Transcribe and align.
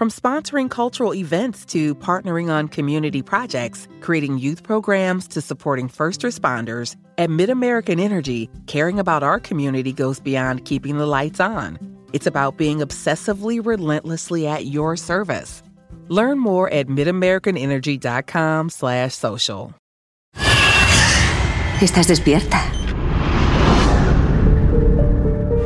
From 0.00 0.08
sponsoring 0.08 0.70
cultural 0.70 1.12
events 1.14 1.66
to 1.66 1.94
partnering 1.94 2.50
on 2.50 2.68
community 2.68 3.20
projects, 3.20 3.86
creating 4.00 4.38
youth 4.38 4.62
programs 4.62 5.28
to 5.28 5.42
supporting 5.42 5.88
first 5.88 6.22
responders, 6.22 6.96
at 7.18 7.28
MidAmerican 7.28 8.00
Energy, 8.00 8.48
caring 8.66 8.98
about 8.98 9.22
our 9.22 9.38
community 9.38 9.92
goes 9.92 10.18
beyond 10.18 10.64
keeping 10.64 10.96
the 10.96 11.04
lights 11.04 11.38
on. 11.38 11.76
It's 12.14 12.26
about 12.26 12.56
being 12.56 12.78
obsessively 12.78 13.60
relentlessly 13.62 14.46
at 14.46 14.64
your 14.64 14.96
service. 14.96 15.62
Learn 16.08 16.38
more 16.38 16.72
at 16.72 16.86
midamericanenergy.com 16.86 18.70
slash 18.70 19.12
social. 19.12 19.74
¿Estás 21.82 22.06
despierta? 22.06 22.56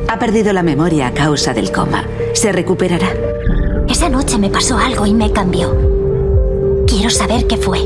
Ha 0.08 0.18
perdido 0.18 0.52
la 0.52 0.64
memoria 0.64 1.06
a 1.06 1.14
causa 1.14 1.54
del 1.54 1.70
coma. 1.70 2.04
Se 2.34 2.50
recuperará. 2.50 3.33
Esa 3.94 4.08
noche 4.08 4.38
me 4.38 4.50
pasó 4.50 4.76
algo 4.76 5.06
y 5.06 5.14
me 5.14 5.30
cambió. 5.30 5.72
Quiero 6.84 7.10
saber 7.10 7.46
qué 7.46 7.56
fue. 7.56 7.78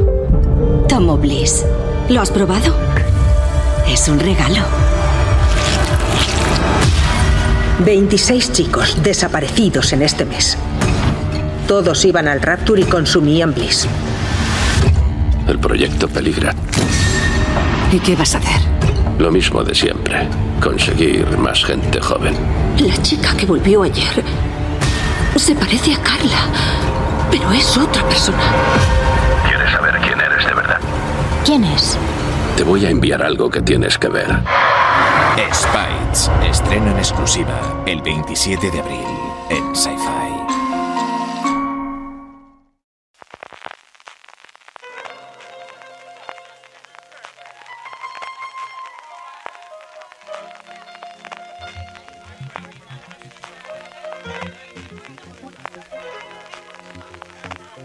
Tomo 0.89 1.19
Bliss. 1.19 1.67
¿Lo 2.09 2.23
has 2.23 2.31
probado? 2.31 2.75
Es 3.87 4.09
un 4.09 4.19
regalo. 4.19 4.63
26 7.85 8.53
chicos 8.53 8.97
desaparecidos 9.03 9.93
en 9.93 10.01
este 10.01 10.25
mes. 10.25 10.57
Todos 11.67 12.03
iban 12.07 12.27
al 12.27 12.41
Rapture 12.41 12.81
y 12.81 12.85
consumían 12.85 13.53
Bliss. 13.53 13.87
El 15.47 15.59
proyecto 15.59 16.09
peligra. 16.09 16.55
¿Y 17.93 17.99
qué 17.99 18.17
vas 18.17 18.35
a 18.35 18.39
hacer? 18.39 18.63
Lo 19.19 19.31
mismo 19.31 19.63
de 19.63 19.75
siempre. 19.75 20.27
Conseguir 20.63 21.37
más 21.37 21.63
gente 21.63 22.01
joven. 22.01 22.35
La 22.79 22.97
chica 23.03 23.37
que 23.37 23.45
volvió 23.45 23.83
ayer 23.83 24.25
se 25.39 25.55
parece 25.55 25.95
a 25.95 26.03
Carla, 26.03 26.39
pero 27.31 27.53
es 27.53 27.77
otra 27.77 28.03
persona. 28.09 28.43
¿Quieres 29.47 29.71
saber 29.71 29.99
quién 30.01 30.21
eres 30.21 30.45
de 30.45 30.55
verdad? 30.55 30.81
¿Quién 31.45 31.65
es? 31.65 31.97
Te 32.57 32.65
voy 32.65 32.85
a 32.87 32.91
enviar 32.91 33.23
algo 33.23 33.49
que 33.49 33.63
tienes 33.63 33.97
que 33.99 34.09
ver. 34.09 34.27
Spites, 35.53 36.31
estreno 36.43 36.91
en 36.91 36.99
exclusiva 36.99 37.83
el 37.87 38.03
27 38.03 38.71
de 38.71 38.81
abril 38.81 39.07
en 39.51 39.77
Sci-Fi. 39.77 40.29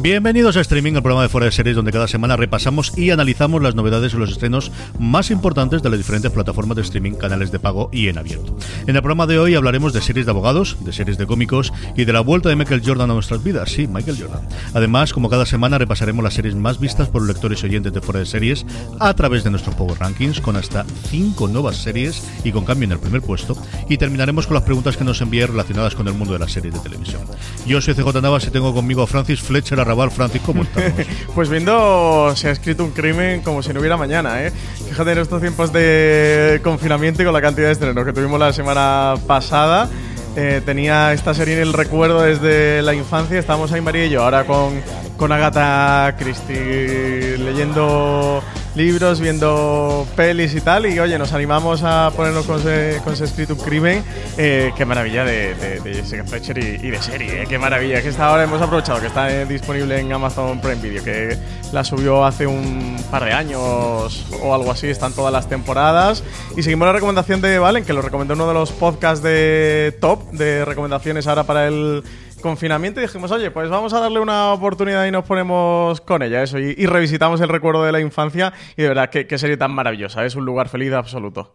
Bienvenidos 0.00 0.56
a 0.56 0.60
Streaming, 0.60 0.92
el 0.92 1.02
programa 1.02 1.22
de 1.22 1.28
Fuera 1.28 1.46
de 1.46 1.50
Series, 1.50 1.74
donde 1.74 1.90
cada 1.90 2.06
semana 2.06 2.36
repasamos 2.36 2.96
y 2.96 3.10
analizamos 3.10 3.60
las 3.60 3.74
novedades 3.74 4.14
y 4.14 4.16
los 4.16 4.30
estrenos 4.30 4.70
más 4.96 5.32
importantes 5.32 5.82
de 5.82 5.90
las 5.90 5.98
diferentes 5.98 6.30
plataformas 6.30 6.76
de 6.76 6.82
streaming, 6.82 7.14
canales 7.14 7.50
de 7.50 7.58
pago 7.58 7.90
y 7.92 8.06
en 8.06 8.16
abierto. 8.16 8.56
En 8.86 8.94
el 8.94 9.02
programa 9.02 9.26
de 9.26 9.40
hoy 9.40 9.56
hablaremos 9.56 9.92
de 9.92 10.00
series 10.00 10.24
de 10.24 10.30
abogados, 10.30 10.76
de 10.84 10.92
series 10.92 11.18
de 11.18 11.26
cómicos 11.26 11.72
y 11.96 12.04
de 12.04 12.12
la 12.12 12.20
vuelta 12.20 12.48
de 12.48 12.54
Michael 12.54 12.82
Jordan 12.86 13.10
a 13.10 13.14
nuestras 13.14 13.42
vidas. 13.42 13.72
Sí, 13.72 13.88
Michael 13.88 14.18
Jordan. 14.20 14.48
Además, 14.72 15.12
como 15.12 15.28
cada 15.28 15.44
semana, 15.46 15.78
repasaremos 15.78 16.22
las 16.22 16.34
series 16.34 16.54
más 16.54 16.78
vistas 16.78 17.08
por 17.08 17.22
los 17.22 17.34
lectores 17.34 17.64
y 17.64 17.66
oyentes 17.66 17.92
de 17.92 18.00
Fuera 18.00 18.20
de 18.20 18.26
Series 18.26 18.66
a 19.00 19.12
través 19.14 19.42
de 19.42 19.50
nuestros 19.50 19.74
Power 19.74 19.98
Rankings, 19.98 20.40
con 20.40 20.54
hasta 20.54 20.84
5 21.08 21.48
nuevas 21.48 21.76
series 21.76 22.22
y 22.44 22.52
con 22.52 22.64
cambio 22.64 22.84
en 22.84 22.92
el 22.92 23.00
primer 23.00 23.20
puesto. 23.20 23.60
Y 23.88 23.98
terminaremos 23.98 24.46
con 24.46 24.54
las 24.54 24.62
preguntas 24.62 24.96
que 24.96 25.02
nos 25.02 25.20
envíen 25.22 25.48
relacionadas 25.48 25.96
con 25.96 26.06
el 26.06 26.14
mundo 26.14 26.34
de 26.34 26.38
las 26.38 26.52
series 26.52 26.72
de 26.72 26.80
televisión. 26.80 27.22
Yo 27.66 27.80
soy 27.80 27.94
CJ 27.94 28.22
Navas 28.22 28.46
y 28.46 28.50
tengo 28.50 28.72
conmigo 28.72 29.02
a 29.02 29.08
Francis 29.08 29.40
Fletcher 29.40 29.88
Arrabal. 30.02 30.10
Francis, 30.10 30.42
¿cómo 30.44 30.62
estamos? 30.62 30.92
pues 31.34 31.48
viendo 31.48 32.32
se 32.36 32.48
ha 32.48 32.50
escrito 32.52 32.84
un 32.84 32.90
crimen 32.90 33.40
como 33.42 33.62
si 33.62 33.72
no 33.72 33.80
hubiera 33.80 33.96
mañana, 33.96 34.42
¿eh? 34.42 34.52
Fíjate 34.88 35.12
en 35.12 35.18
estos 35.18 35.40
tiempos 35.40 35.72
de 35.72 36.60
confinamiento 36.62 37.22
y 37.22 37.24
con 37.24 37.34
la 37.34 37.40
cantidad 37.40 37.66
de 37.66 37.72
estrenos 37.72 38.04
que 38.04 38.12
tuvimos 38.12 38.38
la 38.38 38.52
semana 38.52 39.14
pasada. 39.26 39.88
Eh, 40.36 40.60
tenía 40.64 41.12
esta 41.12 41.34
serie 41.34 41.54
en 41.54 41.62
el 41.62 41.72
recuerdo 41.72 42.22
desde 42.22 42.82
la 42.82 42.94
infancia. 42.94 43.38
Estábamos 43.38 43.72
ahí 43.72 43.80
María 43.80 44.06
y 44.06 44.10
yo, 44.10 44.22
ahora 44.22 44.44
con, 44.44 44.80
con 45.16 45.32
Agatha 45.32 46.14
Christie 46.16 47.36
leyendo 47.38 48.42
libros, 48.78 49.20
viendo 49.20 50.06
pelis 50.14 50.54
y 50.54 50.60
tal. 50.60 50.86
Y 50.86 50.98
oye, 51.00 51.18
nos 51.18 51.32
animamos 51.32 51.82
a 51.82 52.12
ponernos 52.16 52.46
con 52.46 52.60
ese, 52.60 53.00
con 53.02 53.12
ese 53.12 53.26
crimen. 53.56 54.04
Eh, 54.38 54.72
qué 54.76 54.84
maravilla 54.84 55.24
de, 55.24 55.54
de, 55.54 55.94
Jessica 55.94 56.24
Fletcher 56.24 56.58
y, 56.58 56.90
de 56.90 57.02
serie, 57.02 57.42
eh, 57.42 57.46
qué 57.48 57.58
maravilla. 57.58 58.00
Que 58.00 58.08
esta 58.08 58.28
ahora 58.28 58.44
hemos 58.44 58.62
aprovechado 58.62 59.00
que 59.00 59.08
está 59.08 59.30
eh, 59.30 59.46
disponible 59.46 59.98
en 59.98 60.12
Amazon 60.12 60.60
Prime 60.60 60.76
Video, 60.76 61.02
que 61.02 61.36
la 61.72 61.82
subió 61.82 62.24
hace 62.24 62.46
un 62.46 62.96
par 63.10 63.24
de 63.24 63.32
años 63.32 64.26
o 64.40 64.54
algo 64.54 64.70
así. 64.70 64.86
Están 64.86 65.12
todas 65.12 65.32
las 65.32 65.48
temporadas. 65.48 66.22
Y 66.56 66.62
seguimos 66.62 66.86
la 66.86 66.92
recomendación 66.92 67.40
de 67.40 67.58
Valen, 67.58 67.84
que 67.84 67.92
lo 67.92 68.00
recomendó 68.00 68.34
uno 68.34 68.46
de 68.46 68.54
los 68.54 68.70
podcasts 68.70 69.24
de 69.24 69.96
top 70.00 70.30
de 70.30 70.64
recomendaciones 70.64 71.26
ahora 71.26 71.42
para 71.42 71.66
el 71.66 72.04
confinamiento 72.38 73.00
y 73.00 73.04
dijimos, 73.04 73.30
oye, 73.30 73.50
pues 73.50 73.68
vamos 73.68 73.92
a 73.92 74.00
darle 74.00 74.20
una 74.20 74.52
oportunidad 74.52 75.06
y 75.06 75.10
nos 75.10 75.24
ponemos 75.24 76.00
con 76.00 76.22
ella, 76.22 76.42
eso, 76.42 76.58
y, 76.58 76.86
revisitamos 76.86 77.40
el 77.40 77.48
recuerdo 77.48 77.84
de 77.84 77.92
la 77.92 78.00
infancia 78.00 78.52
y 78.76 78.82
de 78.82 78.88
verdad, 78.88 79.10
qué, 79.10 79.26
qué 79.26 79.38
serie 79.38 79.56
tan 79.56 79.72
maravillosa, 79.72 80.24
es 80.24 80.34
un 80.34 80.44
lugar 80.44 80.68
feliz 80.68 80.92
absoluto. 80.92 81.54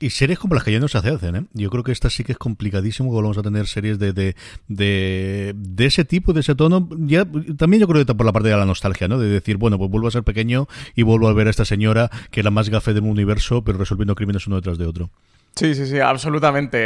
Y 0.00 0.10
series 0.10 0.38
como 0.38 0.54
las 0.54 0.62
que 0.62 0.70
ya 0.70 0.78
no 0.78 0.86
se 0.86 0.98
hacen, 0.98 1.34
¿eh? 1.34 1.44
Yo 1.54 1.70
creo 1.70 1.82
que 1.82 1.90
esta 1.90 2.08
sí 2.08 2.22
que 2.22 2.32
es 2.32 2.38
complicadísimo 2.38 3.10
que 3.10 3.14
volvamos 3.14 3.38
a 3.38 3.42
tener 3.42 3.66
series 3.66 3.98
de, 3.98 4.12
de, 4.12 4.36
de, 4.68 5.54
de, 5.56 5.86
ese 5.86 6.04
tipo, 6.04 6.32
de 6.32 6.40
ese 6.40 6.54
tono. 6.54 6.88
Ya, 6.98 7.26
también 7.56 7.80
yo 7.80 7.88
creo 7.88 8.04
que 8.04 8.14
por 8.14 8.24
la 8.24 8.32
parte 8.32 8.48
de 8.48 8.56
la 8.56 8.64
nostalgia, 8.64 9.08
¿no? 9.08 9.18
De 9.18 9.28
decir, 9.28 9.56
bueno, 9.56 9.76
pues 9.76 9.90
vuelvo 9.90 10.06
a 10.06 10.12
ser 10.12 10.22
pequeño 10.22 10.68
y 10.94 11.02
vuelvo 11.02 11.26
a 11.26 11.32
ver 11.32 11.48
a 11.48 11.50
esta 11.50 11.64
señora 11.64 12.10
que 12.30 12.40
es 12.40 12.44
la 12.44 12.52
más 12.52 12.68
gafe 12.70 12.94
del 12.94 13.02
universo, 13.04 13.64
pero 13.64 13.78
resolviendo 13.78 14.14
crímenes 14.14 14.46
uno 14.46 14.56
detrás 14.56 14.78
de 14.78 14.86
otro. 14.86 15.10
Sí, 15.58 15.74
sí, 15.74 15.86
sí, 15.86 15.98
absolutamente. 15.98 16.78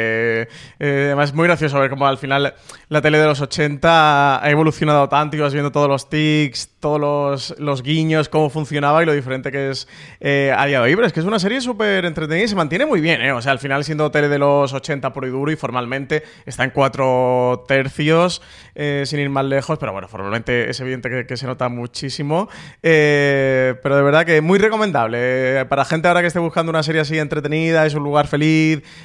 Eh, 0.78 1.04
además, 1.08 1.28
es 1.28 1.34
muy 1.34 1.46
gracioso 1.46 1.78
ver 1.78 1.90
cómo 1.90 2.06
al 2.06 2.16
final 2.16 2.54
la 2.88 3.02
tele 3.02 3.18
de 3.18 3.26
los 3.26 3.38
80 3.38 4.42
ha 4.42 4.50
evolucionado 4.50 5.10
tanto 5.10 5.36
y 5.36 5.40
vas 5.40 5.52
viendo 5.52 5.70
todos 5.70 5.90
los 5.90 6.08
tics, 6.08 6.70
todos 6.80 7.54
los, 7.58 7.82
guiños, 7.82 8.30
cómo 8.30 8.48
funcionaba 8.48 9.02
y 9.02 9.06
lo 9.06 9.12
diferente 9.12 9.52
que 9.52 9.68
es 9.68 9.86
eh, 10.20 10.54
a 10.56 10.64
día 10.64 10.78
de 10.78 10.84
hoy. 10.84 10.94
Pero 10.94 11.06
es 11.06 11.12
que 11.12 11.20
es 11.20 11.26
una 11.26 11.38
serie 11.38 11.60
súper 11.60 12.06
entretenida 12.06 12.44
y 12.44 12.48
se 12.48 12.56
mantiene 12.56 12.86
muy 12.86 13.02
bien, 13.02 13.20
¿eh? 13.20 13.32
O 13.32 13.42
sea, 13.42 13.52
al 13.52 13.58
final 13.58 13.84
siendo 13.84 14.10
tele 14.10 14.30
de 14.30 14.38
los 14.38 14.72
80 14.72 15.12
por 15.12 15.26
y 15.26 15.28
duro 15.28 15.52
y 15.52 15.56
formalmente 15.56 16.22
está 16.46 16.64
en 16.64 16.70
cuatro 16.70 17.66
tercios, 17.68 18.40
eh, 18.74 19.02
sin 19.04 19.20
ir 19.20 19.28
más 19.28 19.44
lejos, 19.44 19.78
pero 19.78 19.92
bueno, 19.92 20.08
formalmente 20.08 20.70
es 20.70 20.80
evidente 20.80 21.10
que, 21.10 21.26
que 21.26 21.36
se 21.36 21.46
nota 21.46 21.68
muchísimo. 21.68 22.48
Eh, 22.82 23.74
pero 23.82 23.96
de 23.96 24.02
verdad 24.02 24.24
que 24.24 24.40
muy 24.40 24.58
recomendable. 24.58 25.66
para 25.66 25.84
gente 25.84 26.08
ahora 26.08 26.22
que 26.22 26.28
esté 26.28 26.38
buscando 26.38 26.70
una 26.70 26.82
serie 26.82 27.02
así 27.02 27.18
entretenida, 27.18 27.84
es 27.84 27.94
un 27.94 28.02
lugar 28.02 28.28
feliz 28.28 28.61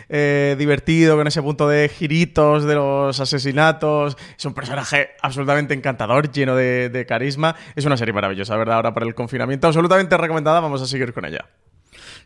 eh, 0.09 0.56
divertido, 0.57 1.15
con 1.18 1.27
ese 1.27 1.42
punto 1.42 1.68
de 1.68 1.89
giritos 1.89 2.63
de 2.65 2.75
los 2.75 3.19
asesinatos. 3.19 4.18
Es 4.38 4.45
un 4.45 4.54
personaje 4.54 5.09
absolutamente 5.21 5.74
encantador, 5.74 6.31
lleno 6.31 6.56
de, 6.56 6.89
de 6.89 7.06
carisma. 7.06 7.56
Es 7.75 7.86
una 7.86 7.98
serie 7.98 8.13
maravillosa, 8.13 8.56
¿verdad? 8.56 8.77
Ahora 8.77 8.94
para 8.94 9.06
el 9.06 9.15
confinamiento, 9.15 9.68
absolutamente 9.68 10.18
recomendada. 10.18 10.59
Vamos 10.59 10.81
a 10.81 10.88
seguir 10.88 11.13
con 11.13 11.25
ella 11.25 11.45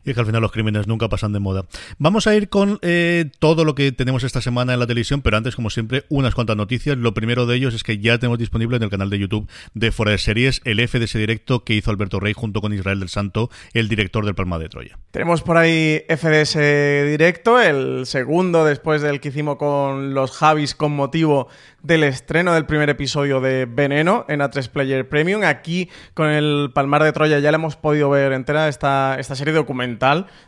y 0.05 0.13
que 0.13 0.19
al 0.19 0.25
final 0.25 0.41
los 0.41 0.51
crímenes 0.51 0.87
nunca 0.87 1.09
pasan 1.09 1.33
de 1.33 1.39
moda. 1.39 1.65
Vamos 1.97 2.27
a 2.27 2.35
ir 2.35 2.49
con 2.49 2.79
eh, 2.81 3.29
todo 3.39 3.65
lo 3.65 3.75
que 3.75 3.91
tenemos 3.91 4.23
esta 4.23 4.41
semana 4.41 4.73
en 4.73 4.79
la 4.79 4.87
televisión, 4.87 5.21
pero 5.21 5.37
antes, 5.37 5.55
como 5.55 5.69
siempre, 5.69 6.05
unas 6.09 6.35
cuantas 6.35 6.57
noticias. 6.57 6.97
Lo 6.97 7.13
primero 7.13 7.45
de 7.45 7.55
ellos 7.55 7.73
es 7.73 7.83
que 7.83 7.99
ya 7.99 8.17
tenemos 8.17 8.39
disponible 8.39 8.77
en 8.77 8.83
el 8.83 8.89
canal 8.89 9.09
de 9.09 9.19
YouTube 9.19 9.49
de 9.73 9.91
Fuera 9.91 10.11
de 10.11 10.17
Series 10.17 10.61
el 10.65 10.85
FDS 10.87 11.13
directo 11.13 11.63
que 11.63 11.73
hizo 11.73 11.91
Alberto 11.91 12.19
Rey 12.19 12.33
junto 12.33 12.61
con 12.61 12.73
Israel 12.73 12.99
del 12.99 13.09
Santo, 13.09 13.49
el 13.73 13.89
director 13.89 14.25
del 14.25 14.35
Palma 14.35 14.59
de 14.59 14.69
Troya. 14.69 14.97
Tenemos 15.11 15.41
por 15.41 15.57
ahí 15.57 16.03
FDS 16.07 16.55
directo, 17.07 17.59
el 17.59 18.05
segundo 18.05 18.65
después 18.65 19.01
del 19.01 19.19
que 19.19 19.29
hicimos 19.29 19.57
con 19.57 20.13
los 20.13 20.31
Javis 20.31 20.75
con 20.75 20.93
motivo 20.93 21.47
del 21.83 22.03
estreno 22.03 22.53
del 22.53 22.65
primer 22.65 22.89
episodio 22.89 23.41
de 23.41 23.65
Veneno 23.65 24.25
en 24.27 24.39
A3 24.39 24.69
Player 24.69 25.07
Premium. 25.07 25.43
Aquí 25.43 25.89
con 26.13 26.29
el 26.29 26.71
Palmar 26.73 27.03
de 27.03 27.11
Troya 27.11 27.39
ya 27.39 27.51
la 27.51 27.55
hemos 27.55 27.75
podido 27.75 28.09
ver 28.09 28.33
entera 28.33 28.67
esta, 28.67 29.17
esta 29.19 29.35
serie 29.35 29.53
documental 29.53 29.90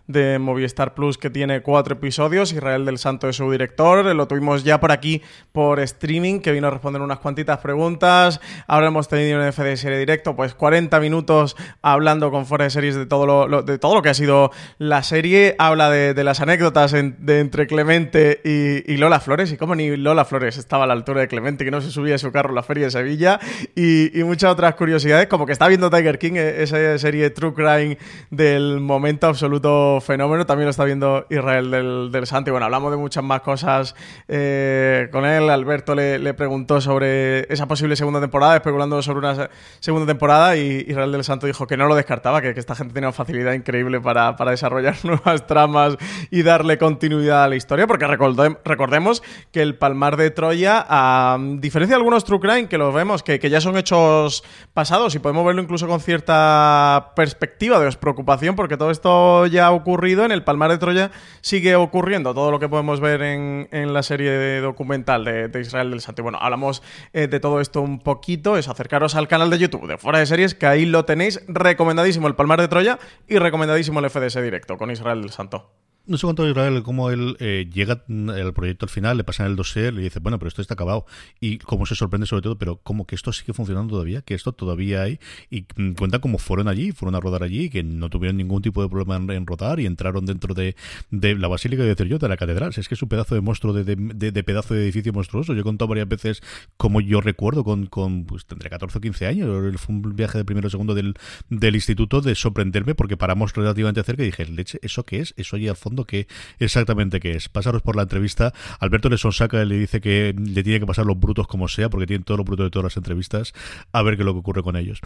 de 0.07 0.39
Movistar 0.39 0.93
Plus 0.93 1.17
que 1.17 1.29
tiene 1.29 1.61
cuatro 1.61 1.95
episodios. 1.95 2.53
Israel 2.53 2.85
del 2.85 2.97
Santo 2.97 3.27
es 3.29 3.35
su 3.35 3.49
director. 3.51 4.05
Lo 4.15 4.27
tuvimos 4.27 4.63
ya 4.63 4.79
por 4.79 4.91
aquí 4.91 5.21
por 5.51 5.79
streaming 5.79 6.39
que 6.39 6.51
vino 6.51 6.67
a 6.67 6.71
responder 6.71 7.01
unas 7.01 7.19
cuantitas 7.19 7.59
preguntas. 7.59 8.39
Ahora 8.67 8.87
hemos 8.87 9.07
tenido 9.07 9.39
un 9.39 9.51
FD 9.51 9.77
serie 9.77 9.97
directo, 9.97 10.35
pues 10.35 10.53
40 10.53 10.99
minutos 10.99 11.55
hablando 11.81 12.31
con 12.31 12.45
fuera 12.45 12.65
de 12.65 12.69
series 12.69 12.95
de 12.95 13.05
todo 13.05 13.47
lo, 13.47 13.61
de 13.63 13.77
todo 13.77 13.95
lo 13.95 14.01
que 14.01 14.09
ha 14.09 14.13
sido 14.13 14.51
la 14.77 15.03
serie. 15.03 15.55
Habla 15.57 15.89
de, 15.89 16.23
las 16.23 16.39
anécdotas 16.39 16.91
de 16.91 17.39
entre 17.39 17.67
Clemente 17.67 18.41
y, 18.43 18.97
Lola 18.97 19.19
Flores 19.19 19.51
y 19.51 19.57
cómo 19.57 19.75
ni 19.75 19.97
Lola 19.97 20.25
Flores 20.25 20.57
estaba 20.57 20.85
a 20.85 20.87
la 20.87 20.93
altura 20.93 21.21
de 21.21 21.27
Clemente, 21.27 21.65
que 21.65 21.71
no 21.71 21.81
se 21.81 21.91
subía 21.91 22.15
a 22.15 22.17
su 22.17 22.31
carro 22.31 22.49
en 22.49 22.55
la 22.55 22.63
Feria 22.63 22.85
de 22.85 22.91
Sevilla, 22.91 23.39
y, 23.75 24.11
muchas 24.23 24.51
otras 24.51 24.75
curiosidades, 24.75 25.27
como 25.27 25.45
que 25.45 25.51
está 25.51 25.67
viendo 25.67 25.89
Tiger 25.89 26.17
King, 26.17 26.33
e, 26.35 26.63
esa 26.63 26.97
serie 26.97 27.29
True 27.29 27.53
Crime 27.53 27.97
del 28.29 28.79
momento 28.79 29.32
absoluto 29.33 29.99
fenómeno, 30.01 30.45
también 30.45 30.65
lo 30.65 30.71
está 30.71 30.85
viendo 30.85 31.25
Israel 31.29 31.69
del, 31.69 32.09
del 32.11 32.27
Santo, 32.27 32.49
y 32.49 32.51
bueno, 32.51 32.65
hablamos 32.65 32.91
de 32.91 32.97
muchas 32.97 33.23
más 33.23 33.41
cosas 33.41 33.95
eh, 34.27 35.09
con 35.11 35.25
él, 35.25 35.49
Alberto 35.49 35.95
le, 35.95 36.33
preguntó 36.33 36.81
sobre 36.81 37.51
esa 37.53 37.67
posible 37.67 37.95
segunda 37.95 38.19
temporada, 38.19 38.55
especulando 38.55 39.01
sobre 39.01 39.19
una 39.19 39.49
segunda 39.79 40.07
temporada, 40.07 40.55
y 40.55 40.85
Israel 40.87 41.11
del 41.11 41.23
Santo 41.23 41.47
dijo 41.47 41.67
que 41.67 41.77
no 41.77 41.87
lo 41.87 41.95
descartaba, 41.95 42.41
que, 42.41 42.53
esta 42.53 42.75
gente 42.75 42.93
tiene 42.93 43.07
una 43.07 43.13
facilidad 43.13 43.53
increíble 43.53 43.99
para, 43.99 44.35
para 44.35 44.51
desarrollar 44.51 44.95
nuevas 45.03 45.45
tramas 45.47 45.97
y 46.31 46.43
darle 46.43 46.77
continuidad 46.77 47.43
a 47.43 47.49
la 47.49 47.55
historia, 47.55 47.87
porque 47.87 48.07
recordemos 48.07 49.23
que 49.51 49.61
el 49.61 49.75
Palmar 49.75 50.17
de 50.17 50.31
Troya 50.31 50.85
a 50.87 51.37
diferencia 51.39 51.95
de 51.95 51.99
algunos 51.99 52.23
True 52.23 52.39
Crime 52.39 52.67
que 52.67 52.77
los 52.77 52.93
vemos 52.93 53.23
que, 53.23 53.39
ya 53.49 53.61
son 53.61 53.77
hechos 53.77 54.43
pasados 54.73 55.15
y 55.15 55.19
podemos 55.19 55.45
verlo 55.45 55.61
incluso 55.61 55.87
con 55.87 55.99
cierta 55.99 57.11
perspectiva 57.15 57.79
de 57.79 57.91
preocupación 57.93 58.55
porque 58.55 58.77
todo 58.77 58.91
esto 58.91 59.22
ya 59.47 59.67
ha 59.67 59.71
ocurrido, 59.71 60.25
en 60.25 60.31
el 60.31 60.43
Palmar 60.43 60.71
de 60.71 60.77
Troya 60.77 61.11
sigue 61.41 61.75
ocurriendo 61.75 62.33
todo 62.33 62.51
lo 62.51 62.59
que 62.59 62.69
podemos 62.69 62.99
ver 62.99 63.21
en, 63.21 63.93
la 63.93 64.03
serie 64.03 64.59
documental 64.59 65.25
de, 65.25 65.61
Israel 65.61 65.91
del 65.91 66.01
Santo. 66.01 66.21
Y 66.21 66.23
bueno, 66.23 66.37
hablamos 66.41 66.81
eh, 67.13 67.27
de 67.27 67.39
todo 67.39 67.59
esto 67.59 67.81
un 67.81 67.99
poquito, 67.99 68.57
es 68.57 68.67
acercaros 68.67 69.15
al 69.15 69.27
canal 69.27 69.49
de 69.49 69.59
YouTube 69.59 69.87
de 69.87 69.97
Fuera 69.97 70.19
de 70.19 70.25
Series, 70.25 70.55
que 70.55 70.65
ahí 70.65 70.85
lo 70.85 71.05
tenéis 71.05 71.41
recomendadísimo 71.47 72.27
el 72.27 72.35
Palmar 72.35 72.61
de 72.61 72.67
Troya 72.67 72.99
y 73.27 73.37
recomendadísimo 73.37 73.99
el 73.99 74.09
FDS 74.09 74.41
directo 74.41 74.77
con 74.77 74.91
Israel 74.91 75.21
del 75.21 75.31
Santo. 75.31 75.82
No 76.05 76.17
sé 76.17 76.27
cuánto 76.27 76.45
Israel, 76.49 76.83
cómo 76.83 77.11
él 77.11 77.37
eh, 77.39 77.69
llega 77.71 78.03
al 78.09 78.53
proyecto 78.53 78.85
al 78.85 78.89
final, 78.89 79.15
le 79.15 79.23
pasan 79.23 79.45
el 79.45 79.55
dossier, 79.55 79.93
le 79.93 80.01
dice, 80.01 80.19
bueno, 80.19 80.37
pero 80.37 80.49
esto 80.49 80.61
está 80.61 80.73
acabado. 80.73 81.05
Y 81.39 81.59
cómo 81.59 81.85
se 81.85 81.95
sorprende 81.95 82.27
sobre 82.27 82.41
todo, 82.41 82.57
pero 82.57 82.75
como 82.75 83.07
que 83.07 83.15
esto 83.15 83.31
sigue 83.31 83.53
funcionando 83.53 83.93
todavía, 83.93 84.21
que 84.21 84.33
esto 84.33 84.51
todavía 84.51 85.03
hay. 85.03 85.21
Y 85.49 85.65
mm, 85.77 85.93
cuenta 85.93 86.19
cómo 86.19 86.39
fueron 86.39 86.67
allí, 86.67 86.91
fueron 86.91 87.15
a 87.15 87.21
rodar 87.21 87.41
allí, 87.41 87.69
que 87.69 87.83
no 87.83 88.09
tuvieron 88.09 88.35
ningún 88.35 88.61
tipo 88.61 88.83
de 88.83 88.89
problema 88.89 89.15
en, 89.33 89.47
rodar 89.47 89.79
y 89.79 89.85
entraron 89.85 90.25
dentro 90.25 90.53
de, 90.53 90.75
la 91.09 91.47
basílica, 91.47 91.83
de 91.83 91.89
decir 91.89 92.07
yo, 92.07 92.19
de 92.19 92.27
la 92.27 92.35
catedral. 92.35 92.73
Es 92.75 92.89
que 92.89 92.95
es 92.95 93.01
un 93.01 93.07
pedazo 93.07 93.35
de 93.35 93.39
monstruo, 93.39 93.71
de, 93.71 93.95
de, 93.95 94.43
pedazo 94.43 94.73
de 94.73 94.83
edificio 94.83 95.13
monstruoso. 95.13 95.53
Yo 95.53 95.61
he 95.61 95.63
contado 95.63 95.87
varias 95.87 96.09
veces, 96.09 96.43
como 96.75 96.99
yo 96.99 97.21
recuerdo, 97.21 97.63
con, 97.63 97.85
con 97.85 98.25
pues 98.25 98.45
tendré 98.45 98.69
14 98.69 98.97
o 98.97 99.01
15 99.01 99.25
años, 99.25 99.79
fue 99.79 99.95
un 99.95 100.15
viaje 100.17 100.37
de 100.37 100.43
primero 100.43 100.67
o 100.67 100.69
segundo 100.69 100.95
del, 100.95 101.13
del 101.47 101.75
instituto, 101.75 102.19
de 102.19 102.35
sorprenderme 102.35 102.93
porque 102.93 103.15
paramos 103.15 103.53
relativamente 103.53 104.03
cerca 104.03 104.23
y 104.23 104.25
dije, 104.25 104.45
leche, 104.47 104.79
¿eso 104.81 105.05
qué 105.05 105.21
es? 105.21 105.33
Eso 105.37 105.55
allí 105.55 105.69
al 105.69 105.77
fondo 105.77 105.92
que 106.05 106.21
es 106.21 106.27
exactamente 106.59 107.19
qué 107.19 107.31
es. 107.31 107.49
Pasaros 107.49 107.81
por 107.81 107.95
la 107.95 108.03
entrevista. 108.03 108.53
Alberto 108.79 109.09
le 109.09 109.17
sonsaca 109.17 109.63
le 109.63 109.77
dice 109.77 110.01
que 110.01 110.35
le 110.37 110.63
tiene 110.63 110.79
que 110.79 110.85
pasar 110.85 111.05
los 111.05 111.19
brutos 111.19 111.47
como 111.47 111.67
sea, 111.67 111.89
porque 111.89 112.07
tiene 112.07 112.23
todos 112.23 112.37
los 112.37 112.45
brutos 112.45 112.65
de 112.65 112.71
todas 112.71 112.85
las 112.85 112.97
entrevistas, 112.97 113.53
a 113.91 114.01
ver 114.01 114.15
qué 114.15 114.23
es 114.23 114.25
lo 114.25 114.33
que 114.33 114.39
ocurre 114.39 114.63
con 114.63 114.75
ellos. 114.75 114.99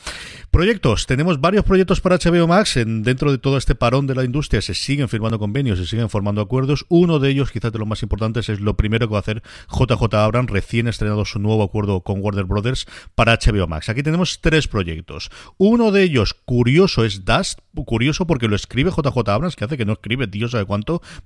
Proyectos. 0.51 1.05
Tenemos 1.05 1.41
varios 1.41 1.65
proyectos 1.65 2.01
para 2.01 2.17
HBO 2.17 2.47
Max. 2.47 2.77
En, 2.77 3.03
dentro 3.03 3.31
de 3.31 3.37
todo 3.37 3.57
este 3.57 3.75
parón 3.75 4.07
de 4.07 4.15
la 4.15 4.23
industria 4.23 4.61
se 4.61 4.73
siguen 4.73 5.09
firmando 5.09 5.39
convenios, 5.39 5.79
se 5.79 5.85
siguen 5.85 6.09
formando 6.09 6.41
acuerdos. 6.41 6.85
Uno 6.89 7.19
de 7.19 7.29
ellos, 7.29 7.51
quizás 7.51 7.71
de 7.71 7.79
los 7.79 7.87
más 7.87 8.03
importantes, 8.03 8.49
es 8.49 8.59
lo 8.59 8.77
primero 8.77 9.07
que 9.07 9.11
va 9.11 9.19
a 9.19 9.21
hacer 9.21 9.43
JJ 9.69 10.13
Abrams, 10.15 10.49
recién 10.49 10.87
estrenado 10.87 11.25
su 11.25 11.39
nuevo 11.39 11.63
acuerdo 11.63 12.01
con 12.01 12.21
Warner 12.21 12.45
Brothers 12.45 12.87
para 13.15 13.37
HBO 13.37 13.67
Max. 13.67 13.89
Aquí 13.89 14.03
tenemos 14.03 14.39
tres 14.41 14.67
proyectos. 14.67 15.29
Uno 15.57 15.91
de 15.91 16.03
ellos, 16.03 16.33
curioso, 16.33 17.03
es 17.03 17.25
Dust. 17.25 17.59
Curioso 17.85 18.25
porque 18.25 18.47
lo 18.47 18.55
escribe 18.55 18.91
JJ 18.91 19.29
Abrams, 19.29 19.55
que 19.55 19.65
hace 19.65 19.77
que 19.77 19.85
no 19.85 19.93
escribe, 19.93 20.27
Dios 20.27 20.51
sabe 20.51 20.65
cuánto, 20.65 20.76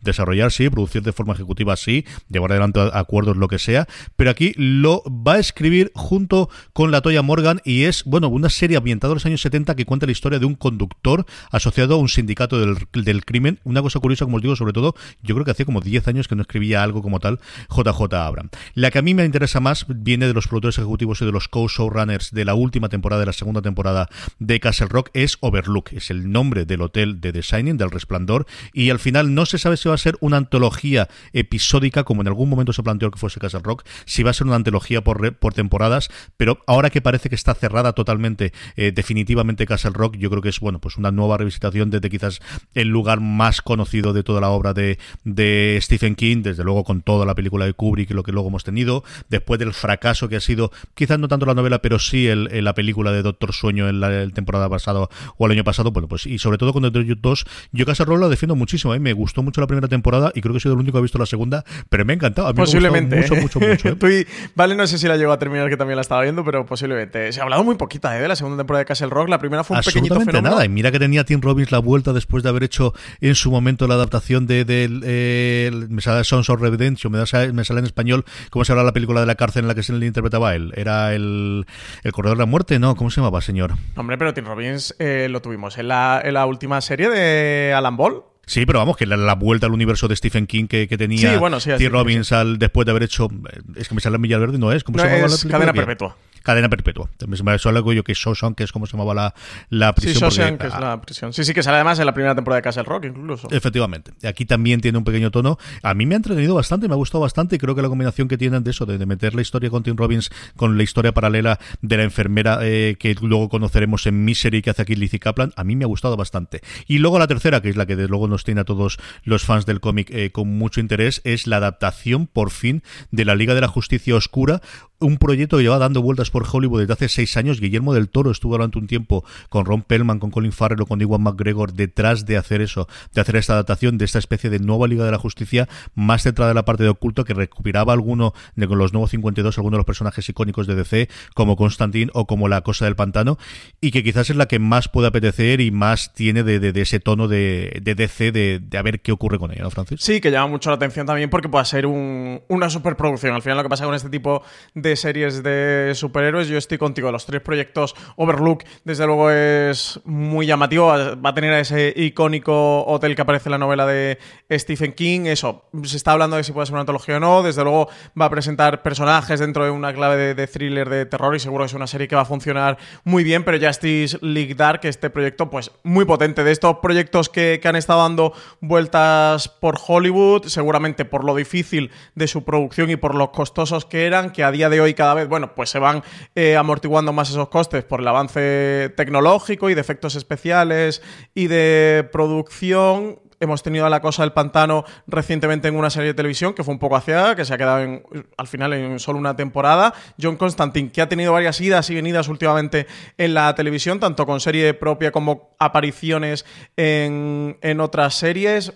desarrollar 0.01 0.51
sí, 0.51 0.69
producir 0.69 1.01
de 1.01 1.11
forma 1.11 1.33
ejecutiva 1.33 1.75
sí, 1.75 2.05
llevar 2.29 2.51
adelante 2.51 2.79
acuerdos, 2.93 3.37
lo 3.37 3.47
que 3.47 3.59
sea, 3.59 3.87
pero 4.15 4.29
aquí 4.29 4.53
lo 4.55 5.03
va 5.05 5.33
a 5.33 5.39
escribir 5.39 5.91
junto 5.95 6.49
con 6.73 6.91
la 6.91 7.01
Toya 7.01 7.21
Morgan 7.21 7.61
y 7.65 7.83
es, 7.83 8.03
bueno, 8.05 8.29
una 8.29 8.49
serie 8.49 8.77
ambientada 8.77 9.11
en 9.11 9.15
los 9.15 9.25
años 9.25 9.41
70 9.41 9.75
que 9.75 9.85
cuenta 9.85 10.05
la 10.05 10.11
historia 10.11 10.39
de 10.39 10.45
un 10.45 10.55
conductor 10.55 11.25
asociado 11.51 11.95
a 11.95 11.97
un 11.97 12.09
sindicato 12.09 12.59
del, 12.59 12.77
del 12.93 13.25
crimen. 13.25 13.59
Una 13.63 13.81
cosa 13.81 13.99
curiosa, 13.99 14.25
como 14.25 14.37
os 14.37 14.41
digo, 14.43 14.55
sobre 14.55 14.73
todo, 14.73 14.95
yo 15.21 15.35
creo 15.35 15.45
que 15.45 15.51
hacía 15.51 15.65
como 15.65 15.81
10 15.81 16.07
años 16.07 16.27
que 16.27 16.35
no 16.35 16.41
escribía 16.41 16.83
algo 16.83 17.01
como 17.01 17.19
tal 17.19 17.39
JJ 17.69 18.13
Abram. 18.13 18.49
La 18.73 18.91
que 18.91 18.99
a 18.99 19.01
mí 19.01 19.13
me 19.13 19.25
interesa 19.25 19.59
más 19.59 19.85
viene 19.87 20.27
de 20.27 20.33
los 20.33 20.47
productores 20.47 20.77
ejecutivos 20.77 21.21
y 21.21 21.25
de 21.25 21.31
los 21.31 21.47
co-showrunners 21.47 22.31
de 22.31 22.45
la 22.45 22.53
última 22.53 22.89
temporada, 22.89 23.21
de 23.21 23.25
la 23.27 23.33
segunda 23.33 23.61
temporada 23.61 24.09
de 24.39 24.59
Castle 24.59 24.87
Rock, 24.87 25.09
es 25.13 25.37
Overlook, 25.41 25.93
es 25.93 26.09
el 26.09 26.31
nombre 26.31 26.65
del 26.65 26.81
hotel 26.81 27.21
de 27.21 27.31
The 27.33 27.41
Shining, 27.41 27.77
del 27.77 27.91
Resplandor, 27.91 28.45
y 28.73 28.89
al 28.89 28.99
final 28.99 29.33
no 29.33 29.40
se 29.45 29.57
sabe 29.57 29.77
si 29.77 29.89
va 29.89 29.95
a 29.95 29.97
ser 29.97 30.17
una 30.19 30.37
antología 30.37 31.07
episódica, 31.33 32.03
como 32.03 32.21
en 32.21 32.27
algún 32.27 32.49
momento 32.49 32.73
se 32.73 32.83
planteó 32.83 33.11
que 33.11 33.19
fuese 33.19 33.39
Castle 33.39 33.61
Rock, 33.63 33.83
si 34.05 34.23
va 34.23 34.31
a 34.31 34.33
ser 34.33 34.47
una 34.47 34.55
antología 34.55 35.03
por, 35.03 35.35
por 35.35 35.53
temporadas, 35.53 36.09
pero 36.37 36.59
ahora 36.67 36.89
que 36.89 37.01
parece 37.01 37.29
que 37.29 37.35
está 37.35 37.53
cerrada 37.53 37.93
totalmente, 37.93 38.53
eh, 38.75 38.91
definitivamente 38.93 39.65
Castle 39.65 39.91
Rock, 39.93 40.17
yo 40.17 40.29
creo 40.29 40.41
que 40.41 40.49
es 40.49 40.59
bueno, 40.59 40.79
pues 40.79 40.97
una 40.97 41.11
nueva 41.11 41.37
revisitación 41.37 41.89
desde 41.89 42.09
quizás 42.09 42.39
el 42.73 42.87
lugar 42.87 43.19
más 43.19 43.61
conocido 43.61 44.13
de 44.13 44.23
toda 44.23 44.41
la 44.41 44.49
obra 44.49 44.73
de, 44.73 44.99
de 45.23 45.79
Stephen 45.81 46.15
King, 46.15 46.43
desde 46.43 46.63
luego 46.63 46.83
con 46.83 47.01
toda 47.01 47.25
la 47.25 47.35
película 47.35 47.65
de 47.65 47.73
Kubrick 47.73 48.11
y 48.11 48.13
lo 48.13 48.23
que 48.23 48.31
luego 48.31 48.49
hemos 48.49 48.63
tenido, 48.63 49.03
después 49.29 49.59
del 49.59 49.73
fracaso 49.73 50.29
que 50.29 50.35
ha 50.35 50.41
sido, 50.41 50.71
quizás 50.93 51.19
no 51.19 51.27
tanto 51.27 51.45
la 51.45 51.53
novela, 51.53 51.81
pero 51.81 51.99
sí 51.99 52.27
el, 52.27 52.63
la 52.63 52.73
película 52.73 53.11
de 53.11 53.21
Doctor 53.21 53.53
Sueño 53.53 53.89
en 53.89 53.99
la 53.99 54.27
temporada 54.29 54.69
pasada 54.69 55.07
o 55.37 55.45
el 55.45 55.51
año 55.51 55.63
pasado, 55.63 55.91
bueno, 55.91 56.07
pues 56.07 56.25
y 56.25 56.37
sobre 56.39 56.57
todo 56.57 56.73
con 56.73 56.83
The 56.91 57.15
2, 57.15 57.45
yo 57.71 57.85
Castle 57.85 58.05
Rock 58.05 58.19
lo 58.19 58.29
defiendo 58.29 58.55
muchísimo, 58.55 58.93
a 58.93 58.95
mí 58.95 59.01
me 59.01 59.13
gustó 59.31 59.43
mucho 59.43 59.61
la 59.61 59.67
primera 59.67 59.87
temporada 59.87 60.31
y 60.35 60.41
creo 60.41 60.53
que 60.53 60.57
he 60.57 60.61
sido 60.61 60.73
el 60.73 60.79
único 60.79 60.93
que 60.93 60.99
ha 60.99 61.01
visto 61.01 61.17
la 61.17 61.25
segunda, 61.25 61.63
pero 61.89 62.05
me 62.05 62.13
ha 62.13 62.15
encantado. 62.15 62.47
A 62.47 62.51
mí 62.51 62.57
posiblemente. 62.57 63.15
Me 63.15 63.25
ha 63.25 63.29
mucho, 63.29 63.59
mucho, 63.59 63.59
mucho. 63.59 64.07
¿eh? 64.07 64.27
vale, 64.55 64.75
no 64.75 64.85
sé 64.87 64.97
si 64.97 65.07
la 65.07 65.17
llegó 65.17 65.31
a 65.31 65.39
terminar, 65.39 65.69
que 65.69 65.77
también 65.77 65.95
la 65.95 66.01
estaba 66.01 66.21
viendo, 66.21 66.43
pero 66.43 66.65
posiblemente. 66.65 67.31
Se 67.31 67.39
ha 67.39 67.43
hablado 67.43 67.63
muy 67.63 67.75
poquita 67.75 68.17
¿eh? 68.17 68.21
de 68.21 68.27
la 68.27 68.35
segunda 68.35 68.57
temporada 68.57 68.81
de 68.81 68.85
Castle 68.85 69.09
Rock. 69.09 69.29
La 69.29 69.39
primera 69.39 69.63
fue 69.63 69.77
un 69.77 69.83
pequeñito 69.83 70.19
fenómeno. 70.19 70.49
nada. 70.49 70.65
Y 70.65 70.69
mira 70.69 70.91
que 70.91 70.99
tenía 70.99 71.23
Tim 71.23 71.41
Robbins 71.41 71.71
la 71.71 71.79
vuelta 71.79 72.13
después 72.13 72.43
de 72.43 72.49
haber 72.49 72.63
hecho 72.63 72.93
en 73.21 73.35
su 73.35 73.51
momento 73.51 73.87
la 73.87 73.95
adaptación 73.95 74.47
de, 74.47 74.65
de, 74.65 75.87
me 75.89 76.01
sale 76.01 76.23
Sons 76.23 76.49
of 76.49 76.59
Redemption, 76.59 77.11
me, 77.11 77.25
sale, 77.25 77.53
me 77.53 77.63
sale 77.63 77.79
en 77.79 77.85
español 77.85 78.25
cómo 78.49 78.65
se 78.65 78.73
habla 78.73 78.83
la 78.83 78.93
película 78.93 79.21
de 79.21 79.27
la 79.27 79.35
cárcel 79.35 79.63
en 79.63 79.67
la 79.67 79.75
que 79.75 79.83
se 79.83 79.93
le 79.93 80.05
interpretaba 80.05 80.55
él. 80.55 80.73
Era 80.75 81.13
el, 81.13 81.65
el 82.03 82.11
Corredor 82.11 82.37
de 82.37 82.41
la 82.41 82.45
Muerte, 82.45 82.79
¿no? 82.79 82.95
¿Cómo 82.95 83.09
se 83.09 83.21
llamaba, 83.21 83.41
señor? 83.41 83.73
Hombre, 83.95 84.17
pero 84.17 84.33
Tim 84.33 84.45
Robbins 84.45 84.95
eh, 84.99 85.27
lo 85.29 85.41
tuvimos 85.41 85.77
en 85.77 85.87
la, 85.87 86.21
en 86.23 86.33
la 86.33 86.45
última 86.45 86.81
serie 86.81 87.09
de 87.09 87.73
Alan 87.73 87.97
Ball. 87.97 88.30
Sí, 88.45 88.65
pero 88.65 88.79
vamos, 88.79 88.97
que 88.97 89.05
la, 89.05 89.35
vuelta 89.35 89.67
al 89.67 89.73
universo 89.73 90.07
de 90.07 90.15
Stephen 90.15 90.47
King 90.47 90.67
que, 90.67 90.87
tenía 90.87 91.33
sí, 91.33 91.37
bueno, 91.37 91.59
T. 91.59 91.89
Robbins 91.89 92.31
al, 92.31 92.57
después 92.59 92.85
de 92.85 92.91
haber 92.91 93.03
hecho. 93.03 93.29
Es 93.75 93.87
que 93.87 93.95
me 93.95 94.01
sale 94.01 94.17
Verde, 94.17 94.57
no 94.57 94.71
es. 94.71 94.83
¿Cómo 94.83 94.99
se 94.99 95.05
llama 95.05 95.27
es 95.27 95.45
Cadena 95.45 95.73
Perpetua. 95.73 96.17
Cadena 96.43 96.69
perpetua. 96.69 97.09
También 97.17 97.37
se 97.37 97.43
me 97.43 97.51
algo 97.77 97.93
yo 97.93 98.03
que 98.03 98.13
Shawshank, 98.13 98.55
que 98.55 98.63
es 98.63 98.71
como 98.71 98.85
se 98.85 98.93
llamaba 98.93 99.13
la, 99.13 99.33
la 99.69 99.93
prisión. 99.93 100.31
Sí, 100.31 100.37
Shawshank, 100.37 100.59
que 100.59 100.67
es 100.67 100.79
la 100.79 101.01
prisión. 101.01 101.33
Sí, 101.33 101.43
sí, 101.43 101.53
que 101.53 101.63
sale 101.63 101.75
además 101.75 101.99
en 101.99 102.05
la 102.05 102.13
primera 102.13 102.35
temporada 102.35 102.57
de 102.57 102.63
Castle 102.63 102.83
Rock, 102.83 103.05
incluso. 103.05 103.47
Efectivamente. 103.51 104.11
Aquí 104.27 104.45
también 104.45 104.81
tiene 104.81 104.97
un 104.97 105.03
pequeño 105.03 105.31
tono. 105.31 105.57
A 105.83 105.93
mí 105.93 106.05
me 106.05 106.15
ha 106.15 106.17
entretenido 106.17 106.55
bastante, 106.55 106.87
me 106.87 106.93
ha 106.93 106.97
gustado 106.97 107.21
bastante 107.21 107.55
y 107.55 107.59
creo 107.59 107.75
que 107.75 107.81
la 107.81 107.89
combinación 107.89 108.27
que 108.27 108.37
tienen 108.37 108.63
de 108.63 108.71
eso, 108.71 108.85
de, 108.85 109.05
meter 109.05 109.35
la 109.35 109.41
historia 109.41 109.69
con 109.69 109.83
Tim 109.83 109.95
Robbins 109.95 110.29
con 110.55 110.77
la 110.77 110.83
historia 110.83 111.13
paralela 111.13 111.59
de 111.81 111.97
la 111.97 112.03
enfermera 112.03 112.59
eh, 112.61 112.95
que 112.99 113.15
luego 113.21 113.49
conoceremos 113.49 114.05
en 114.07 114.23
Misery 114.23 114.61
que 114.61 114.69
hace 114.69 114.83
aquí 114.83 114.95
Lizzie 114.95 115.19
Kaplan, 115.19 115.53
a 115.55 115.63
mí 115.63 115.75
me 115.75 115.85
ha 115.85 115.87
gustado 115.87 116.15
bastante. 116.17 116.61
Y 116.87 116.99
luego 116.99 117.19
la 117.19 117.27
tercera, 117.27 117.61
que 117.61 117.69
es 117.69 117.75
la 117.75 117.85
que 117.85 117.95
de 117.95 118.07
luego 118.07 118.27
nos 118.27 118.43
tiene 118.43 118.61
a 118.61 118.65
todos 118.65 118.97
los 119.23 119.43
fans 119.43 119.65
del 119.65 119.79
cómic 119.79 120.09
eh, 120.11 120.31
con 120.31 120.47
mucho 120.57 120.79
interés, 120.79 121.21
es 121.23 121.47
la 121.47 121.57
adaptación 121.57 122.27
por 122.27 122.51
fin 122.51 122.83
de 123.11 123.25
la 123.25 123.35
Liga 123.35 123.53
de 123.53 123.61
la 123.61 123.67
Justicia 123.67 124.15
Oscura, 124.15 124.61
un 124.99 125.17
proyecto 125.17 125.57
que 125.57 125.63
lleva 125.63 125.79
dando 125.79 126.01
vueltas 126.01 126.30
por 126.31 126.45
Hollywood 126.51 126.81
desde 126.81 126.93
hace 126.93 127.09
seis 127.09 127.37
años. 127.37 127.59
Guillermo 127.59 127.93
del 127.93 128.09
Toro 128.09 128.31
estuvo 128.31 128.53
durante 128.53 128.79
un 128.79 128.87
tiempo 128.87 129.23
con 129.49 129.65
Ron 129.65 129.83
Pellman, 129.83 130.19
con 130.19 130.31
Colin 130.31 130.51
Farrell 130.51 130.81
o 130.81 130.85
con 130.85 131.01
Iwan 131.01 131.21
McGregor 131.21 131.73
detrás 131.73 132.25
de 132.25 132.37
hacer 132.37 132.61
eso, 132.61 132.87
de 133.13 133.21
hacer 133.21 133.35
esta 133.35 133.53
adaptación 133.53 133.97
de 133.97 134.05
esta 134.05 134.19
especie 134.19 134.49
de 134.49 134.59
nueva 134.59 134.87
Liga 134.87 135.05
de 135.05 135.11
la 135.11 135.19
Justicia 135.19 135.67
más 135.93 136.23
centrada 136.23 136.51
en 136.51 136.55
la 136.55 136.65
parte 136.65 136.83
de 136.83 136.89
oculto 136.89 137.23
que 137.25 137.33
recuperaba 137.33 137.93
alguno 137.93 138.33
de 138.55 138.67
los 138.67 138.93
nuevos 138.93 139.11
52, 139.11 139.57
algunos 139.57 139.77
de 139.77 139.79
los 139.79 139.85
personajes 139.85 140.27
icónicos 140.29 140.67
de 140.67 140.75
DC, 140.75 141.09
como 141.35 141.55
Constantine 141.55 142.11
o 142.13 142.25
como 142.25 142.47
La 142.47 142.61
Cosa 142.61 142.85
del 142.85 142.95
Pantano, 142.95 143.37
y 143.81 143.91
que 143.91 144.03
quizás 144.03 144.29
es 144.29 144.35
la 144.35 144.47
que 144.47 144.59
más 144.59 144.87
puede 144.87 145.07
apetecer 145.07 145.61
y 145.61 145.71
más 145.71 146.13
tiene 146.13 146.43
de, 146.43 146.71
ese 146.81 146.99
tono 146.99 147.27
de, 147.27 147.81
DC 147.83 148.31
de, 148.31 148.59
de, 148.59 148.77
a 148.77 148.81
ver 148.81 149.01
qué 149.01 149.11
ocurre 149.11 149.37
con 149.37 149.51
ella, 149.51 149.63
¿no, 149.63 149.69
Francis? 149.69 150.01
Sí, 150.01 150.21
que 150.21 150.31
llama 150.31 150.47
mucho 150.47 150.69
la 150.69 150.77
atención 150.77 151.05
también 151.05 151.29
porque 151.29 151.49
puede 151.49 151.65
ser 151.65 151.85
una 151.85 152.69
superproducción. 152.69 153.35
Al 153.35 153.41
final 153.41 153.57
lo 153.57 153.63
que 153.63 153.69
pasa 153.69 153.85
con 153.85 153.95
este 153.95 154.09
tipo 154.09 154.43
de 154.73 154.95
series 154.95 155.43
de 155.43 155.91
superhéroes. 156.21 156.47
Yo 156.47 156.57
estoy 156.57 156.77
contigo. 156.77 157.11
Los 157.11 157.25
tres 157.25 157.41
proyectos 157.41 157.95
Overlook, 158.15 158.63
desde 158.83 159.05
luego, 159.07 159.31
es 159.31 159.99
muy 160.05 160.45
llamativo. 160.45 160.87
Va 160.87 161.29
a 161.29 161.33
tener 161.33 161.53
ese 161.53 161.93
icónico 161.95 162.85
hotel 162.85 163.15
que 163.15 163.23
aparece 163.23 163.49
en 163.49 163.51
la 163.51 163.57
novela 163.57 163.87
de 163.87 164.19
Stephen 164.51 164.93
King. 164.93 165.21
Eso, 165.25 165.65
se 165.83 165.97
está 165.97 166.11
hablando 166.11 166.37
de 166.37 166.43
si 166.43 166.51
puede 166.51 166.67
ser 166.67 166.73
una 166.73 166.81
antología 166.81 167.17
o 167.17 167.19
no. 167.19 167.41
Desde 167.41 167.63
luego, 167.63 167.89
va 168.19 168.25
a 168.25 168.29
presentar 168.29 168.83
personajes 168.83 169.39
dentro 169.39 169.63
de 169.63 169.71
una 169.71 169.93
clave 169.93 170.35
de, 170.35 170.47
thriller 170.47 170.89
de 170.89 171.05
terror 171.05 171.35
y 171.35 171.39
seguro 171.39 171.63
que 171.63 171.67
es 171.67 171.73
una 171.73 171.87
serie 171.87 172.07
que 172.07 172.15
va 172.15 172.21
a 172.21 172.25
funcionar 172.25 172.77
muy 173.03 173.23
bien. 173.23 173.43
Pero 173.43 173.65
Justice 173.65 174.19
League 174.21 174.53
Dark, 174.53 174.81
este 174.83 175.09
proyecto, 175.09 175.49
pues 175.49 175.71
muy 175.83 176.05
potente. 176.05 176.43
De 176.43 176.51
estos 176.51 176.77
proyectos 176.77 177.29
que, 177.29 177.59
que 177.61 177.67
han 177.67 177.75
estado 177.75 178.01
dando 178.01 178.33
vueltas 178.59 179.47
por 179.47 179.79
Hollywood, 179.87 180.45
seguramente 180.45 181.03
por 181.03 181.23
lo 181.23 181.35
difícil 181.35 181.89
de 182.13 182.27
su 182.27 182.43
producción 182.43 182.91
y 182.91 182.95
por 182.95 183.15
los 183.15 183.29
costosos 183.29 183.85
que 183.85 184.05
eran, 184.05 184.31
que 184.31 184.43
a 184.43 184.51
día 184.51 184.69
de 184.69 184.81
hoy 184.81 184.93
cada 184.93 185.15
vez, 185.15 185.27
bueno, 185.27 185.55
pues 185.55 185.71
se 185.71 185.79
van 185.79 186.03
eh, 186.35 186.55
amortiguando 186.55 187.13
más 187.13 187.29
esos 187.29 187.49
costes 187.49 187.83
por 187.83 188.01
el 188.01 188.07
avance 188.07 188.93
tecnológico 188.95 189.69
y 189.69 189.73
de 189.73 189.81
efectos 189.81 190.15
especiales 190.15 191.01
y 191.33 191.47
de 191.47 192.07
producción 192.11 193.19
hemos 193.41 193.63
tenido 193.63 193.85
a 193.85 193.89
la 193.89 194.01
cosa 194.01 194.21
del 194.23 194.31
pantano 194.31 194.85
recientemente 195.07 195.67
en 195.67 195.75
una 195.75 195.89
serie 195.89 196.09
de 196.09 196.13
televisión 196.13 196.53
que 196.53 196.63
fue 196.63 196.73
un 196.73 196.79
poco 196.79 196.95
hacia 196.95 197.35
que 197.35 197.43
se 197.43 197.53
ha 197.53 197.57
quedado 197.57 198.01
al 198.37 198.47
final 198.47 198.73
en 198.73 198.99
solo 198.99 199.19
una 199.19 199.35
temporada. 199.35 199.93
John 200.21 200.37
Constantine, 200.37 200.91
que 200.91 201.01
ha 201.01 201.09
tenido 201.09 201.33
varias 201.33 201.59
idas 201.59 201.89
y 201.89 201.95
venidas 201.95 202.29
últimamente 202.29 202.87
en 203.17 203.33
la 203.33 203.53
televisión, 203.55 203.99
tanto 203.99 204.25
con 204.25 204.39
serie 204.39 204.73
propia 204.73 205.11
como 205.11 205.55
apariciones 205.59 206.45
en, 206.77 207.57
en 207.61 207.81
otras 207.81 208.13
series 208.13 208.73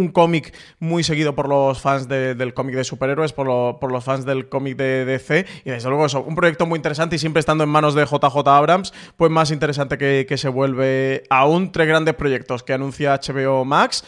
un 0.00 0.08
cómic 0.08 0.54
muy 0.78 1.04
seguido 1.04 1.34
por 1.34 1.48
los 1.48 1.80
fans 1.80 2.08
del 2.08 2.54
cómic 2.54 2.74
de 2.74 2.84
superhéroes, 2.84 3.32
por, 3.32 3.46
los 3.92 4.04
fans 4.04 4.24
del 4.24 4.48
cómic 4.48 4.76
de 4.76 5.04
DC. 5.04 5.46
Y 5.64 5.70
desde 5.70 5.88
luego 5.88 6.06
eso, 6.06 6.22
un 6.22 6.34
proyecto 6.34 6.66
muy 6.66 6.76
interesante 6.76 7.16
y 7.16 7.18
siempre 7.18 7.40
estando 7.40 7.64
en 7.64 7.70
manos 7.70 7.94
de 7.94 8.04
JJ 8.04 8.46
Abrams, 8.46 8.92
pues 9.16 9.30
más 9.30 9.50
interesante 9.50 9.98
que, 9.98 10.26
que 10.28 10.38
se 10.38 10.48
vuelve 10.48 11.24
aún 11.30 11.72
tres 11.72 11.86
grandes 11.86 12.14
proyectos 12.14 12.62
que 12.62 12.72
anuncia 12.72 13.20
HBO 13.20 13.64
Max. 13.64 14.04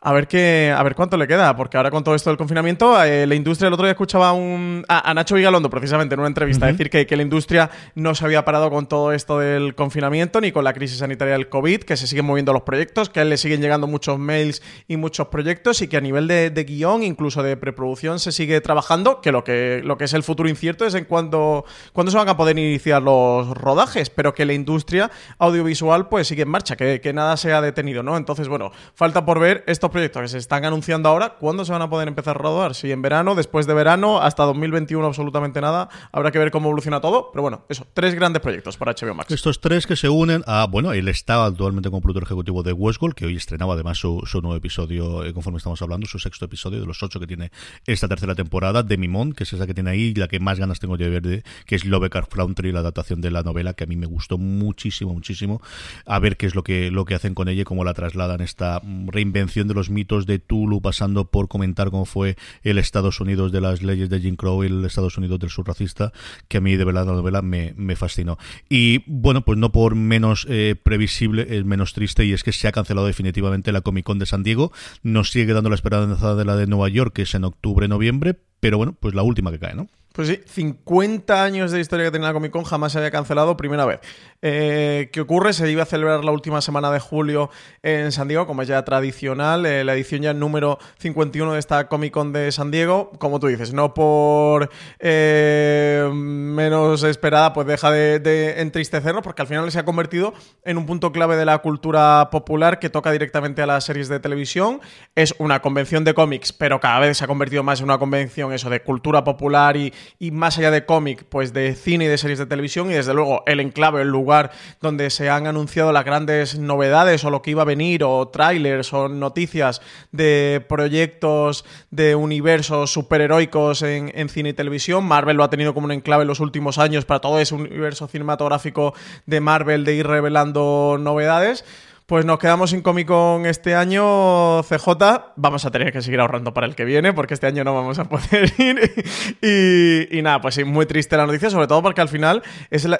A 0.00 0.12
ver 0.12 0.28
qué, 0.28 0.72
a 0.76 0.80
ver 0.84 0.94
cuánto 0.94 1.16
le 1.16 1.26
queda, 1.26 1.56
porque 1.56 1.76
ahora 1.76 1.90
con 1.90 2.04
todo 2.04 2.14
esto 2.14 2.30
del 2.30 2.36
confinamiento, 2.36 3.02
eh, 3.02 3.26
la 3.26 3.34
industria, 3.34 3.66
el 3.66 3.74
otro 3.74 3.84
día 3.84 3.90
escuchaba 3.90 4.32
un, 4.32 4.84
a, 4.88 5.12
Nacho 5.12 5.34
Vigalondo 5.34 5.68
precisamente 5.70 6.14
en 6.14 6.20
una 6.20 6.28
entrevista 6.28 6.66
decir 6.66 6.88
que, 6.88 7.04
que, 7.04 7.16
la 7.16 7.24
industria 7.24 7.68
no 7.96 8.14
se 8.14 8.24
había 8.24 8.44
parado 8.44 8.70
con 8.70 8.86
todo 8.86 9.12
esto 9.12 9.40
del 9.40 9.74
confinamiento 9.74 10.40
ni 10.40 10.52
con 10.52 10.62
la 10.62 10.72
crisis 10.72 10.98
sanitaria 10.98 11.32
del 11.32 11.48
COVID, 11.48 11.80
que 11.80 11.96
se 11.96 12.06
siguen 12.06 12.26
moviendo 12.26 12.52
los 12.52 12.62
proyectos, 12.62 13.08
que 13.08 13.18
a 13.18 13.22
él 13.24 13.30
le 13.30 13.36
siguen 13.36 13.60
llegando 13.60 13.88
muchos 13.88 14.20
mails 14.20 14.62
y 14.86 14.96
muchos 14.96 15.26
proyectos 15.26 15.82
y 15.82 15.88
que 15.88 15.96
a 15.96 16.00
nivel 16.00 16.28
de, 16.28 16.50
guion, 16.64 17.02
incluso 17.02 17.42
de 17.42 17.56
preproducción, 17.56 18.20
se 18.20 18.30
sigue 18.30 18.60
trabajando, 18.60 19.20
que 19.20 19.32
lo 19.32 19.42
que, 19.42 19.80
lo 19.84 19.98
que 19.98 20.04
es 20.04 20.14
el 20.14 20.22
futuro 20.22 20.48
incierto 20.48 20.86
es 20.86 20.94
en 20.94 21.06
cuándo, 21.06 21.64
cuándo 21.92 22.12
se 22.12 22.18
van 22.18 22.28
a 22.28 22.36
poder 22.36 22.56
iniciar 22.56 23.02
los 23.02 23.48
rodajes, 23.50 24.10
pero 24.10 24.32
que 24.32 24.44
la 24.44 24.52
industria 24.52 25.10
audiovisual 25.38 26.08
pues 26.08 26.28
sigue 26.28 26.42
en 26.42 26.50
marcha, 26.50 26.76
que, 26.76 27.00
que 27.00 27.12
nada 27.12 27.36
se 27.36 27.52
ha 27.52 27.60
detenido, 27.60 28.04
¿no? 28.04 28.16
Entonces, 28.16 28.46
bueno, 28.46 28.70
falta 28.94 29.26
por 29.26 29.40
ver 29.40 29.64
esto 29.66 29.88
proyectos 29.98 30.22
que 30.22 30.28
se 30.28 30.38
están 30.38 30.64
anunciando 30.64 31.08
ahora, 31.08 31.30
¿cuándo 31.40 31.64
se 31.64 31.72
van 31.72 31.82
a 31.82 31.90
poder 31.90 32.06
empezar 32.06 32.36
a 32.36 32.38
rodar? 32.38 32.76
Si 32.76 32.92
en 32.92 33.02
verano, 33.02 33.34
después 33.34 33.66
de 33.66 33.74
verano, 33.74 34.20
hasta 34.20 34.44
2021 34.44 35.04
absolutamente 35.04 35.60
nada. 35.60 35.88
Habrá 36.12 36.30
que 36.30 36.38
ver 36.38 36.52
cómo 36.52 36.68
evoluciona 36.68 37.00
todo. 37.00 37.30
Pero 37.32 37.42
bueno, 37.42 37.64
eso, 37.68 37.84
tres 37.94 38.14
grandes 38.14 38.40
proyectos 38.40 38.76
para 38.76 38.92
HBO 38.92 39.14
Max. 39.14 39.32
Estos 39.32 39.60
tres 39.60 39.88
que 39.88 39.96
se 39.96 40.08
unen 40.08 40.44
a, 40.46 40.68
bueno, 40.70 40.92
él 40.92 41.08
está 41.08 41.44
actualmente 41.44 41.90
como 41.90 42.00
productor 42.00 42.22
ejecutivo 42.22 42.62
de 42.62 42.72
Westworld, 42.72 43.16
que 43.16 43.26
hoy 43.26 43.36
estrenaba 43.36 43.74
además 43.74 43.98
su, 43.98 44.22
nuevo 44.34 44.54
episodio, 44.54 45.24
eh, 45.24 45.34
conforme 45.34 45.56
estamos 45.56 45.82
hablando, 45.82 46.06
su 46.06 46.20
sexto 46.20 46.44
episodio 46.44 46.80
de 46.80 46.86
los 46.86 47.02
ocho 47.02 47.18
que 47.18 47.26
tiene 47.26 47.50
esta 47.84 48.06
tercera 48.06 48.36
temporada, 48.36 48.84
de 48.84 48.96
Mimón, 48.96 49.32
que 49.32 49.42
es 49.42 49.52
esa 49.52 49.66
que 49.66 49.74
tiene 49.74 49.90
ahí, 49.90 50.14
la 50.14 50.28
que 50.28 50.38
más 50.38 50.60
ganas 50.60 50.78
tengo 50.78 50.96
de 50.96 51.08
ver, 51.08 51.22
de, 51.22 51.42
que 51.66 51.74
es 51.74 51.84
Lovecraft 51.84 52.32
Country, 52.32 52.70
la 52.70 52.80
adaptación 52.80 53.20
de 53.20 53.32
la 53.32 53.42
novela, 53.42 53.74
que 53.74 53.82
a 53.82 53.86
mí 53.88 53.96
me 53.96 54.06
gustó 54.06 54.38
muchísimo, 54.38 55.12
muchísimo. 55.12 55.60
A 56.06 56.20
ver 56.20 56.36
qué 56.36 56.46
es 56.46 56.54
lo 56.54 56.62
que, 56.62 56.92
lo 56.92 57.04
que 57.04 57.16
hacen 57.16 57.34
con 57.34 57.48
ella 57.48 57.62
y 57.62 57.64
cómo 57.64 57.82
la 57.82 57.94
trasladan 57.94 58.40
esta 58.40 58.80
reinvención 59.06 59.66
de 59.66 59.74
los 59.78 59.90
mitos 59.90 60.26
de 60.26 60.38
Tulu, 60.38 60.80
pasando 60.80 61.30
por 61.30 61.48
comentar 61.48 61.90
cómo 61.90 62.04
fue 62.04 62.36
el 62.62 62.78
Estados 62.78 63.20
Unidos 63.20 63.52
de 63.52 63.60
las 63.60 63.82
leyes 63.82 64.10
de 64.10 64.20
Jim 64.20 64.36
Crow 64.36 64.64
y 64.64 64.66
el 64.66 64.84
Estados 64.84 65.16
Unidos 65.18 65.38
del 65.38 65.50
surracista, 65.50 66.12
que 66.48 66.58
a 66.58 66.60
mí 66.60 66.76
de 66.76 66.84
verdad 66.84 67.06
la 67.06 67.12
novela 67.12 67.42
me, 67.42 67.96
fascinó. 67.96 68.38
Y 68.68 69.04
bueno, 69.06 69.42
pues 69.42 69.56
no 69.56 69.72
por 69.72 69.94
menos 69.94 70.46
eh, 70.48 70.74
previsible, 70.80 71.46
es 71.56 71.64
menos 71.64 71.92
triste, 71.92 72.24
y 72.24 72.32
es 72.32 72.42
que 72.42 72.52
se 72.52 72.68
ha 72.68 72.72
cancelado 72.72 73.06
definitivamente 73.06 73.72
la 73.72 73.80
Comic 73.80 74.04
Con 74.04 74.18
de 74.18 74.26
San 74.26 74.42
Diego. 74.42 74.72
Nos 75.02 75.30
sigue 75.30 75.52
dando 75.52 75.70
la 75.70 75.76
esperanza 75.76 76.34
de 76.34 76.44
la 76.44 76.56
de 76.56 76.66
Nueva 76.66 76.88
York, 76.88 77.12
que 77.14 77.22
es 77.22 77.34
en 77.34 77.44
octubre-noviembre, 77.44 78.36
pero 78.60 78.78
bueno, 78.78 78.96
pues 78.98 79.14
la 79.14 79.22
última 79.22 79.52
que 79.52 79.58
cae, 79.58 79.74
¿no? 79.74 79.88
Pues 80.18 80.26
sí, 80.26 80.40
50 80.46 81.44
años 81.44 81.70
de 81.70 81.78
historia 81.78 82.06
que 82.06 82.10
tenía 82.10 82.26
la 82.26 82.34
Comic 82.34 82.50
Con 82.50 82.64
jamás 82.64 82.90
se 82.90 82.98
había 82.98 83.12
cancelado, 83.12 83.56
primera 83.56 83.86
vez. 83.86 84.00
Eh, 84.42 85.10
¿Qué 85.12 85.20
ocurre? 85.20 85.52
Se 85.52 85.70
iba 85.70 85.84
a 85.84 85.86
celebrar 85.86 86.24
la 86.24 86.32
última 86.32 86.60
semana 86.60 86.90
de 86.90 86.98
julio 86.98 87.50
en 87.84 88.10
San 88.10 88.26
Diego, 88.26 88.44
como 88.44 88.62
es 88.62 88.68
ya 88.68 88.84
tradicional, 88.84 89.64
eh, 89.64 89.84
la 89.84 89.94
edición 89.94 90.22
ya 90.22 90.34
número 90.34 90.80
51 90.98 91.52
de 91.52 91.58
esta 91.60 91.86
Comic 91.86 92.12
Con 92.12 92.32
de 92.32 92.50
San 92.50 92.72
Diego, 92.72 93.12
como 93.20 93.38
tú 93.38 93.46
dices, 93.46 93.72
no 93.72 93.94
por 93.94 94.70
eh, 94.98 96.10
menos 96.12 97.04
esperada, 97.04 97.52
pues 97.52 97.68
deja 97.68 97.92
de, 97.92 98.18
de, 98.18 98.60
entristecernos, 98.60 99.22
porque 99.22 99.42
al 99.42 99.48
final 99.48 99.70
se 99.70 99.78
ha 99.78 99.84
convertido 99.84 100.34
en 100.64 100.78
un 100.78 100.86
punto 100.86 101.12
clave 101.12 101.36
de 101.36 101.44
la 101.44 101.58
cultura 101.58 102.28
popular 102.32 102.80
que 102.80 102.90
toca 102.90 103.12
directamente 103.12 103.62
a 103.62 103.66
las 103.66 103.84
series 103.84 104.08
de 104.08 104.18
televisión. 104.18 104.80
Es 105.14 105.32
una 105.38 105.62
convención 105.62 106.02
de 106.02 106.12
cómics, 106.12 106.52
pero 106.52 106.80
cada 106.80 106.98
vez 106.98 107.18
se 107.18 107.24
ha 107.24 107.28
convertido 107.28 107.62
más 107.62 107.78
en 107.78 107.84
una 107.84 107.98
convención 107.98 108.52
eso 108.52 108.68
de 108.68 108.82
cultura 108.82 109.22
popular 109.22 109.76
y 109.76 109.92
y 110.18 110.30
más 110.30 110.58
allá 110.58 110.70
de 110.70 110.84
cómic, 110.84 111.24
pues 111.28 111.52
de 111.52 111.74
cine 111.74 112.04
y 112.04 112.08
de 112.08 112.18
series 112.18 112.38
de 112.38 112.46
televisión 112.46 112.90
y 112.90 112.94
desde 112.94 113.14
luego 113.14 113.42
el 113.46 113.60
enclave, 113.60 114.02
el 114.02 114.08
lugar 114.08 114.50
donde 114.80 115.10
se 115.10 115.30
han 115.30 115.46
anunciado 115.46 115.92
las 115.92 116.04
grandes 116.04 116.58
novedades 116.58 117.24
o 117.24 117.30
lo 117.30 117.42
que 117.42 117.52
iba 117.52 117.62
a 117.62 117.66
venir 117.66 118.04
o 118.04 118.28
trailers 118.28 118.92
o 118.92 119.08
noticias 119.08 119.80
de 120.12 120.64
proyectos 120.68 121.64
de 121.90 122.14
universos 122.14 122.92
superheroicos 122.92 123.82
en, 123.82 124.12
en 124.14 124.28
cine 124.28 124.50
y 124.50 124.54
televisión. 124.54 125.04
Marvel 125.04 125.36
lo 125.36 125.44
ha 125.44 125.50
tenido 125.50 125.74
como 125.74 125.86
un 125.86 125.92
enclave 125.92 126.22
en 126.22 126.28
los 126.28 126.40
últimos 126.40 126.78
años 126.78 127.04
para 127.04 127.20
todo 127.20 127.38
ese 127.38 127.54
universo 127.54 128.08
cinematográfico 128.08 128.94
de 129.26 129.40
Marvel 129.40 129.84
de 129.84 129.94
ir 129.94 130.06
revelando 130.06 130.96
novedades. 131.00 131.64
Pues 132.08 132.24
nos 132.24 132.38
quedamos 132.38 132.70
sin 132.70 132.80
Comic 132.80 133.06
Con 133.06 133.44
este 133.44 133.74
año, 133.74 134.62
CJ. 134.62 134.88
Vamos 135.36 135.66
a 135.66 135.70
tener 135.70 135.92
que 135.92 136.00
seguir 136.00 136.20
ahorrando 136.20 136.54
para 136.54 136.66
el 136.66 136.74
que 136.74 136.86
viene, 136.86 137.12
porque 137.12 137.34
este 137.34 137.46
año 137.46 137.64
no 137.64 137.74
vamos 137.74 137.98
a 137.98 138.04
poder 138.08 138.50
ir. 138.58 140.08
y, 140.10 140.22
nada, 140.22 140.40
pues 140.40 140.54
sí, 140.54 140.64
muy 140.64 140.86
triste 140.86 141.18
la 141.18 141.26
noticia, 141.26 141.50
sobre 141.50 141.66
todo 141.66 141.82
porque 141.82 142.00
al 142.00 142.08
final 142.08 142.42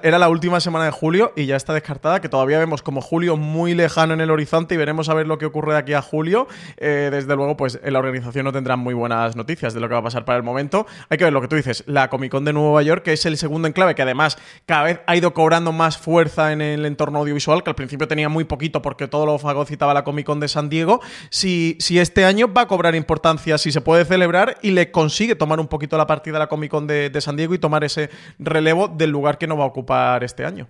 era 0.03 0.19
la 0.19 0.29
última 0.29 0.61
semana 0.61 0.85
de 0.85 0.91
julio 0.91 1.33
y 1.37 1.47
ya 1.47 1.57
está 1.57 1.73
descartada, 1.73 2.21
que 2.21 2.29
todavía 2.29 2.59
vemos 2.59 2.83
como 2.83 3.01
julio 3.01 3.39
muy 3.39 3.75
lejano 3.75 4.13
en 4.13 4.21
el 4.21 4.31
horizonte 4.31 4.75
y 4.75 4.77
veremos 4.77 5.09
a 5.09 5.15
ver 5.15 5.27
lo 5.27 5.39
que 5.39 5.47
ocurre 5.47 5.73
de 5.73 5.79
aquí 5.79 5.95
a 5.95 6.03
julio. 6.03 6.47
Eh, 6.77 7.09
desde 7.11 7.35
luego, 7.35 7.57
pues 7.57 7.81
en 7.83 7.95
la 7.95 8.01
organización 8.01 8.45
no 8.45 8.53
tendrán 8.53 8.79
muy 8.79 8.93
buenas 8.93 9.37
noticias 9.37 9.73
de 9.73 9.81
lo 9.81 9.89
que 9.89 9.95
va 9.95 10.01
a 10.01 10.05
pasar 10.05 10.27
para 10.27 10.37
el 10.37 10.45
momento. 10.45 10.87
Hay 11.09 11.17
que 11.17 11.25
ver 11.25 11.33
lo 11.33 11.41
que 11.41 11.49
tú 11.49 11.57
dices, 11.57 11.83
la 11.87 12.11
Comic 12.11 12.31
Con 12.31 12.45
de 12.45 12.53
Nueva 12.53 12.83
York, 12.83 13.05
que 13.05 13.15
es 13.15 13.25
el 13.25 13.39
segundo 13.39 13.69
enclave, 13.69 13.95
que 13.95 14.03
además 14.03 14.37
cada 14.67 14.83
vez 14.83 15.01
ha 15.07 15.17
ido 15.17 15.33
cobrando 15.33 15.73
más 15.73 15.97
fuerza 15.97 16.53
en 16.53 16.61
el 16.61 16.85
entorno 16.85 17.21
audiovisual, 17.21 17.63
que 17.63 17.71
al 17.71 17.77
principio 17.77 18.07
tenía 18.07 18.29
muy 18.29 18.45
poquito 18.45 18.83
porque 18.83 18.98
porque 18.99 19.09
todo 19.09 19.27
lo 19.27 19.39
fagocitaba 19.39 19.95
la 19.95 20.03
Comic 20.03 20.27
Con 20.27 20.41
de 20.41 20.49
San 20.49 20.69
Diego, 20.69 21.01
si, 21.31 21.77
si 21.79 22.01
este 22.01 22.25
año 22.25 22.53
va 22.53 22.63
a 22.63 22.67
cobrar 22.67 22.97
importancia, 22.97 23.57
si 23.57 23.71
se 23.71 23.81
puede 23.81 24.05
celebrar 24.05 24.59
y 24.61 24.73
le 24.73 24.91
consigue 24.91 25.37
tomar 25.37 25.61
un 25.61 25.69
poquito 25.69 25.97
la 25.97 26.09
partida 26.09 26.33
de 26.33 26.39
la 26.41 26.49
Comic 26.49 26.73
Con 26.73 26.89
de, 26.89 27.09
de 27.09 27.21
San 27.21 27.37
Diego 27.37 27.55
y 27.55 27.61
tomar 27.61 27.85
ese 27.85 28.11
relevo 28.41 28.89
del 28.89 29.11
lugar 29.11 29.39
que 29.39 29.47
no 29.47 29.57
va 29.57 29.63
a 29.63 29.69
ocupar 29.69 30.25
este 30.25 30.45
año. 30.45 30.67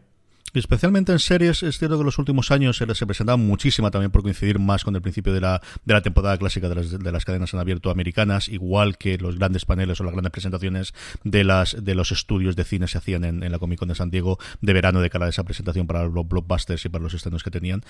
Especialmente 0.55 1.13
en 1.13 1.19
series, 1.19 1.63
es 1.63 1.79
cierto 1.79 1.97
que 1.97 2.01
en 2.01 2.07
los 2.07 2.19
últimos 2.19 2.51
años 2.51 2.77
se, 2.77 2.95
se 2.95 3.07
presentaba 3.07 3.37
muchísima 3.37 3.91
también 3.91 4.11
por 4.11 4.23
coincidir 4.23 4.59
más 4.59 4.85
con 4.85 4.95
el 4.97 5.03
principio 5.03 5.33
de 5.33 5.41
la, 5.41 5.61
de 5.85 5.95
la 5.95 6.01
temporada 6.01 6.37
clásica 6.39 6.69
de 6.69 6.75
las, 6.75 6.91
de 6.91 7.13
las 7.13 7.25
cadenas 7.25 7.53
en 7.55 7.61
abierto 7.61 7.91
americanas, 7.91 8.49
igual 8.49 8.99
que 8.99 9.19
los 9.19 9.37
grandes 9.37 9.65
paneles 9.65 10.01
o 10.01 10.05
las 10.05 10.13
grandes 10.13 10.33
presentaciones 10.33 10.95
de 11.25 11.45
las 11.45 11.77
de 11.85 11.95
los 11.95 12.13
estudios 12.13 12.57
de 12.57 12.65
cine 12.65 12.89
se 12.89 12.99
hacían 12.99 13.25
en, 13.25 13.43
en 13.43 13.53
la 13.53 13.59
Comic 13.59 13.79
Con 13.79 13.89
de 13.89 13.95
San 13.95 14.11
Diego 14.11 14.39
de 14.61 14.73
verano 14.73 15.01
de 15.01 15.11
cara 15.11 15.27
a 15.27 15.29
esa 15.29 15.45
presentación 15.45 15.87
para 15.87 16.05
los 16.05 16.29
blockbusters 16.29 16.85
y 16.85 16.89
para 16.89 17.03
los 17.03 17.15
estrenos 17.15 17.43
que 17.43 17.51
tenían. 17.51 17.83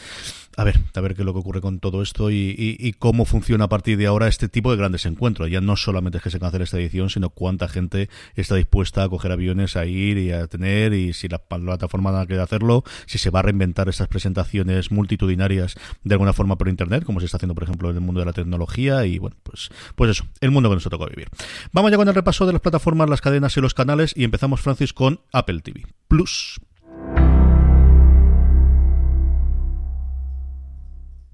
A 0.56 0.64
ver, 0.64 0.80
a 0.94 1.00
ver 1.00 1.14
qué 1.14 1.22
es 1.22 1.26
lo 1.26 1.32
que 1.32 1.40
ocurre 1.40 1.60
con 1.60 1.80
todo 1.80 2.02
esto 2.02 2.30
y, 2.30 2.54
y, 2.58 2.76
y 2.78 2.92
cómo 2.92 3.24
funciona 3.24 3.64
a 3.64 3.68
partir 3.68 3.98
de 3.98 4.06
ahora 4.06 4.28
este 4.28 4.48
tipo 4.48 4.70
de 4.70 4.76
grandes 4.76 5.06
encuentros. 5.06 5.50
Ya 5.50 5.60
no 5.60 5.76
solamente 5.76 6.18
es 6.18 6.24
que 6.24 6.30
se 6.30 6.40
cancele 6.40 6.64
esta 6.64 6.78
edición, 6.78 7.10
sino 7.10 7.30
cuánta 7.30 7.68
gente 7.68 8.08
está 8.34 8.56
dispuesta 8.56 9.04
a 9.04 9.08
coger 9.08 9.32
aviones, 9.32 9.76
a 9.76 9.86
ir 9.86 10.18
y 10.18 10.32
a 10.32 10.46
tener, 10.46 10.92
y 10.92 11.12
si 11.12 11.28
la 11.28 11.38
plataforma 11.38 12.26
quiere 12.26 12.42
hacerlo, 12.48 12.84
si 13.06 13.18
se 13.18 13.30
va 13.30 13.40
a 13.40 13.42
reinventar 13.42 13.88
estas 13.88 14.08
presentaciones 14.08 14.90
multitudinarias 14.90 15.76
de 16.02 16.14
alguna 16.14 16.32
forma 16.32 16.56
por 16.56 16.68
internet, 16.68 17.04
como 17.04 17.20
se 17.20 17.26
está 17.26 17.36
haciendo, 17.36 17.54
por 17.54 17.64
ejemplo, 17.64 17.90
en 17.90 17.96
el 17.96 18.02
mundo 18.02 18.20
de 18.20 18.26
la 18.26 18.32
tecnología, 18.32 19.04
y 19.06 19.18
bueno, 19.18 19.36
pues, 19.42 19.68
pues 19.94 20.10
eso, 20.10 20.24
el 20.40 20.50
mundo 20.50 20.68
que 20.68 20.76
nos 20.76 20.84
tocó 20.84 21.06
vivir. 21.06 21.28
Vamos 21.72 21.90
ya 21.90 21.96
con 21.96 22.08
el 22.08 22.14
repaso 22.14 22.46
de 22.46 22.52
las 22.52 22.62
plataformas, 22.62 23.08
las 23.08 23.20
cadenas 23.20 23.56
y 23.56 23.60
los 23.60 23.74
canales, 23.74 24.12
y 24.16 24.24
empezamos, 24.24 24.60
Francis, 24.60 24.92
con 24.92 25.20
Apple 25.32 25.60
TV 25.60 25.84
Plus. 26.08 26.58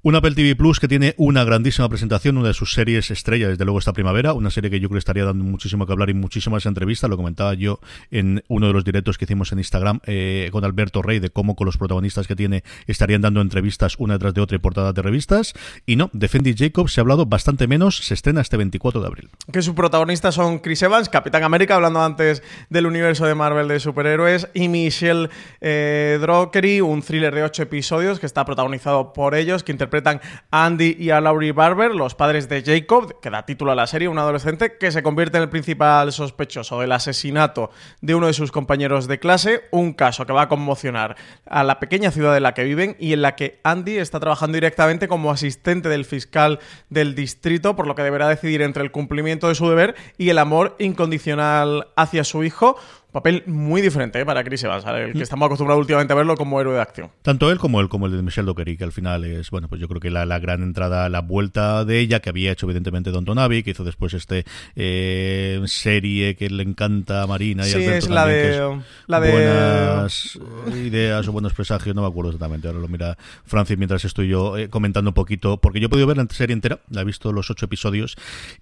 Un 0.07 0.15
Apple 0.17 0.35
TV 0.35 0.55
Plus 0.55 0.81
que 0.81 0.87
tiene 0.87 1.15
una 1.17 1.45
grandísima 1.45 1.89
presentación, 1.89 2.37
una 2.37 2.49
de 2.49 2.53
sus 2.53 2.75
series 2.75 3.11
estrella 3.11 3.49
desde 3.49 3.65
luego 3.65 3.79
esta 3.79 3.95
primavera, 3.95 4.35
una 4.35 4.51
serie 4.51 4.69
que 4.69 4.79
yo 4.79 4.91
creo 4.91 4.99
estaría 4.99 5.25
dando 5.25 5.45
muchísimo 5.45 5.87
que 5.87 5.93
hablar 5.93 6.11
y 6.11 6.13
muchísimas 6.13 6.67
entrevistas, 6.67 7.09
lo 7.09 7.17
comentaba 7.17 7.55
yo 7.55 7.81
en 8.11 8.45
uno 8.49 8.67
de 8.67 8.75
los 8.75 8.85
directos 8.85 9.17
que 9.17 9.25
hicimos 9.25 9.51
en 9.53 9.61
Instagram 9.61 10.01
eh, 10.05 10.51
con 10.53 10.63
Alberto 10.63 11.01
Rey, 11.01 11.21
de 11.21 11.31
cómo 11.31 11.57
con 11.57 11.65
los 11.65 11.79
protagonistas 11.79 12.27
que 12.27 12.37
tiene 12.37 12.65
estarían 12.87 13.23
dando 13.23 13.41
entrevistas 13.41 13.95
una 13.97 14.13
detrás 14.13 14.35
de 14.35 14.43
otra 14.43 14.57
y 14.57 14.59
portadas 14.59 14.93
de 14.93 15.01
revistas, 15.01 15.55
y 15.87 15.97
no, 15.97 16.11
de 16.13 16.29
Fendi 16.29 16.55
Jacobs 16.55 16.93
se 16.93 17.01
ha 17.01 17.03
hablado 17.03 17.25
bastante 17.25 17.67
menos, 17.67 17.97
se 17.97 18.13
estrena 18.13 18.43
este 18.43 18.59
24 18.59 19.01
de 19.01 19.07
abril. 19.07 19.31
Que 19.51 19.63
sus 19.63 19.73
protagonistas 19.73 20.35
son 20.35 20.59
Chris 20.59 20.83
Evans, 20.83 21.09
Capitán 21.09 21.45
América, 21.45 21.77
hablando 21.77 22.03
antes 22.03 22.43
del 22.69 22.85
universo 22.85 23.25
de 23.25 23.35
Marvel 23.35 23.69
de 23.69 23.81
superhéroes, 23.81 24.51
y 24.53 24.69
Michelle 24.69 25.31
eh, 25.63 26.19
Dockery, 26.21 26.83
un 26.83 27.01
thriller 27.01 27.35
de 27.35 27.43
ocho 27.43 27.63
episodios 27.63 28.21
que 28.21 28.27
está 28.27 28.45
protagonizado 28.45 29.15
por 29.15 29.35
ellos, 29.35 29.65
que 29.65 29.73
interpreta 29.73 29.94
a 30.05 30.21
Andy 30.65 30.97
y 30.99 31.11
a 31.11 31.21
Laurie 31.21 31.53
Barber, 31.53 31.95
los 31.95 32.15
padres 32.15 32.49
de 32.49 32.63
Jacob, 32.63 33.21
que 33.21 33.31
da 33.31 33.47
título 33.47 33.73
a 33.73 33.75
la 33.75 33.87
serie, 33.87 34.09
un 34.09 34.19
adolescente 34.19 34.77
que 34.79 34.91
se 34.91 35.03
convierte 35.03 35.37
en 35.37 35.45
el 35.45 35.49
principal 35.49 36.13
sospechoso 36.13 36.81
del 36.81 36.93
asesinato 36.93 37.71
de 38.01 38.15
uno 38.15 38.27
de 38.27 38.33
sus 38.33 38.51
compañeros 38.51 39.07
de 39.07 39.19
clase, 39.19 39.65
un 39.71 39.93
caso 39.93 40.27
que 40.27 40.33
va 40.33 40.43
a 40.43 40.49
conmocionar 40.49 41.17
a 41.47 41.63
la 41.63 41.79
pequeña 41.79 42.11
ciudad 42.11 42.37
en 42.37 42.43
la 42.43 42.55
que 42.55 42.65
viven 42.65 42.97
y 42.99 43.13
en 43.13 43.23
la 43.23 43.37
que 43.37 43.61
Andy 43.63 43.99
está 43.99 44.19
trabajando 44.21 44.57
directamente 44.57 45.09
como 45.09 45.31
asistente 45.31 45.89
del 45.89 46.05
fiscal 46.05 46.59
del 46.91 47.15
distrito, 47.15 47.77
por 47.77 47.87
lo 47.87 47.95
que 47.95 48.03
deberá 48.03 48.29
decidir 48.29 48.63
entre 48.63 48.83
el 48.83 48.91
cumplimiento 48.91 49.49
de 49.49 49.55
su 49.55 49.69
deber 49.69 49.95
y 50.19 50.31
el 50.31 50.39
amor 50.39 50.77
incondicional 50.79 51.89
hacia 51.97 52.25
su 52.25 52.45
hijo 52.45 52.77
papel 53.15 53.45
muy 53.47 53.81
diferente 53.81 54.21
¿eh? 54.21 54.27
para 54.27 54.43
Chris 54.43 54.65
Evans, 54.65 54.85
el 54.85 55.13
que 55.13 55.23
estamos 55.23 55.47
acostumbrados 55.47 55.81
últimamente 55.81 56.13
a 56.13 56.17
verlo 56.17 56.37
como 56.37 56.61
héroe 56.61 56.75
de 56.75 56.81
acción. 56.81 57.11
Tanto 57.23 57.49
él 57.53 57.59
como 57.59 57.81
él, 57.81 57.89
como 57.89 58.07
el 58.07 58.17
de 58.17 58.23
Michelle 58.23 58.45
Dockery, 58.45 58.77
que 58.77 58.83
al 58.83 58.91
final 58.91 59.25
es, 59.25 59.51
bueno, 59.51 59.69
pues 59.69 59.81
yo 59.81 59.87
creo 59.87 60.01
que 60.01 60.11
la, 60.11 60.27
la 60.27 60.41
gran 60.41 60.65
entrada, 60.65 61.09
la 61.09 61.21
vuelta 61.21 61.85
de 61.85 62.01
ella, 62.01 62.19
que 62.19 62.31
había 62.31 62.51
hecho 62.51 62.67
evidentemente 62.67 63.13
Don 63.13 63.25
Tonavi, 63.25 63.63
que 63.63 63.71
hizo 63.71 63.85
después 63.85 64.15
este 64.15 64.45
eh, 64.75 65.63
serie 65.67 66.35
que 66.35 66.51
le 66.51 66.65
encanta 66.65 67.23
a 67.23 67.29
Marina 67.29 67.65
y 67.65 67.71
sí, 67.71 67.77
Alberto 67.77 67.99
es 67.99 68.11
la 68.11 68.23
también, 68.23 68.43
de, 68.43 68.49
que 68.49 68.57
es 68.57 68.85
la 69.07 69.21
de 69.21 69.31
buenas 69.31 70.39
ideas 70.75 71.29
o 71.29 71.33
buenos 71.33 71.55
presagios, 71.55 71.95
no 71.95 72.03
me 72.03 72.09
acuerdo 72.09 72.33
exactamente, 72.33 72.67
ahora 72.67 72.81
lo 72.81 72.89
mira 72.89 73.17
Francis 73.45 73.79
mientras 73.79 74.05
estoy 74.05 74.27
yo 74.27 74.59
eh, 74.59 74.69
comentando 74.69 75.11
un 75.11 75.15
poquito, 75.15 75.59
porque 75.59 75.79
yo 75.79 75.87
he 75.87 75.89
podido 75.89 76.09
ver 76.09 76.17
la 76.17 76.27
serie 76.31 76.53
entera, 76.53 76.81
la 76.91 77.03
he 77.03 77.05
visto 77.05 77.33
los 77.33 77.49
ocho 77.49 77.67
episodios, 77.67 78.17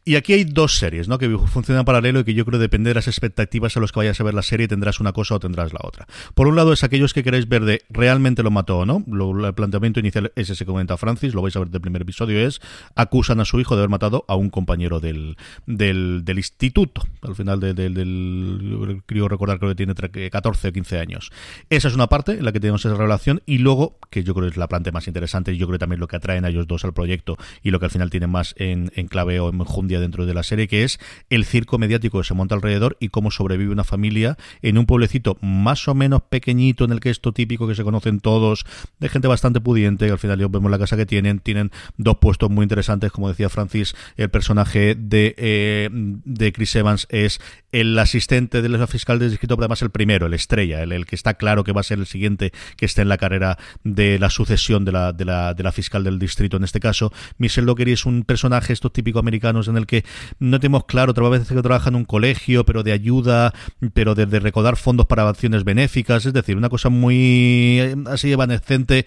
y 0.04 0.16
aquí 0.16 0.34
hay 0.34 0.44
dos 0.44 0.76
series, 0.76 1.08
¿no? 1.08 1.16
Que 1.16 1.30
funcionan 1.38 1.80
en 1.80 1.84
paralelo 1.86 2.20
y 2.20 2.24
que 2.24 2.34
yo 2.34 2.44
creo 2.44 2.58
depende 2.58 2.90
de 2.90 2.94
las 2.94 3.08
expectativas 3.08 3.78
a 3.78 3.80
los 3.80 3.92
que 3.92 4.00
vayas 4.00 4.20
a 4.20 4.24
ver 4.24 4.34
la 4.34 4.41
serie, 4.42 4.68
tendrás 4.68 5.00
una 5.00 5.12
cosa 5.12 5.34
o 5.34 5.40
tendrás 5.40 5.72
la 5.72 5.80
otra. 5.82 6.06
Por 6.34 6.48
un 6.48 6.56
lado 6.56 6.72
es 6.72 6.84
aquellos 6.84 7.12
que 7.14 7.22
queréis 7.22 7.48
ver 7.48 7.64
de 7.64 7.82
realmente 7.90 8.42
lo 8.42 8.50
mató 8.50 8.78
o 8.78 8.86
no, 8.86 9.04
lo, 9.06 9.46
el 9.46 9.54
planteamiento 9.54 10.00
inicial 10.00 10.32
es 10.36 10.50
ese 10.50 10.64
que 10.64 10.70
comenta 10.70 10.96
Francis, 10.96 11.34
lo 11.34 11.42
vais 11.42 11.56
a 11.56 11.60
ver 11.60 11.70
del 11.70 11.80
primer 11.80 12.02
episodio, 12.02 12.38
es 12.46 12.60
acusan 12.94 13.40
a 13.40 13.44
su 13.44 13.60
hijo 13.60 13.74
de 13.74 13.80
haber 13.80 13.90
matado 13.90 14.24
a 14.28 14.36
un 14.36 14.50
compañero 14.50 15.00
del, 15.00 15.36
del, 15.66 16.24
del 16.24 16.38
instituto, 16.38 17.02
al 17.22 17.34
final 17.34 17.60
de, 17.60 17.74
de, 17.74 17.90
del, 17.90 19.02
creo 19.06 19.28
recordar 19.28 19.58
creo 19.58 19.70
que 19.70 19.76
tiene 19.76 19.94
14 19.94 20.68
o 20.68 20.72
15 20.72 20.98
años. 20.98 21.30
Esa 21.70 21.88
es 21.88 21.94
una 21.94 22.08
parte 22.08 22.32
en 22.32 22.44
la 22.44 22.52
que 22.52 22.60
tenemos 22.60 22.84
esa 22.84 22.94
relación 22.94 23.42
y 23.46 23.58
luego, 23.58 23.98
que 24.10 24.24
yo 24.24 24.34
creo 24.34 24.46
que 24.46 24.52
es 24.52 24.56
la 24.56 24.68
planta 24.68 24.92
más 24.92 25.06
interesante 25.06 25.52
y 25.52 25.58
yo 25.58 25.66
creo 25.66 25.78
también 25.78 26.00
lo 26.00 26.08
que 26.08 26.16
atraen 26.16 26.44
a 26.44 26.48
ellos 26.48 26.66
dos 26.66 26.84
al 26.84 26.92
proyecto 26.92 27.36
y 27.62 27.70
lo 27.70 27.78
que 27.78 27.86
al 27.86 27.90
final 27.90 28.10
tiene 28.10 28.26
más 28.26 28.54
en, 28.58 28.92
en 28.94 29.06
clave 29.06 29.40
o 29.40 29.48
en 29.48 29.58
jundia 29.64 30.00
dentro 30.00 30.26
de 30.26 30.34
la 30.34 30.42
serie, 30.42 30.68
que 30.68 30.84
es 30.84 30.98
el 31.30 31.44
circo 31.44 31.78
mediático 31.78 32.18
que 32.18 32.24
se 32.24 32.34
monta 32.34 32.54
alrededor 32.54 32.96
y 33.00 33.08
cómo 33.08 33.30
sobrevive 33.30 33.72
una 33.72 33.84
familia 33.84 34.31
en 34.62 34.78
un 34.78 34.86
pueblecito 34.86 35.36
más 35.40 35.88
o 35.88 35.94
menos 35.94 36.22
pequeñito 36.22 36.84
en 36.84 36.92
el 36.92 37.00
que 37.00 37.10
esto 37.10 37.32
típico 37.32 37.66
que 37.68 37.74
se 37.74 37.84
conocen 37.84 38.20
todos, 38.20 38.64
de 38.98 39.08
gente 39.08 39.28
bastante 39.28 39.60
pudiente, 39.60 40.06
que 40.06 40.12
al 40.12 40.18
final 40.18 40.38
vemos 40.48 40.70
la 40.70 40.78
casa 40.78 40.96
que 40.96 41.06
tienen, 41.06 41.38
tienen 41.40 41.70
dos 41.96 42.18
puestos 42.18 42.50
muy 42.50 42.64
interesantes, 42.64 43.12
como 43.12 43.28
decía 43.28 43.48
Francis, 43.48 43.94
el 44.16 44.30
personaje 44.30 44.94
de, 44.94 45.34
eh, 45.38 45.88
de 45.92 46.52
Chris 46.52 46.74
Evans 46.76 47.06
es 47.10 47.40
el 47.72 47.98
asistente 47.98 48.62
de 48.62 48.68
la 48.68 48.86
fiscal 48.86 49.18
del 49.18 49.30
distrito, 49.30 49.56
pero 49.56 49.64
además 49.64 49.82
el 49.82 49.90
primero, 49.90 50.26
el 50.26 50.34
estrella, 50.34 50.82
el, 50.82 50.92
el, 50.92 51.06
que 51.06 51.16
está 51.16 51.34
claro 51.34 51.64
que 51.64 51.72
va 51.72 51.80
a 51.80 51.84
ser 51.84 51.98
el 51.98 52.06
siguiente 52.06 52.52
que 52.76 52.86
esté 52.86 53.02
en 53.02 53.08
la 53.08 53.18
carrera 53.18 53.58
de 53.84 54.18
la 54.18 54.30
sucesión 54.30 54.84
de 54.84 54.92
la, 54.92 55.12
de 55.12 55.24
la, 55.24 55.54
de 55.54 55.62
la 55.62 55.72
fiscal 55.72 56.04
del 56.04 56.18
distrito 56.18 56.56
en 56.56 56.64
este 56.64 56.80
caso. 56.80 57.12
Michelle 57.38 57.66
Dockery 57.66 57.92
es 57.92 58.06
un 58.06 58.24
personaje, 58.24 58.72
estos 58.72 58.92
típicos 58.92 59.20
americanos, 59.20 59.68
en 59.68 59.76
el 59.76 59.86
que 59.86 60.04
no 60.38 60.60
tenemos 60.60 60.84
claro, 60.84 61.12
otra 61.12 61.28
vez 61.28 61.48
que 61.48 61.62
trabaja 61.62 61.88
en 61.88 61.96
un 61.96 62.04
colegio, 62.04 62.64
pero 62.64 62.82
de 62.82 62.92
ayuda, 62.92 63.54
pero 63.94 64.14
de, 64.14 64.21
de 64.30 64.40
recaudar 64.40 64.76
fondos 64.76 65.06
para 65.06 65.28
acciones 65.28 65.64
benéficas, 65.64 66.26
es 66.26 66.32
decir, 66.32 66.56
una 66.56 66.68
cosa 66.68 66.88
muy 66.88 67.80
así 68.06 68.32
evanescente, 68.32 69.06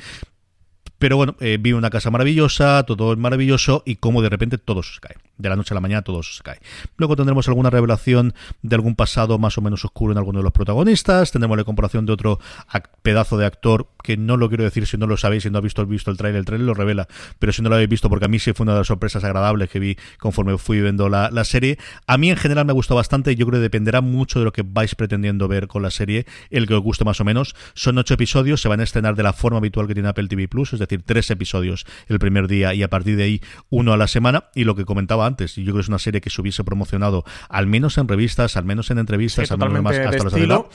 pero 0.97 1.17
bueno, 1.17 1.35
eh, 1.39 1.59
una 1.73 1.89
casa 1.89 2.11
maravillosa, 2.11 2.83
todo 2.83 3.13
es 3.13 3.19
maravilloso 3.19 3.83
y 3.85 3.95
como 3.97 4.21
de 4.21 4.29
repente 4.29 4.57
todo 4.57 4.83
se 4.83 4.99
cae. 4.99 5.15
De 5.37 5.49
la 5.49 5.55
noche 5.55 5.73
a 5.73 5.75
la 5.75 5.81
mañana 5.81 6.01
todo 6.01 6.23
se 6.23 6.41
cae. 6.43 6.59
Luego 6.97 7.15
tendremos 7.15 7.47
alguna 7.47 7.69
revelación 7.69 8.33
de 8.61 8.75
algún 8.75 8.95
pasado 8.95 9.37
más 9.37 9.57
o 9.57 9.61
menos 9.61 9.83
oscuro 9.83 10.11
en 10.11 10.17
alguno 10.17 10.39
de 10.39 10.43
los 10.43 10.53
protagonistas. 10.53 11.31
Tendremos 11.31 11.57
la 11.57 11.63
comparación 11.63 12.05
de 12.05 12.13
otro 12.13 12.39
pedazo 13.01 13.37
de 13.37 13.45
actor 13.45 13.87
que 14.03 14.17
no 14.17 14.37
lo 14.37 14.49
quiero 14.49 14.63
decir 14.63 14.85
si 14.85 14.97
no 14.97 15.07
lo 15.07 15.17
sabéis, 15.17 15.43
si 15.43 15.49
no 15.49 15.57
habéis 15.57 15.73
visto, 15.73 15.85
visto 15.85 16.11
el 16.11 16.17
trailer, 16.17 16.39
el 16.39 16.45
trailer 16.45 16.67
lo 16.67 16.73
revela, 16.73 17.07
pero 17.39 17.51
si 17.51 17.61
no 17.61 17.69
lo 17.69 17.75
habéis 17.75 17.89
visto, 17.89 18.07
porque 18.07 18.25
a 18.25 18.27
mí 18.27 18.39
sí 18.39 18.53
fue 18.53 18.63
una 18.63 18.73
de 18.73 18.79
las 18.79 18.87
sorpresas 18.87 19.23
agradables 19.23 19.69
que 19.69 19.79
vi 19.79 19.97
conforme 20.19 20.57
fui 20.57 20.79
viendo 20.81 21.09
la, 21.09 21.29
la 21.31 21.43
serie. 21.43 21.77
A 22.07 22.17
mí 22.17 22.29
en 22.29 22.37
general 22.37 22.65
me 22.65 22.73
gustó 22.73 22.95
bastante 22.95 23.31
y 23.31 23.35
yo 23.35 23.45
creo 23.47 23.59
que 23.59 23.63
dependerá 23.63 24.01
mucho 24.01 24.39
de 24.39 24.45
lo 24.45 24.53
que 24.53 24.63
vais 24.63 24.95
pretendiendo 24.95 25.47
ver 25.47 25.67
con 25.67 25.81
la 25.81 25.91
serie, 25.91 26.25
el 26.49 26.67
que 26.67 26.75
os 26.75 26.81
guste 26.81 27.03
más 27.03 27.19
o 27.19 27.25
menos. 27.25 27.55
Son 27.73 27.97
ocho 27.97 28.13
episodios, 28.13 28.61
se 28.61 28.69
van 28.69 28.79
a 28.79 28.83
estrenar 28.83 29.15
de 29.15 29.23
la 29.23 29.33
forma 29.33 29.57
habitual 29.57 29.87
que 29.87 29.93
tiene 29.93 30.09
Apple 30.09 30.27
TV 30.27 30.47
Plus, 30.47 30.73
es 30.73 30.79
decir, 30.79 31.01
tres 31.03 31.29
episodios 31.31 31.85
el 32.07 32.19
primer 32.19 32.47
día 32.47 32.73
y 32.73 32.83
a 32.83 32.89
partir 32.89 33.17
de 33.17 33.23
ahí 33.23 33.41
uno 33.69 33.93
a 33.93 33.97
la 33.97 34.07
semana. 34.07 34.45
Y 34.53 34.63
lo 34.63 34.75
que 34.75 34.85
comentaba 34.85 35.24
antes, 35.25 35.55
yo 35.55 35.63
creo 35.63 35.75
que 35.75 35.81
es 35.81 35.87
una 35.89 35.99
serie 35.99 36.21
que 36.21 36.29
se 36.29 36.41
hubiese 36.41 36.63
promocionado 36.63 37.23
al 37.49 37.67
menos 37.67 37.97
en 37.97 38.07
revistas, 38.07 38.57
al 38.57 38.65
menos 38.65 38.89
en 38.91 38.99
entrevistas, 38.99 39.47
Sí, 39.47 39.53
al 39.53 39.59
menos 39.59 39.83
más 39.83 39.97
hasta 39.97 40.23
los 40.23 40.65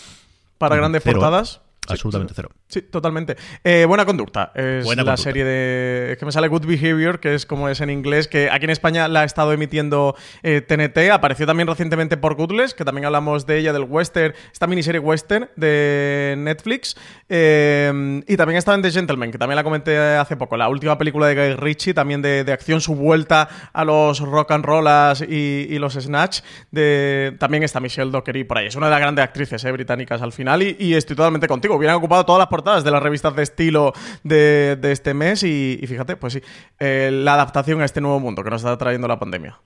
para 0.58 0.76
grandes 0.76 1.02
Cero. 1.02 1.20
portadas. 1.20 1.62
Absolutamente 1.88 2.34
cero. 2.36 2.50
Sí, 2.68 2.82
totalmente. 2.82 3.36
Eh, 3.64 3.84
buena 3.88 4.04
conducta. 4.04 4.52
Es 4.54 4.84
Buena 4.84 5.02
la 5.02 5.12
conducta. 5.12 5.16
serie 5.16 5.44
de. 5.44 6.12
Es 6.12 6.18
que 6.18 6.26
me 6.26 6.30
sale 6.30 6.46
Good 6.46 6.66
Behavior, 6.66 7.18
que 7.18 7.34
es 7.34 7.46
como 7.46 7.68
es 7.68 7.80
en 7.80 7.90
inglés, 7.90 8.28
que 8.28 8.48
aquí 8.48 8.64
en 8.64 8.70
España 8.70 9.08
la 9.08 9.22
ha 9.22 9.24
estado 9.24 9.52
emitiendo 9.52 10.14
eh, 10.44 10.60
TNT. 10.60 11.10
Apareció 11.10 11.46
también 11.46 11.66
recientemente 11.66 12.16
por 12.16 12.36
Goodless, 12.36 12.74
que 12.74 12.84
también 12.84 13.06
hablamos 13.06 13.44
de 13.46 13.58
ella, 13.58 13.72
del 13.72 13.84
western, 13.84 14.34
esta 14.52 14.66
miniserie 14.68 15.00
western 15.00 15.48
de 15.56 16.36
Netflix. 16.38 16.96
Eh, 17.28 18.22
y 18.28 18.36
también 18.36 18.58
estaba 18.58 18.76
en 18.76 18.82
The 18.82 18.90
Gentleman, 18.92 19.32
que 19.32 19.38
también 19.38 19.56
la 19.56 19.64
comenté 19.64 19.98
hace 19.98 20.36
poco. 20.36 20.56
La 20.56 20.68
última 20.68 20.96
película 20.98 21.26
de 21.26 21.34
Guy 21.34 21.56
Ritchie, 21.56 21.94
también 21.94 22.22
de, 22.22 22.44
de 22.44 22.52
acción, 22.52 22.80
su 22.80 22.94
vuelta 22.94 23.48
a 23.72 23.84
los 23.84 24.20
rock 24.20 24.52
and 24.52 24.64
rollas 24.64 25.22
y, 25.22 25.66
y 25.68 25.78
los 25.78 25.94
snatch. 25.94 26.40
De, 26.70 27.34
también 27.38 27.62
está 27.62 27.80
Michelle 27.80 28.10
Dockery 28.10 28.44
por 28.44 28.58
ahí. 28.58 28.66
Es 28.66 28.76
una 28.76 28.86
de 28.86 28.90
las 28.90 29.00
grandes 29.00 29.24
actrices 29.24 29.64
eh, 29.64 29.72
británicas 29.72 30.22
al 30.22 30.32
final. 30.32 30.62
Y, 30.62 30.76
y 30.78 30.94
estoy 30.94 31.16
totalmente 31.16 31.48
contigo. 31.48 31.69
Hubieran 31.76 31.96
ocupado 31.96 32.24
todas 32.24 32.38
las 32.38 32.48
portadas 32.48 32.84
de 32.84 32.90
las 32.90 33.02
revistas 33.02 33.34
de 33.34 33.42
estilo 33.42 33.92
de, 34.22 34.78
este 34.82 35.14
mes. 35.14 35.42
Y, 35.42 35.78
y 35.80 35.86
fíjate, 35.86 36.16
pues 36.16 36.34
sí, 36.34 36.42
eh, 36.78 37.10
la 37.12 37.34
adaptación 37.34 37.80
a 37.80 37.84
este 37.84 38.00
nuevo 38.00 38.20
mundo 38.20 38.42
que 38.42 38.50
nos 38.50 38.62
está 38.62 38.76
trayendo 38.76 39.08
la 39.08 39.18
pandemia. 39.18 39.60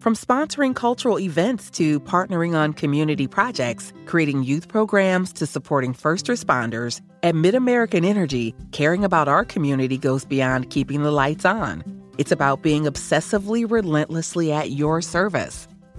From 0.00 0.14
sponsoring 0.14 0.74
cultural 0.74 1.18
events 1.18 1.70
to 1.72 1.98
partnering 2.00 2.54
on 2.54 2.72
community 2.72 3.26
projects, 3.26 3.92
creating 4.06 4.44
youth 4.44 4.68
programs 4.68 5.32
to 5.34 5.44
supporting 5.44 5.92
first 5.92 6.28
responders, 6.28 7.00
at 7.24 7.34
MidAmerican 7.34 8.06
Energy, 8.06 8.54
caring 8.70 9.04
about 9.04 9.26
our 9.26 9.44
community 9.44 9.98
goes 9.98 10.24
beyond 10.24 10.70
keeping 10.70 11.02
the 11.02 11.10
lights 11.10 11.44
on. 11.44 11.82
It's 12.16 12.30
about 12.30 12.62
being 12.62 12.84
obsessively 12.84 13.68
relentlessly 13.68 14.52
at 14.52 14.70
your 14.70 15.02
service. 15.02 15.66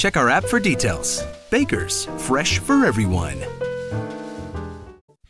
Check 0.00 0.16
our 0.16 0.30
app 0.30 0.46
for 0.46 0.58
details. 0.58 1.22
Baker's, 1.50 2.06
fresh 2.16 2.58
for 2.58 2.86
everyone. 2.86 3.36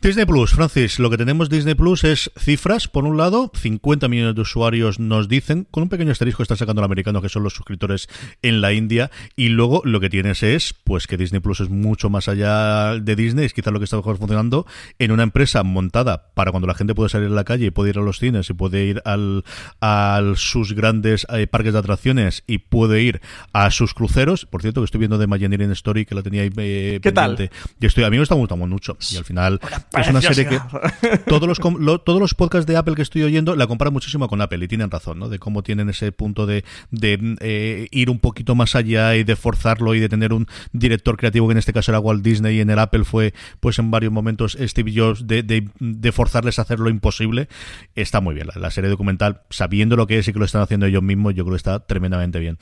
Disney 0.01 0.25
Plus, 0.25 0.53
Francis, 0.53 0.97
lo 0.97 1.11
que 1.11 1.17
tenemos 1.17 1.47
Disney 1.47 1.75
Plus 1.75 2.03
es 2.03 2.31
cifras, 2.35 2.87
por 2.87 3.05
un 3.05 3.17
lado, 3.17 3.51
50 3.53 4.07
millones 4.07 4.33
de 4.33 4.41
usuarios 4.41 4.99
nos 4.99 5.27
dicen, 5.27 5.67
con 5.69 5.83
un 5.83 5.89
pequeño 5.89 6.11
asterisco 6.11 6.37
que 6.37 6.45
está 6.45 6.55
sacando 6.55 6.81
el 6.81 6.85
americano, 6.85 7.21
que 7.21 7.29
son 7.29 7.43
los 7.43 7.53
suscriptores 7.53 8.09
en 8.41 8.61
la 8.61 8.73
India, 8.73 9.11
y 9.35 9.49
luego 9.49 9.83
lo 9.85 9.99
que 9.99 10.09
tienes 10.09 10.41
es, 10.41 10.73
pues 10.73 11.05
que 11.05 11.17
Disney 11.17 11.39
Plus 11.39 11.59
es 11.59 11.69
mucho 11.69 12.09
más 12.09 12.29
allá 12.29 12.95
de 12.99 13.15
Disney, 13.15 13.45
es 13.45 13.53
quizás 13.53 13.71
lo 13.71 13.77
que 13.77 13.83
está 13.83 13.95
mejor 13.95 14.17
funcionando 14.17 14.65
en 14.97 15.11
una 15.11 15.21
empresa 15.21 15.61
montada 15.61 16.31
para 16.33 16.49
cuando 16.49 16.65
la 16.65 16.73
gente 16.73 16.95
puede 16.95 17.09
salir 17.09 17.27
a 17.27 17.35
la 17.35 17.43
calle 17.43 17.67
y 17.67 17.71
puede 17.71 17.91
ir 17.91 17.99
a 17.99 18.01
los 18.01 18.17
cines 18.17 18.49
y 18.49 18.53
puede 18.53 18.83
ir 18.85 19.03
al, 19.05 19.43
a 19.81 20.19
sus 20.35 20.73
grandes 20.73 21.27
eh, 21.29 21.45
parques 21.45 21.73
de 21.73 21.79
atracciones 21.79 22.43
y 22.47 22.57
puede 22.57 23.03
ir 23.03 23.21
a 23.53 23.69
sus 23.69 23.93
cruceros, 23.93 24.47
por 24.47 24.63
cierto 24.63 24.81
que 24.81 24.85
estoy 24.85 24.97
viendo 24.97 25.19
de 25.19 25.25
Imagineering 25.25 25.71
Story 25.73 26.07
que 26.07 26.15
la 26.15 26.23
tenía 26.23 26.41
ahí 26.41 26.49
eh, 26.57 26.99
¿Qué 27.03 27.11
pendiente. 27.11 27.49
tal? 27.49 27.75
Y 27.79 27.85
estoy, 27.85 28.03
a 28.03 28.09
mí 28.09 28.17
me 28.17 28.23
está 28.23 28.33
gustando 28.33 28.65
mucho, 28.65 28.97
y 29.11 29.17
al 29.17 29.25
final 29.25 29.59
es 29.99 30.07
una 30.07 30.21
serie 30.21 30.47
que 30.47 31.17
todos 31.27 31.47
los 31.47 31.59
lo- 31.79 31.99
todos 31.99 32.19
los 32.19 32.33
podcasts 32.33 32.65
de 32.65 32.77
Apple 32.77 32.95
que 32.95 33.01
estoy 33.01 33.23
oyendo 33.23 33.55
la 33.55 33.67
comparan 33.67 33.93
muchísimo 33.93 34.27
con 34.27 34.41
Apple 34.41 34.63
y 34.63 34.67
tienen 34.67 34.89
razón, 34.89 35.19
¿no? 35.19 35.27
De 35.29 35.39
cómo 35.39 35.63
tienen 35.63 35.89
ese 35.89 36.11
punto 36.11 36.45
de, 36.45 36.63
de 36.91 37.35
eh, 37.41 37.87
ir 37.91 38.09
un 38.09 38.19
poquito 38.19 38.55
más 38.55 38.75
allá 38.75 39.15
y 39.15 39.23
de 39.23 39.35
forzarlo 39.35 39.93
y 39.95 39.99
de 39.99 40.09
tener 40.09 40.33
un 40.33 40.47
director 40.71 41.17
creativo 41.17 41.47
que 41.47 41.51
en 41.53 41.57
este 41.57 41.73
caso 41.73 41.91
era 41.91 41.99
Walt 41.99 42.23
Disney 42.23 42.57
y 42.57 42.61
en 42.61 42.69
el 42.69 42.79
Apple 42.79 43.03
fue 43.03 43.33
pues 43.59 43.79
en 43.79 43.91
varios 43.91 44.13
momentos 44.13 44.57
Steve 44.59 44.93
Jobs 44.95 45.27
de, 45.27 45.43
de, 45.43 45.67
de 45.79 46.11
forzarles 46.11 46.59
a 46.59 46.63
hacer 46.63 46.79
lo 46.79 46.89
imposible. 46.89 47.47
Está 47.95 48.21
muy 48.21 48.33
bien 48.35 48.47
la, 48.47 48.59
la 48.59 48.71
serie 48.71 48.89
documental, 48.89 49.41
sabiendo 49.49 49.95
lo 49.95 50.07
que 50.07 50.19
es 50.19 50.27
y 50.27 50.33
que 50.33 50.39
lo 50.39 50.45
están 50.45 50.61
haciendo 50.61 50.85
ellos 50.85 51.03
mismos, 51.03 51.33
yo 51.35 51.43
creo 51.43 51.53
que 51.53 51.57
está 51.57 51.79
tremendamente 51.79 52.39
bien. 52.39 52.57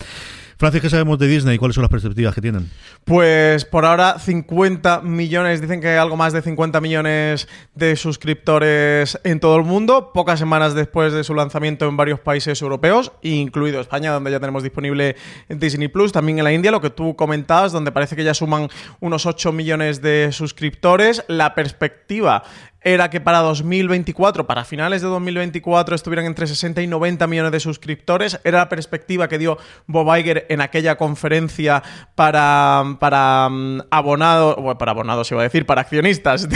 Francis, 0.60 0.82
¿qué 0.82 0.90
sabemos 0.90 1.18
de 1.18 1.28
Disney? 1.30 1.58
¿Cuáles 1.58 1.76
son 1.76 1.84
las 1.84 1.90
perspectivas 1.90 2.36
que 2.36 2.42
tienen? 2.42 2.70
Pues 3.06 3.64
por 3.64 3.86
ahora 3.86 4.20
50 4.20 5.00
millones, 5.04 5.62
dicen 5.62 5.80
que 5.80 5.96
algo 5.96 6.18
más 6.18 6.34
de 6.34 6.42
50 6.42 6.82
millones 6.82 7.48
de 7.76 7.96
suscriptores 7.96 9.18
en 9.24 9.40
todo 9.40 9.56
el 9.56 9.64
mundo, 9.64 10.12
pocas 10.14 10.38
semanas 10.38 10.74
después 10.74 11.14
de 11.14 11.24
su 11.24 11.34
lanzamiento 11.34 11.88
en 11.88 11.96
varios 11.96 12.20
países 12.20 12.62
europeos, 12.62 13.14
incluido 13.22 13.80
España, 13.80 14.12
donde 14.12 14.32
ya 14.32 14.42
tenemos 14.42 14.62
disponible 14.62 15.16
Disney 15.48 15.88
Plus, 15.88 16.12
también 16.12 16.40
en 16.40 16.44
la 16.44 16.52
India, 16.52 16.72
lo 16.72 16.82
que 16.82 16.90
tú 16.90 17.16
comentabas, 17.16 17.72
donde 17.72 17.94
parece 17.94 18.18
que 18.18 18.26
ya 18.26 18.34
suman 18.34 18.68
unos 19.00 19.26
8 19.26 19.54
millones 19.54 20.02
de 20.02 20.34
suscriptores. 20.34 21.24
La 21.30 21.56
perspectiva 21.56 22.44
era 22.82 23.10
que 23.10 23.20
para 23.20 23.40
2024, 23.40 24.48
para 24.48 24.64
finales 24.64 25.02
de 25.02 25.08
2024, 25.08 25.96
estuvieran 25.96 26.26
entre 26.26 26.48
60 26.48 26.82
y 26.82 26.88
90 26.88 27.28
millones 27.28 27.52
de 27.52 27.60
suscriptores. 27.60 28.40
Era 28.44 28.60
la 28.60 28.70
perspectiva 28.70 29.28
que 29.28 29.38
dio 29.38 29.58
Bob 29.88 30.16
Iger 30.16 30.46
en 30.50 30.62
aquella 30.62 30.98
conferencia 30.98 31.84
para, 32.16 32.84
para 33.00 33.48
um, 33.48 33.80
abonados, 33.92 34.56
bueno, 34.56 34.78
para 34.78 34.92
abonados 34.92 35.30
iba 35.32 35.42
a 35.42 35.44
decir, 35.44 35.66
para 35.66 35.82
accionistas 35.82 36.48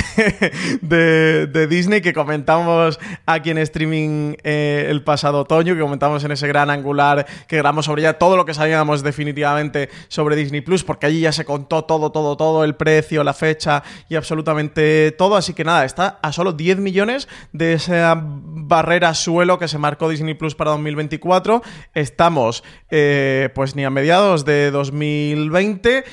de 0.81 1.67
Disney, 1.69 2.01
que 2.01 2.13
comentamos 2.13 2.99
aquí 3.25 3.49
en 3.49 3.57
streaming 3.57 4.35
eh, 4.43 4.87
el 4.89 5.03
pasado 5.03 5.41
otoño, 5.41 5.73
que 5.73 5.81
comentamos 5.81 6.23
en 6.23 6.31
ese 6.31 6.47
gran 6.47 6.69
angular 6.69 7.25
que 7.47 7.57
grabamos 7.57 7.85
sobre 7.85 8.03
ya 8.03 8.13
todo 8.13 8.37
lo 8.37 8.45
que 8.45 8.53
sabíamos 8.53 9.03
definitivamente 9.03 9.89
sobre 10.07 10.35
Disney 10.35 10.61
Plus, 10.61 10.83
porque 10.83 11.07
allí 11.07 11.21
ya 11.21 11.31
se 11.31 11.45
contó 11.45 11.83
todo, 11.83 12.11
todo, 12.11 12.37
todo, 12.37 12.63
el 12.63 12.75
precio, 12.75 13.23
la 13.23 13.33
fecha 13.33 13.83
y 14.09 14.15
absolutamente 14.15 15.11
todo. 15.11 15.35
Así 15.35 15.53
que 15.53 15.63
nada, 15.63 15.85
está 15.85 16.12
a 16.21 16.31
solo 16.31 16.53
10 16.53 16.79
millones 16.79 17.27
de 17.51 17.73
esa 17.73 18.21
barrera 18.21 19.13
suelo 19.13 19.59
que 19.59 19.67
se 19.67 19.77
marcó 19.77 20.09
Disney 20.09 20.33
Plus 20.33 20.55
para 20.55 20.71
2024. 20.71 21.61
Estamos 21.93 22.63
eh, 22.89 23.49
pues 23.55 23.75
ni 23.75 23.83
a 23.85 23.89
mediados 23.89 24.45
de 24.45 24.71
2020 24.71 26.03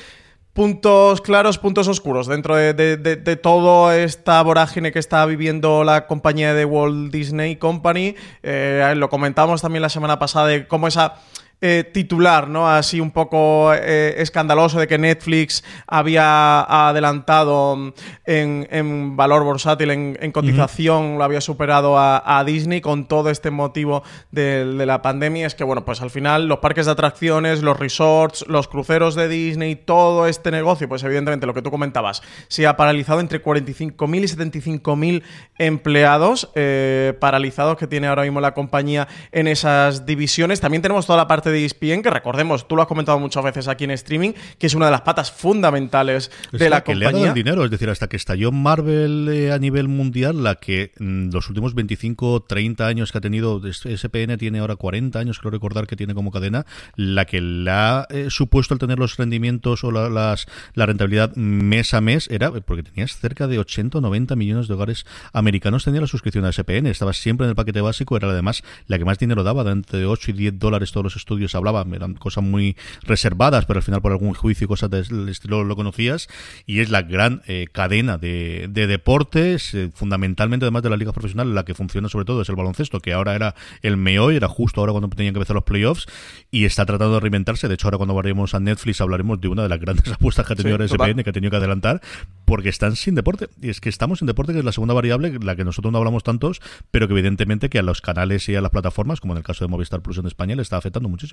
puntos 0.53 1.21
claros, 1.21 1.57
puntos 1.57 1.87
oscuros 1.87 2.27
dentro 2.27 2.55
de, 2.55 2.73
de, 2.73 3.35
toda 3.37 3.97
esta 3.97 4.41
vorágine 4.41 4.91
que 4.91 4.99
está 4.99 5.25
viviendo 5.25 5.83
la 5.83 6.07
compañía 6.07 6.53
de 6.53 6.65
Walt 6.65 7.11
Disney 7.11 7.55
Company. 7.55 8.15
Eh, 8.43 8.93
lo 8.97 9.09
comentamos 9.09 9.61
también 9.61 9.81
la 9.81 9.89
semana 9.89 10.19
pasada 10.19 10.47
de 10.47 10.67
cómo 10.67 10.87
esa 10.87 11.15
eh, 11.61 11.89
titular, 11.93 12.47
¿no? 12.47 12.67
Así 12.67 12.99
un 12.99 13.11
poco 13.11 13.71
eh, 13.73 14.15
escandaloso 14.17 14.79
de 14.79 14.87
que 14.87 14.97
Netflix 14.97 15.63
había 15.85 16.61
adelantado 16.89 17.93
en, 18.25 18.67
en 18.71 19.15
valor 19.15 19.43
bursátil, 19.43 19.91
en, 19.91 20.17
en 20.19 20.31
cotización, 20.31 21.03
uh 21.03 21.13
-huh. 21.13 21.17
lo 21.19 21.23
había 21.23 21.39
superado 21.39 21.99
a, 21.99 22.39
a, 22.39 22.43
Disney 22.43 22.81
con 22.81 23.05
todo 23.05 23.29
este 23.29 23.51
motivo 23.51 24.01
de, 24.31 24.65
de, 24.65 24.85
la 24.87 25.03
pandemia. 25.03 25.45
Es 25.45 25.53
que, 25.53 25.63
bueno, 25.63 25.85
pues 25.85 26.01
al 26.01 26.09
final 26.09 26.47
los 26.47 26.57
parques 26.59 26.87
de 26.87 26.93
atracciones, 26.93 27.61
los 27.61 27.77
resorts, 27.77 28.43
los 28.47 28.67
cruceros 28.67 29.13
de 29.13 29.27
Disney, 29.27 29.75
todo 29.75 30.25
este 30.25 30.49
negocio, 30.49 30.89
pues 30.89 31.03
evidentemente 31.03 31.45
lo 31.45 31.53
que 31.53 31.61
tú 31.61 31.69
comentabas, 31.69 32.23
se 32.47 32.65
ha 32.65 32.75
paralizado 32.75 33.19
entre 33.19 33.43
45.000 33.43 34.17
y 34.17 34.59
75.000 34.61 35.23
empleados 35.59 36.49
eh, 36.55 37.13
paralizados 37.19 37.77
que 37.77 37.85
tiene 37.85 38.07
ahora 38.07 38.23
mismo 38.23 38.41
la 38.41 38.55
compañía 38.55 39.07
en 39.31 39.47
esas 39.47 40.07
divisiones. 40.07 40.59
También 40.59 40.81
tenemos 40.81 41.05
toda 41.05 41.17
la 41.17 41.27
parte 41.27 41.50
de 41.51 41.65
ESPN, 41.65 42.01
que 42.01 42.09
recordemos, 42.09 42.67
tú 42.67 42.75
lo 42.75 42.81
has 42.81 42.87
comentado 42.87 43.19
muchas 43.19 43.43
veces 43.43 43.67
aquí 43.67 43.83
en 43.83 43.91
streaming, 43.91 44.31
que 44.57 44.67
es 44.67 44.75
una 44.75 44.85
de 44.85 44.91
las 44.91 45.01
patas 45.01 45.31
fundamentales 45.31 46.31
es 46.51 46.59
de 46.59 46.69
la, 46.69 46.77
la 46.77 46.83
que 46.83 46.93
compañía. 46.93 47.11
le 47.11 47.17
ha 47.17 47.19
dado 47.19 47.25
el 47.27 47.33
dinero, 47.33 47.65
es 47.65 47.71
decir, 47.71 47.89
hasta 47.89 48.07
que 48.07 48.17
estalló 48.17 48.51
Marvel 48.51 49.29
eh, 49.29 49.51
a 49.51 49.59
nivel 49.59 49.87
mundial, 49.87 50.43
la 50.43 50.55
que 50.55 50.91
mm, 50.99 51.29
los 51.31 51.49
últimos 51.49 51.73
25, 51.73 52.43
30 52.43 52.87
años 52.87 53.11
que 53.11 53.17
ha 53.17 53.21
tenido, 53.21 53.61
SPN 53.71 54.37
tiene 54.37 54.59
ahora 54.59 54.75
40 54.75 55.19
años, 55.19 55.39
creo 55.39 55.51
recordar 55.51 55.87
que 55.87 55.95
tiene 55.95 56.13
como 56.13 56.31
cadena, 56.31 56.65
la 56.95 57.25
que 57.25 57.41
le 57.41 57.71
ha 57.71 58.07
eh, 58.09 58.27
supuesto 58.29 58.73
el 58.73 58.79
tener 58.79 58.99
los 58.99 59.17
rendimientos 59.17 59.83
o 59.83 59.91
la, 59.91 60.09
las, 60.09 60.47
la 60.73 60.85
rentabilidad 60.85 61.35
mes 61.35 61.93
a 61.93 62.01
mes 62.01 62.29
era 62.29 62.51
porque 62.51 62.83
tenías 62.83 63.17
cerca 63.17 63.47
de 63.47 63.59
80 63.59 63.97
o 63.97 64.01
90 64.01 64.35
millones 64.35 64.67
de 64.67 64.73
hogares 64.73 65.05
americanos 65.33 65.83
tenían 65.83 66.01
la 66.01 66.07
suscripción 66.07 66.45
a 66.45 66.51
SPN, 66.51 66.87
estaba 66.87 67.13
siempre 67.13 67.45
en 67.45 67.49
el 67.49 67.55
paquete 67.55 67.81
básico, 67.81 68.15
era 68.17 68.29
además 68.29 68.63
la 68.87 68.97
que 68.97 69.05
más 69.05 69.17
dinero 69.17 69.43
daba, 69.43 69.63
de 69.63 69.71
entre 69.71 70.05
8 70.05 70.31
y 70.31 70.33
10 70.33 70.59
dólares 70.59 70.91
todos 70.91 71.03
los 71.03 71.15
estudios 71.15 71.40
hablaban, 71.53 71.93
eran 71.93 72.13
cosas 72.15 72.43
muy 72.43 72.75
reservadas, 73.03 73.65
pero 73.65 73.79
al 73.79 73.83
final 73.83 74.01
por 74.01 74.11
algún 74.11 74.33
juicio 74.33 74.65
y 74.65 74.67
cosas 74.67 74.89
del 74.89 75.29
estilo 75.29 75.63
lo 75.63 75.75
conocías, 75.75 76.27
y 76.65 76.79
es 76.79 76.89
la 76.89 77.01
gran 77.01 77.41
eh, 77.47 77.67
cadena 77.71 78.17
de, 78.17 78.67
de 78.69 78.87
deportes, 78.87 79.73
eh, 79.73 79.89
fundamentalmente 79.93 80.65
además 80.65 80.83
de 80.83 80.89
la 80.89 80.97
liga 80.97 81.11
profesional, 81.11 81.53
la 81.55 81.65
que 81.65 81.73
funciona 81.73 82.09
sobre 82.09 82.25
todo 82.25 82.41
es 82.41 82.49
el 82.49 82.55
baloncesto, 82.55 82.99
que 82.99 83.13
ahora 83.13 83.35
era 83.35 83.55
el 83.81 83.97
meoy, 83.97 84.35
era 84.35 84.47
justo 84.47 84.81
ahora 84.81 84.91
cuando 84.91 85.09
tenían 85.09 85.33
que 85.33 85.39
empezar 85.39 85.55
los 85.55 85.63
playoffs, 85.63 86.07
y 86.51 86.65
está 86.65 86.85
tratando 86.85 87.15
de 87.15 87.19
reinventarse, 87.19 87.67
de 87.67 87.73
hecho 87.75 87.87
ahora 87.87 87.97
cuando 87.97 88.13
hablaremos 88.13 88.53
a 88.53 88.59
Netflix 88.59 89.01
hablaremos 89.01 89.39
de 89.41 89.47
una 89.47 89.63
de 89.63 89.69
las 89.69 89.79
grandes 89.79 90.07
apuestas 90.13 90.45
que 90.45 90.53
ha 90.53 90.55
tenido 90.55 90.77
sí, 90.87 90.93
SPN, 90.93 91.23
que 91.23 91.29
ha 91.29 91.33
tenido 91.33 91.51
que 91.51 91.57
adelantar, 91.57 92.01
porque 92.45 92.69
están 92.69 92.95
sin 92.95 93.15
deporte, 93.15 93.49
y 93.61 93.69
es 93.69 93.81
que 93.81 93.89
estamos 93.89 94.19
sin 94.19 94.27
deporte, 94.27 94.53
que 94.53 94.59
es 94.59 94.65
la 94.65 94.71
segunda 94.71 94.93
variable, 94.93 95.37
la 95.41 95.55
que 95.55 95.63
nosotros 95.63 95.91
no 95.91 95.97
hablamos 95.97 96.23
tantos, 96.23 96.61
pero 96.91 97.07
que 97.07 97.13
evidentemente 97.13 97.69
que 97.69 97.79
a 97.79 97.83
los 97.83 98.01
canales 98.01 98.47
y 98.49 98.55
a 98.55 98.61
las 98.61 98.71
plataformas, 98.71 99.19
como 99.19 99.33
en 99.33 99.37
el 99.37 99.43
caso 99.43 99.63
de 99.63 99.69
Movistar 99.69 100.01
Plus 100.01 100.17
en 100.17 100.27
España, 100.27 100.55
le 100.55 100.61
está 100.61 100.77
afectando 100.77 101.09
muchísimo. 101.09 101.30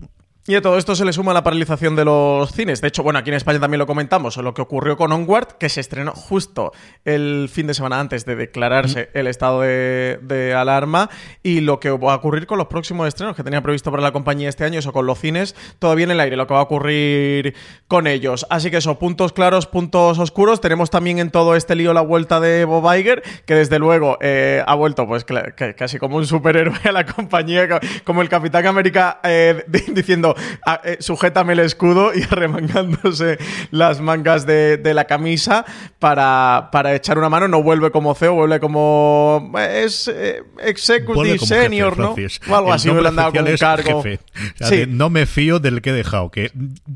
Y 0.48 0.54
a 0.54 0.62
todo 0.62 0.78
esto 0.78 0.96
se 0.96 1.04
le 1.04 1.12
suma 1.12 1.34
la 1.34 1.44
paralización 1.44 1.94
de 1.94 2.06
los 2.06 2.52
cines. 2.52 2.80
De 2.80 2.88
hecho, 2.88 3.02
bueno, 3.02 3.18
aquí 3.18 3.28
en 3.28 3.36
España 3.36 3.60
también 3.60 3.80
lo 3.80 3.86
comentamos, 3.86 4.38
lo 4.38 4.54
que 4.54 4.62
ocurrió 4.62 4.96
con 4.96 5.12
Onward, 5.12 5.58
que 5.58 5.68
se 5.68 5.82
estrenó 5.82 6.12
justo 6.12 6.72
el 7.04 7.50
fin 7.52 7.66
de 7.66 7.74
semana 7.74 8.00
antes 8.00 8.24
de 8.24 8.34
declararse 8.34 9.10
el 9.12 9.26
estado 9.26 9.60
de, 9.60 10.18
de, 10.22 10.54
alarma, 10.54 11.10
y 11.42 11.60
lo 11.60 11.80
que 11.80 11.90
va 11.90 12.14
a 12.14 12.16
ocurrir 12.16 12.46
con 12.46 12.56
los 12.56 12.68
próximos 12.68 13.06
estrenos 13.06 13.36
que 13.36 13.44
tenía 13.44 13.60
previsto 13.60 13.90
para 13.90 14.02
la 14.02 14.10
compañía 14.12 14.48
este 14.48 14.64
año, 14.64 14.78
eso 14.78 14.90
con 14.90 15.04
los 15.04 15.18
cines, 15.18 15.54
todavía 15.78 16.04
en 16.04 16.12
el 16.12 16.20
aire, 16.20 16.34
lo 16.34 16.46
que 16.46 16.54
va 16.54 16.60
a 16.60 16.62
ocurrir 16.62 17.54
con 17.86 18.06
ellos. 18.06 18.46
Así 18.48 18.70
que 18.70 18.78
eso, 18.78 18.98
puntos 18.98 19.34
claros, 19.34 19.66
puntos 19.66 20.18
oscuros. 20.18 20.62
Tenemos 20.62 20.88
también 20.88 21.18
en 21.18 21.30
todo 21.30 21.56
este 21.56 21.74
lío 21.74 21.92
la 21.92 22.00
vuelta 22.00 22.40
de 22.40 22.64
Bob 22.64 22.90
Iger, 22.96 23.22
que 23.44 23.54
desde 23.54 23.78
luego 23.78 24.16
eh, 24.22 24.64
ha 24.66 24.74
vuelto 24.74 25.06
pues 25.06 25.26
casi 25.26 25.98
como 25.98 26.16
un 26.16 26.26
superhéroe 26.26 26.78
a 26.84 26.92
la 26.92 27.04
compañía, 27.04 27.68
como 28.04 28.22
el 28.22 28.30
Capitán 28.30 28.66
América 28.66 29.20
eh, 29.24 29.62
de, 29.66 29.87
diciendo, 29.94 30.34
"Ah, 30.66 30.80
eh, 30.84 30.96
sujétame 31.00 31.52
el 31.54 31.60
escudo 31.60 32.12
y 32.14 32.20
remangándose 32.30 33.38
las 33.70 34.00
mangas 34.00 34.46
de, 34.46 34.76
de 34.76 34.94
la 34.94 35.04
camisa 35.04 35.64
para, 35.98 36.68
para 36.72 36.94
echar 36.94 37.18
una 37.18 37.28
mano. 37.28 37.48
No 37.48 37.62
vuelve 37.62 37.90
como 37.90 38.14
CEO, 38.14 38.34
vuelve 38.34 38.60
como. 38.60 39.52
Es 39.58 40.08
eh, 40.08 40.42
executive 40.62 41.36
como 41.38 41.46
senior, 41.48 41.90
jefe, 41.90 42.02
¿no? 42.02 42.14
Francis. 42.14 42.40
O 42.48 42.54
algo 42.56 42.68
El 42.68 42.74
así, 42.74 42.90
le 42.90 43.08
han 43.08 43.16
dado 43.16 43.32
como 43.32 43.48
un 43.50 43.56
cargo. 43.56 44.02
jefe. 44.02 44.20
O 44.54 44.56
sea, 44.58 44.66
Sí. 44.68 44.76
de 44.78 44.86
no 44.86 45.10
me 45.10 45.26
fío 45.26 45.58
del 45.58 45.80
que 45.82 45.90
he 45.90 45.92
dejado. 45.94 46.30
Que, 46.30 46.50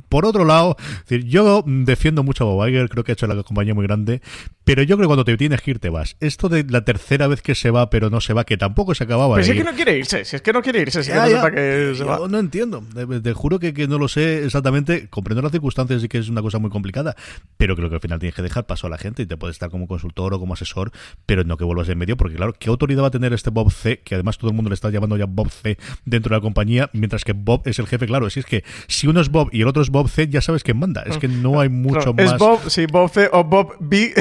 por 0.08 0.24
otro 0.26 0.44
lado, 0.44 0.76
decir, 1.08 1.24
yo 1.26 1.62
defiendo 1.66 2.22
mucho 2.22 2.44
a 2.44 2.46
Bob 2.48 2.68
Iger, 2.68 2.88
creo 2.88 3.04
que 3.04 3.12
ha 3.12 3.14
hecho 3.14 3.26
la 3.26 3.40
compañía 3.42 3.74
muy 3.74 3.86
grande, 3.86 4.20
pero 4.64 4.82
yo 4.82 4.96
creo 4.96 5.06
que 5.06 5.08
cuando 5.08 5.24
te 5.24 5.36
tienes 5.36 5.60
que 5.62 5.72
ir 5.72 5.78
te 5.78 5.88
vas. 5.88 6.16
Esto 6.20 6.48
de 6.48 6.64
la 6.68 6.84
tercera 6.84 7.26
vez 7.26 7.42
que 7.42 7.54
se 7.54 7.70
va, 7.70 7.90
pero 7.90 8.10
no 8.10 8.20
se 8.20 8.32
va, 8.32 8.44
que 8.44 8.56
tampoco 8.56 8.94
se 8.94 9.04
acababa 9.04 9.34
Pero 9.36 9.46
de 9.46 9.52
si 9.52 9.58
es 9.58 9.64
que 9.64 9.70
no 9.70 9.76
quiere 9.76 9.96
irse, 9.98 10.24
si 10.24 10.36
es 10.36 10.42
que 10.42 10.52
no 10.52 10.62
quiere 10.62 10.80
irse, 10.80 11.02
si 11.02 11.10
Ya, 11.10 11.26
no 11.26 11.30
ya. 11.30 11.50
que 11.50 11.94
se 11.96 12.04
va. 12.04 12.20
No 12.28 12.38
entiendo. 12.38 12.71
Te, 12.80 13.20
te 13.20 13.32
juro 13.34 13.58
que, 13.58 13.74
que 13.74 13.86
no 13.86 13.98
lo 13.98 14.08
sé 14.08 14.44
exactamente. 14.44 15.08
Comprendo 15.08 15.42
las 15.42 15.52
circunstancias 15.52 16.02
y 16.02 16.08
que 16.08 16.18
es 16.18 16.28
una 16.28 16.42
cosa 16.42 16.58
muy 16.58 16.70
complicada. 16.70 17.14
Pero 17.56 17.76
creo 17.76 17.88
que 17.88 17.96
al 17.96 18.00
final 18.00 18.18
tienes 18.18 18.34
que 18.34 18.42
dejar 18.42 18.66
paso 18.66 18.86
a 18.86 18.90
la 18.90 18.98
gente 18.98 19.22
y 19.22 19.26
te 19.26 19.36
puedes 19.36 19.56
estar 19.56 19.70
como 19.70 19.86
consultor 19.86 20.34
o 20.34 20.40
como 20.40 20.54
asesor, 20.54 20.92
pero 21.26 21.44
no 21.44 21.56
que 21.56 21.64
vuelvas 21.64 21.88
en 21.88 21.98
medio. 21.98 22.16
Porque, 22.16 22.36
claro, 22.36 22.54
¿qué 22.58 22.68
autoridad 22.68 23.02
va 23.02 23.08
a 23.08 23.10
tener 23.10 23.32
este 23.32 23.50
Bob 23.50 23.70
C? 23.70 24.00
Que 24.00 24.14
además 24.14 24.38
todo 24.38 24.50
el 24.50 24.56
mundo 24.56 24.70
le 24.70 24.74
está 24.74 24.90
llamando 24.90 25.16
ya 25.16 25.26
Bob 25.26 25.50
C 25.50 25.78
dentro 26.04 26.30
de 26.30 26.38
la 26.38 26.42
compañía, 26.42 26.90
mientras 26.92 27.24
que 27.24 27.32
Bob 27.32 27.62
es 27.66 27.78
el 27.78 27.86
jefe. 27.86 28.06
Claro, 28.06 28.30
si 28.30 28.40
es 28.40 28.46
que 28.46 28.64
si 28.88 29.06
uno 29.06 29.20
es 29.20 29.28
Bob 29.28 29.50
y 29.52 29.62
el 29.62 29.68
otro 29.68 29.82
es 29.82 29.90
Bob 29.90 30.08
C, 30.08 30.28
ya 30.28 30.40
sabes 30.40 30.62
quién 30.62 30.78
manda. 30.78 31.02
Es 31.02 31.18
que 31.18 31.28
no 31.28 31.60
hay 31.60 31.68
mucho 31.68 32.14
más. 32.14 32.32
Es 32.32 32.38
Bob, 32.38 32.60
sí, 32.68 32.86
Bob 32.86 33.10
C 33.10 33.28
o 33.32 33.44
Bob 33.44 33.76
B. 33.80 34.12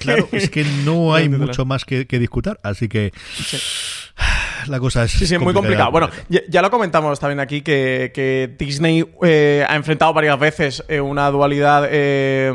Claro, 0.00 0.28
es 0.32 0.50
que 0.50 0.64
no 0.84 1.14
hay 1.14 1.28
mucho 1.28 1.64
más 1.64 1.84
que, 1.84 2.06
que 2.06 2.18
discutir. 2.18 2.58
Así 2.62 2.88
que 2.88 3.12
la 4.68 4.78
cosa 4.80 5.04
es. 5.04 5.12
Sí, 5.12 5.26
sí, 5.26 5.38
muy 5.38 5.52
complicado. 5.54 5.90
Bueno, 5.90 6.08
ya, 6.28 6.40
ya 6.48 6.62
lo 6.62 6.70
comentamos 6.70 7.18
también 7.20 7.40
aquí 7.40 7.62
que, 7.62 8.10
que 8.14 8.54
Disney 8.58 9.04
eh, 9.22 9.64
ha 9.68 9.76
enfrentado 9.76 10.12
varias 10.12 10.38
veces 10.38 10.84
eh, 10.88 11.00
una 11.00 11.30
dualidad 11.30 11.86
eh, 11.90 12.52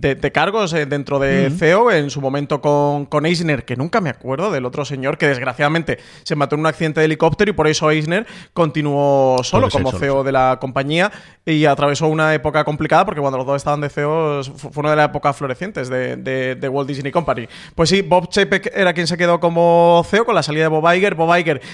de, 0.00 0.14
de 0.14 0.32
cargos 0.32 0.70
dentro 0.72 1.18
de. 1.18 1.50
CEO. 1.50 1.90
En 1.90 2.10
su 2.10 2.20
momento 2.20 2.60
con, 2.60 3.06
con 3.06 3.26
Eisner, 3.26 3.64
que 3.64 3.76
nunca 3.76 4.00
me 4.00 4.10
acuerdo 4.10 4.50
del 4.50 4.64
otro 4.66 4.84
señor 4.84 5.18
que 5.18 5.26
desgraciadamente 5.28 5.98
se 6.22 6.36
mató 6.36 6.54
en 6.54 6.60
un 6.60 6.66
accidente 6.66 7.00
de 7.00 7.06
helicóptero 7.06 7.50
y 7.50 7.54
por 7.54 7.66
eso 7.66 7.90
Eisner 7.90 8.26
continuó 8.52 9.42
solo 9.42 9.62
Puede 9.68 9.70
ser 9.72 9.82
como 9.82 9.90
solo, 9.90 10.00
CEO 10.00 10.24
de 10.24 10.32
la 10.32 10.58
compañía 10.60 11.10
y 11.44 11.64
atravesó 11.64 12.06
una 12.06 12.34
época 12.34 12.64
complicada 12.64 13.04
porque 13.04 13.20
cuando 13.20 13.38
los 13.38 13.46
dos 13.46 13.56
estaban 13.56 13.80
de 13.80 13.88
CEO 13.88 14.42
fu- 14.44 14.70
fue 14.70 14.80
una 14.82 14.90
de 14.90 14.96
las 14.96 15.08
épocas 15.08 15.36
florecientes 15.36 15.88
de, 15.88 16.16
de- 16.16 16.54
de 16.54 16.68
Walt 16.68 16.88
Disney 16.88 17.10
Company. 17.10 17.48
Pues 17.74 17.88
sí, 17.88 18.02
Bob 18.02 18.28
Chapek 18.28 18.70
era 18.74 18.92
quien 18.92 19.06
se 19.06 19.16
quedó 19.16 19.40
como 19.40 20.04
CEO 20.08 20.24
con 20.24 20.34
la 20.34 20.42
salida 20.42 20.64
de 20.64 20.68
Bob 20.68 20.92
Iger. 20.94 21.14
Bob 21.14 21.29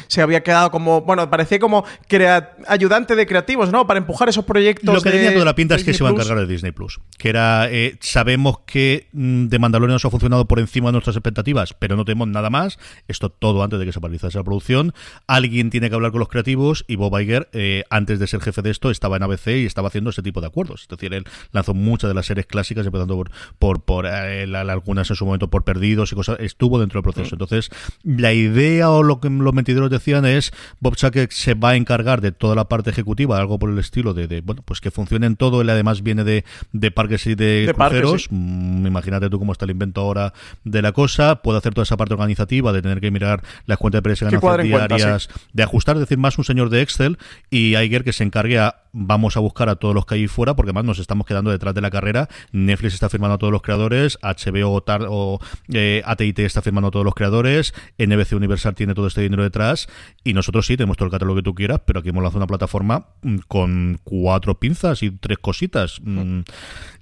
Se 0.09 0.23
había 0.23 0.43
quedado 0.43 0.71
como, 0.71 1.03
bueno, 1.03 1.29
parecía 1.31 1.59
como 1.59 1.85
crea- 2.09 2.57
ayudante 2.69 3.17
de 3.17 3.27
creativos, 3.27 3.73
¿no? 3.73 3.87
Para 3.87 3.99
empujar 3.99 4.29
esos 4.29 4.45
proyectos. 4.45 4.95
Lo 4.95 5.01
que 5.01 5.11
de 5.11 5.17
tenía 5.17 5.33
toda 5.33 5.45
la 5.45 5.55
pinta 5.55 5.75
es 5.75 5.85
que 5.85 5.93
se 5.93 6.03
iba 6.03 6.11
a 6.11 6.13
encargar 6.13 6.39
de 6.39 6.47
Disney 6.47 6.73
Plus. 6.73 7.01
Que 7.19 7.29
era, 7.29 7.69
eh, 7.71 7.97
sabemos 8.01 8.61
que 8.67 9.09
mm, 9.13 9.47
de 9.47 9.59
Mandalorian 9.59 9.95
nos 9.95 10.05
ha 10.05 10.11
funcionado 10.11 10.47
por 10.47 10.59
encima 10.59 10.89
de 10.89 10.93
nuestras 10.93 11.17
expectativas, 11.17 11.75
pero 11.75 11.97
no 11.97 12.05
tenemos 12.05 12.29
nada 12.29 12.51
más. 12.51 12.79
Esto 13.09 13.31
todo 13.31 13.63
antes 13.63 13.79
de 13.79 13.87
que 13.87 13.93
se 13.93 14.01
paralizase 14.01 14.39
la 14.39 14.45
producción. 14.45 14.93
Alguien 15.27 15.71
tiene 15.71 15.89
que 15.89 15.95
hablar 15.95 16.11
con 16.13 16.21
los 16.21 16.29
creativos 16.29 16.85
y 16.89 16.97
Bob 16.97 17.19
Iger, 17.19 17.49
eh, 17.53 17.85
antes 17.91 18.19
de 18.19 18.27
ser 18.27 18.41
jefe 18.41 18.63
de 18.63 18.71
esto, 18.71 18.91
estaba 18.91 19.17
en 19.17 19.23
ABC 19.23 19.49
y 19.59 19.67
estaba 19.67 19.89
haciendo 19.89 20.11
ese 20.11 20.23
tipo 20.23 20.41
de 20.41 20.47
acuerdos. 20.49 20.83
Es 20.83 20.89
decir, 20.89 21.15
él 21.15 21.25
lanzó 21.53 21.75
muchas 21.75 22.09
de 22.09 22.15
las 22.15 22.27
series 22.27 22.47
clásicas, 22.47 22.87
empezando 22.87 23.17
por, 23.17 23.31
por, 23.59 23.83
por, 23.83 24.07
eh, 24.07 24.45
algunas 24.57 25.09
en 25.11 25.17
su 25.17 25.25
momento 25.27 25.49
por 25.49 25.65
perdidos 25.65 26.13
y 26.13 26.15
cosas. 26.15 26.39
Estuvo 26.41 26.79
dentro 26.79 26.99
del 27.01 27.05
proceso. 27.13 27.35
Entonces, 27.35 27.71
la 28.03 28.33
idea 28.33 28.91
o 28.91 29.03
lo 29.03 29.21
que 29.21 29.31
los 29.47 29.55
mentideros 29.55 29.91
decían 29.91 30.27
es 30.27 30.53
Bob 30.81 30.97
Chapek 30.97 31.31
se 31.31 31.55
va 31.55 31.71
a 31.71 31.77
encargar 31.77 32.21
de 32.21 32.33
toda 32.33 32.55
la 32.55 32.69
parte 32.69 32.91
ejecutiva, 32.91 33.39
algo 33.39 33.59
por 33.59 33.71
el 33.71 33.79
estilo 33.79 34.13
de, 34.13 34.27
de, 34.27 34.41
bueno, 34.43 34.63
pues 34.65 34.81
que 34.81 34.91
funcione 34.91 35.27
en 35.27 35.37
todo. 35.37 35.63
Él 35.63 35.71
además 35.71 36.03
viene 36.03 36.25
de, 36.25 36.45
de 36.73 36.91
parques 36.91 37.27
y 37.27 37.35
de, 37.35 37.67
De 37.67 37.75
parques, 37.75 38.01
cruceros. 38.01 38.23
sí. 38.25 38.29
Mm, 38.35 38.87
imagínate 38.87 39.31
tú 39.31 39.39
cómo 39.39 39.53
está 39.53 39.65
el 39.65 39.71
invento 39.71 40.01
ahora 40.01 40.33
de 40.65 40.83
la 40.83 40.93
cosa. 40.93 41.37
Puede 41.43 41.59
hacer 41.59 41.73
toda 41.75 41.85
esa 41.85 41.97
parte 41.97 42.15
organizativa 42.15 42.73
de 42.73 42.83
tener 42.83 43.01
que 43.01 43.11
mirar 43.11 43.43
las 43.67 43.79
cuentas 43.79 43.99
de 43.99 44.03
precios 44.03 44.31
ganancias 44.31 44.89
diarias, 44.89 45.29
de 45.53 45.63
ajustar, 45.63 45.97
es 45.97 46.01
decir, 46.01 46.19
más 46.19 46.37
un 46.39 46.45
señor 46.45 46.71
de 46.71 46.83
Excel 46.83 47.19
y 47.51 47.77
Iger 47.77 48.05
que 48.05 48.13
se 48.13 48.25
encargue 48.25 48.59
a 48.59 48.77
vamos 48.99 49.37
a 49.37 49.41
buscar 49.41 49.69
a 49.69 49.77
todos 49.77 49.95
los 49.95 50.07
que 50.07 50.15
hay 50.15 50.27
fuera 50.27 50.57
porque 50.57 50.71
además 50.71 50.87
nos 50.87 50.99
estamos 50.99 51.27
quedando 51.27 51.51
detrás 51.51 51.75
de 51.75 51.83
la 51.83 51.91
carrera. 51.91 52.29
Netflix 52.53 52.95
está 52.95 53.11
firmando 53.11 53.35
a 53.35 53.39
todos 53.39 53.53
los 53.53 53.61
creadores, 53.61 54.19
HBO 54.23 54.83
o 55.09 55.41
eh, 55.73 56.03
AT&T 56.05 56.45
está 56.45 56.63
firmando 56.63 56.89
a 56.89 56.91
todos 56.91 57.05
los 57.05 57.15
creadores, 57.15 57.75
NBC 57.99 58.33
Universal 58.33 58.75
tiene 58.75 58.95
todo 58.95 59.07
este 59.07 59.21
dinero 59.21 59.36
detrás 59.43 59.89
y 60.25 60.33
nosotros 60.33 60.67
sí 60.67 60.77
tenemos 60.77 60.97
todo 60.97 61.07
el 61.07 61.13
catálogo 61.13 61.37
que 61.37 61.43
tú 61.43 61.55
quieras, 61.55 61.81
pero 61.87 62.01
aquí 62.01 62.11
hemos 62.11 62.23
lanzado 62.23 62.39
una 62.39 62.47
plataforma 62.47 63.07
mm, 63.23 63.37
con 63.49 64.01
cuatro 64.05 64.59
pinzas 64.59 65.03
y 65.03 65.11
tres 65.11 65.39
cositas. 65.39 66.01
mm, 66.03 66.41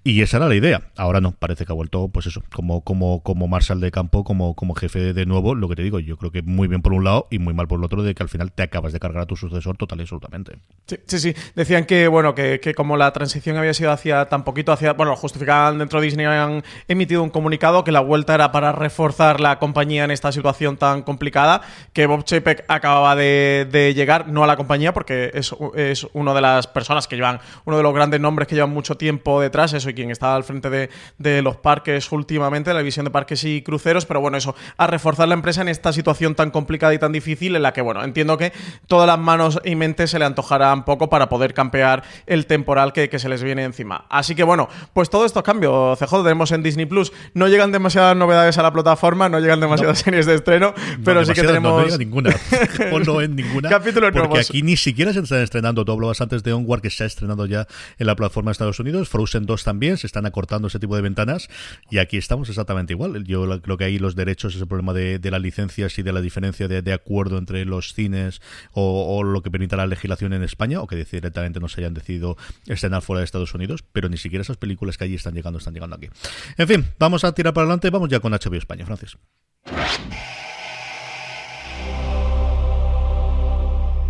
y 0.04 0.20
esa 0.20 0.36
era 0.36 0.48
la 0.48 0.54
idea. 0.54 0.82
Ahora 0.96 1.22
no, 1.22 1.32
parece 1.32 1.64
que 1.64 1.72
ha 1.72 1.74
vuelto, 1.74 2.08
pues 2.08 2.26
eso, 2.26 2.42
como, 2.54 2.82
como, 2.82 3.22
como 3.22 3.48
Marshall 3.48 3.80
de 3.80 3.90
campo, 3.90 4.22
como, 4.22 4.54
como 4.54 4.74
jefe 4.74 5.14
de 5.14 5.24
nuevo, 5.24 5.54
lo 5.54 5.66
que 5.66 5.76
te 5.76 5.82
digo, 5.82 5.98
yo 5.98 6.18
creo 6.18 6.30
que 6.30 6.42
muy 6.42 6.68
bien 6.68 6.82
por 6.82 6.92
un 6.92 7.04
lado 7.04 7.26
y 7.30 7.38
muy 7.38 7.54
mal 7.54 7.66
por 7.66 7.78
el 7.78 7.84
otro, 7.86 8.02
de 8.02 8.14
que 8.14 8.22
al 8.22 8.28
final 8.28 8.52
te 8.52 8.62
acabas 8.62 8.92
de 8.92 9.00
cargar 9.00 9.22
a 9.22 9.26
tu 9.26 9.34
sucesor 9.34 9.78
total 9.78 10.00
y 10.00 10.02
absolutamente. 10.02 10.58
Sí, 10.86 10.96
sí, 11.06 11.18
sí. 11.18 11.34
Decían 11.54 11.86
que, 11.86 12.06
bueno, 12.08 12.34
que, 12.34 12.60
que 12.60 12.74
como 12.74 12.98
la 12.98 13.12
transición 13.14 13.56
había 13.56 13.72
sido 13.72 13.92
hacia 13.92 14.26
tan 14.26 14.44
poquito, 14.44 14.72
hacia. 14.72 14.92
Bueno, 14.92 15.16
justificaban 15.16 15.78
dentro 15.78 16.00
de 16.00 16.04
Disney, 16.04 16.26
han 16.26 16.62
emitido 16.86 17.22
un 17.22 17.30
comunicado 17.30 17.82
que 17.82 17.90
la 17.90 18.00
vuelta 18.00 18.34
era 18.34 18.52
para 18.52 18.72
reforzar 18.72 19.40
la 19.40 19.58
compañía 19.58 20.04
en 20.04 20.10
esta 20.10 20.32
situación 20.32 20.76
tan 20.76 21.02
complicada. 21.02 21.62
Que 21.94 22.04
Bob 22.06 22.24
Chapek 22.24 22.66
acababa 22.68 23.16
de, 23.16 23.66
de 23.72 23.94
llegar, 23.94 24.28
no 24.28 24.44
a 24.44 24.46
la 24.46 24.58
compañía, 24.58 24.92
porque 24.92 25.30
es, 25.32 25.54
es 25.76 26.06
una 26.12 26.34
de 26.34 26.42
las 26.42 26.66
personas 26.66 27.08
que 27.08 27.16
llevan, 27.16 27.40
uno 27.64 27.78
de 27.78 27.82
los 27.82 27.94
grandes 27.94 28.20
nombres 28.20 28.48
que 28.48 28.54
llevan 28.54 28.70
mucho 28.70 28.96
tiempo 28.96 29.40
detrás, 29.40 29.72
eso, 29.72 29.93
quien 29.94 30.10
está 30.10 30.34
al 30.34 30.44
frente 30.44 30.70
de, 30.70 30.90
de 31.18 31.42
los 31.42 31.56
parques 31.56 32.10
últimamente, 32.12 32.70
de 32.70 32.74
la 32.74 32.80
división 32.80 33.04
de 33.04 33.10
parques 33.10 33.44
y 33.44 33.62
cruceros. 33.62 34.06
Pero 34.06 34.20
bueno, 34.20 34.36
eso, 34.36 34.54
a 34.76 34.86
reforzar 34.86 35.28
la 35.28 35.34
empresa 35.34 35.62
en 35.62 35.68
esta 35.68 35.92
situación 35.92 36.34
tan 36.34 36.50
complicada 36.50 36.94
y 36.94 36.98
tan 36.98 37.12
difícil, 37.12 37.56
en 37.56 37.62
la 37.62 37.72
que, 37.72 37.80
bueno, 37.80 38.04
entiendo 38.04 38.36
que 38.38 38.52
todas 38.86 39.06
las 39.06 39.18
manos 39.18 39.60
y 39.64 39.74
mentes 39.76 40.10
se 40.10 40.18
le 40.18 40.24
antojarán 40.24 40.84
poco 40.84 41.08
para 41.08 41.28
poder 41.28 41.54
campear 41.54 42.02
el 42.26 42.46
temporal 42.46 42.92
que, 42.92 43.08
que 43.08 43.18
se 43.18 43.28
les 43.28 43.42
viene 43.42 43.64
encima. 43.64 44.06
Así 44.10 44.34
que 44.34 44.42
bueno, 44.42 44.68
pues 44.92 45.10
todo 45.10 45.24
esto 45.24 45.42
cambio, 45.42 45.94
CJ, 45.96 46.22
tenemos 46.22 46.52
en 46.52 46.62
Disney 46.62 46.86
Plus. 46.86 47.12
No 47.34 47.48
llegan 47.48 47.72
demasiadas 47.72 48.16
novedades 48.16 48.58
a 48.58 48.62
la 48.62 48.72
plataforma, 48.72 49.28
no 49.28 49.38
llegan 49.40 49.60
demasiadas 49.60 49.98
series 49.98 50.26
de 50.26 50.34
estreno, 50.34 50.74
pero 51.04 51.20
No, 51.20 51.26
sí 51.26 51.32
que 51.32 51.42
tenemos. 51.42 51.72
No, 51.72 51.78
no 51.78 51.84
llega 51.84 51.98
ninguna. 51.98 52.30
o 52.92 52.98
no 53.00 53.20
en 53.20 53.36
ninguna. 53.36 53.68
Capítulos 53.68 54.10
porque 54.12 54.28
nuevos. 54.28 54.50
aquí 54.50 54.62
ni 54.62 54.76
siquiera 54.76 55.12
se 55.12 55.20
están 55.20 55.42
estrenando. 55.42 55.84
Tú 55.84 55.92
hablabas 55.92 56.20
antes 56.20 56.42
de 56.42 56.52
Onward, 56.52 56.80
que 56.80 56.90
se 56.90 57.04
ha 57.04 57.06
estrenado 57.06 57.46
ya 57.46 57.66
en 57.98 58.06
la 58.06 58.16
plataforma 58.16 58.50
de 58.50 58.52
Estados 58.52 58.80
Unidos. 58.80 59.08
Frozen 59.08 59.46
2 59.46 59.64
también. 59.64 59.83
Se 59.96 60.06
están 60.06 60.26
acortando 60.26 60.68
ese 60.68 60.78
tipo 60.78 60.96
de 60.96 61.02
ventanas. 61.02 61.48
Y 61.90 61.98
aquí 61.98 62.16
estamos 62.16 62.48
exactamente 62.48 62.92
igual. 62.92 63.24
Yo 63.24 63.60
creo 63.60 63.76
que 63.76 63.84
ahí 63.84 63.98
los 63.98 64.16
derechos 64.16 64.54
es 64.54 64.60
el 64.60 64.68
problema 64.68 64.92
de, 64.92 65.18
de 65.18 65.30
las 65.30 65.40
licencias 65.40 65.98
y 65.98 66.02
de 66.02 66.12
la 66.12 66.20
diferencia 66.20 66.68
de, 66.68 66.82
de 66.82 66.92
acuerdo 66.92 67.38
entre 67.38 67.64
los 67.64 67.94
cines 67.94 68.40
o, 68.72 69.16
o 69.16 69.22
lo 69.22 69.42
que 69.42 69.50
permita 69.50 69.76
la 69.76 69.86
legislación 69.86 70.32
en 70.32 70.42
España, 70.42 70.80
o 70.80 70.86
que 70.86 70.96
directamente 70.96 71.60
no 71.60 71.68
se 71.68 71.80
hayan 71.80 71.94
decidido 71.94 72.36
estrenar 72.66 73.02
fuera 73.02 73.20
de 73.20 73.24
Estados 73.24 73.54
Unidos. 73.54 73.84
Pero 73.92 74.08
ni 74.08 74.16
siquiera 74.16 74.42
esas 74.42 74.56
películas 74.56 74.98
que 74.98 75.04
allí 75.04 75.14
están 75.14 75.34
llegando 75.34 75.58
están 75.58 75.74
llegando 75.74 75.96
aquí. 75.96 76.08
En 76.56 76.68
fin, 76.68 76.86
vamos 76.98 77.24
a 77.24 77.32
tirar 77.32 77.52
para 77.54 77.64
adelante. 77.64 77.90
Vamos 77.90 78.08
ya 78.08 78.20
con 78.20 78.32
HBO 78.32 78.56
España, 78.56 78.86
Francis. 78.86 79.16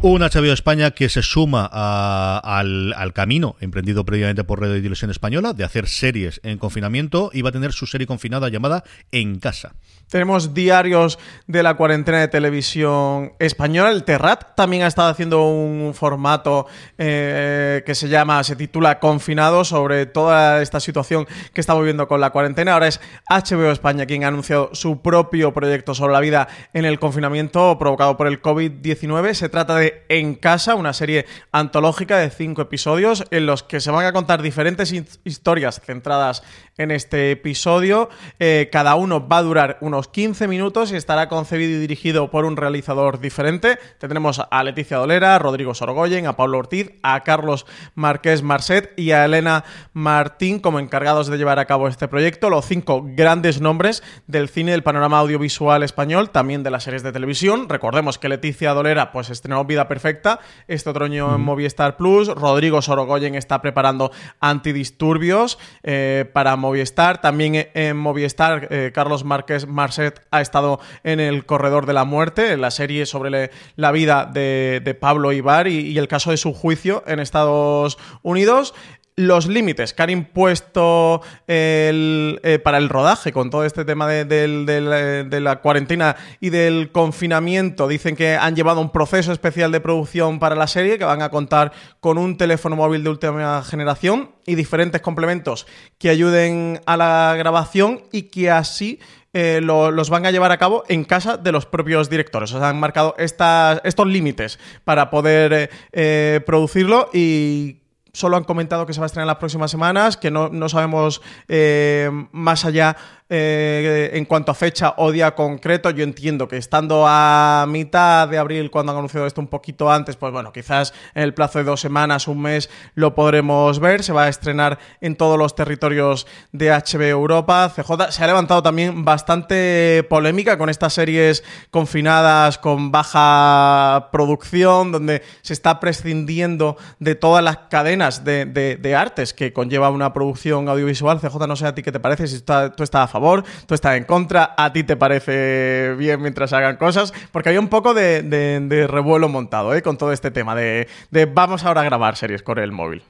Un 0.07 0.21
HBO 0.21 0.53
España 0.53 0.91
que 0.91 1.09
se 1.09 1.23
suma 1.23 1.67
a- 1.73 2.39
al, 2.45 2.93
al 2.93 3.15
camino 3.15 3.57
emprendido 3.61 4.05
previamente 4.05 4.45
por 4.45 4.61
de 4.61 4.77
Televisión 4.77 5.11
Española 5.11 5.55
de 5.55 5.65
hacer 5.65 5.89
series 5.89 6.43
en 6.45 6.59
confinamiento 6.59 7.31
y 7.33 7.41
va 7.41 7.49
a 7.49 7.53
tener 7.53 7.73
su 7.73 7.87
serie 7.87 8.07
confinada 8.07 8.51
llamada 8.51 8.85
En 9.13 9.39
Casa. 9.39 9.77
Tenemos 10.09 10.55
diarios 10.55 11.19
de 11.47 11.63
la 11.63 11.75
cuarentena 11.75 12.21
de 12.21 12.29
televisión 12.29 13.33
española. 13.39 13.91
El 13.91 14.05
Terrat 14.05 14.55
también 14.55 14.83
ha 14.83 14.87
estado 14.87 15.09
haciendo 15.09 15.49
un 15.49 15.93
formato 15.95 16.67
eh, 16.99 17.83
que 17.85 17.95
se 17.95 18.09
llama, 18.09 18.45
se 18.45 18.55
titula 18.55 19.01
Confinado 19.01 19.65
sobre 19.65 20.07
toda 20.07 20.63
esta 20.63 20.79
situación 20.79 21.27
que 21.53 21.61
estamos 21.61 21.83
viviendo 21.83 22.07
con 22.07 22.21
la 22.21 22.31
cuarentena. 22.31 22.75
Ahora 22.75 22.89
es 22.89 23.01
HBO 23.29 23.71
España 23.71 24.07
quien 24.07 24.25
ha 24.25 24.29
anunciado 24.29 24.71
su 24.73 25.03
propio 25.03 25.53
proyecto 25.53 25.95
sobre 25.95 26.13
la 26.13 26.21
vida 26.21 26.49
en 26.73 26.85
el 26.85 26.99
confinamiento 26.99 27.77
provocado 27.79 28.17
por 28.17 28.27
el 28.27 28.41
COVID-19. 28.41 29.35
Se 29.35 29.49
trata 29.49 29.77
de 29.77 30.05
En 30.09 30.35
Casa, 30.35 30.75
una 30.75 30.93
serie 30.93 31.27
antológica 31.51 32.19
de 32.19 32.31
cinco 32.31 32.63
episodios 32.63 33.25
en 33.31 33.47
los 33.47 33.63
que 33.63 33.81
se 33.81 33.91
van 33.91 34.07
a 34.07 34.13
contar 34.13 34.43
diferentes 34.43 34.93
historias 35.25 35.81
centradas 35.85 36.43
en 36.77 36.91
este 36.91 37.31
episodio. 37.33 38.09
Eh, 38.39 38.69
cada 38.71 38.95
uno 38.95 39.27
va 39.27 39.39
a 39.39 39.43
durar 39.43 39.79
unos 39.81 39.94
15 40.03 40.49
minutos 40.49 40.93
y 40.93 40.97
estará 40.97 41.29
concebido 41.29 41.71
y 41.71 41.81
dirigido 41.81 42.31
por 42.31 42.45
un 42.45 42.57
realizador 42.57 43.21
diferente. 43.21 43.79
Tendremos 43.99 44.43
a 44.51 44.65
Leticia 44.65 44.97
Dolera, 44.97 45.37
a 45.37 45.39
Rodrigo 45.39 45.75
Sorogoyen, 45.75 46.27
a 46.27 46.37
Pablo 46.37 46.59
Ortiz, 46.59 46.91
a 47.03 47.23
Carlos 47.23 47.67
Marqués 47.95 48.43
Marcet 48.43 48.93
y 48.97 49.13
a 49.13 49.25
Elena 49.25 49.65
Martín 49.93 50.59
como 50.59 50.81
encargados 50.81 51.29
de 51.29 51.39
llevar 51.39 51.59
a 51.59 51.67
cabo 51.67 51.89
este 51.89 52.09
proyecto. 52.09 52.51
Los 52.51 52.67
cinco 52.67 53.03
grandes 53.05 53.61
nombres 53.61 54.03
del 54.27 54.49
cine 54.49 54.73
del 54.73 54.83
panorama 54.83 55.19
audiovisual 55.21 55.83
español, 55.83 56.31
también 56.31 56.63
de 56.63 56.71
las 56.71 56.83
series 56.83 57.03
de 57.03 57.13
televisión. 57.13 57.69
Recordemos 57.69 58.19
que 58.19 58.29
Leticia 58.29 58.75
Dolera 58.75 59.13
pues 59.13 59.31
estrenó 59.31 59.65
Vida 59.65 59.89
Perfecta 59.89 60.41
este 60.67 60.91
otoño 60.91 61.35
en 61.35 61.41
Movistar 61.41 61.97
Plus. 61.97 62.29
Rodrigo 62.29 62.83
Sorogoyen 62.83 63.35
está 63.35 63.63
preparando 63.63 64.11
Antidisturbios 64.41 65.59
eh, 65.83 66.29
para 66.33 66.57
Movistar. 66.57 67.21
También 67.21 67.69
en 67.75 67.97
Movistar, 67.97 68.69
eh, 68.71 68.91
Carlos 68.95 69.25
Márquez 69.25 69.67
Marcet 69.85 70.23
ha 70.31 70.41
estado 70.41 70.81
en 71.03 71.21
El 71.21 71.45
Corredor 71.45 71.85
de 71.85 71.93
la 71.93 72.05
Muerte, 72.05 72.53
en 72.53 72.63
la 72.63 72.71
serie 72.71 73.05
sobre 73.05 73.51
la 73.77 73.93
vida 73.93 74.25
de, 74.25 74.97
Pablo 74.99 75.31
Ibar 75.33 75.69
y 75.69 75.99
el 75.99 76.09
caso 76.09 76.31
de 76.31 76.39
su 76.39 76.55
juicio 76.55 77.05
en 77.07 77.21
Estados 77.21 77.99
Unidos 78.23 78.73
los 79.17 79.47
límites 79.47 79.95
que 79.95 80.03
han 80.03 80.11
impuesto 80.11 81.23
eh, 81.47 82.61
para 82.65 82.79
el 82.79 82.89
rodaje 82.89 83.33
con 83.33 83.51
todo 83.51 83.65
este 83.65 83.85
tema 83.85 84.09
de, 84.09 85.41
la 85.41 85.57
cuarentena 85.61 86.17
y 86.41 86.51
del 86.51 86.91
confinamiento. 86.91 87.87
Dicen 87.87 88.17
que 88.17 88.37
han 88.37 88.57
llevado 88.57 88.81
un 88.81 88.91
proceso 88.91 89.33
especial 89.33 89.71
de 89.71 89.81
producción 89.81 90.39
para 90.39 90.57
la 90.57 90.67
serie, 90.67 90.99
que 90.99 91.05
van 91.05 91.23
a 91.23 91.29
contar 91.29 91.73
con 92.01 92.19
un 92.19 92.37
teléfono 92.37 92.77
móvil 92.77 93.05
de 93.05 93.11
última 93.11 93.63
generación 93.63 94.31
y 94.47 94.57
diferentes 94.57 95.01
complementos 95.01 95.67
que 95.99 96.11
ayuden 96.11 96.81
a 96.87 96.97
la 96.97 97.35
grabación 97.39 98.03
y 98.11 98.23
que 98.23 98.51
así 98.51 98.99
eh, 99.35 99.61
los 99.61 100.11
van 100.11 100.25
a 100.25 100.31
llevar 100.31 100.53
a 100.53 100.59
cabo 100.59 100.85
en 100.89 101.05
casa 101.05 101.37
de 101.37 101.53
los 101.53 101.67
propios 101.67 102.09
directores. 102.09 102.53
O 102.55 102.59
sea, 102.59 102.71
han 102.71 102.81
marcado 102.81 103.15
estas, 103.19 103.81
estos 103.85 104.07
límites 104.07 104.59
para 104.85 105.11
poder 105.11 105.71
eh, 105.93 106.41
producirlo 106.47 107.11
y 107.13 107.81
solo 108.13 108.37
han 108.37 108.45
comentado 108.45 108.87
que 108.87 108.95
se 108.95 109.01
va 109.01 109.07
a 109.07 109.09
estrenar 109.09 109.25
en 109.25 109.29
las 109.29 109.39
próximas 109.39 109.71
semanas, 109.71 110.17
que 110.17 110.31
no, 110.31 110.49
no 110.49 110.69
sabemos 110.69 111.21
eh, 111.49 112.09
más 112.31 112.65
allá 112.65 112.97
eh, 113.31 114.11
en 114.13 114.27
cuanto 114.27 114.53
a 114.53 114.55
fecha 114.55 114.95
o 114.99 115.11
día 115.11 115.35
concreto, 115.35 115.89
yo 115.89 116.05
entiendo 116.05 116.47
que 116.47 116.59
estando 116.59 117.07
a 117.09 117.65
mitad 117.67 118.29
de 118.29 118.37
abril, 118.37 118.71
cuando 118.71 118.93
han 118.93 118.99
anunciado 118.99 119.27
esto 119.27 119.41
un 119.41 119.47
poquito 119.47 119.91
antes, 119.91 120.17
pues 120.17 120.31
bueno, 120.31 120.53
quizás 120.53 120.93
en 121.15 121.23
el 121.23 121.33
plazo 121.33 121.59
de 121.59 121.65
dos 121.65 121.81
semanas, 121.81 122.29
un 122.29 122.43
mes, 122.43 122.69
lo 122.95 123.15
podremos 123.15 123.81
ver. 123.81 124.03
Se 124.03 124.13
va 124.13 124.25
a 124.25 124.29
estrenar 124.29 124.79
en 125.01 125.17
todos 125.17 125.39
los 125.39 125.55
territorios 125.55 126.27
de 126.53 126.71
HBO 126.71 127.03
Europa. 127.03 127.73
CJ 127.75 128.11
se 128.11 128.23
ha 128.23 128.27
levantado 128.27 128.63
también 128.63 129.07
bastante 129.07 130.05
polémica 130.11 130.59
con 130.59 130.69
estas 130.69 130.93
series 130.93 131.45
confinadas, 131.71 132.59
con 132.59 132.93
baja 132.93 134.11
producción, 134.13 134.93
donde 134.93 135.23
se 135.41 135.55
está 135.55 135.81
prescindiendo 135.81 136.77
de 136.99 137.15
todas 137.15 137.43
las 137.43 137.57
cadenas 137.71 138.23
de, 138.23 138.95
artes 138.95 139.33
que 139.33 139.55
conlleva 139.55 139.89
una 139.89 140.13
producción 140.13 140.69
audiovisual. 140.69 141.21
CJ, 141.21 141.47
no 141.49 141.57
sé 141.57 141.67
a 141.67 141.75
ti 141.75 141.83
qué 141.83 141.91
te 141.91 142.01
parece, 142.01 142.27
si 142.27 142.41
tú 142.43 142.83
estás 142.83 143.14
favor, 143.15 143.45
tú 143.67 143.75
estás 143.75 143.97
en 143.97 144.03
contra, 144.03 144.55
a 144.59 144.73
ti 144.73 144.83
te 144.83 144.97
parece 144.97 145.95
bien 145.97 146.21
mientras 146.21 146.53
hagan 146.53 146.77
cosas, 146.77 147.15
porque 147.31 147.51
hay 147.51 147.59
un 147.59 147.69
poco 147.69 147.95
de, 147.95 148.87
revuelo 148.91 149.29
montado 149.29 149.73
¿eh? 149.73 149.83
con 149.83 149.97
todo 149.97 150.13
este 150.13 150.33
tema 150.33 150.57
de, 150.57 150.89
vamos 151.33 151.65
ahora 151.65 151.83
a 151.83 151.85
grabar 151.85 152.17
series 152.17 152.43
con 152.43 152.59
el 152.59 152.73
móvil. 152.73 153.03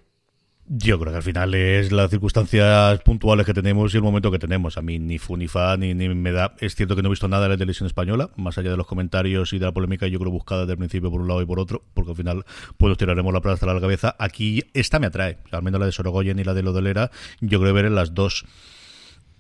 Yo 0.66 0.98
creo 0.98 1.12
que 1.12 1.18
al 1.18 1.22
final 1.22 1.54
es 1.54 1.92
las 1.92 2.10
circunstancias 2.10 3.00
puntuales 3.00 3.44
que 3.44 3.52
tenemos 3.52 3.92
y 3.92 3.98
el 3.98 4.02
momento 4.02 4.30
que 4.30 4.38
tenemos. 4.38 4.78
A 4.78 4.82
mí 4.82 4.98
ni 4.98 5.18
fu 5.18 5.36
ni 5.36 5.46
fa 5.46 5.76
ni, 5.76 5.94
me 5.94 6.32
da. 6.32 6.54
Es 6.58 6.74
cierto 6.74 6.96
que 6.96 7.02
no 7.02 7.08
he 7.08 7.10
visto 7.10 7.28
nada 7.28 7.44
de 7.44 7.48
la 7.50 7.56
televisión 7.56 7.86
española, 7.86 8.30
más 8.36 8.56
allá 8.56 8.70
de 8.70 8.76
los 8.78 8.86
comentarios 8.86 9.52
y 9.52 9.58
de 9.58 9.66
la 9.66 9.72
polémica, 9.72 10.06
yo 10.06 10.18
creo 10.18 10.30
buscada 10.30 10.62
desde 10.62 10.78
principio 10.78 11.10
por 11.10 11.20
un 11.20 11.28
lado 11.28 11.42
y 11.42 11.46
por 11.46 11.60
otro, 11.60 11.82
porque 11.92 12.12
al 12.12 12.16
final 12.16 12.44
pues 12.78 12.88
nos 12.88 12.96
tiraremos 12.96 13.32
la 13.32 13.42
plaza 13.42 13.66
a 13.70 13.74
la 13.74 13.80
cabeza. 13.80 14.16
Aquí 14.18 14.62
esta 14.72 14.98
me 14.98 15.06
atrae, 15.06 15.36
al 15.50 15.62
menos 15.62 15.80
la 15.80 15.86
de 15.86 15.92
Sorogoyen 15.92 16.38
y 16.38 16.44
la 16.44 16.54
de 16.54 16.62
Lodolera, 16.62 17.10
yo 17.40 17.60
creo 17.60 17.74
ver 17.74 17.84
en 17.84 17.94
las 17.94 18.14
dos 18.14 18.46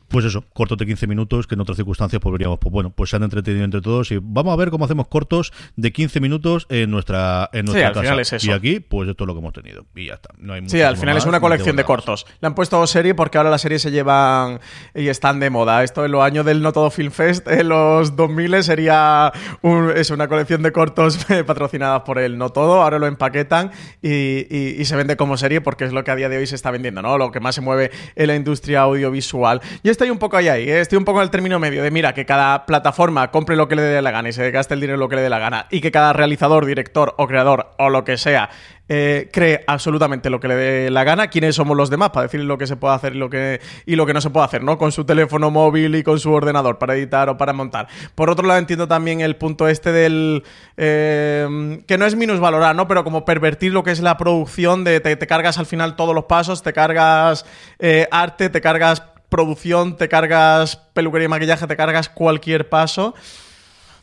pues 0.08 0.24
eso, 0.24 0.44
cortos 0.52 0.78
de 0.78 0.86
15 0.86 1.06
minutos, 1.06 1.46
que 1.46 1.54
en 1.54 1.60
otras 1.60 1.76
circunstancias 1.76 2.20
podríamos, 2.20 2.58
pues 2.58 2.72
bueno, 2.72 2.90
pues 2.90 3.10
se 3.10 3.16
han 3.16 3.22
entretenido 3.22 3.64
entre 3.64 3.80
todos 3.80 4.10
y 4.10 4.18
vamos 4.20 4.52
a 4.52 4.56
ver 4.56 4.70
cómo 4.70 4.84
hacemos 4.84 5.08
cortos 5.08 5.52
de 5.76 5.92
15 5.92 6.20
minutos 6.20 6.66
en 6.68 6.90
nuestra, 6.90 7.50
en 7.52 7.66
nuestra 7.66 7.88
sí, 7.92 7.98
al 7.98 8.04
Final 8.04 8.20
es 8.20 8.32
eso. 8.32 8.50
Y 8.50 8.52
aquí, 8.52 8.80
pues 8.80 9.08
esto 9.08 9.24
es 9.24 9.28
lo 9.28 9.34
que 9.34 9.40
hemos 9.40 9.52
tenido. 9.52 9.86
Y 9.94 10.06
ya 10.06 10.14
está. 10.14 10.30
No 10.38 10.52
hay 10.52 10.68
sí, 10.68 10.82
al 10.82 10.96
final 10.96 11.16
es 11.16 11.26
una 11.26 11.40
colección 11.40 11.76
de 11.76 11.84
cortos. 11.84 12.26
Le 12.40 12.46
han 12.46 12.54
puesto 12.54 12.86
serie 12.86 13.14
porque 13.14 13.38
ahora 13.38 13.50
las 13.50 13.62
series 13.62 13.82
se 13.82 13.90
llevan 13.90 14.60
y 14.94 15.08
están 15.08 15.40
de 15.40 15.50
moda. 15.50 15.82
Esto 15.82 16.04
en 16.04 16.12
los 16.12 16.22
años 16.22 16.44
del 16.44 16.62
No 16.62 16.72
Todo 16.72 16.90
Film 16.90 17.10
Fest, 17.10 17.48
en 17.48 17.68
los 17.68 18.16
2000 18.16 18.62
sería 18.62 19.32
es 19.94 20.10
una 20.10 20.28
colección 20.28 20.62
de 20.62 20.72
cortos 20.72 21.18
patrocinadas 21.46 22.02
por 22.02 22.18
el 22.18 22.38
No 22.38 22.50
Todo. 22.50 22.82
Ahora 22.82 22.98
lo 22.98 23.06
empaquetan 23.06 23.70
y, 24.02 24.80
y, 24.80 24.84
se 24.84 24.96
vende 24.96 25.16
como 25.16 25.36
serie 25.36 25.60
porque 25.60 25.84
es 25.84 25.92
lo 25.92 26.04
que 26.04 26.10
a 26.10 26.16
día 26.16 26.28
de 26.28 26.36
hoy 26.36 26.46
se 26.46 26.54
está 26.54 26.70
vendiendo, 26.70 27.02
¿no? 27.02 27.16
Lo 27.16 27.30
que 27.30 27.40
más 27.40 27.54
se 27.54 27.60
mueve 27.60 27.90
en 28.16 28.26
la 28.26 28.36
industria 28.36 28.82
audiovisual. 28.82 29.60
Y 29.82 29.88
estoy 29.94 30.10
un 30.10 30.18
poco 30.18 30.36
ahí, 30.36 30.48
ahí. 30.48 30.68
¿eh? 30.68 30.80
Estoy 30.80 30.98
un 30.98 31.04
poco 31.04 31.20
en 31.20 31.24
el 31.24 31.30
término 31.30 31.58
medio 31.58 31.82
de, 31.82 31.90
mira, 31.90 32.12
que 32.12 32.26
cada 32.26 32.66
plataforma 32.66 33.30
compre 33.30 33.56
lo 33.56 33.68
que 33.68 33.76
le 33.76 33.82
dé 33.82 34.02
la 34.02 34.10
gana 34.10 34.28
y 34.28 34.32
se 34.32 34.50
gaste 34.50 34.74
el 34.74 34.80
dinero 34.80 34.98
lo 34.98 35.08
que 35.08 35.16
le 35.16 35.22
dé 35.22 35.30
la 35.30 35.38
gana 35.38 35.66
y 35.70 35.80
que 35.80 35.90
cada 35.90 36.12
realizador, 36.12 36.66
director 36.66 37.14
o 37.16 37.26
creador 37.26 37.70
o 37.78 37.88
lo 37.88 38.04
que 38.04 38.18
sea 38.18 38.50
eh, 38.86 39.30
cree 39.32 39.64
absolutamente 39.66 40.28
lo 40.28 40.40
que 40.40 40.48
le 40.48 40.56
dé 40.56 40.90
la 40.90 41.04
gana. 41.04 41.28
¿Quiénes 41.28 41.54
somos 41.54 41.76
los 41.76 41.90
demás 41.90 42.10
para 42.10 42.24
decirle 42.24 42.46
lo 42.46 42.58
que 42.58 42.66
se 42.66 42.76
puede 42.76 42.94
hacer 42.94 43.14
y 43.14 43.18
lo 43.18 43.30
que, 43.30 43.60
y 43.86 43.96
lo 43.96 44.04
que 44.04 44.12
no 44.12 44.20
se 44.20 44.30
puede 44.30 44.44
hacer, 44.44 44.62
¿no? 44.62 44.76
Con 44.76 44.92
su 44.92 45.04
teléfono 45.04 45.50
móvil 45.50 45.94
y 45.94 46.02
con 46.02 46.18
su 46.18 46.32
ordenador 46.32 46.78
para 46.78 46.94
editar 46.94 47.28
o 47.28 47.36
para 47.36 47.52
montar. 47.52 47.88
Por 48.14 48.28
otro 48.28 48.46
lado, 48.46 48.58
entiendo 48.58 48.88
también 48.88 49.20
el 49.20 49.36
punto 49.36 49.68
este 49.68 49.92
del... 49.92 50.42
Eh, 50.76 51.82
que 51.86 51.96
no 51.96 52.04
es 52.04 52.16
minusvalorar, 52.16 52.74
¿no? 52.74 52.88
Pero 52.88 53.04
como 53.04 53.24
pervertir 53.24 53.72
lo 53.72 53.84
que 53.84 53.92
es 53.92 54.00
la 54.00 54.18
producción 54.18 54.84
de 54.84 55.00
te, 55.00 55.16
cargas 55.26 55.58
al 55.58 55.66
final 55.66 55.96
todos 55.96 56.14
los 56.14 56.24
pasos, 56.24 56.62
te 56.62 56.72
cargas 56.72 57.46
arte, 58.10 58.50
te 58.50 58.60
cargas 58.60 59.02
producción, 59.34 59.96
te 59.96 60.08
cargas 60.08 60.76
peluquería 60.92 61.24
y 61.24 61.28
maquillaje, 61.28 61.66
te 61.66 61.76
cargas 61.76 62.08
cualquier 62.08 62.68
paso. 62.68 63.16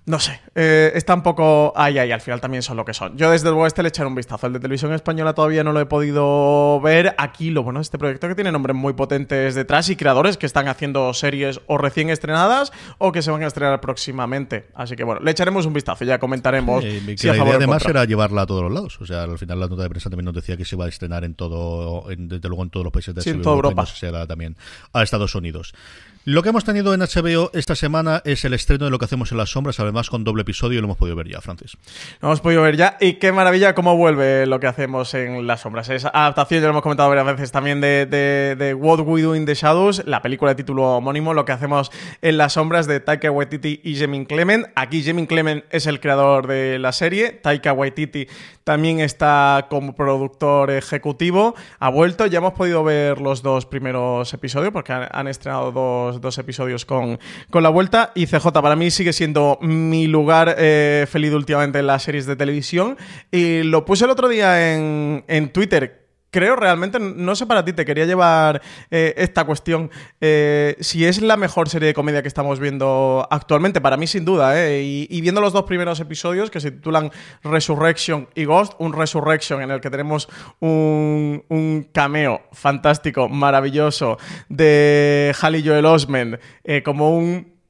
No 0.04 0.20
sé, 0.20 0.42
eh, 0.56 0.92
está 0.96 1.14
un 1.14 1.22
poco 1.22 1.74
ahí, 1.76 2.00
ahí, 2.00 2.12
al 2.12 2.22
final 2.22 2.42
también 2.42 2.64
son 2.64 2.76
lo 2.76 2.84
que 2.84 2.94
son. 2.94 3.16
Yo 3.18 3.30
desde 3.30 3.50
luego 3.50 3.68
este 3.68 3.84
le 3.84 3.90
echaré 3.90 4.08
un 4.08 4.16
vistazo. 4.16 4.48
El 4.48 4.54
de 4.54 4.60
televisión 4.60 4.92
española 4.94 5.34
todavía 5.34 5.64
no 5.64 5.74
lo 5.74 5.80
he 5.80 5.86
podido 5.86 6.82
ver. 6.82 7.14
Aquí 7.20 7.52
lo 7.52 7.62
bueno 7.62 7.80
de 7.80 7.84
este 7.84 8.00
proyecto 8.00 8.28
que 8.28 8.34
tiene 8.34 8.52
nombres 8.52 8.76
muy 8.76 8.94
potentes 8.94 9.54
detrás 9.54 9.90
y 9.90 9.96
creadores 9.96 10.38
que 10.38 10.48
están 10.48 10.68
haciendo 10.68 11.14
series 11.14 11.62
o 11.68 11.78
recién 11.78 12.10
estrenadas 12.10 12.72
o 12.98 13.12
que 13.12 13.22
se 13.22 13.30
van 13.30 13.44
a 13.44 13.48
estrenar 13.48 13.80
próximamente. 13.80 14.70
Así 14.74 14.96
que 14.96 15.04
bueno, 15.04 15.22
le 15.22 15.30
echaremos 15.30 15.68
un 15.68 15.74
vistazo 15.74 16.04
y 16.04 16.08
ya 16.08 16.18
comentaremos 16.18 16.84
si 16.84 17.28
la 17.28 17.38
idea 17.38 17.56
además 17.56 17.86
era 17.86 18.04
llevarla 18.06 18.42
a 18.42 18.46
todos 18.48 18.64
los 18.64 18.72
lados. 18.72 19.00
O 19.02 19.06
sea, 19.06 19.22
al 19.24 19.38
final 19.38 19.60
la 19.60 19.68
nota 19.68 19.84
de 19.84 19.90
prensa 19.90 20.10
también 20.10 20.26
nos 20.26 20.34
decía 20.34 20.58
que 20.58 20.66
se 20.66 20.76
va 20.76 20.86
a 20.86 20.90
estrenar 20.90 21.24
en 21.26 21.36
todo, 21.36 22.06
desde 22.08 22.48
luego 22.48 22.64
en 22.64 22.72
todos 22.72 22.86
los 22.86 22.92
países 22.92 23.14
de 23.14 23.22
sí, 23.22 23.30
en 23.30 23.44
toda 23.44 23.56
Europa. 23.56 23.86
No 24.02 24.28
también 24.28 24.58
a 24.94 25.04
Estados 25.04 25.36
Unidos. 25.36 25.74
Lo 26.24 26.44
que 26.44 26.50
hemos 26.50 26.64
tenido 26.64 26.94
en 26.94 27.00
HBO 27.00 27.50
esta 27.56 27.74
semana 27.74 28.22
es 28.26 28.46
el 28.46 28.54
estreno 28.54 28.86
de 28.86 28.92
Lo 28.92 29.00
que 29.00 29.06
hacemos 29.06 29.32
en 29.32 29.40
las 29.40 29.50
sombras, 29.50 29.80
además 29.80 30.08
con 30.08 30.24
doble 30.24 30.44
episodio, 30.44 30.78
y 30.78 30.82
lo 30.82 30.86
hemos 30.86 30.98
podido 30.98 31.16
ver 31.16 31.28
ya, 31.28 31.42
Francis. 31.42 31.78
Lo 32.22 32.28
hemos 32.28 32.42
podido 32.42 32.62
ver 32.62 32.78
ya, 32.78 32.96
y 33.00 33.14
qué 33.14 33.32
maravilla 33.32 33.74
cómo 33.74 33.98
vuelve 33.98 34.46
Lo 34.46 34.60
que 34.60 34.68
hacemos 34.68 35.16
en 35.16 35.48
las 35.48 35.62
sombras. 35.62 35.90
Es 35.90 36.06
adaptación, 36.06 36.62
ya 36.62 36.68
lo 36.68 36.74
hemos 36.74 36.84
comentado 36.84 37.10
varias 37.10 37.26
veces 37.26 37.52
también, 37.52 37.82
de, 37.82 38.06
de, 38.06 38.74
What 38.76 39.00
We 39.00 39.24
Do 39.24 39.36
in 39.36 39.48
the 39.48 39.56
Shadows, 39.56 40.04
la 40.06 40.22
película 40.22 40.52
de 40.52 40.56
título 40.56 40.98
homónimo, 40.98 41.34
Lo 41.34 41.44
que 41.44 41.54
hacemos 41.54 41.92
en 42.22 42.38
las 42.38 42.54
sombras 42.54 42.86
de 42.86 43.00
Taika 43.00 43.32
Waititi 43.32 43.82
y 43.84 43.96
Jemin 43.96 44.26
Clement. 44.26 44.68
Aquí 44.76 45.02
Jemin 45.02 45.26
Clement 45.26 45.66
es 45.72 45.88
el 45.88 46.00
creador 46.00 46.46
de 46.46 46.78
la 46.78 46.92
serie, 46.92 47.32
Taika 47.32 47.74
Waititi 47.74 48.28
también 48.64 49.00
está 49.00 49.68
como 49.70 49.94
productor 49.96 50.72
ejecutivo, 50.72 51.56
ha 51.80 51.90
vuelto, 51.90 52.26
ya 52.26 52.40
hemos 52.40 52.54
podido 52.54 52.84
ver 52.84 53.20
los 53.20 53.42
dos 53.42 53.66
primeros 53.66 54.34
episodios, 54.34 54.72
porque 54.72 54.94
han 54.94 55.28
estrenado 55.28 55.72
dos 55.72 56.02
dos, 56.20 56.38
episodios 56.38 56.86
con, 56.86 57.20
con, 57.50 57.64
la 57.64 57.70
vuelta. 57.70 58.12
Y 58.16 58.26
CJ 58.26 58.52
para 58.54 58.76
mí 58.76 58.92
sigue 58.92 59.14
siendo 59.14 59.58
mi 59.62 60.08
lugar 60.08 60.56
eh, 60.58 61.06
feliz 61.10 61.34
últimamente 61.34 61.80
en 61.80 61.88
las 61.88 62.04
series 62.04 62.26
de 62.26 62.36
televisión. 62.36 62.98
Y 63.32 63.64
lo 63.64 63.86
puse 63.86 64.06
el 64.06 64.12
otro 64.12 64.28
día 64.28 64.74
en, 64.74 65.24
en 65.28 65.52
Twitter 65.52 66.01
creo 66.32 66.56
realmente, 66.56 66.98
no 67.00 67.36
sé 67.36 67.46
para 67.46 67.64
ti, 67.64 67.74
te 67.74 67.86
quería 67.86 68.06
llevar 68.06 68.62
eh, 68.90 69.14
esta 69.18 69.44
cuestión. 69.46 69.92
Eh, 70.22 70.78
si 70.80 71.06
es 71.06 71.22
la 71.22 71.38
mejor 71.38 71.70
serie 71.70 71.88
de 71.88 71.94
comedia 71.94 72.22
que 72.22 72.28
estamos 72.28 72.60
viendo 72.60 73.28
actualmente, 73.30 73.82
para 73.82 73.98
mí 73.98 74.08
sin 74.08 74.26
duda, 74.26 74.60
¿eh? 74.60 74.82
Y, 74.82 75.22
viendo 75.22 75.42
los 75.42 75.54
dos 75.54 75.64
primeros 75.64 76.00
episodios 76.00 76.50
que 76.50 76.60
se 76.60 76.72
titulan 76.72 77.12
Resurrection 77.44 78.28
y 78.34 78.46
Ghost, 78.46 78.74
un 78.80 78.94
Resurrection 78.94 79.62
en 79.62 79.70
el 79.70 79.82
que 79.82 79.90
tenemos 79.90 80.28
un, 80.60 81.44
un 81.50 81.88
cameo 81.92 82.42
fantástico, 82.54 83.30
maravilloso 83.30 84.18
de 84.50 85.36
Halley 85.40 85.64
Joel 85.64 85.86
Osment 85.86 86.40
como 86.84 87.16
un 87.16 87.61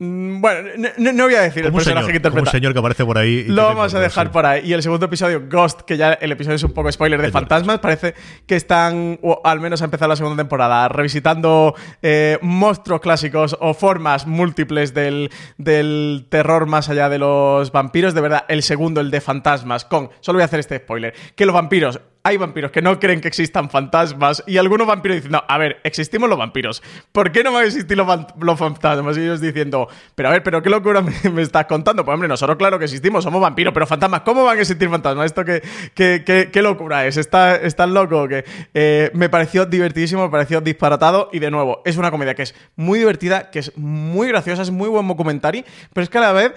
bueno, 0.00 0.70
no, 0.98 1.24
voy 1.24 1.34
a 1.36 1.42
decir 1.42 1.64
el 1.64 1.72
personaje 1.72 2.10
que 2.10 2.16
interpreta. 2.16 2.48
un 2.48 2.52
señor 2.52 2.72
que 2.72 2.80
aparece 2.80 3.04
por 3.04 3.16
ahí. 3.16 3.44
Lo 3.44 3.62
vamos 3.62 3.94
a 3.94 4.00
dejar 4.00 4.32
por 4.32 4.44
ahí. 4.44 4.62
Y 4.66 4.72
el 4.72 4.82
segundo 4.82 5.06
episodio, 5.06 5.44
Ghost, 5.48 5.82
que 5.82 5.96
ya 5.96 6.14
el 6.14 6.32
episodio 6.32 6.56
es 6.56 6.62
un 6.64 6.72
poco 6.72 6.90
spoiler 6.90 7.22
de 7.22 7.30
fantasmas, 7.30 7.78
parece 7.78 8.14
que 8.46 8.56
están, 8.56 9.20
o 9.22 9.40
al 9.44 9.60
menos 9.60 9.82
ha 9.82 9.84
empezado 9.84 10.08
la 10.08 10.16
segunda 10.16 10.42
temporada, 10.42 10.88
revisitando 10.88 11.76
eh, 12.02 12.38
monstruos 12.42 13.00
clásicos 13.00 13.56
o 13.60 13.72
formas 13.72 14.26
múltiples 14.26 14.94
del, 14.94 15.30
del 15.58 16.26
terror 16.28 16.66
más 16.66 16.88
allá 16.88 17.08
de 17.08 17.18
los 17.18 17.70
vampiros. 17.70 18.14
De 18.14 18.20
verdad, 18.20 18.44
el 18.48 18.64
segundo, 18.64 19.00
el 19.00 19.12
de 19.12 19.20
fantasmas, 19.20 19.84
con. 19.84 20.10
Solo 20.20 20.38
voy 20.38 20.42
a 20.42 20.46
hacer 20.46 20.58
este 20.58 20.78
spoiler: 20.78 21.14
que 21.36 21.46
los 21.46 21.54
vampiros 21.54 22.00
hay 22.26 22.38
vampiros 22.38 22.70
que 22.70 22.80
no 22.80 22.98
creen 22.98 23.20
que 23.20 23.28
existan 23.28 23.68
fantasmas 23.68 24.42
y 24.46 24.56
algunos 24.56 24.86
vampiros 24.86 25.16
diciendo, 25.16 25.44
a 25.46 25.58
ver, 25.58 25.78
existimos 25.84 26.26
los 26.26 26.38
vampiros, 26.38 26.82
¿por 27.12 27.30
qué 27.30 27.44
no 27.44 27.52
van 27.52 27.64
a 27.64 27.66
existir 27.66 27.98
los, 27.98 28.58
fantasmas? 28.58 29.18
Y 29.18 29.20
ellos 29.20 29.42
diciendo, 29.42 29.88
pero 30.14 30.30
a 30.30 30.32
ver, 30.32 30.42
pero 30.42 30.62
qué 30.62 30.70
locura 30.70 31.02
me, 31.02 31.42
estás 31.42 31.66
contando. 31.66 32.02
Pues 32.02 32.14
hombre, 32.14 32.26
nosotros 32.26 32.56
claro 32.56 32.78
que 32.78 32.86
existimos, 32.86 33.24
somos 33.24 33.42
vampiros, 33.42 33.74
pero 33.74 33.86
fantasmas, 33.86 34.22
¿cómo 34.22 34.42
van 34.42 34.56
a 34.56 34.60
existir 34.62 34.88
fantasmas? 34.88 35.26
Esto 35.26 35.44
qué, 35.44 35.62
qué, 35.94 36.50
qué, 36.50 36.62
locura 36.62 37.06
es, 37.06 37.18
está, 37.18 37.56
está 37.56 37.86
loco 37.86 38.26
que 38.26 38.46
eh, 38.72 39.10
me 39.12 39.28
pareció 39.28 39.66
divertidísimo, 39.66 40.22
me 40.22 40.30
pareció 40.30 40.62
disparatado 40.62 41.28
y 41.30 41.40
de 41.40 41.50
nuevo, 41.50 41.82
es 41.84 41.98
una 41.98 42.10
comedia 42.10 42.34
que 42.34 42.44
es 42.44 42.54
muy 42.74 43.00
divertida, 43.00 43.50
que 43.50 43.58
es 43.58 43.76
muy 43.76 44.28
graciosa, 44.28 44.62
es 44.62 44.70
muy 44.70 44.88
buen 44.88 45.06
documentary, 45.06 45.62
pero 45.92 46.04
es 46.04 46.08
que 46.08 46.16
a 46.16 46.22
la 46.22 46.32
vez 46.32 46.54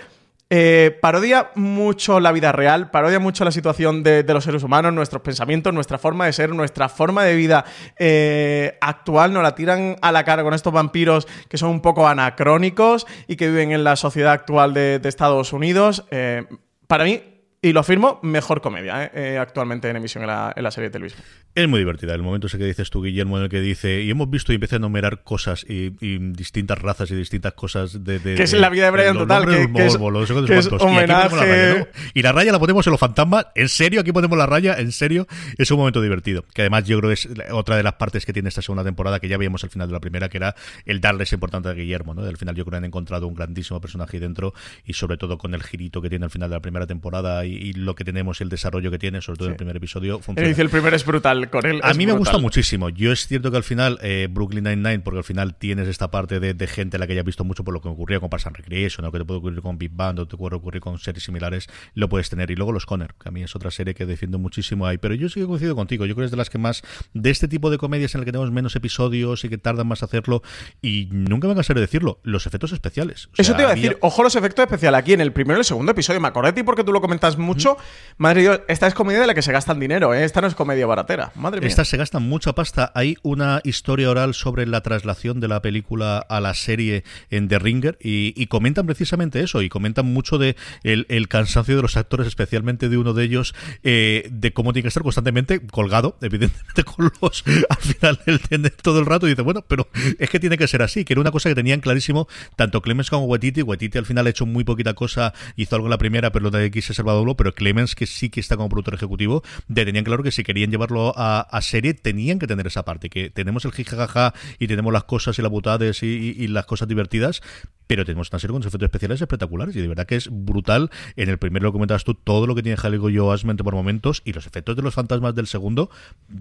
eh, 0.50 0.98
parodia 1.02 1.52
mucho 1.56 2.22
la 2.22 2.32
vida 2.32 2.54
real, 2.54 2.89
parodia 2.89 3.20
mucho 3.20 3.43
la 3.43 3.52
situación 3.52 4.02
de, 4.02 4.24
los 4.24 4.45
seres 4.45 4.64
humanos, 4.64 4.93
nuestros 4.93 5.22
pensamientos, 5.22 5.74
nuestra 5.74 5.98
forma 5.98 6.26
de 6.26 6.34
ser, 6.34 6.56
nuestra 6.56 6.88
forma 6.88 7.26
de 7.26 7.36
vida 7.36 7.66
eh, 8.00 8.78
actual. 8.80 9.34
Nos 9.34 9.43
la 9.43 9.56
tiran 9.56 9.98
a 10.02 10.12
la 10.14 10.24
cara 10.24 10.43
con 10.43 10.54
estos 10.54 10.72
vampiros 10.72 11.28
que 11.50 11.58
son 11.58 11.72
un 11.72 11.82
poco 11.82 12.08
anacrónicos 12.08 13.06
y 13.28 13.36
que 13.36 13.50
viven 13.50 13.72
en 13.72 13.84
la 13.84 13.98
sociedad 13.98 14.32
actual 14.32 14.74
de, 14.74 15.02
Estados 15.04 15.54
Unidos. 15.54 16.06
Eh, 16.12 16.45
para 16.88 17.04
mí, 17.04 17.22
y 17.68 17.74
lo 17.74 17.82
afirmo, 17.82 18.20
mejor 18.24 18.61
comedia 18.61 19.11
actualmente 19.39 19.89
en 19.89 19.95
emisión 19.97 20.24
en 20.24 20.28
la, 20.28 20.53
en 20.55 20.63
la 20.63 20.72
serie 20.72 20.89
de 20.89 20.93
televisión. 20.93 21.24
Es 21.57 21.68
muy 21.68 21.80
divertida. 21.80 22.13
El 22.13 22.22
momento 22.22 22.45
ese 22.45 22.59
que 22.59 22.65
dices 22.65 22.91
tú, 22.91 23.01
Guillermo, 23.01 23.38
en 23.38 23.45
el 23.45 23.49
que 23.49 23.59
dice, 23.59 24.03
y 24.03 24.11
hemos 24.11 24.30
visto 24.30 24.51
y 24.51 24.55
empieza 24.55 24.76
a 24.76 24.78
enumerar 24.78 25.24
cosas 25.24 25.65
y, 25.68 25.89
distintas 26.30 26.78
razas 26.78 27.09
y 27.09 27.15
distintas 27.15 27.53
cosas 27.53 28.03
de. 28.03 28.20
que 28.20 28.43
es 28.43 28.53
la 28.53 28.70
vida 28.70 28.86
de 28.86 28.91
Brian 28.91 29.18
total. 29.18 29.47
Que, 29.47 29.86
es, 29.88 29.95
homenaje... 29.95 31.88
y, 32.13 32.22
la 32.22 32.32
raya 32.32 32.51
la 32.51 32.59
ponemos 32.59 32.86
en 32.86 32.91
los 32.91 32.99
fantasmas. 32.99 33.47
¿En 33.55 33.70
serio? 33.70 34.01
Aquí 34.01 34.11
ponemos 34.11 34.38
la 34.38 34.45
raya. 34.45 34.76
¿En 34.78 34.91
serio? 34.91 35.26
Es 35.57 35.72
un 35.72 35.80
momento 35.80 35.99
divertido. 35.99 36.45
Que 36.53 36.61
además 36.61 36.84
yo 36.84 36.99
creo 36.99 37.09
que 37.09 37.15
es 37.15 37.28
otra 37.49 37.76
de 37.76 37.82
las 37.82 37.93
partes 37.93 38.24
que 38.24 38.34
tiene 38.34 38.49
esta 38.49 38.61
segunda 38.61 38.84
temporada, 38.84 39.20
que 39.20 39.28
ya 39.28 39.39
veíamos 39.39 39.63
al 39.63 39.72
final 39.72 39.88
de 39.88 39.93
la 39.93 39.99
primera, 39.99 40.30
que 40.30 40.38
era 40.38 40.55
el 40.86 41.01
darles 41.01 41.34
importante 41.34 41.70
a 41.70 41.74
Guillermo. 41.74 42.13
¿no? 42.13 42.22
Al 42.22 42.38
final 42.38 42.53
yo 42.53 42.65
creo 42.65 42.74
que 42.74 42.78
han 42.78 42.86
encontrado 42.86 43.26
un 43.26 43.34
grandísimo 43.34 43.82
personaje 43.82 44.18
ahí 44.18 44.22
dentro 44.22 44.53
y 44.86 44.93
sobre 44.93 45.18
todo 45.18 45.39
con 45.39 45.55
el 45.55 45.63
girito 45.63 46.03
que 46.03 46.09
tiene 46.09 46.26
al 46.26 46.32
final 46.32 46.51
de 46.51 46.55
la 46.55 46.61
primera 46.61 46.86
temporada 46.86 47.47
y, 47.47 47.57
lo 47.74 47.95
que 47.95 48.03
tenemos 48.03 48.39
y 48.39 48.43
el 48.43 48.49
desarrollo 48.49 48.91
que 48.91 48.99
tiene, 48.99 49.22
sobre 49.22 49.38
todo 49.38 49.47
en 49.47 49.53
el 49.53 49.58
primer 49.58 49.78
episodio. 49.78 50.20
Funciona. 50.20 50.49
El 50.49 50.70
primero 50.70 50.95
es 50.95 51.05
brutal 51.05 51.49
a 51.82 51.93
mí 51.93 52.05
me 52.05 52.14
gusta 52.14 52.38
muchísimo. 52.38 52.89
Yo 52.89 53.12
es 53.12 53.28
cierto 53.28 53.51
que 53.51 53.58
al 53.58 53.64
final, 53.64 53.99
eh, 54.01 54.28
Brooklyn 54.30 54.64
Nine-Nine, 54.64 54.99
porque 54.99 55.20
al 55.20 55.24
final 55.24 55.55
tienes 55.55 55.88
esta 55.88 56.10
parte 56.12 56.39
de, 56.39 56.68
gente 56.68 56.97
a 56.97 56.99
la 56.99 57.08
que 57.08 57.16
ya 57.16 57.22
has 57.22 57.26
visto 57.26 57.43
mucho 57.43 57.64
por 57.64 57.74
lo 57.74 57.82
que 57.82 57.88
ocurría 57.88 58.20
con 58.20 58.30
Parks 58.30 58.47
and 58.47 58.58
Recreation, 58.58 59.05
o 59.05 59.12
que 59.12 59.20
te 59.20 59.26
puede 59.26 59.39
ocurrir 59.39 59.62
con 59.62 59.78
Big 59.78 59.91
Bang, 59.93 60.20
o 60.20 60.28
te 60.28 60.36
puede 60.36 60.55
ocurrir 60.55 60.82
con 60.82 60.97
series 60.99 61.24
similares, 61.24 61.68
lo 61.93 62.10
puedes 62.10 62.30
tener. 62.30 62.51
Y 62.51 62.55
luego 62.55 62.72
los 62.72 62.86
Conner, 62.86 63.14
que 63.22 63.30
a 63.30 63.32
mí 63.32 63.43
es 63.43 63.55
otra 63.55 63.72
serie 63.72 63.93
que 63.93 64.05
defiendo 64.05 64.39
muchísimo 64.39 64.86
ahí. 64.86 64.97
Pero 64.97 65.16
yo 65.16 65.30
sí 65.30 65.39
que 65.39 65.45
coincido 65.45 65.76
contigo. 65.76 66.05
Yo 66.05 66.16
creo 66.16 66.24
que 66.24 66.26
es 66.26 66.32
de 66.32 66.38
las 66.38 66.49
que 66.49 66.58
más, 66.58 66.84
de 67.14 67.30
este 67.30 67.47
tipo 67.47 67.70
de 67.70 67.78
comedias 67.78 68.16
en 68.16 68.20
el 68.20 68.26
que 68.26 68.32
tenemos 68.32 68.51
menos 68.51 68.76
episodios 68.76 69.43
y 69.45 69.49
que 69.49 69.58
tardan 69.58 69.88
más 69.88 70.03
hacerlo, 70.03 70.41
y 70.82 71.10
nunca 71.12 71.47
me 71.47 71.53
a 71.53 71.74
de 71.74 71.82
decirlo, 71.82 72.20
los 72.24 72.45
efectos 72.47 72.72
especiales. 72.72 73.30
Eso 73.38 73.55
te 73.55 73.64
iba 73.64 73.72
a 73.72 73.76
decir, 73.76 73.97
ojo 74.01 74.24
los 74.24 74.36
efectos 74.36 74.64
especiales 74.64 74.99
aquí 74.99 75.14
en 75.14 75.22
el 75.22 75.34
primero 75.34 75.60
y 75.60 75.62
el 75.62 75.66
segundo 75.66 75.91
episodio. 75.91 76.22
Me 76.22 76.28
acordé 76.28 76.51
de 76.51 76.53
ti 76.53 76.64
porque 76.64 76.84
tú 76.84 76.93
lo 76.93 77.01
comentas 77.01 77.37
mucho. 77.40 77.78
Madre 78.18 78.42
Dios, 78.42 78.62
esta 78.68 78.88
es 78.88 78.94
comedia 78.94 79.22
de 79.22 79.28
la 79.28 79.34
que 79.34 79.42
se 79.42 79.52
gastan 79.52 79.80
dinero, 79.80 80.14
¿eh? 80.14 80.24
Esta 80.24 80.42
no 80.42 80.48
es 80.48 80.56
comedia 80.56 80.88
baratera. 80.88 81.32
Madre 81.36 81.62
mía. 81.62 81.70
Esta 81.70 81.86
se 81.86 81.98
gastan 81.98 82.24
mucha 82.24 82.54
pasta. 82.54 82.92
Hay 82.96 83.18
una 83.22 83.62
historia 83.64 84.10
oral 84.10 84.34
sobre 84.34 84.66
la 84.66 84.82
traslación 84.82 85.40
de 85.40 85.48
la 85.48 85.62
película 85.62 86.18
a 86.18 86.42
la 86.42 86.54
serie 86.54 87.04
en 87.30 87.48
The 87.48 87.60
Ringer 87.60 87.98
y, 88.02 88.48
comentan 88.48 88.86
precisamente 88.86 89.42
eso 89.42 89.62
y 89.62 89.70
comentan 89.70 90.06
mucho 90.06 90.38
de 90.38 90.56
el, 90.84 91.28
cansancio 91.28 91.76
de 91.76 91.82
los 91.82 91.98
actores, 91.98 92.28
especialmente 92.28 92.90
de 92.90 92.98
uno 92.98 93.14
de 93.14 93.24
ellos, 93.24 93.54
eh, 93.84 94.28
de 94.32 94.54
cómo 94.54 94.74
tiene 94.74 94.84
que 94.84 94.88
estar 94.88 95.04
constantemente 95.04 95.60
colgado, 95.68 96.18
evidentemente 96.22 96.84
con 96.84 97.12
los 97.22 97.44
al 97.70 97.78
final 97.78 98.20
del 98.26 98.40
tener 98.40 98.72
todo 98.72 99.00
el 99.00 99.06
rato 99.06 99.28
y 99.28 99.32
dice, 99.32 99.42
bueno, 99.42 99.64
pero 99.68 99.90
es 100.18 100.30
que 100.30 100.40
tiene 100.40 100.58
que 100.58 100.68
ser 100.68 100.82
así, 100.82 101.06
que 101.06 101.14
era 101.14 101.22
una 101.22 101.32
cosa 101.32 101.50
que 101.50 101.56
tenían 101.56 101.82
clarísimo 101.82 102.28
tanto 102.56 102.82
Clemens 102.82 103.10
como 103.10 103.26
Wetiti. 103.26 103.62
Wetiti 103.62 103.98
al 103.98 104.06
final 104.06 104.28
ha 104.28 104.30
hecho 104.30 104.46
muy 104.46 104.64
poquita 104.64 104.94
cosa, 104.94 105.34
hizo 105.56 105.76
algo 105.76 105.88
en 105.88 105.92
la 105.92 105.98
primera, 105.98 106.32
pero 106.32 106.44
lo 106.44 106.52
de 106.52 106.66
X 106.66 106.86
se 106.86 106.94
salvado 106.94 107.24
pero 107.36 107.54
Clemens, 107.54 107.96
que 107.96 108.06
sí 108.06 108.30
que 108.30 108.40
está 108.40 108.56
como 108.56 108.70
productor 108.70 108.94
ejecutivo, 108.94 109.44
tenían 109.74 110.06
claro 110.06 110.24
que 110.24 110.32
si 110.32 110.44
querían 110.44 110.72
llevarlo 110.72 111.14
a, 111.16 111.60
serie 111.62 111.94
tenían 111.94 112.40
que 112.40 112.48
tener 112.48 112.68
esa 112.68 112.86
parte, 112.86 113.10
que 113.10 113.30
tenemos 113.30 113.66
el 113.66 113.72
jijajaja 113.72 114.34
y 114.60 114.68
tenemos 114.68 114.94
las 114.94 115.04
cosas 115.04 115.38
y 115.40 115.42
las 115.42 115.52
butades 115.52 116.04
y, 116.04 116.48
las 116.48 116.66
cosas 116.66 116.88
divertidas, 116.88 117.42
pero 117.88 118.06
tenemos 118.06 118.30
una 118.32 118.40
serie 118.40 118.54
con 118.54 118.62
efectos 118.62 118.84
especiales 118.84 119.22
espectaculares 119.22 119.76
y 119.76 119.82
de 119.82 119.88
verdad 119.88 120.06
que 120.06 120.16
es 120.16 120.30
brutal. 120.32 120.92
En 121.16 121.30
el 121.30 121.38
primero 121.38 121.66
lo 121.66 121.74
comentabas 121.74 122.04
tú, 122.04 122.14
todo 122.14 122.48
lo 122.48 122.56
que 122.56 122.64
tiene 122.64 122.78
Hallego 122.78 123.10
yo 123.10 123.32
Asment 123.32 123.62
por 123.62 123.74
momentos 123.74 124.22
y 124.24 124.34
los 124.34 124.46
efectos 124.46 124.76
de 124.76 124.82
los 124.82 124.94
fantasmas 124.94 125.36
del 125.36 125.48
segundo, 125.48 125.90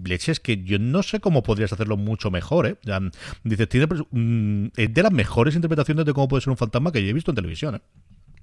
leches 0.03 0.39
que 0.39 0.63
yo 0.63 0.79
no 0.79 1.03
sé 1.03 1.19
cómo 1.19 1.43
podrías 1.43 1.73
hacerlo 1.73 1.97
mucho 1.97 2.31
mejor, 2.31 2.67
¿eh? 2.67 2.77
dices, 3.43 3.67
tiene 3.69 3.87
mm, 3.87 4.67
de 4.75 5.03
las 5.03 5.11
mejores 5.11 5.55
interpretaciones 5.55 6.05
de 6.05 6.13
cómo 6.13 6.27
puede 6.27 6.41
ser 6.41 6.51
un 6.51 6.57
fantasma 6.57 6.91
que 6.91 7.03
yo 7.03 7.09
he 7.09 7.13
visto 7.13 7.31
en 7.31 7.35
televisión, 7.35 7.75
¿eh? 7.75 7.81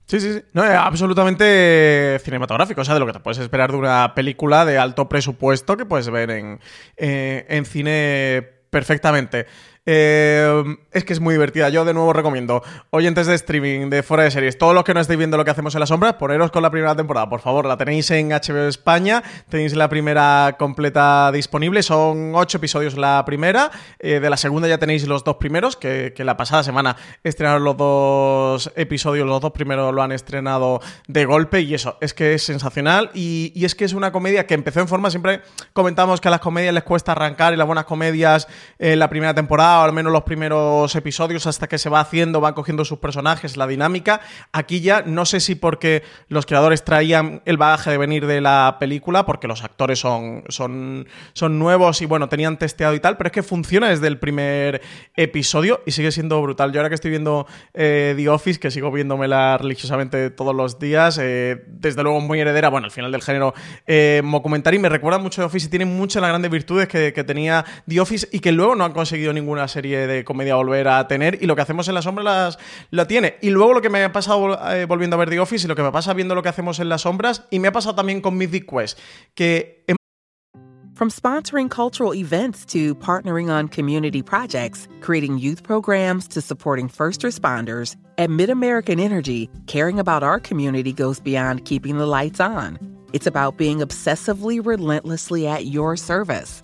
Sí, 0.07 0.21
sí, 0.21 0.35
sí. 0.35 0.43
No, 0.53 0.63
es 0.65 0.71
absolutamente 0.71 2.19
cinematográfico. 2.23 2.83
O 2.83 2.85
sea, 2.85 2.95
de 2.95 3.01
lo 3.01 3.07
que 3.07 3.13
te 3.15 3.21
puedes 3.21 3.39
esperar 3.39 3.71
de 3.71 3.79
una 3.79 4.15
película 4.15 4.65
de 4.65 4.77
alto 4.79 5.09
presupuesto 5.09 5.77
que 5.77 5.87
puedes 5.87 6.11
ver 6.11 6.31
en, 6.31 6.61
eh, 6.97 7.47
en 7.49 7.65
cine 7.65 8.47
perfectamente. 8.71 9.47
Eh, 9.87 10.76
es 10.93 11.05
que 11.05 11.12
es 11.12 11.20
muy 11.20 11.35
divertida. 11.35 11.68
Yo 11.68 11.85
de 11.85 11.93
nuevo 11.93 12.12
recomiendo, 12.12 12.62
oyentes 12.91 13.26
de 13.26 13.35
streaming, 13.35 13.91
de 13.91 14.03
fuera 14.03 14.22
de 14.22 14.30
series, 14.30 14.57
todos 14.57 14.74
los 14.74 14.85
que 14.85 14.95
no 14.95 15.01
estéis 15.01 15.18
viendo 15.18 15.37
lo 15.37 15.45
que 15.45 15.51
hacemos 15.51 15.74
en 15.74 15.80
la 15.80 15.87
sombra, 15.87 16.16
poneros 16.16 16.51
con 16.51 16.62
la 16.62 16.70
primera 16.70 16.95
temporada, 16.97 17.28
por 17.28 17.41
favor. 17.41 17.66
La 17.66 17.76
tenéis 17.76 18.11
en 18.11 18.30
HBO 18.30 18.68
España, 18.68 19.22
tenéis 19.49 19.74
la 19.74 19.89
primera 19.89 20.57
completa 20.59 21.30
disponible. 21.32 21.82
Son 21.82 22.35
ocho 22.35 22.59
episodios 22.59 22.97
la 22.97 23.22
primera. 23.26 23.70
Eh, 23.99 24.20
de 24.20 24.30
la 24.30 24.37
segunda 24.37 24.68
ya 24.68 24.78
tenéis 24.78 25.07
los 25.07 25.24
dos 25.24 25.37
primeros, 25.37 25.76
que, 25.76 26.14
la 26.24 26.39
pasada 26.39 26.62
semana 26.62 26.97
estrenaron 27.22 27.64
los 27.64 27.76
dos 27.76 28.72
episodios, 28.76 29.26
los 29.26 29.43
dos 29.43 29.53
primeros 29.53 29.93
lo 29.93 30.03
han 30.03 30.11
estrenado 30.11 30.80
de 31.07 31.26
golpe 31.26 31.61
y 31.61 31.74
eso, 31.74 31.99
es 32.01 32.14
que 32.14 32.32
es 32.32 32.43
sensacional 32.43 33.11
y, 33.12 33.53
y 33.55 33.66
es 33.66 33.74
que 33.74 33.85
es 33.85 33.93
una 33.93 34.11
comedia 34.11 34.47
que 34.47 34.55
empezó 34.55 34.80
en 34.80 34.89
forma, 34.89 35.11
siempre 35.11 35.43
comentamos 35.74 36.22
que 36.22 36.28
a 36.28 36.30
las 36.30 36.41
comedias 36.41 36.72
les 36.72 36.82
cuesta 36.82 37.12
arrancar 37.12 37.53
y 37.53 37.59
las 37.59 37.66
buenas 37.66 37.85
comedias 37.85 38.49
en 38.78 38.99
la 38.99 39.11
primera 39.11 39.35
temporada 39.35 39.74
o 39.81 39.85
al 39.85 39.93
menos 39.93 40.12
los 40.12 40.22
primeros 40.22 40.95
episodios, 40.95 41.47
hasta 41.47 41.68
que 41.68 41.79
se 41.79 41.89
va 41.89 42.01
haciendo, 42.01 42.41
van 42.41 42.55
cogiendo 42.55 42.85
sus 42.85 42.99
personajes, 42.99 43.57
la 43.57 43.66
dinámica. 43.66 44.20
Aquí 44.53 44.81
ya 44.81 45.03
no 45.03 45.27
sé 45.27 45.41
si 45.41 45.55
porque 45.55 46.03
los 46.29 46.47
creadores 46.47 46.85
traían 46.85 47.43
el 47.45 47.57
bagaje 47.57 47.91
de 47.91 47.99
venir 47.99 48.27
de 48.27 48.41
la 48.41 48.77
película, 48.79 49.27
porque 49.27 49.49
los 49.49 49.64
actores 49.64 49.99
son, 49.99 50.45
son, 50.49 51.07
son 51.33 51.59
nuevos 51.59 52.03
y 52.03 52.07
bueno, 52.07 52.29
tenían 52.29 52.59
testeado 52.59 52.95
y 52.95 53.01
tal, 53.01 53.16
pero 53.16 53.29
es 53.29 53.33
que 53.33 53.43
funciona 53.43 53.89
desde 53.89 54.07
el 54.07 54.18
primer 54.18 54.83
episodio 55.16 55.83
y 55.87 55.93
sigue 55.93 56.12
siendo 56.12 56.41
brutal. 56.43 56.72
Yo 56.72 56.81
ahora 56.81 56.89
que 56.89 56.95
estoy 56.95 57.11
viendo 57.11 57.47
eh, 57.72 58.14
The 58.16 58.29
Office, 58.29 58.61
que 58.61 58.70
sigo 58.70 58.91
viéndomela 58.91 59.59
religiosamente 59.59 60.31
todos 60.31 60.55
los 60.55 60.79
días, 60.79 61.18
eh, 61.20 61.64
desde 61.66 62.03
luego 62.03 62.20
muy 62.20 62.41
heredera, 62.41 62.68
bueno, 62.68 62.87
al 62.87 62.91
final 62.91 63.12
del 63.12 63.22
género 63.22 63.55
eh, 63.87 64.22
y 64.25 64.79
me 64.79 64.89
recuerda 64.89 65.18
mucho 65.18 65.41
The 65.43 65.47
Office 65.47 65.66
y 65.66 65.70
tiene 65.70 65.85
muchas 65.85 66.20
las 66.20 66.31
grandes 66.31 66.51
virtudes 66.51 66.89
que 66.89 67.25
tenía 67.25 67.64
The 67.89 68.01
Office 68.01 68.29
y 68.33 68.41
que 68.41 68.53
luego 68.53 68.75
no 68.75 68.85
han 68.85 68.93
conseguido 68.93 69.33
ninguna 69.33 69.64
serie 69.69 70.07
de 70.07 70.25
comedia 70.25 70.55
volver 70.57 70.89
a 70.89 71.07
tener 71.09 71.39
y 71.43 71.47
lo 71.47 71.57
que 71.57 71.62
hacemos 71.62 71.89
en 71.89 71.95
la 71.95 72.03
sombra 72.03 72.25
las, 72.25 72.59
la 72.91 73.07
tiene. 73.07 73.37
Y 73.43 73.51
luego 73.51 73.75
lo 73.75 73.81
que 73.81 73.91
me 73.91 74.05
ha 74.05 74.12
pasado 74.12 74.59
eh, 74.73 74.87
volviendo 74.87 75.17
a 75.17 75.19
ver 75.19 75.31
The 75.31 75.41
Office 75.41 75.67
y 75.67 75.69
lo 75.69 75.77
que 75.77 75.83
me 75.83 75.93
pasa 75.93 76.15
viendo 76.15 76.35
lo 76.35 76.43
que 76.43 76.49
hacemos 76.49 76.79
en 76.81 76.89
las 76.89 77.03
sombras 77.03 77.45
y 77.51 77.59
me 77.59 77.69
ha 77.69 77.73
pasado 77.73 77.95
también 77.95 78.21
con 78.21 78.37
Mythic 78.37 78.71
Quest, 78.71 78.99
que... 79.35 79.85
From 80.95 81.11
sponsoring 81.11 81.69
cultural 81.69 82.15
events 82.15 82.65
to 82.67 82.95
partnering 82.95 83.51
on 83.51 83.67
community 83.67 84.23
projects, 84.23 84.87
creating 85.01 85.39
youth 85.39 85.65
programs 85.65 86.29
to 86.29 86.41
supporting 86.41 86.87
first 86.87 87.23
responders, 87.23 87.97
at 88.17 88.31
MidAmerican 88.31 89.01
Energy, 89.01 89.51
caring 89.67 89.99
about 89.99 90.23
our 90.23 90.39
community 90.39 90.93
goes 90.93 91.19
beyond 91.19 91.65
keeping 91.65 91.99
the 91.99 92.07
lights 92.07 92.39
on. 92.39 92.79
It's 93.12 93.27
about 93.27 93.57
being 93.57 93.79
obsessively 93.79 94.65
relentlessly 94.65 95.47
at 95.47 95.67
your 95.67 95.97
service. 95.97 96.64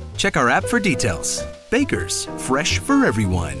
Check 0.17 0.37
our 0.37 0.49
app 0.49 0.63
for 0.65 0.79
details. 0.79 1.43
Baker's, 1.69 2.25
fresh 2.37 2.79
for 2.79 3.05
everyone. 3.05 3.57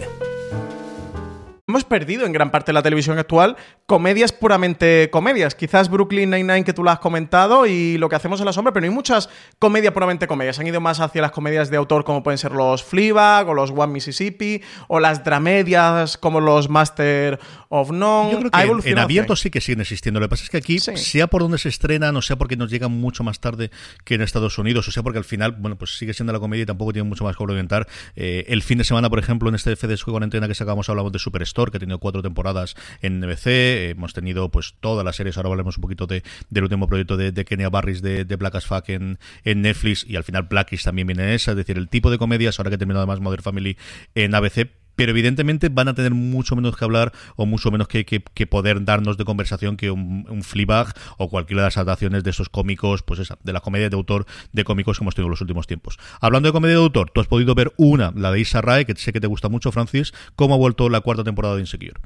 Hemos 1.71 1.83
perdido 1.83 2.25
en 2.25 2.31
gran 2.31 2.51
parte 2.51 2.67
de 2.67 2.73
la 2.73 2.83
televisión 2.83 3.17
actual 3.17 3.57
comedias 3.85 4.31
puramente 4.31 5.09
comedias. 5.11 5.55
Quizás 5.55 5.89
Brooklyn 5.89 6.29
Nine-Nine 6.29 6.63
que 6.63 6.73
tú 6.73 6.83
lo 6.83 6.91
has 6.91 6.99
comentado 6.99 7.65
y 7.65 7.97
lo 7.97 8.09
que 8.09 8.15
hacemos 8.15 8.39
en 8.39 8.45
la 8.45 8.53
sombra, 8.53 8.71
pero 8.71 8.85
no 8.85 8.91
hay 8.91 8.95
muchas 8.95 9.29
comedias 9.59 9.93
puramente 9.93 10.27
comedias. 10.27 10.59
Han 10.59 10.67
ido 10.67 10.79
más 10.79 10.99
hacia 10.99 11.21
las 11.21 11.31
comedias 11.31 11.69
de 11.69 11.77
autor 11.77 12.03
como 12.03 12.23
pueden 12.23 12.37
ser 12.37 12.51
los 12.51 12.83
Fleabag 12.83 13.49
o 13.49 13.53
los 13.53 13.71
One 13.71 13.93
Mississippi 13.93 14.61
o 14.87 14.99
las 14.99 15.23
dramedias 15.23 16.17
como 16.17 16.39
los 16.39 16.69
Master 16.69 17.39
of 17.69 17.91
None. 17.91 18.31
Yo 18.31 18.39
creo 18.39 18.51
que 18.81 18.89
en, 18.89 18.99
abierto 18.99 19.35
sí 19.35 19.49
que 19.49 19.61
siguen 19.61 19.81
existiendo. 19.81 20.19
Lo 20.19 20.27
que 20.27 20.29
pasa 20.29 20.43
es 20.43 20.49
que 20.49 20.57
aquí, 20.57 20.79
sea 20.79 21.27
por 21.27 21.41
donde 21.41 21.57
se 21.57 21.69
estrenan, 21.69 22.15
o 22.15 22.21
sea 22.21 22.37
porque 22.37 22.55
nos 22.55 22.69
llegan 22.69 22.91
mucho 22.91 23.23
más 23.23 23.39
tarde 23.39 23.71
que 24.03 24.15
en 24.15 24.21
Estados 24.21 24.57
Unidos, 24.57 24.87
o 24.87 24.91
sea 24.91 25.03
porque 25.03 25.17
al 25.17 25.25
final, 25.25 25.53
bueno, 25.53 25.77
pues 25.77 25.97
sigue 25.97 26.13
siendo 26.13 26.33
la 26.33 26.39
comedia 26.39 26.63
y 26.63 26.65
tampoco 26.65 26.93
tiene 26.93 27.07
mucho 27.07 27.23
más 27.23 27.35
que 27.35 27.43
orientar. 27.43 27.87
Eh, 28.15 28.45
el 28.47 28.61
fin 28.61 28.77
de 28.77 28.83
semana, 28.83 29.09
por 29.09 29.19
ejemplo, 29.19 29.49
en 29.49 29.55
este 29.55 29.75
FDS 29.75 30.03
Cuarentena 30.03 30.47
que 30.47 30.55
sacamos 30.55 30.89
hablamos 30.89 31.11
de 31.11 31.19
Superstore, 31.19 31.60
que 31.69 31.77
ha 31.77 31.79
tenido 31.79 31.99
cuatro 31.99 32.23
temporadas 32.23 32.75
en 33.01 33.19
NBC. 33.19 33.91
hemos 33.91 34.13
tenido 34.13 34.49
pues 34.49 34.75
todas 34.79 35.05
las 35.05 35.15
series, 35.15 35.37
ahora 35.37 35.49
hablaremos 35.49 35.77
un 35.77 35.81
poquito 35.81 36.07
de, 36.07 36.23
del 36.49 36.63
último 36.63 36.87
proyecto 36.87 37.17
de, 37.17 37.31
de 37.31 37.45
Kenia 37.45 37.69
Barris 37.69 38.01
de, 38.01 38.25
de, 38.25 38.35
Black 38.37 38.55
as 38.55 38.65
Fuck 38.65 38.89
en, 38.89 39.19
en 39.43 39.61
Netflix. 39.61 40.05
Y 40.07 40.15
al 40.15 40.23
final 40.23 40.43
Blackish 40.43 40.83
también 40.83 41.05
viene 41.05 41.23
en 41.23 41.29
esa, 41.29 41.51
es 41.51 41.57
decir, 41.57 41.77
el 41.77 41.89
tipo 41.89 42.09
de 42.09 42.17
comedias, 42.17 42.57
ahora 42.59 42.71
que 42.71 42.77
terminado 42.77 43.03
además 43.03 43.19
Mother 43.19 43.41
Family 43.41 43.77
en 44.15 44.33
ABC, 44.33 44.69
pero 45.01 45.13
evidentemente 45.13 45.69
van 45.69 45.87
a 45.87 45.95
tener 45.95 46.13
mucho 46.13 46.55
menos 46.55 46.77
que 46.77 46.85
hablar 46.85 47.11
o 47.35 47.47
mucho 47.47 47.71
menos 47.71 47.87
que, 47.87 48.05
que, 48.05 48.45
poder 48.45 48.85
darnos 48.85 49.17
de 49.17 49.25
conversación 49.25 49.75
que 49.75 49.89
un, 49.89 50.27
un 50.29 50.43
Fleabag 50.43 50.93
o 51.17 51.27
cualquiera 51.27 51.63
de 51.63 51.65
las 51.69 51.77
adaptaciones 51.77 52.23
de 52.23 52.29
esos 52.29 52.49
cómicos, 52.49 53.01
pues 53.01 53.19
esa, 53.19 53.39
de 53.43 53.51
la 53.51 53.61
comedia 53.61 53.89
de 53.89 53.95
autor 53.95 54.27
de 54.53 54.63
cómicos 54.63 54.99
que 54.99 55.03
hemos 55.03 55.15
tenido 55.15 55.25
en 55.25 55.31
los 55.31 55.41
últimos 55.41 55.65
tiempos. 55.65 55.97
Hablando 56.19 56.49
de 56.49 56.53
comedia 56.53 56.75
de 56.75 56.83
autor, 56.83 57.09
tú 57.09 57.19
has 57.19 57.25
podido 57.25 57.55
ver 57.55 57.73
una, 57.77 58.13
la 58.15 58.31
de 58.31 58.41
Isa 58.41 58.61
Rae, 58.61 58.85
que 58.85 58.95
sé 58.95 59.11
que 59.11 59.19
te 59.19 59.25
gusta 59.25 59.49
mucho, 59.49 59.71
Francis, 59.71 60.13
cómo 60.35 60.53
ha 60.53 60.57
vuelto 60.59 60.87
la 60.87 61.01
cuarta 61.01 61.23
temporada 61.23 61.55
de 61.55 61.61
Insecure. 61.61 61.99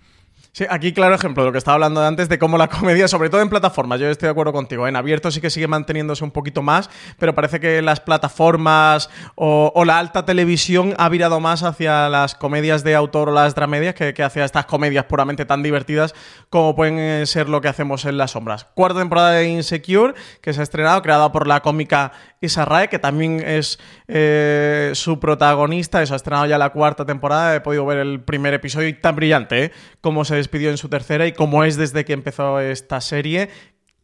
Sí, 0.56 0.64
aquí 0.70 0.94
claro 0.94 1.16
ejemplo 1.16 1.44
de 1.44 1.50
lo 1.50 1.52
que 1.52 1.58
estaba 1.58 1.76
hablando 1.76 2.02
antes, 2.02 2.30
de 2.30 2.40
cómo 2.40 2.58
la 2.58 2.70
comedia, 2.70 3.10
sobre 3.10 3.30
todo 3.30 3.42
en 3.42 3.50
plataformas, 3.50 4.00
yo 4.00 4.10
estoy 4.10 4.28
de 4.28 4.32
acuerdo 4.32 4.54
contigo, 4.54 4.88
en 4.88 4.96
abierto 4.96 5.30
sí 5.30 5.42
que 5.42 5.50
sigue 5.50 5.68
manteniéndose 5.68 6.24
un 6.24 6.32
poquito 6.32 6.62
más, 6.62 6.90
pero 7.20 7.36
parece 7.36 7.60
que 7.60 7.82
las 7.82 8.00
plataformas 8.00 9.10
o, 9.36 9.84
la 9.84 10.00
alta 10.00 10.24
televisión 10.24 10.94
ha 10.98 11.10
virado 11.10 11.42
más 11.42 11.64
hacia 11.64 12.08
las 12.08 12.36
comedias 12.36 12.86
de 12.86 12.96
autor 12.96 13.28
o 13.28 13.32
las 13.34 13.54
dramedias 13.54 13.96
que, 13.96 14.16
hacia 14.24 14.46
estas 14.46 14.66
comedias 14.66 15.04
puramente 15.04 15.44
tan 15.44 15.62
divertidas 15.62 16.16
como 16.50 16.74
pueden 16.74 17.00
eh, 17.00 17.26
ser 17.26 17.50
lo 17.50 17.60
que 17.60 17.68
hacemos 17.68 18.06
en 18.06 18.16
las 18.16 18.32
sombras. 18.32 18.64
Cuarta 18.64 19.00
temporada 19.00 19.32
de 19.32 19.50
Insecure, 19.50 20.14
que 20.40 20.54
se 20.54 20.62
ha 20.62 20.64
estrenado, 20.64 21.02
creada 21.02 21.34
por 21.34 21.48
la 21.48 21.62
cómica 21.62 22.14
Isa 22.46 22.88
que 22.90 23.00
también 23.00 23.42
es 23.46 23.80
eh, 24.08 24.92
su 24.94 25.20
protagonista. 25.20 26.02
Eso 26.02 26.14
ha 26.14 26.18
estrenado 26.18 26.46
ya 26.46 26.58
la 26.58 26.70
cuarta 26.70 27.06
temporada. 27.06 27.56
He 27.56 27.62
podido 27.62 27.86
ver 27.86 27.98
el 28.00 28.22
primer 28.22 28.54
episodio 28.54 28.88
y 28.88 28.94
tan 28.94 29.16
brillante, 29.16 29.66
¿eh? 29.66 29.72
Cómo 30.06 30.24
se 30.24 30.36
despidió 30.36 30.70
en 30.70 30.78
su 30.78 30.88
tercera 30.88 31.26
y 31.26 31.32
cómo 31.32 31.64
es 31.64 31.78
desde 31.78 32.06
que 32.06 32.14
empezó 32.14 32.60
esta 32.60 33.02
serie, 33.02 33.50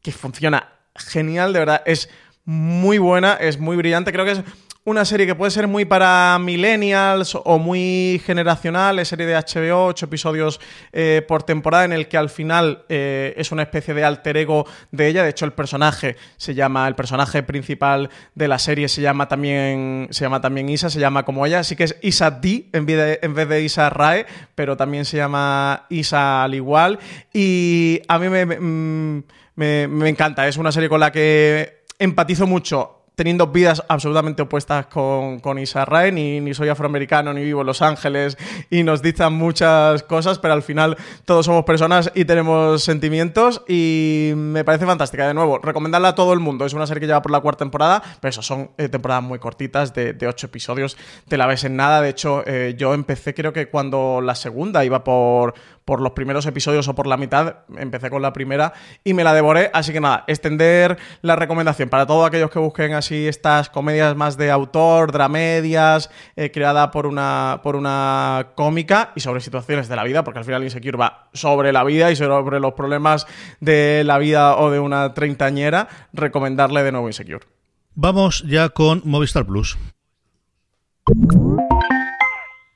que 0.02 0.12
funciona 0.12 0.80
genial, 0.96 1.54
de 1.54 1.60
verdad. 1.60 1.84
Es 1.86 2.10
muy 2.44 2.98
buena, 2.98 3.36
es 3.36 3.60
muy 3.60 3.78
brillante. 3.78 4.12
Creo 4.12 4.26
que 4.26 4.32
es 4.32 4.42
una 4.84 5.06
serie 5.06 5.28
que 5.28 5.36
puede 5.36 5.52
ser 5.52 5.68
muy 5.68 5.86
para 5.86 6.40
millennials 6.40 7.36
o 7.36 7.60
muy 7.60 8.20
generacional, 8.26 8.98
es 8.98 9.10
serie 9.10 9.28
de 9.28 9.36
HBO, 9.36 9.86
ocho 9.86 10.08
episodios 10.08 10.60
eh, 10.92 11.24
por 11.28 11.44
temporada, 11.44 11.86
en 11.86 11.94
el 11.94 12.08
que 12.08 12.18
al 12.18 12.32
final 12.32 12.84
eh, 12.90 13.36
es 13.38 13.52
una 13.52 13.62
especie 13.62 13.94
de 13.94 14.04
alter 14.04 14.38
ego 14.38 14.66
de 14.90 15.08
ella. 15.08 15.24
De 15.24 15.30
hecho, 15.30 15.46
el 15.46 15.54
personaje 15.54 16.16
se 16.38 16.56
llama, 16.56 16.88
el 16.88 16.96
personaje 16.96 17.44
principal 17.44 18.10
de 18.34 18.48
la 18.48 18.58
serie 18.58 18.90
se 18.90 19.02
llama 19.04 19.28
también, 19.28 20.08
se 20.10 20.26
llama 20.26 20.42
también 20.42 20.68
Isa, 20.68 20.90
se 20.90 21.00
llama 21.00 21.26
como 21.26 21.46
ella, 21.46 21.60
así 21.60 21.76
que 21.76 21.84
es 21.84 21.96
Isa 22.02 22.32
D 22.32 22.70
en 22.74 22.86
vez 22.88 23.50
de, 23.50 23.62
Isa 23.62 23.88
Rae, 23.92 24.26
pero 24.56 24.76
también 24.76 25.06
se 25.06 25.18
llama 25.18 25.86
Isa 25.90 26.44
al 26.44 26.56
igual. 26.56 26.98
Y 27.32 28.02
a 28.08 28.18
mí 28.18 28.30
me, 28.30 28.46
mm, 28.46 29.24
me, 29.58 29.88
me 29.88 30.10
encanta, 30.10 30.48
es 30.48 30.58
una 30.58 30.72
serie 30.72 30.90
con 30.90 31.00
la 31.00 31.12
que 31.12 31.84
empatizo 32.00 32.48
mucho 32.48 33.01
teniendo 33.16 33.48
vidas 33.48 33.84
absolutamente 33.88 34.42
opuestas 34.42 34.88
con, 34.88 35.40
con 35.40 35.60
Isa 35.60 35.86
ni, 36.12 36.40
ni, 36.40 36.54
soy 36.54 36.70
afroamericano, 36.70 37.34
ni 37.34 37.44
vivo 37.44 37.62
en 37.62 37.68
Los 37.68 37.82
Ángeles, 37.82 38.38
y 38.70 38.84
nos 38.84 39.02
dicen 39.02 39.34
muchas 39.34 40.04
cosas, 40.04 40.40
pero 40.40 40.54
al 40.54 40.64
final 40.64 40.98
todos 41.26 41.46
somos 41.46 41.64
personas 41.66 42.12
y 42.16 42.26
tenemos 42.26 42.84
sentimientos, 42.84 43.64
y 43.68 44.34
me 44.36 44.64
parece 44.64 44.86
fantástica. 44.86 45.28
De 45.28 45.34
nuevo, 45.34 45.60
recomendarla 45.60 46.10
a 46.10 46.16
todo 46.16 46.34
el 46.34 46.40
mundo. 46.40 46.66
Es 46.66 46.74
una 46.74 46.88
serie 46.88 47.02
que 47.02 47.08
lleva 47.08 47.22
por 47.22 47.32
la 47.32 47.42
cuarta 47.42 47.60
temporada, 47.60 48.02
pero 48.20 48.30
eso, 48.30 48.42
son 48.42 48.72
eh, 48.78 48.90
temporadas 48.90 49.24
muy 49.24 49.40
cortitas, 49.40 49.94
de, 49.94 50.14
de, 50.14 50.28
ocho 50.28 50.48
episodios, 50.48 50.98
te 51.28 51.38
la 51.38 51.48
ves 51.48 51.64
en 51.64 51.76
nada. 51.76 52.02
De 52.02 52.10
hecho, 52.10 52.44
eh, 52.46 52.76
yo 52.78 52.94
empecé 52.94 53.34
creo 53.34 53.54
que 53.54 53.70
cuando 53.70 54.22
la 54.22 54.36
segunda 54.36 54.84
iba 54.86 55.04
por, 55.04 55.54
por 55.86 56.02
los 56.02 56.12
primeros 56.12 56.46
episodios 56.46 56.88
o 56.88 56.96
por 56.96 57.08
la 57.08 57.18
mitad, 57.18 57.58
empecé 57.78 58.10
con 58.10 58.22
la 58.22 58.34
primera 58.34 58.74
y 59.04 59.14
me 59.14 59.24
la 59.24 59.34
devoré, 59.34 59.70
así 59.74 59.92
que 59.94 60.00
nada, 60.00 60.24
extender 60.28 60.98
la 61.22 61.36
recomendación 61.36 61.90
para 61.90 62.06
todos 62.06 62.28
aquellos 62.28 62.50
que 62.50 62.60
busquen 62.60 62.94
así 62.94 63.28
estas 63.28 63.70
comedias 63.70 64.16
más 64.16 64.38
de 64.38 64.52
autor, 64.52 65.12
dramedias, 65.12 66.10
eh, 66.36 66.52
creada 66.52 66.92
por 66.92 67.08
una, 67.08 67.60
por 67.64 67.76
una 67.76 68.50
cómica 68.56 69.12
y 69.16 69.20
sobre 69.20 69.42
situaciones 69.42 69.88
de 69.88 69.96
la 69.96 70.04
vida, 70.04 70.24
porque 70.24 70.40
al 70.40 70.46
final 70.46 70.64
Insecure 70.64 70.98
va 70.98 71.30
sobre 71.34 71.72
la 71.72 71.84
vida 71.84 72.12
y 72.12 72.16
sobre 72.16 72.60
los 72.60 72.74
problemas 72.74 73.28
de 73.60 74.04
la 74.06 74.18
vida 74.18 74.58
o 74.58 74.72
de 74.72 74.80
una 74.80 75.14
treintañera, 75.14 75.88
recomendarle 76.14 76.84
de 76.84 76.92
nuevo 76.92 77.08
Insecure. 77.08 77.46
Vamos 77.94 78.44
ya 78.48 78.70
con 78.70 79.02
Movistar 79.04 79.46
Plus. 79.46 79.78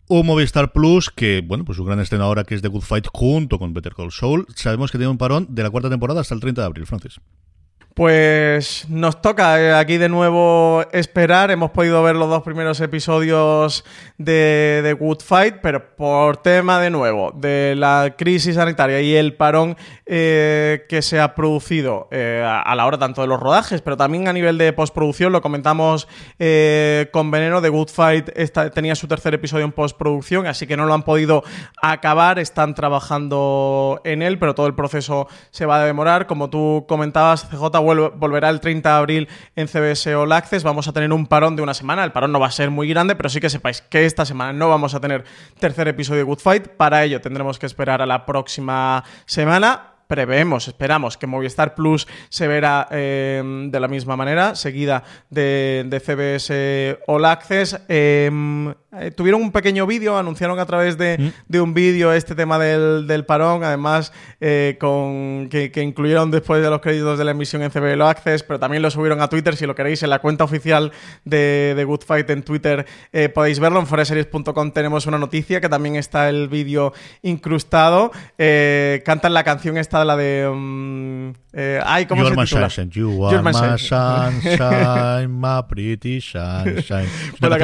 O 0.07 0.23
Movistar 0.23 0.71
Plus, 0.71 1.09
que, 1.09 1.41
bueno, 1.41 1.65
pues 1.65 1.77
su 1.77 1.83
gran 1.83 1.99
estreno 1.99 2.25
ahora 2.25 2.43
que 2.43 2.53
es 2.53 2.61
The 2.61 2.67
Good 2.67 2.83
Fight 2.83 3.07
junto 3.11 3.57
con 3.57 3.73
Better 3.73 3.95
Call 3.95 4.11
Saul, 4.11 4.45
sabemos 4.55 4.91
que 4.91 4.99
tiene 4.99 5.09
un 5.09 5.17
parón 5.17 5.47
de 5.49 5.63
la 5.63 5.71
cuarta 5.71 5.89
temporada 5.89 6.21
hasta 6.21 6.35
el 6.35 6.41
30 6.41 6.61
de 6.61 6.65
abril, 6.67 6.85
Francis. 6.85 7.19
Pues 7.95 8.87
nos 8.89 9.21
toca 9.21 9.61
eh, 9.61 9.73
aquí 9.73 9.95
de 9.95 10.09
nuevo 10.09 10.83
esperar. 10.91 11.49
Hemos 11.49 11.71
podido 11.71 12.03
ver 12.03 12.17
los 12.17 12.27
dos 12.27 12.43
primeros 12.43 12.81
episodios 12.81 13.85
de, 14.17 14.81
The 14.83 14.91
Good 14.91 15.21
Fight, 15.21 15.55
pero 15.61 15.95
por 15.95 16.35
tema 16.35 16.81
de 16.81 16.89
nuevo 16.89 17.31
de 17.33 17.73
la 17.77 18.15
crisis 18.17 18.55
sanitaria 18.55 18.99
y 18.99 19.15
el 19.15 19.35
parón 19.35 19.77
eh, 20.05 20.83
que 20.89 21.01
se 21.01 21.21
ha 21.21 21.35
producido 21.35 22.09
eh, 22.11 22.43
a 22.45 22.75
la 22.75 22.85
hora 22.85 22.97
tanto 22.97 23.21
de 23.21 23.27
los 23.27 23.39
rodajes, 23.39 23.81
pero 23.81 23.95
también 23.95 24.27
a 24.27 24.33
nivel 24.33 24.57
de 24.57 24.73
postproducción, 24.73 25.31
lo 25.31 25.41
comentamos 25.41 26.09
con 27.13 27.31
Veneno, 27.31 27.61
The 27.61 27.69
Good 27.69 27.89
Fight 27.89 28.29
tenía 28.73 28.95
su 28.95 29.07
tercer 29.07 29.33
episodio 29.33 29.63
en 29.63 29.71
postproducción, 29.71 30.47
así 30.47 30.67
que 30.67 30.75
no 30.75 30.85
lo 30.85 30.93
han 30.93 31.03
podido 31.03 31.43
acabar, 31.81 32.39
están 32.39 32.75
trabajando 32.75 34.01
en 34.03 34.21
él, 34.21 34.37
pero 34.37 34.53
todo 34.53 34.67
el 34.67 34.75
proceso 34.75 35.29
se 35.51 35.65
va 35.65 35.81
a 35.81 35.85
demorar. 35.85 36.27
Como 36.27 36.49
tú 36.49 36.85
comentabas, 36.89 37.47
CJ 37.49 37.84
volverá 37.85 38.49
el 38.49 38.59
30 38.59 38.89
de 38.89 38.95
abril 38.95 39.29
en 39.55 39.67
CBS 39.67 40.13
All 40.15 40.31
Access. 40.31 40.63
Vamos 40.63 40.87
a 40.87 40.93
tener 40.93 41.13
un 41.13 41.27
parón 41.27 41.55
de 41.55 41.61
una 41.61 41.73
semana. 41.73 42.03
El 42.03 42.11
parón 42.11 42.31
no 42.31 42.39
va 42.39 42.47
a 42.47 42.51
ser 42.51 42.71
muy 42.71 42.87
grande, 42.87 43.15
pero 43.15 43.29
sí 43.29 43.39
que 43.39 43.49
sepáis 43.49 43.81
que 43.81 44.05
esta 44.05 44.25
semana 44.25 44.53
no 44.53 44.69
vamos 44.69 44.95
a 44.95 44.99
tener 44.99 45.23
tercer 45.59 45.87
episodio 45.87 46.19
de 46.19 46.23
Good 46.23 46.39
Fight. 46.39 46.67
Para 46.67 47.03
ello 47.03 47.21
tendremos 47.21 47.59
que 47.59 47.65
esperar 47.65 48.01
a 48.01 48.05
la 48.05 48.25
próxima 48.25 49.03
semana 49.25 49.94
preveemos, 50.07 50.67
esperamos 50.67 51.17
que 51.17 51.27
Movistar 51.27 51.75
Plus 51.75 52.07
se 52.29 52.47
verá 52.47 52.87
em, 52.91 53.71
de 53.71 53.79
la 53.79 53.87
misma 53.87 54.15
manera, 54.15 54.55
seguida 54.55 55.03
de, 55.29 56.01
CBS 56.05 56.99
All 57.07 57.25
Access. 57.25 57.79
Em, 57.87 58.73
eh, 58.97 59.11
tuvieron 59.11 59.41
un 59.41 59.51
pequeño 59.51 59.85
vídeo, 59.85 60.17
anunciaron 60.17 60.57
a 60.59 60.65
través 60.65 60.97
de, 60.97 61.33
mm. 61.49 61.57
un 61.61 61.73
vídeo 61.73 62.13
este 62.13 62.33
tema 62.33 62.57
del, 62.57 63.25
parón, 63.25 63.63
además 63.63 64.13
eh, 64.39 64.77
con, 64.79 65.49
que, 65.49 65.71
incluyeron 65.81 66.31
después 66.31 66.61
de 66.61 66.69
los 66.69 66.79
créditos 66.79 67.17
de 67.17 67.25
la 67.25 67.31
emisión 67.31 67.61
en 67.61 67.71
CBL 67.71 68.01
Access, 68.03 68.43
pero 68.43 68.59
también 68.59 68.81
lo 68.81 68.89
subieron 68.89 69.21
a 69.21 69.27
Twitter, 69.27 69.55
si 69.55 69.65
lo 69.65 69.75
queréis, 69.75 70.03
en 70.03 70.09
la 70.09 70.19
cuenta 70.19 70.43
oficial 70.43 70.91
de, 71.25 71.73
de 71.75 71.83
Good 71.83 72.01
Fight 72.05 72.29
en 72.29 72.43
Twitter 72.43 72.85
eh, 73.11 73.29
podéis 73.29 73.59
verlo, 73.59 73.79
en 73.79 73.87
foreseries.com 73.87 74.71
tenemos 74.71 75.05
una 75.07 75.17
noticia 75.17 75.59
que 75.59 75.69
también 75.69 75.95
está 75.95 76.29
el 76.29 76.47
vídeo 76.47 76.93
incrustado, 77.21 78.11
cantan 78.37 79.33
la 79.33 79.43
canción 79.43 79.77
esta 79.77 79.94
la 80.03 80.17
de... 80.17 80.47
Um, 80.47 81.33
ay, 81.85 82.05
¿cómo 82.05 82.27
se 82.27 82.35
titula? 82.35 82.67
you 82.91 83.25
are 83.25 83.41
my 83.41 83.53
sunshine, 83.53 85.31
my 85.39 85.61
pretty 85.69 86.19
sunshine. 86.19 87.07
la 87.39 87.57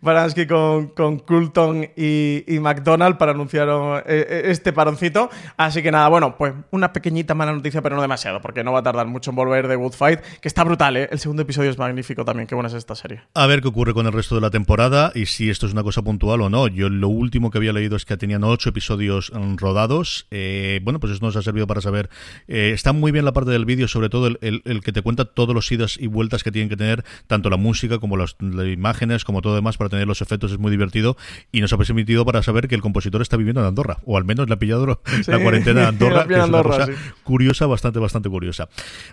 Baransky 0.00 0.46
con, 0.46 0.88
con 0.88 1.18
Coulton 1.18 1.88
y, 1.96 2.44
y, 2.46 2.60
McDonald 2.60 3.18
para 3.18 3.32
anunciar 3.32 3.68
eh, 3.68 4.02
eh, 4.06 4.42
este 4.46 4.72
paroncito. 4.72 5.30
Así 5.56 5.82
que 5.82 5.90
nada, 5.90 6.08
bueno, 6.08 6.36
pues 6.36 6.54
una 6.70 6.92
pequeñita 6.92 7.34
mala 7.34 7.52
noticia, 7.52 7.82
pero 7.82 7.96
no 7.96 8.02
demasiado, 8.02 8.40
porque 8.40 8.64
no 8.64 8.72
va 8.72 8.80
a 8.80 8.82
tardar 8.82 9.06
mucho 9.06 9.30
en 9.30 9.36
volver 9.36 9.68
de 9.68 9.76
Good 9.76 9.92
Fight, 9.92 10.20
que 10.40 10.48
está 10.48 10.64
brutal, 10.64 10.96
¿eh? 10.96 11.08
El 11.12 11.18
segundo 11.18 11.42
episodio 11.42 11.70
es 11.70 11.78
magnífico 11.78 12.24
también, 12.24 12.46
qué 12.46 12.54
buena 12.54 12.68
es 12.68 12.74
esta 12.74 12.94
serie. 12.94 13.22
A 13.34 13.46
ver 13.46 13.60
qué 13.60 13.68
ocurre 13.68 13.92
con 13.92 14.06
el 14.06 14.12
resto 14.12 14.34
de 14.34 14.40
la 14.40 14.50
temporada 14.50 15.12
y 15.14 15.26
si 15.26 15.50
esto 15.50 15.66
es 15.66 15.72
una 15.72 15.82
cosa 15.82 16.02
puntual 16.02 16.40
o 16.40 16.48
no. 16.50 16.66
Yo 16.68 16.88
lo 16.88 17.08
último 17.08 17.50
que 17.50 17.58
había 17.58 17.72
leído 17.72 17.96
es 17.96 18.04
que 18.04 18.16
tenían 18.16 18.44
ocho 18.44 18.70
episodios 18.70 19.30
mm, 19.34 19.56
rodados. 19.56 20.26
Eh, 20.30 20.80
bueno, 20.82 21.00
pues 21.00 21.12
eso 21.12 21.24
nos 21.24 21.36
ha 21.36 21.42
servido 21.42 21.66
para 21.66 21.80
saber. 21.80 22.08
está 22.46 22.92
muy 22.92 23.12
bien 23.12 23.24
la 23.24 23.32
parte 23.32 23.50
del 23.50 23.66
vídeo, 23.66 23.88
sobre 23.88 24.08
todo 24.08 24.26
el, 24.28 24.38
el, 24.40 24.80
que 24.82 24.92
te 24.92 25.02
cuenta 25.02 25.26
todos 25.26 25.54
los 25.54 25.70
idas 25.70 25.98
y 25.98 26.06
vueltas 26.06 26.42
que 26.42 26.50
tienen 26.50 26.68
que 26.68 26.76
tener, 26.76 27.04
tanto 27.26 27.50
la 27.50 27.56
música 27.56 27.98
como 27.98 28.16
las, 28.16 28.36
las 28.40 28.66
imágenes, 28.66 29.24
como 29.24 29.42
todo 29.42 29.49
todo 29.50 29.56
demás 29.56 29.76
para 29.76 29.90
tener 29.90 30.06
los 30.06 30.22
efectos 30.22 30.52
es 30.52 30.58
muy 30.58 30.70
divertido 30.70 31.16
y 31.52 31.60
nos 31.60 31.72
ha 31.72 31.78
permitido 31.78 32.24
para 32.24 32.42
saber 32.42 32.68
que 32.68 32.74
el 32.74 32.80
compositor 32.80 33.20
está 33.22 33.36
viviendo 33.36 33.60
en 33.60 33.66
Andorra, 33.66 33.98
o 34.04 34.16
al 34.16 34.24
menos 34.24 34.48
le 34.48 34.54
ha 34.54 34.58
pillado 34.58 34.86
la 34.86 35.38
cuarentena 35.42 35.80
de 35.80 35.86
Andorra, 35.88 36.26
que 36.26 36.34
es 36.34 36.44
una 36.44 36.62
cosa 36.62 36.86
curiosa, 37.24 37.66
bastante, 37.66 37.98
bastante 37.98 38.28
curiosa. 38.28 38.68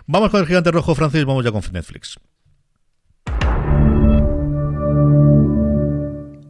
Vamos 0.06 0.30
con 0.30 0.40
el 0.40 0.46
gigante 0.46 0.70
rojo 0.70 0.94
francés, 0.94 1.24
vamos 1.24 1.44
ya 1.44 1.52
con 1.52 1.62
Netflix. 1.72 2.18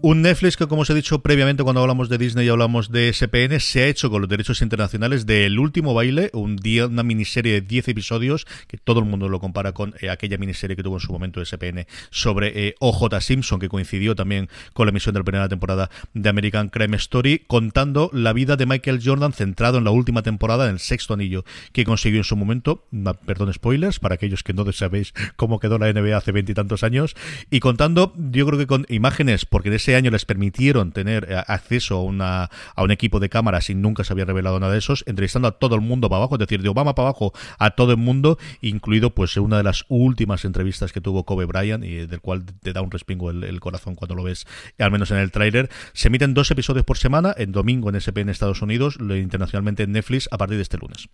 Un 0.00 0.22
Netflix 0.22 0.56
que, 0.56 0.68
como 0.68 0.82
os 0.82 0.90
he 0.90 0.94
dicho 0.94 1.18
previamente 1.22 1.64
cuando 1.64 1.80
hablamos 1.80 2.08
de 2.08 2.18
Disney 2.18 2.46
y 2.46 2.48
hablamos 2.48 2.92
de 2.92 3.12
SPN, 3.12 3.58
se 3.58 3.82
ha 3.82 3.86
hecho 3.88 4.10
con 4.10 4.20
los 4.20 4.30
derechos 4.30 4.62
internacionales 4.62 5.26
del 5.26 5.58
último 5.58 5.92
baile, 5.92 6.30
un 6.34 6.54
día, 6.54 6.86
una 6.86 7.02
miniserie 7.02 7.54
de 7.54 7.60
10 7.62 7.88
episodios, 7.88 8.46
que 8.68 8.76
todo 8.76 9.00
el 9.00 9.06
mundo 9.06 9.28
lo 9.28 9.40
compara 9.40 9.72
con 9.72 9.96
eh, 10.00 10.08
aquella 10.08 10.38
miniserie 10.38 10.76
que 10.76 10.84
tuvo 10.84 10.96
en 10.96 11.00
su 11.00 11.10
momento 11.10 11.44
SPN 11.44 11.88
sobre 12.10 12.68
eh, 12.68 12.74
OJ 12.78 13.20
Simpson, 13.20 13.58
que 13.58 13.68
coincidió 13.68 14.14
también 14.14 14.48
con 14.72 14.86
la 14.86 14.90
emisión 14.90 15.14
de 15.14 15.18
la 15.18 15.24
primera 15.24 15.48
temporada 15.48 15.90
de 16.14 16.28
American 16.28 16.68
Crime 16.68 16.96
Story, 16.96 17.42
contando 17.48 18.08
la 18.12 18.32
vida 18.32 18.54
de 18.54 18.66
Michael 18.66 19.00
Jordan 19.04 19.32
centrado 19.32 19.78
en 19.78 19.84
la 19.84 19.90
última 19.90 20.22
temporada, 20.22 20.66
en 20.66 20.74
el 20.74 20.78
sexto 20.78 21.14
anillo 21.14 21.44
que 21.72 21.84
consiguió 21.84 22.20
en 22.20 22.24
su 22.24 22.36
momento, 22.36 22.84
perdón, 23.26 23.52
spoilers, 23.52 23.98
para 23.98 24.14
aquellos 24.14 24.44
que 24.44 24.52
no 24.52 24.70
sabéis 24.70 25.12
cómo 25.34 25.58
quedó 25.58 25.76
la 25.76 25.92
NBA 25.92 26.16
hace 26.16 26.30
veintitantos 26.30 26.84
años, 26.84 27.16
y 27.50 27.58
contando, 27.58 28.14
yo 28.16 28.46
creo 28.46 28.60
que 28.60 28.68
con 28.68 28.86
imágenes, 28.88 29.44
porque 29.44 29.70
en 29.70 29.74
ese 29.74 29.87
año 29.96 30.10
les 30.10 30.24
permitieron 30.24 30.92
tener 30.92 31.26
eh, 31.30 31.36
acceso 31.46 31.96
a, 31.96 32.02
una, 32.02 32.50
a 32.74 32.82
un 32.82 32.90
equipo 32.90 33.20
de 33.20 33.28
cámaras 33.28 33.70
y 33.70 33.74
nunca 33.74 34.04
se 34.04 34.12
había 34.12 34.24
revelado 34.24 34.58
nada 34.60 34.72
de 34.72 34.78
esos, 34.78 35.04
entrevistando 35.06 35.48
a 35.48 35.52
todo 35.52 35.74
el 35.74 35.80
mundo 35.80 36.08
para 36.08 36.18
abajo, 36.18 36.34
es 36.34 36.40
decir, 36.40 36.62
de 36.62 36.68
Obama 36.68 36.94
para 36.94 37.08
abajo 37.08 37.32
a 37.58 37.70
todo 37.70 37.92
el 37.92 37.98
mundo, 37.98 38.38
incluido 38.60 39.14
pues 39.14 39.36
una 39.36 39.58
de 39.58 39.62
las 39.62 39.84
últimas 39.88 40.44
entrevistas 40.44 40.92
que 40.92 41.00
tuvo 41.00 41.24
Kobe 41.24 41.44
Bryant 41.44 41.84
y 41.84 42.06
del 42.06 42.20
cual 42.20 42.44
te 42.44 42.72
da 42.72 42.82
un 42.82 42.90
respingo 42.90 43.30
el, 43.30 43.60
corazón 43.60 43.94
cuando 43.94 44.14
lo 44.14 44.22
ves, 44.22 44.46
al 44.78 44.90
menos 44.90 45.10
en 45.10 45.18
el 45.18 45.30
tráiler. 45.30 45.68
Se 45.92 46.08
emiten 46.08 46.34
dos 46.34 46.50
episodios 46.50 46.84
por 46.84 46.98
semana, 46.98 47.34
en 47.36 47.52
domingo 47.52 47.88
en 47.88 47.96
SP 47.98 48.20
en 48.20 48.28
Estados 48.28 48.62
Unidos, 48.62 48.98
internacionalmente 49.00 49.82
en 49.82 49.92
Netflix 49.92 50.28
a 50.30 50.38
partir 50.38 50.56
de 50.56 50.62
este 50.62 50.78
lunes. 50.78 51.08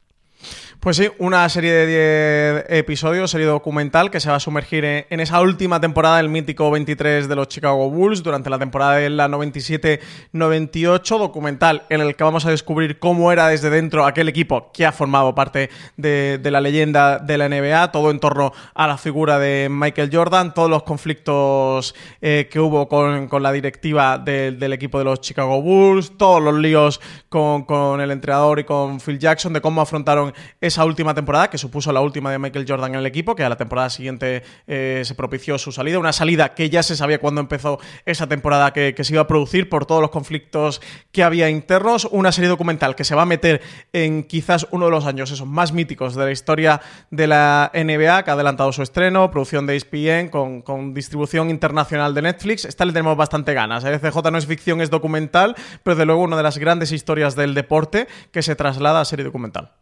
Pues 0.84 0.99
sí, 0.99 1.09
una 1.16 1.49
serie 1.49 1.72
de 1.72 2.59
10 2.66 2.78
episodios, 2.80 3.30
serie 3.30 3.47
documental 3.47 4.11
que 4.11 4.20
se 4.20 4.28
va 4.28 4.36
a 4.36 4.40
sumergir 4.40 4.84
en, 4.84 5.18
esa 5.18 5.40
última 5.40 5.80
temporada 5.80 6.18
del 6.18 6.28
mítico 6.28 6.70
23 6.70 7.26
de 7.26 7.34
los 7.34 7.49
Chicago 7.49 7.88
Bulls 7.88 8.22
durante 8.22 8.51
la 8.51 8.59
temporada 8.59 8.97
de 8.97 9.09
la 9.09 9.26
97-98, 9.28 11.18
documental 11.18 11.86
en 11.88 12.03
el 12.03 12.14
que 12.14 12.22
vamos 12.22 12.45
a 12.45 12.51
descubrir 12.51 12.99
cómo 12.99 13.32
era 13.32 13.49
desde 13.49 13.70
dentro 13.70 14.05
aquel 14.05 14.28
equipo 14.28 14.70
que 14.74 14.84
ha 14.84 14.92
formado 14.92 15.34
parte 15.34 15.70
de, 15.97 16.38
la 16.42 16.61
leyenda 16.61 17.18
de 17.18 17.38
la 17.38 17.49
NBA, 17.49 17.90
todo 17.90 18.11
en 18.11 18.20
torno 18.20 18.53
a 18.74 18.86
la 18.86 18.99
figura 18.99 19.38
de 19.38 19.68
Michael 19.70 20.11
Jordan, 20.12 20.53
todos 20.53 20.68
los 20.68 20.82
conflictos 20.82 21.95
eh, 22.20 22.47
que 22.53 22.61
hubo 22.61 22.88
con, 22.88 23.30
la 23.42 23.53
directiva 23.53 24.18
del 24.18 24.72
equipo 24.74 24.99
de 24.99 25.05
los 25.05 25.22
Chicago 25.22 25.62
Bulls, 25.62 26.18
todos 26.18 26.42
los 26.42 26.57
líos 26.57 27.01
con, 27.30 27.64
con 27.64 28.03
el 28.03 28.11
entrenador 28.11 28.59
y 28.59 28.64
con 28.64 29.01
Phil 29.01 29.18
Jackson, 29.18 29.55
de 29.55 29.62
cómo 29.62 29.80
afrontaron 29.80 30.34
esa 30.61 30.85
última 30.85 31.14
temporada, 31.14 31.51
que 31.51 31.59
supuso 31.59 31.93
la 31.93 32.01
última 32.01 32.30
de 32.30 32.39
Michael 32.39 32.66
Jordan 32.68 32.95
en 32.95 33.01
el 33.01 33.07
equipo, 33.07 33.35
que 33.35 33.45
a 33.45 33.49
la 33.49 33.57
temporada 33.57 33.91
siguiente 33.91 34.43
eh, 34.66 35.03
se 35.05 35.14
propició 35.14 35.59
su 35.59 35.72
salida. 35.72 35.99
Una 35.99 36.12
salida 36.12 36.55
que 36.55 36.70
ya 36.70 36.82
se 36.82 36.97
sabía 36.97 37.18
cuando 37.18 37.41
empezó 37.41 37.78
esa 38.07 38.26
temporada 38.26 38.72
que, 38.72 38.95
se 39.05 39.12
iba 39.12 39.22
a 39.22 39.26
producir 39.26 39.68
por 39.68 39.87
todos 39.87 40.01
los 40.01 40.11
conflictos 40.11 40.80
que 41.12 41.22
había 41.22 41.51
internos. 41.51 42.09
Una 42.11 42.32
serie 42.32 42.49
documental 42.49 42.95
que 42.95 43.05
se 43.05 43.14
va 43.14 43.22
a 43.22 43.26
meter 43.26 43.61
en 43.93 44.24
quizás 44.24 44.66
uno 44.70 44.87
de 44.87 44.91
los 44.91 45.07
años 45.07 45.30
esos 45.30 45.47
más 45.47 45.72
míticos 45.72 46.14
de 46.14 46.24
la 46.24 46.30
historia 46.30 46.80
de 47.11 47.26
la 47.26 47.70
NBA, 47.74 48.24
que 48.24 48.30
ha 48.30 48.35
adelantado 48.35 48.72
su 48.72 48.82
estreno, 48.82 49.30
producción 49.30 49.66
de 49.66 49.76
ESPN 49.76 50.28
con, 50.28 50.95
distribución 50.95 51.51
internacional 51.51 52.14
de 52.14 52.22
Netflix. 52.22 52.64
Esta 52.64 52.85
le 52.85 52.93
tenemos 52.93 53.16
bastante 53.16 53.55
ganas. 53.55 53.85
¿eh? 53.85 53.99
CJ 53.99 54.30
no 54.30 54.39
es 54.39 54.47
ficción, 54.47 54.80
es 54.80 54.91
documental, 54.91 55.55
pero 55.82 55.97
de 55.97 56.07
luego 56.07 56.22
una 56.22 56.37
de 56.37 56.43
las 56.43 56.59
grandes 56.59 56.93
historias 56.93 57.37
del 57.37 57.55
deporte 57.55 58.07
que 58.30 58.43
se 58.43 58.57
traslada 58.57 59.01
a 59.01 59.05
serie 59.05 59.24
documental. 59.24 59.72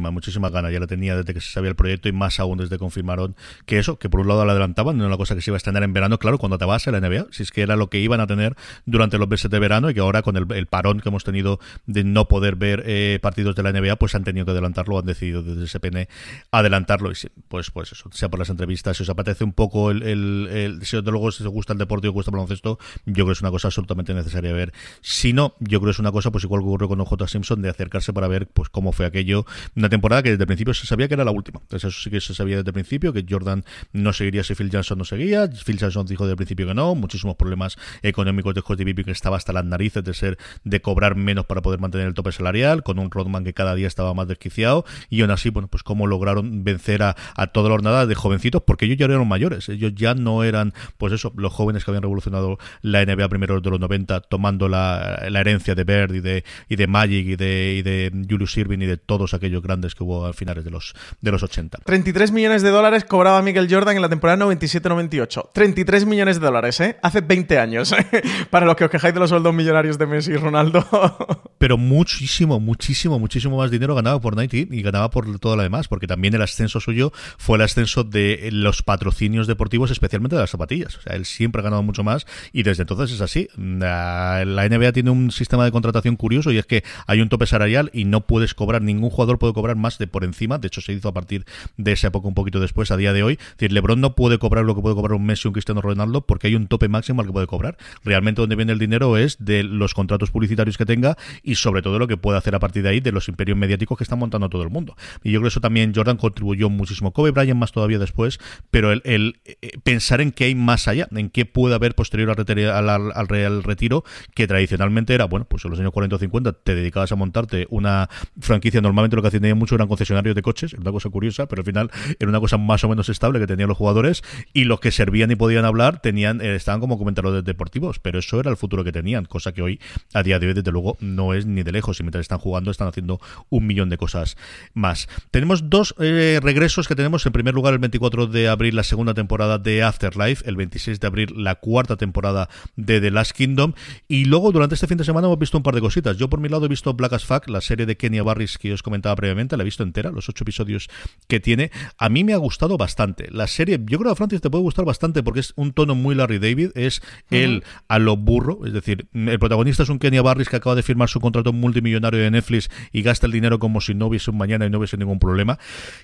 Muchísimas 0.00 0.12
muchísima, 0.12 0.50
ganas. 0.50 0.72
Ya 0.72 0.80
la 0.80 0.86
tenía 0.86 1.16
desde 1.16 1.34
que 1.34 1.40
se 1.40 1.50
sabía 1.50 1.70
el 1.70 1.76
proyecto 1.76 2.08
y 2.08 2.12
más 2.12 2.38
aún 2.40 2.58
desde 2.58 2.76
que 2.76 2.78
confirmaron 2.78 3.36
que 3.66 3.78
eso, 3.78 3.98
que 3.98 4.08
por 4.08 4.20
un 4.20 4.28
lado 4.28 4.44
la 4.44 4.52
adelantaban, 4.52 4.96
no 4.96 5.04
era 5.04 5.08
una 5.08 5.16
cosa 5.16 5.34
que 5.34 5.42
se 5.42 5.50
iba 5.50 5.56
a 5.56 5.58
estrenar 5.58 5.82
en 5.82 5.92
verano, 5.92 6.18
claro, 6.18 6.38
cuando 6.38 6.58
te 6.58 6.64
vas 6.64 6.86
a 6.86 6.92
la 6.92 7.00
NBA, 7.00 7.26
si 7.30 7.42
es 7.42 7.50
que 7.50 7.62
era 7.62 7.76
lo 7.76 7.88
que 7.90 7.98
iban 7.98 8.20
a 8.20 8.26
tener 8.26 8.56
durante 8.86 9.18
los 9.18 9.28
meses 9.28 9.50
de 9.50 9.58
verano 9.58 9.90
y 9.90 9.94
que 9.94 10.00
ahora 10.00 10.22
con 10.22 10.36
el, 10.36 10.66
parón 10.66 11.00
que 11.00 11.08
hemos 11.08 11.24
tenido 11.24 11.58
de 11.86 12.04
no 12.04 12.28
poder 12.28 12.56
ver 12.56 12.82
eh, 12.86 13.18
partidos 13.20 13.56
de 13.56 13.62
la 13.62 13.72
NBA, 13.72 13.96
pues 13.96 14.14
han 14.14 14.24
tenido 14.24 14.44
que 14.44 14.52
adelantarlo, 14.52 14.98
han 14.98 15.06
decidido 15.06 15.42
desde 15.42 15.66
SPN 15.66 16.08
adelantarlo 16.50 17.10
y 17.10 17.14
pues 17.48 17.70
pues 17.70 17.92
eso, 17.92 18.08
sea 18.12 18.28
por 18.28 18.38
las 18.38 18.50
entrevistas, 18.50 18.96
si 18.96 19.02
os 19.02 19.08
apetece 19.08 19.44
un 19.44 19.52
poco 19.52 19.90
el, 19.90 20.02
el, 20.02 20.80
si 20.84 21.00
de 21.00 21.10
luego 21.10 21.32
si 21.32 21.42
os 21.42 21.48
gusta 21.48 21.72
el 21.72 21.78
deporte 21.78 22.06
y 22.06 22.08
os 22.08 22.14
gusta 22.14 22.30
el 22.30 22.36
baloncesto, 22.36 22.78
yo 23.06 23.14
creo 23.14 23.26
que 23.26 23.32
es 23.32 23.40
una 23.40 23.50
cosa 23.50 23.68
absolutamente 23.68 24.14
necesaria 24.14 24.52
ver. 24.52 24.72
Si 25.00 25.32
no, 25.32 25.54
yo 25.60 25.80
creo 25.80 25.88
que 25.88 25.90
es 25.90 25.98
una 25.98 26.12
cosa 26.12 26.30
pues 26.30 26.44
igual 26.44 26.62
que 26.62 26.68
ocurrió 26.68 26.88
con 26.88 27.00
OJ 27.00 27.26
Simpson 27.26 27.62
de 27.62 27.68
acercarse 27.68 28.12
para 28.12 28.28
ver 28.28 28.46
pues 28.46 28.68
cómo 28.68 28.92
fue 28.92 29.06
aquello, 29.06 29.46
temporada 29.88 30.22
que 30.22 30.30
desde 30.30 30.42
el 30.42 30.46
principio 30.46 30.74
se 30.74 30.86
sabía 30.86 31.08
que 31.08 31.14
era 31.14 31.24
la 31.24 31.30
última. 31.30 31.60
Entonces 31.60 31.88
eso 31.88 32.02
sí 32.02 32.10
que 32.10 32.20
se 32.20 32.34
sabía 32.34 32.56
desde 32.56 32.68
el 32.68 32.74
principio, 32.74 33.12
que 33.12 33.24
Jordan 33.28 33.64
no 33.92 34.12
seguiría 34.12 34.44
si 34.44 34.54
Phil 34.54 34.70
Johnson 34.72 34.98
no 34.98 35.04
seguía. 35.04 35.48
Phil 35.48 35.78
Johnson 35.80 36.06
dijo 36.06 36.24
desde 36.24 36.32
el 36.32 36.36
principio 36.36 36.66
que 36.66 36.74
no, 36.74 36.94
muchísimos 36.94 37.36
problemas 37.36 37.76
económicos 38.02 38.54
de 38.54 38.60
Scottie 38.60 38.84
Pippen 38.84 39.06
que 39.06 39.12
estaba 39.12 39.36
hasta 39.36 39.52
las 39.52 39.64
narices 39.64 40.04
de 40.04 40.14
ser 40.14 40.38
de 40.64 40.80
cobrar 40.80 41.16
menos 41.16 41.46
para 41.46 41.62
poder 41.62 41.80
mantener 41.80 42.08
el 42.08 42.14
tope 42.14 42.32
salarial, 42.32 42.82
con 42.82 42.98
un 42.98 43.10
Rodman 43.10 43.44
que 43.44 43.54
cada 43.54 43.74
día 43.74 43.86
estaba 43.86 44.14
más 44.14 44.28
desquiciado 44.28 44.84
y 45.10 45.22
aún 45.22 45.30
así, 45.30 45.50
bueno, 45.50 45.68
pues 45.68 45.82
cómo 45.82 46.06
lograron 46.06 46.64
vencer 46.64 47.02
a, 47.02 47.16
a 47.34 47.48
toda 47.48 47.68
la 47.68 47.74
jornada 47.74 48.06
de 48.06 48.14
jovencitos, 48.14 48.62
porque 48.62 48.86
ellos 48.86 48.98
ya 48.98 49.06
eran 49.06 49.26
mayores, 49.26 49.68
ellos 49.68 49.92
ya 49.94 50.14
no 50.14 50.44
eran, 50.44 50.72
pues 50.96 51.12
eso, 51.12 51.32
los 51.36 51.52
jóvenes 51.52 51.84
que 51.84 51.90
habían 51.90 52.02
revolucionado 52.02 52.58
la 52.82 53.04
NBA 53.04 53.28
primero 53.28 53.60
de 53.60 53.70
los 53.70 53.80
90, 53.80 54.20
tomando 54.22 54.68
la, 54.68 55.26
la 55.28 55.40
herencia 55.40 55.74
de 55.74 55.84
Bird 55.84 56.14
y 56.14 56.20
de, 56.20 56.44
y 56.68 56.76
de 56.76 56.86
Magic 56.86 57.26
y 57.26 57.36
de, 57.36 57.74
y 57.78 57.82
de 57.82 58.26
Julius 58.28 58.56
Irving 58.56 58.78
y 58.80 58.86
de 58.86 58.96
todos 58.96 59.34
aquellos 59.34 59.62
grandes 59.68 59.94
que 59.94 60.02
hubo 60.02 60.26
a 60.26 60.32
finales 60.32 60.64
de 60.64 60.70
los, 60.70 60.94
de 61.20 61.30
los 61.30 61.42
80. 61.42 61.78
33 61.84 62.32
millones 62.32 62.62
de 62.62 62.70
dólares 62.70 63.04
cobraba 63.04 63.42
Michael 63.42 63.68
Jordan 63.70 63.96
en 63.96 64.02
la 64.02 64.08
temporada 64.08 64.44
97-98. 64.46 65.50
33 65.52 66.06
millones 66.06 66.40
de 66.40 66.46
dólares, 66.46 66.80
¿eh? 66.80 66.98
Hace 67.02 67.20
20 67.20 67.58
años. 67.58 67.94
Para 68.50 68.66
los 68.66 68.76
que 68.76 68.84
os 68.84 68.90
quejáis 68.90 69.14
de 69.14 69.20
los 69.20 69.30
sueldos 69.30 69.54
millonarios 69.54 69.98
de 69.98 70.06
Messi 70.06 70.32
y 70.32 70.36
Ronaldo. 70.36 70.84
Pero 71.58 71.76
muchísimo, 71.76 72.58
muchísimo, 72.60 73.18
muchísimo 73.18 73.58
más 73.58 73.70
dinero 73.70 73.94
ganaba 73.94 74.20
por 74.20 74.36
Nike 74.36 74.68
y 74.70 74.82
ganaba 74.82 75.10
por 75.10 75.38
todo 75.38 75.56
lo 75.56 75.62
demás, 75.62 75.88
porque 75.88 76.06
también 76.06 76.34
el 76.34 76.42
ascenso 76.42 76.80
suyo 76.80 77.12
fue 77.36 77.56
el 77.56 77.62
ascenso 77.62 78.04
de 78.04 78.48
los 78.52 78.82
patrocinios 78.82 79.46
deportivos, 79.46 79.90
especialmente 79.90 80.36
de 80.36 80.42
las 80.42 80.50
zapatillas. 80.50 80.96
O 80.96 81.02
sea, 81.02 81.14
él 81.14 81.26
siempre 81.26 81.60
ha 81.60 81.64
ganado 81.64 81.82
mucho 81.82 82.04
más 82.04 82.26
y 82.52 82.62
desde 82.62 82.82
entonces 82.82 83.10
es 83.12 83.20
así. 83.20 83.48
La 83.56 84.44
NBA 84.44 84.92
tiene 84.92 85.10
un 85.10 85.30
sistema 85.30 85.64
de 85.64 85.72
contratación 85.72 86.16
curioso 86.16 86.52
y 86.52 86.58
es 86.58 86.66
que 86.66 86.84
hay 87.06 87.20
un 87.20 87.28
tope 87.28 87.46
salarial 87.46 87.90
y 87.92 88.04
no 88.04 88.26
puedes 88.26 88.54
cobrar, 88.54 88.82
ningún 88.82 89.10
jugador 89.10 89.38
puede 89.38 89.52
cobrar 89.58 89.76
más 89.76 89.98
de 89.98 90.06
por 90.06 90.24
encima, 90.24 90.58
de 90.58 90.68
hecho 90.68 90.80
se 90.80 90.92
hizo 90.92 91.08
a 91.08 91.12
partir 91.12 91.44
de 91.76 91.92
esa 91.92 92.08
época 92.08 92.28
un 92.28 92.34
poquito 92.34 92.60
después, 92.60 92.90
a 92.92 92.96
día 92.96 93.12
de 93.12 93.22
hoy. 93.22 93.34
Es 93.34 93.56
decir, 93.56 93.72
LeBron 93.72 94.00
no 94.00 94.14
puede 94.14 94.38
cobrar 94.38 94.64
lo 94.64 94.74
que 94.74 94.82
puede 94.82 94.94
cobrar 94.94 95.16
un 95.16 95.26
Messi 95.26 95.48
o 95.48 95.50
un 95.50 95.54
Cristiano 95.54 95.80
Ronaldo 95.80 96.22
porque 96.26 96.46
hay 96.46 96.54
un 96.54 96.68
tope 96.68 96.88
máximo 96.88 97.20
al 97.20 97.26
que 97.26 97.32
puede 97.32 97.46
cobrar. 97.46 97.76
Realmente 98.04 98.40
donde 98.40 98.56
viene 98.56 98.72
el 98.72 98.78
dinero 98.78 99.16
es 99.16 99.36
de 99.44 99.64
los 99.64 99.94
contratos 99.94 100.30
publicitarios 100.30 100.78
que 100.78 100.86
tenga 100.86 101.16
y 101.42 101.56
sobre 101.56 101.82
todo 101.82 101.98
lo 101.98 102.06
que 102.06 102.16
puede 102.16 102.38
hacer 102.38 102.54
a 102.54 102.60
partir 102.60 102.82
de 102.82 102.90
ahí 102.90 103.00
de 103.00 103.12
los 103.12 103.28
imperios 103.28 103.58
mediáticos 103.58 103.98
que 103.98 104.04
están 104.04 104.18
montando 104.18 104.48
todo 104.48 104.62
el 104.62 104.70
mundo. 104.70 104.96
Y 105.22 105.32
yo 105.32 105.40
creo 105.40 105.42
que 105.42 105.48
eso 105.48 105.60
también 105.60 105.92
Jordan 105.94 106.16
contribuyó 106.16 106.70
muchísimo. 106.70 107.12
Kobe 107.12 107.30
Bryant 107.30 107.58
más 107.58 107.72
todavía 107.72 107.98
después, 107.98 108.38
pero 108.70 108.92
el, 108.92 109.40
eh, 109.44 109.78
pensar 109.82 110.20
en 110.20 110.32
qué 110.32 110.44
hay 110.44 110.54
más 110.54 110.88
allá, 110.88 111.08
en 111.10 111.30
qué 111.30 111.44
puede 111.44 111.74
haber 111.74 111.94
posterior 111.94 112.30
al, 112.30 112.88
al, 112.88 113.12
al, 113.14 113.62
Retiro, 113.62 114.04
que 114.34 114.46
tradicionalmente 114.46 115.14
era, 115.14 115.24
bueno, 115.24 115.46
pues 115.46 115.64
en 115.64 115.70
los 115.70 115.80
años 115.80 115.92
40 115.92 116.16
o 116.16 116.18
50 116.18 116.52
te 116.52 116.74
dedicabas 116.74 117.12
a 117.12 117.16
montarte 117.16 117.66
una 117.70 118.08
franquicia, 118.40 118.80
normalmente 118.80 119.16
lo 119.16 119.22
que 119.22 119.28
hacían 119.28 119.42
mucho 119.54 119.74
eran 119.74 119.88
concesionarios 119.88 120.34
de 120.34 120.42
coches, 120.42 120.74
una 120.74 120.92
cosa 120.92 121.10
curiosa, 121.10 121.46
pero 121.46 121.60
al 121.60 121.66
final 121.66 121.90
era 122.18 122.28
una 122.28 122.40
cosa 122.40 122.58
más 122.58 122.84
o 122.84 122.88
menos 122.88 123.08
estable 123.08 123.40
que 123.40 123.46
tenían 123.46 123.68
los 123.68 123.78
jugadores 123.78 124.22
y 124.52 124.64
los 124.64 124.80
que 124.80 124.90
servían 124.90 125.30
y 125.30 125.36
podían 125.36 125.64
hablar 125.64 126.00
tenían 126.00 126.40
eh, 126.40 126.54
estaban 126.54 126.80
como 126.80 126.98
comentarios 126.98 127.44
deportivos, 127.44 127.98
pero 127.98 128.18
eso 128.18 128.38
era 128.40 128.50
el 128.50 128.56
futuro 128.56 128.84
que 128.84 128.92
tenían, 128.92 129.24
cosa 129.24 129.52
que 129.52 129.62
hoy, 129.62 129.80
a 130.14 130.22
día 130.22 130.38
de 130.38 130.48
hoy, 130.48 130.54
desde 130.54 130.70
luego, 130.70 130.96
no 131.00 131.34
es 131.34 131.46
ni 131.46 131.62
de 131.62 131.72
lejos 131.72 131.98
y 132.00 132.02
mientras 132.02 132.22
están 132.22 132.38
jugando 132.38 132.70
están 132.70 132.88
haciendo 132.88 133.20
un 133.48 133.66
millón 133.66 133.88
de 133.88 133.96
cosas 133.96 134.36
más. 134.74 135.08
Tenemos 135.30 135.70
dos 135.70 135.94
eh, 135.98 136.40
regresos 136.42 136.86
que 136.88 136.94
tenemos, 136.94 137.24
en 137.26 137.32
primer 137.32 137.54
lugar 137.54 137.72
el 137.72 137.78
24 137.78 138.26
de 138.26 138.48
abril 138.48 138.76
la 138.76 138.82
segunda 138.82 139.14
temporada 139.14 139.58
de 139.58 139.82
Afterlife, 139.82 140.48
el 140.48 140.56
26 140.56 141.00
de 141.00 141.06
abril 141.06 141.32
la 141.36 141.56
cuarta 141.56 141.96
temporada 141.96 142.48
de 142.76 143.00
The 143.00 143.10
Last 143.10 143.32
Kingdom 143.32 143.72
y 144.06 144.26
luego 144.26 144.52
durante 144.52 144.74
este 144.74 144.86
fin 144.86 144.98
de 144.98 145.04
semana 145.04 145.26
hemos 145.26 145.38
visto 145.38 145.56
un 145.56 145.62
par 145.62 145.74
de 145.74 145.80
cositas. 145.80 146.16
Yo 146.16 146.28
por 146.28 146.40
mi 146.40 146.48
lado 146.48 146.66
he 146.66 146.68
visto 146.68 146.92
Black 146.94 147.14
as 147.14 147.24
Fuck, 147.24 147.48
la 147.48 147.60
serie 147.60 147.86
de 147.86 147.96
Kenya 147.96 148.22
Barris 148.22 148.58
que 148.58 148.72
os 148.72 148.82
comentaba 148.82 148.98
comentaba 148.98 149.16
previamente, 149.38 149.56
la 149.56 149.62
he 149.62 149.64
visto 149.64 149.82
entera, 149.82 150.10
los 150.10 150.28
ocho 150.28 150.44
episodios 150.44 150.88
que 151.28 151.38
tiene. 151.38 151.70
A 151.96 152.08
mí 152.08 152.24
me 152.24 152.32
ha 152.32 152.36
gustado 152.38 152.76
bastante. 152.76 153.28
La 153.30 153.46
serie, 153.46 153.78
yo 153.86 153.98
creo 153.98 154.10
que 154.10 154.12
a 154.12 154.16
Francis 154.16 154.40
te 154.40 154.50
puede 154.50 154.62
gustar 154.62 154.84
bastante 154.84 155.22
porque 155.22 155.40
es 155.40 155.52
un 155.56 155.72
tono 155.72 155.94
muy 155.94 156.14
Larry 156.14 156.38
David, 156.38 156.70
es 156.74 157.02
él 157.30 157.62
a 157.86 157.98
lo 157.98 158.16
burro, 158.16 158.66
es 158.66 158.72
decir, 158.72 159.06
el 159.14 159.38
protagonista 159.38 159.84
es 159.84 159.88
un 159.88 159.98
Kenya 159.98 160.22
Barris 160.22 160.48
que 160.48 160.56
acaba 160.56 160.74
de 160.74 160.82
firmar 160.82 161.08
su 161.08 161.20
contrato 161.20 161.52
multimillonario 161.52 162.20
de 162.20 162.30
Netflix 162.30 162.68
y 162.92 163.02
gasta 163.02 163.26
el 163.26 163.32
dinero 163.32 163.58
como 163.58 163.80
si 163.80 163.94
no 163.94 164.06
hubiese 164.06 164.30
un 164.30 164.38
mañana 164.38 164.66
y 164.66 164.70
no 164.70 164.78
hubiese 164.78 164.96
ningún 164.96 165.18
problema. 165.18 165.58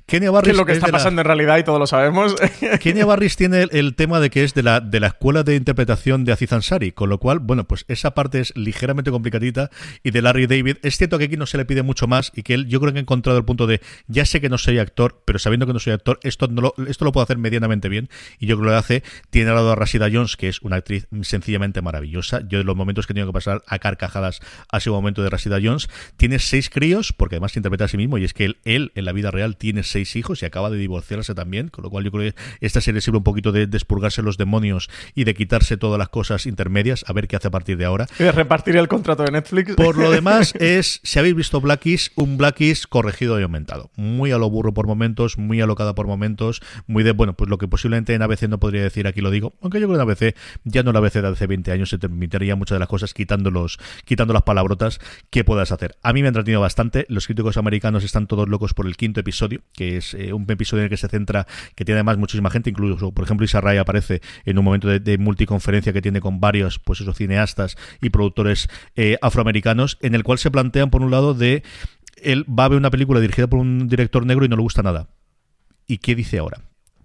Kenya 0.06 0.30
Barris 0.30 0.52
es 0.52 0.56
lo 0.56 0.66
que 0.66 0.72
está 0.72 0.88
pasando 0.88 1.22
en 1.22 1.26
realidad 1.26 1.58
y 1.58 1.64
todos 1.64 1.80
lo 1.80 1.86
sabemos. 1.86 2.36
Kenya 2.80 3.04
Barris 3.04 3.36
tiene 3.36 3.66
el, 3.70 3.94
tema 3.94 4.20
de 4.20 4.30
que 4.30 4.44
es 4.44 4.54
de 4.54 4.62
la, 4.62 4.80
de 4.80 5.00
la 5.00 5.08
escuela 5.08 5.42
de 5.42 5.56
interpretación 5.56 6.24
de 6.24 6.32
Aziz 6.32 6.52
Ansari, 6.52 6.92
con 6.92 7.08
lo 7.08 7.18
cual, 7.18 7.38
bueno, 7.40 7.64
pues 7.64 7.84
esa 7.88 8.14
parte 8.14 8.40
es 8.40 8.56
ligeramente 8.56 9.10
complicadita 9.10 9.70
y 10.02 10.10
de 10.10 10.22
Larry 10.22 10.46
David, 10.46 10.76
es 10.82 10.96
cierto 10.96 11.18
que 11.18 11.24
aquí 11.24 11.36
no 11.36 11.46
se 11.46 11.56
le 11.56 11.64
pide 11.64 11.82
mucho 11.82 12.06
más 12.06 12.30
y 12.34 12.42
que 12.42 12.54
él 12.54 12.66
yo 12.66 12.80
creo 12.80 12.92
que 12.92 12.98
ha 12.98 13.02
encontrado 13.24 13.38
el 13.38 13.44
punto 13.44 13.66
de 13.66 13.80
ya 14.06 14.26
sé 14.26 14.40
que 14.40 14.48
no 14.48 14.58
soy 14.58 14.78
actor, 14.78 15.22
pero 15.24 15.38
sabiendo 15.38 15.66
que 15.66 15.72
no 15.72 15.78
soy 15.78 15.94
actor, 15.94 16.20
esto, 16.22 16.46
no 16.48 16.60
lo, 16.60 16.74
esto 16.86 17.04
lo 17.04 17.12
puedo 17.12 17.24
hacer 17.24 17.38
medianamente 17.38 17.88
bien 17.88 18.08
y 18.38 18.46
yo 18.46 18.56
creo 18.56 18.68
que 18.68 18.72
lo 18.72 18.78
hace. 18.78 19.02
Tiene 19.30 19.50
al 19.50 19.56
lado 19.56 19.72
a 19.72 19.74
Rashida 19.74 20.08
Jones, 20.12 20.36
que 20.36 20.48
es 20.48 20.60
una 20.60 20.76
actriz 20.76 21.06
sencillamente 21.22 21.80
maravillosa. 21.80 22.40
Yo 22.46 22.58
de 22.58 22.64
los 22.64 22.76
momentos 22.76 23.06
que 23.06 23.12
he 23.12 23.14
tenido 23.14 23.28
que 23.28 23.34
pasar 23.34 23.62
a 23.66 23.78
carcajadas 23.78 24.40
ha 24.70 24.80
sido 24.80 24.92
un 24.92 24.98
momento 24.98 25.22
de 25.22 25.30
Rashida 25.30 25.58
Jones. 25.62 25.88
Tiene 26.16 26.38
seis 26.38 26.68
críos, 26.68 27.12
porque 27.12 27.36
además 27.36 27.52
se 27.52 27.60
interpreta 27.60 27.86
a 27.86 27.88
sí 27.88 27.96
mismo 27.96 28.18
y 28.18 28.24
es 28.24 28.34
que 28.34 28.44
él, 28.44 28.58
él 28.64 28.92
en 28.94 29.04
la 29.06 29.12
vida 29.12 29.30
real 29.30 29.56
tiene 29.56 29.82
seis 29.82 30.16
hijos 30.16 30.42
y 30.42 30.46
acaba 30.46 30.68
de 30.68 30.76
divorciarse 30.76 31.34
también, 31.34 31.68
con 31.68 31.82
lo 31.82 31.90
cual 31.90 32.04
yo 32.04 32.12
creo 32.12 32.32
que 32.32 32.40
esta 32.60 32.80
serie 32.80 33.00
sirve 33.00 33.18
un 33.18 33.24
poquito 33.24 33.52
de 33.52 33.66
despurgarse 33.66 34.22
los 34.22 34.36
demonios 34.36 34.90
y 35.14 35.24
de 35.24 35.34
quitarse 35.34 35.76
todas 35.76 35.98
las 35.98 36.10
cosas 36.10 36.46
intermedias, 36.46 37.04
a 37.08 37.12
ver 37.12 37.28
qué 37.28 37.36
hace 37.36 37.48
a 37.48 37.50
partir 37.50 37.78
de 37.78 37.86
ahora. 37.86 38.06
Y 38.18 38.24
de 38.24 38.32
repartir 38.32 38.76
el 38.76 38.88
contrato 38.88 39.22
de 39.22 39.32
Netflix. 39.32 39.74
Por 39.76 39.96
lo 39.96 40.10
demás 40.10 40.54
es, 40.58 41.00
si 41.02 41.18
habéis 41.18 41.34
visto 41.34 41.60
Blackies, 41.60 42.12
un 42.16 42.36
Blackies 42.36 42.86
y 43.22 43.42
aumentado. 43.42 43.90
Muy 43.96 44.32
a 44.32 44.38
lo 44.38 44.50
burro 44.50 44.74
por 44.74 44.86
momentos, 44.86 45.38
muy 45.38 45.60
alocada 45.60 45.94
por 45.94 46.06
momentos, 46.06 46.60
muy 46.86 47.02
de, 47.02 47.12
bueno, 47.12 47.34
pues 47.34 47.48
lo 47.50 47.58
que 47.58 47.68
posiblemente 47.68 48.14
en 48.14 48.22
ABC 48.22 48.48
no 48.48 48.58
podría 48.58 48.82
decir, 48.82 49.06
aquí 49.06 49.20
lo 49.20 49.30
digo, 49.30 49.54
aunque 49.62 49.80
yo 49.80 49.86
creo 49.86 49.98
que 49.98 50.02
en 50.02 50.10
ABC, 50.10 50.36
ya 50.64 50.82
no 50.82 50.92
la 50.92 50.98
ABC 50.98 51.14
de 51.14 51.28
hace 51.28 51.46
20 51.46 51.72
años, 51.72 51.88
se 51.90 51.98
te 51.98 52.08
permitiría 52.08 52.56
muchas 52.56 52.76
de 52.76 52.80
las 52.80 52.88
cosas 52.88 53.14
quitando, 53.14 53.50
los, 53.50 53.78
quitando 54.04 54.32
las 54.32 54.42
palabrotas 54.42 55.00
que 55.30 55.44
puedas 55.44 55.72
hacer. 55.72 55.96
A 56.02 56.12
mí 56.12 56.22
me 56.22 56.28
ha 56.28 56.30
entretenido 56.30 56.60
bastante, 56.60 57.06
los 57.08 57.26
críticos 57.26 57.56
americanos 57.56 58.04
están 58.04 58.26
todos 58.26 58.48
locos 58.48 58.74
por 58.74 58.86
el 58.86 58.96
quinto 58.96 59.20
episodio, 59.20 59.62
que 59.72 59.96
es 59.96 60.14
eh, 60.14 60.32
un 60.32 60.46
episodio 60.48 60.82
en 60.82 60.84
el 60.84 60.90
que 60.90 60.96
se 60.96 61.08
centra, 61.08 61.46
que 61.74 61.84
tiene 61.84 61.98
además 61.98 62.18
muchísima 62.18 62.50
gente, 62.50 62.70
incluso, 62.70 63.12
por 63.12 63.24
ejemplo, 63.24 63.44
Isa 63.44 63.60
Ray 63.60 63.78
aparece 63.78 64.20
en 64.44 64.58
un 64.58 64.64
momento 64.64 64.88
de, 64.88 65.18
multiconferencia 65.18 65.92
que 65.92 66.02
tiene 66.02 66.20
con 66.20 66.40
varios, 66.40 66.78
pues 66.78 67.00
esos 67.00 67.16
cineastas 67.16 67.76
y 68.00 68.10
productores 68.10 68.68
eh, 68.96 69.16
afroamericanos, 69.22 69.98
en 70.00 70.14
el 70.14 70.24
cual 70.24 70.38
se 70.38 70.50
plantean, 70.50 70.90
por 70.90 71.02
un 71.02 71.10
lado, 71.10 71.34
de 71.34 71.62
él 72.24 72.44
va 72.48 72.64
a 72.64 72.68
ver 72.68 72.78
una 72.78 72.90
película 72.90 73.20
dirigida 73.20 73.46
por 73.46 73.58
un 73.58 73.88
director 73.88 74.24
negro 74.26 74.44
y 74.44 74.48
no 74.48 74.56
le 74.56 74.62
gusta 74.62 74.82
nada. 74.82 75.08
¿Y 75.86 75.98
qué 75.98 76.14
dice 76.14 76.38
ahora? 76.38 76.62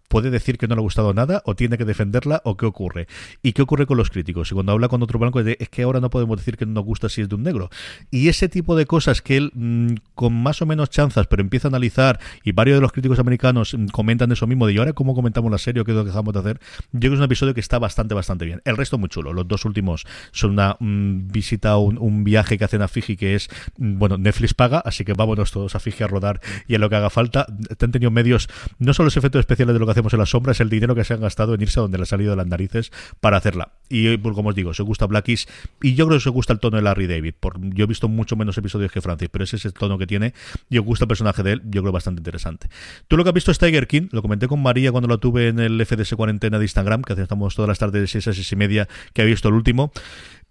Puede 0.10 0.30
decir 0.30 0.58
que 0.58 0.68
no 0.68 0.76
le 0.76 0.80
ha 0.80 0.84
gustado 0.84 1.14
nada 1.14 1.42
o 1.46 1.56
tiene 1.56 1.78
que 1.78 1.86
defenderla 1.86 2.42
o 2.44 2.58
qué 2.58 2.66
ocurre. 2.66 3.08
¿Y 3.42 3.54
qué 3.54 3.62
ocurre 3.62 3.86
con 3.86 3.96
los 3.96 4.10
críticos? 4.10 4.52
Y 4.52 4.56
cuando 4.56 4.74
habla 4.74 4.90
con 4.90 5.02
otro 5.02 5.20
blanco 5.20 5.40
es 5.40 5.70
que 5.70 5.84
ahora 5.84 6.02
no 6.02 6.10
podemos 6.10 6.38
decir 6.38 6.58
que 6.58 6.66
no 6.66 6.74
nos 6.74 6.84
gusta 6.84 7.08
si 7.08 7.22
es 7.22 7.30
de 7.30 7.36
un 7.36 7.44
negro. 7.44 7.70
Y 8.12 8.28
ese 8.28 8.50
tipo 8.50 8.76
de 8.76 8.86
cosas 8.86 9.22
que 9.22 9.38
él 9.38 9.52
mm, 9.54 9.94
con 10.16 10.34
más 10.34 10.62
o 10.62 10.66
menos 10.66 10.90
chanzas 10.90 11.28
pero 11.28 11.42
empieza 11.42 11.68
a 11.68 11.70
analizar 11.70 12.20
y 12.44 12.52
varios 12.52 12.78
de 12.78 12.82
los 12.82 12.92
críticos 12.92 13.20
americanos 13.20 13.74
mm, 13.74 13.88
comentan 13.88 14.32
eso 14.32 14.48
mismo 14.48 14.68
de 14.68 14.74
y 14.74 14.78
ahora 14.78 14.94
cómo 14.94 15.16
comentamos 15.16 15.52
la 15.52 15.58
serie 15.58 15.82
o 15.82 15.86
qué 15.86 15.92
es 15.92 15.98
lo 15.98 16.04
que 16.04 16.10
dejamos 16.10 16.34
de 16.34 16.40
hacer, 16.40 16.60
yo 16.92 17.00
creo 17.00 17.12
que 17.12 17.16
es 17.16 17.20
un 17.20 17.26
episodio 17.26 17.54
que 17.54 17.60
está 17.60 17.80
bastante 17.80 18.16
bastante 18.16 18.46
bien. 18.46 18.62
El 18.66 18.78
resto 18.78 18.98
muy 18.98 19.10
chulo. 19.10 19.34
Los 19.34 19.48
dos 19.48 19.66
últimos 19.66 20.06
son 20.32 20.52
una 20.52 20.76
mm, 20.80 21.28
visita 21.32 21.78
un, 21.78 21.98
un, 21.98 22.24
viaje 22.24 22.58
que 22.58 22.66
hacen 22.66 22.82
a 22.82 22.88
Fiji 22.88 23.16
que 23.16 23.36
es 23.36 23.50
bueno, 23.78 24.18
Netflix 24.18 24.54
paga, 24.54 24.80
así 24.80 25.06
que 25.06 25.14
vámonos 25.14 25.52
todos 25.52 25.76
a 25.76 25.80
Fiji 25.80 26.04
a 26.04 26.08
rodar 26.08 26.42
y 26.68 26.76
a 26.76 26.80
lo 26.80 26.90
que 26.90 26.96
haga 26.96 27.10
falta. 27.10 27.46
Han 27.48 27.92
tenido 27.92 28.12
medios 28.12 28.50
no 28.80 28.94
solo 28.94 29.06
los 29.06 29.18
efectos 29.18 29.40
especiales 29.40 29.74
de 29.74 29.80
lo 29.80 29.86
que 29.86 29.92
hacemos 30.00 30.14
en 30.14 30.20
la 30.20 30.26
sombra 30.26 30.52
es 30.52 30.60
el 30.60 30.70
dinero 30.70 30.96
que 30.96 31.04
se 31.04 31.14
han 31.14 31.22
gastado 31.22 31.54
en 31.54 31.62
irse 31.62 31.80
a 31.80 31.84
donde 31.84 31.98
le 31.98 32.04
ha 32.04 32.06
salido 32.06 32.32
de 32.32 32.38
las 32.38 32.48
narices 32.48 32.92
para 33.20 33.38
hacerla. 33.38 33.74
Y 33.90 34.18
pues, 34.18 34.36
como 34.36 34.50
os 34.50 34.56
digo, 34.56 34.74
se 34.74 34.84
gusta 34.84 35.06
Blackies 35.08 35.48
y 35.82 35.96
yo 35.96 36.08
creo 36.08 36.18
que 36.20 36.24
se 36.24 36.30
gusta 36.30 36.54
el 36.54 36.60
tono 36.60 36.78
de 36.78 36.84
Larry 36.84 37.08
David. 37.08 37.34
Por, 37.40 37.60
yo 37.74 37.84
he 37.84 37.88
visto 37.88 38.08
mucho 38.08 38.36
menos 38.36 38.58
episodios 38.58 38.92
que 38.92 39.02
Francis, 39.02 39.30
pero 39.32 39.44
ese 39.44 39.58
es 39.58 39.66
el 39.66 39.74
tono 39.74 39.98
que 39.98 40.08
tiene 40.08 40.34
y 40.70 40.78
os 40.78 40.86
gusta 40.86 41.06
el 41.06 41.08
personaje 41.08 41.44
de 41.44 41.54
él, 41.54 41.62
yo 41.66 41.82
creo 41.82 41.92
bastante 41.92 42.20
interesante. 42.20 42.70
Tú 43.08 43.18
lo 43.18 43.24
que 43.24 43.30
has 43.30 43.34
visto 43.34 43.52
es 43.52 43.60
Tiger 43.60 43.88
King, 43.88 44.08
lo 44.12 44.22
comenté 44.22 44.48
con 44.48 44.62
María 44.62 44.92
cuando 44.92 45.08
lo 45.08 45.20
tuve 45.20 45.50
en 45.50 45.60
el 45.60 45.86
FDS 45.86 46.16
cuarentena 46.16 46.58
de 46.58 46.66
Instagram, 46.66 47.02
que 47.02 47.14
hacemos 47.14 47.56
todas 47.56 47.68
las 47.68 47.80
tardes 47.80 48.02
de 48.02 48.08
6 48.08 48.28
a 48.28 48.34
6 48.34 48.52
y 48.52 48.56
media, 48.56 48.88
que 49.14 49.22
ha 49.22 49.26
visto 49.26 49.50
el 49.50 49.56
último. 49.56 49.92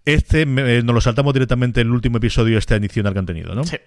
Este 0.05 0.41
eh, 0.41 0.81
nos 0.83 0.95
lo 0.95 1.01
saltamos 1.01 1.33
directamente 1.33 1.81
en 1.81 1.87
el 1.87 1.93
último 1.93 2.17
episodio 2.17 2.57
este 2.57 2.73
adicional 2.73 3.13
que 3.13 3.19
han 3.19 3.25
tenido, 3.25 3.53
¿no? 3.53 3.63
Sí. 3.65 3.77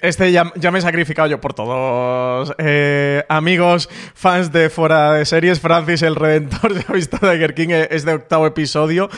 Este 0.00 0.32
ya, 0.32 0.44
me 0.44 0.78
he 0.78 0.82
sacrificado 0.82 1.28
yo 1.28 1.40
por 1.40 1.54
todos. 1.54 2.52
Eh, 2.58 3.22
amigos, 3.28 3.88
fans 4.14 4.50
de 4.50 4.70
fuera 4.70 5.12
de 5.12 5.24
series, 5.24 5.60
Francis 5.60 6.02
el 6.02 6.16
Redentor, 6.16 6.74
ya 6.80 6.84
ha 6.88 6.92
visto 6.92 7.18
Tiger 7.18 7.54
King, 7.54 7.68
eh, 7.70 7.88
es 7.90 8.04
de 8.04 8.14
octavo 8.14 8.46
episodio, 8.46 9.08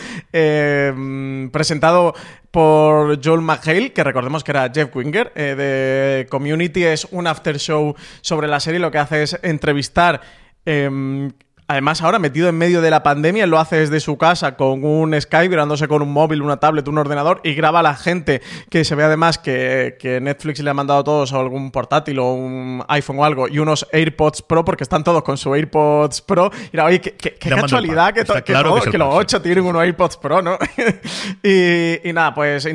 presentado 1.52 2.14
por 2.50 3.24
Joel 3.24 3.42
McHale, 3.42 3.92
que 3.92 4.02
recordemos 4.02 4.42
que 4.42 4.50
era 4.50 4.70
Jeff 4.74 4.94
Winger, 4.94 5.32
de 5.32 6.26
Community, 6.28 6.84
es 6.84 7.06
un 7.12 7.28
after 7.28 7.58
show 7.58 7.94
sobre 8.22 8.48
la 8.48 8.58
serie, 8.58 8.80
lo 8.80 8.90
que 8.90 8.98
hace 8.98 9.22
es 9.22 9.38
entrevistar 9.42 10.20
em, 10.66 11.30
Además, 11.70 12.02
ahora 12.02 12.18
metido 12.18 12.48
en 12.48 12.58
medio 12.58 12.82
de 12.82 12.90
la 12.90 13.04
pandemia, 13.04 13.46
lo 13.46 13.60
hace 13.60 13.76
desde 13.76 14.00
su 14.00 14.18
casa 14.18 14.56
con 14.56 14.82
un 14.82 15.14
Skype, 15.20 15.52
grabándose 15.52 15.86
con 15.86 16.02
un 16.02 16.12
móvil, 16.12 16.42
una 16.42 16.56
tablet, 16.56 16.88
un 16.88 16.98
ordenador 16.98 17.40
y 17.44 17.54
graba 17.54 17.78
a 17.78 17.82
la 17.84 17.94
gente 17.94 18.42
que 18.68 18.84
se 18.84 18.96
ve 18.96 19.04
además 19.04 19.38
que, 19.38 20.18
Netflix 20.20 20.58
le 20.58 20.70
ha 20.70 20.74
mandado 20.74 20.98
a 20.98 21.04
todos 21.04 21.32
algún 21.32 21.70
portátil 21.70 22.18
o 22.18 22.32
un 22.32 22.82
iPhone 22.88 23.20
o 23.20 23.24
algo 23.24 23.46
y 23.46 23.60
unos 23.60 23.86
AirPods 23.92 24.42
Pro 24.42 24.64
porque 24.64 24.82
están 24.82 25.04
todos 25.04 25.22
con 25.22 25.36
su 25.36 25.54
AirPods 25.54 26.22
Pro. 26.22 26.50
Y 26.72 26.78
oye, 26.80 27.00
qué, 27.00 27.12
qué, 27.12 27.50
casualidad 27.50 28.12
que, 28.14 28.24
que, 28.42 28.98
los 28.98 29.14
ocho 29.14 29.40
tienen 29.40 29.64
unos 29.64 29.80
AirPods 29.80 30.16
Pro, 30.16 30.42
¿no? 30.42 30.58
y, 31.44 32.12
nada, 32.12 32.34
pues 32.34 32.66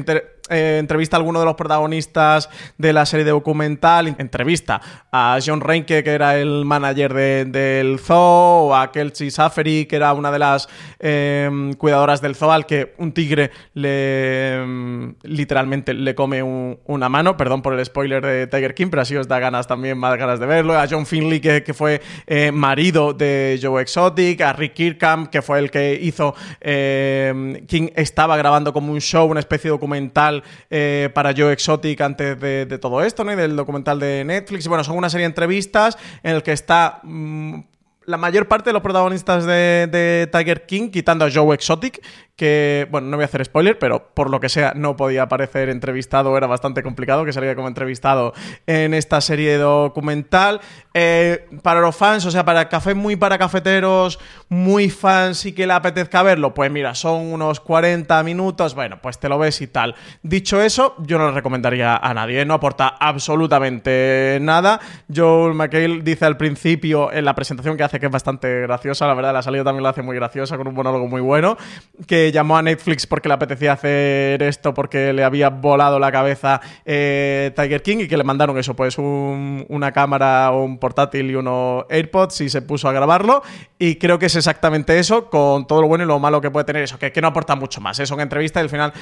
eh, 0.49 0.77
entrevista 0.79 1.17
a 1.17 1.19
alguno 1.19 1.39
de 1.39 1.45
los 1.45 1.55
protagonistas 1.55 2.49
de 2.77 2.93
la 2.93 3.07
serie 3.07 3.25
documental, 3.25 4.15
entrevista 4.19 4.79
a 5.11 5.39
John 5.43 5.59
Reinke, 5.59 6.03
que 6.03 6.11
era 6.11 6.37
el 6.37 6.65
manager 6.65 7.13
del 7.47 7.99
zoo, 7.99 8.67
o 8.67 8.75
a 8.75 8.91
Kelsey 8.91 9.31
Saffery, 9.31 9.87
que 9.87 9.95
era 9.95 10.13
una 10.13 10.31
de 10.31 10.37
las 10.39 10.69
em, 10.99 11.73
cuidadoras 11.73 12.21
del 12.21 12.35
zoo, 12.35 12.51
al 12.51 12.67
que 12.67 12.93
un 12.99 13.11
tigre 13.11 13.49
le 13.73 14.61
em, 14.61 15.15
literalmente 15.23 15.95
le 15.95 16.13
come 16.13 16.43
una 16.43 17.09
mano, 17.09 17.37
perdón 17.37 17.63
por 17.63 17.73
el 17.73 17.83
spoiler 17.83 18.23
de 18.23 18.45
Tiger 18.45 18.75
King, 18.75 18.87
pero 18.91 19.01
así 19.01 19.15
os 19.15 19.27
da 19.27 19.39
ganas 19.39 19.65
también, 19.65 19.97
más 19.97 20.15
ganas 20.17 20.39
de 20.39 20.45
verlo, 20.45 20.77
a 20.77 20.87
John 20.87 21.07
Finley, 21.07 21.39
que, 21.39 21.73
fue 21.73 22.01
eh, 22.27 22.51
marido 22.51 23.13
de 23.13 23.59
Joe 23.61 23.81
Exotic, 23.81 24.41
a 24.41 24.53
Rick 24.53 24.73
Kirkham, 24.73 25.27
que 25.27 25.41
fue 25.41 25.57
el 25.57 25.71
que 25.71 25.99
hizo, 25.99 26.35
em, 26.61 27.65
King 27.65 27.89
estaba 27.95 28.37
grabando 28.37 28.71
como 28.71 28.91
un 28.91 29.01
show, 29.01 29.25
una 29.29 29.39
especie 29.39 29.69
de 29.69 29.71
documental 29.71 30.34
eh, 30.69 31.09
para 31.13 31.33
Joe 31.35 31.53
Exotic 31.53 32.01
antes 32.01 32.39
de, 32.39 32.77
todo 32.79 33.01
esto, 33.01 33.23
¿no? 33.23 33.31
Y 33.31 33.35
del 33.35 33.55
documental 33.55 33.99
de 33.99 34.23
Netflix. 34.25 34.65
Y 34.65 34.69
bueno, 34.69 34.83
son 34.83 34.97
una 34.97 35.09
serie 35.09 35.23
de 35.23 35.29
entrevistas 35.29 35.97
en 36.23 36.35
el 36.35 36.43
que 36.43 36.51
está 36.51 36.99
mm, 37.03 37.59
la 38.05 38.17
mayor 38.17 38.47
parte 38.47 38.69
de 38.69 38.73
los 38.73 38.81
protagonistas 38.81 39.45
de, 39.45 40.29
Tiger 40.31 40.65
King, 40.65 40.89
quitando 40.89 41.25
a 41.25 41.31
Joe 41.31 41.55
Exotic, 41.55 42.01
que, 42.35 42.87
bueno, 42.91 43.07
no 43.07 43.17
voy 43.17 43.23
a 43.23 43.27
hacer 43.27 43.45
spoiler, 43.45 43.79
pero 43.79 44.13
por 44.13 44.29
lo 44.29 44.41
que 44.41 44.49
sea 44.49 44.73
no 44.75 44.97
podía 44.97 45.23
aparecer 45.23 45.69
entrevistado, 45.69 46.37
era 46.37 46.47
bastante 46.47 46.83
complicado 46.83 47.23
que 47.23 47.31
saliera 47.31 47.55
como 47.55 47.69
entrevistado 47.69 48.33
en 48.67 48.93
esta 48.93 49.21
serie 49.21 49.57
documental. 49.57 50.59
Eh, 50.93 51.47
para 51.63 51.79
los 51.79 51.95
fans, 51.95 52.25
o 52.25 52.31
sea, 52.31 52.43
para 52.43 52.67
café 52.67 52.93
muy 52.93 53.15
para 53.15 53.37
cafeteros, 53.37 54.19
muy 54.49 54.89
fans 54.89 55.45
y 55.45 55.53
que 55.53 55.65
le 55.65 55.73
apetezca 55.73 56.23
verlo, 56.23 56.53
pues 56.53 56.69
mira, 56.69 56.93
son 56.93 57.33
unos 57.33 57.61
40 57.61 58.21
minutos, 58.23 58.75
bueno, 58.75 58.99
pues 59.01 59.17
te 59.17 59.29
lo 59.29 59.39
ves 59.39 59.61
y 59.61 59.67
tal. 59.67 59.95
Dicho 60.21 60.61
eso, 60.61 60.95
yo 60.99 61.17
no 61.17 61.27
lo 61.27 61.31
recomendaría 61.31 61.95
a 61.95 62.13
nadie, 62.13 62.43
no 62.43 62.53
aporta 62.53 62.87
absolutamente 62.99 64.39
nada. 64.41 64.81
Joel 65.13 65.53
McHale 65.53 66.01
dice 66.01 66.25
al 66.25 66.35
principio, 66.35 67.13
en 67.13 67.23
la 67.23 67.33
presentación 67.33 67.77
que 67.77 67.83
hace, 67.83 67.94
que 67.99 68.05
es 68.07 68.11
bastante 68.11 68.61
graciosa, 68.61 69.07
la 69.07 69.13
verdad, 69.13 69.33
la 69.33 69.41
salida 69.41 69.63
también 69.63 69.83
la 69.83 69.89
hace 69.89 70.01
muy 70.01 70.15
graciosa, 70.15 70.57
con 70.57 70.67
un 70.67 70.73
monólogo 70.73 71.07
muy 71.07 71.21
bueno, 71.21 71.57
que 72.07 72.31
llamó 72.31 72.57
a 72.57 72.61
Netflix 72.61 73.07
porque 73.07 73.27
le 73.27 73.35
apetecía 73.35 73.73
hacer 73.73 74.41
esto, 74.43 74.73
porque 74.73 75.13
le 75.13 75.23
había 75.23 75.49
volado 75.49 75.99
la 75.99 76.11
cabeza 76.11 76.61
eh, 76.85 77.51
Tiger 77.55 77.81
King 77.81 77.97
y 78.01 78.07
que 78.07 78.17
le 78.17 78.23
mandaron 78.23 78.57
eso, 78.57 78.75
pues 78.75 78.97
una 78.97 79.91
cámara 79.91 80.51
un 80.51 80.77
portátil 80.77 81.31
y 81.31 81.35
unos 81.35 81.85
AirPods 81.89 82.41
y 82.41 82.49
se 82.49 82.61
puso 82.61 82.87
a 82.89 82.91
grabarlo. 82.91 83.43
Y 83.77 83.95
creo 83.95 84.19
que 84.19 84.27
es 84.27 84.35
exactamente 84.35 84.99
eso, 84.99 85.29
con 85.29 85.67
todo 85.67 85.81
lo 85.81 85.87
bueno 85.87 86.03
y 86.03 86.07
lo 86.07 86.19
malo 86.19 86.41
que 86.41 86.51
puede 86.51 86.65
tener 86.65 86.83
eso, 86.83 86.97
que, 86.97 87.11
que 87.11 87.21
no 87.21 87.27
aporta 87.27 87.55
mucho 87.55 87.81
más. 87.81 87.99
Es 87.99 88.11
una 88.11 88.23
entrevista 88.23 88.59
y 88.59 88.63
al 88.63 88.69
final 88.69 88.93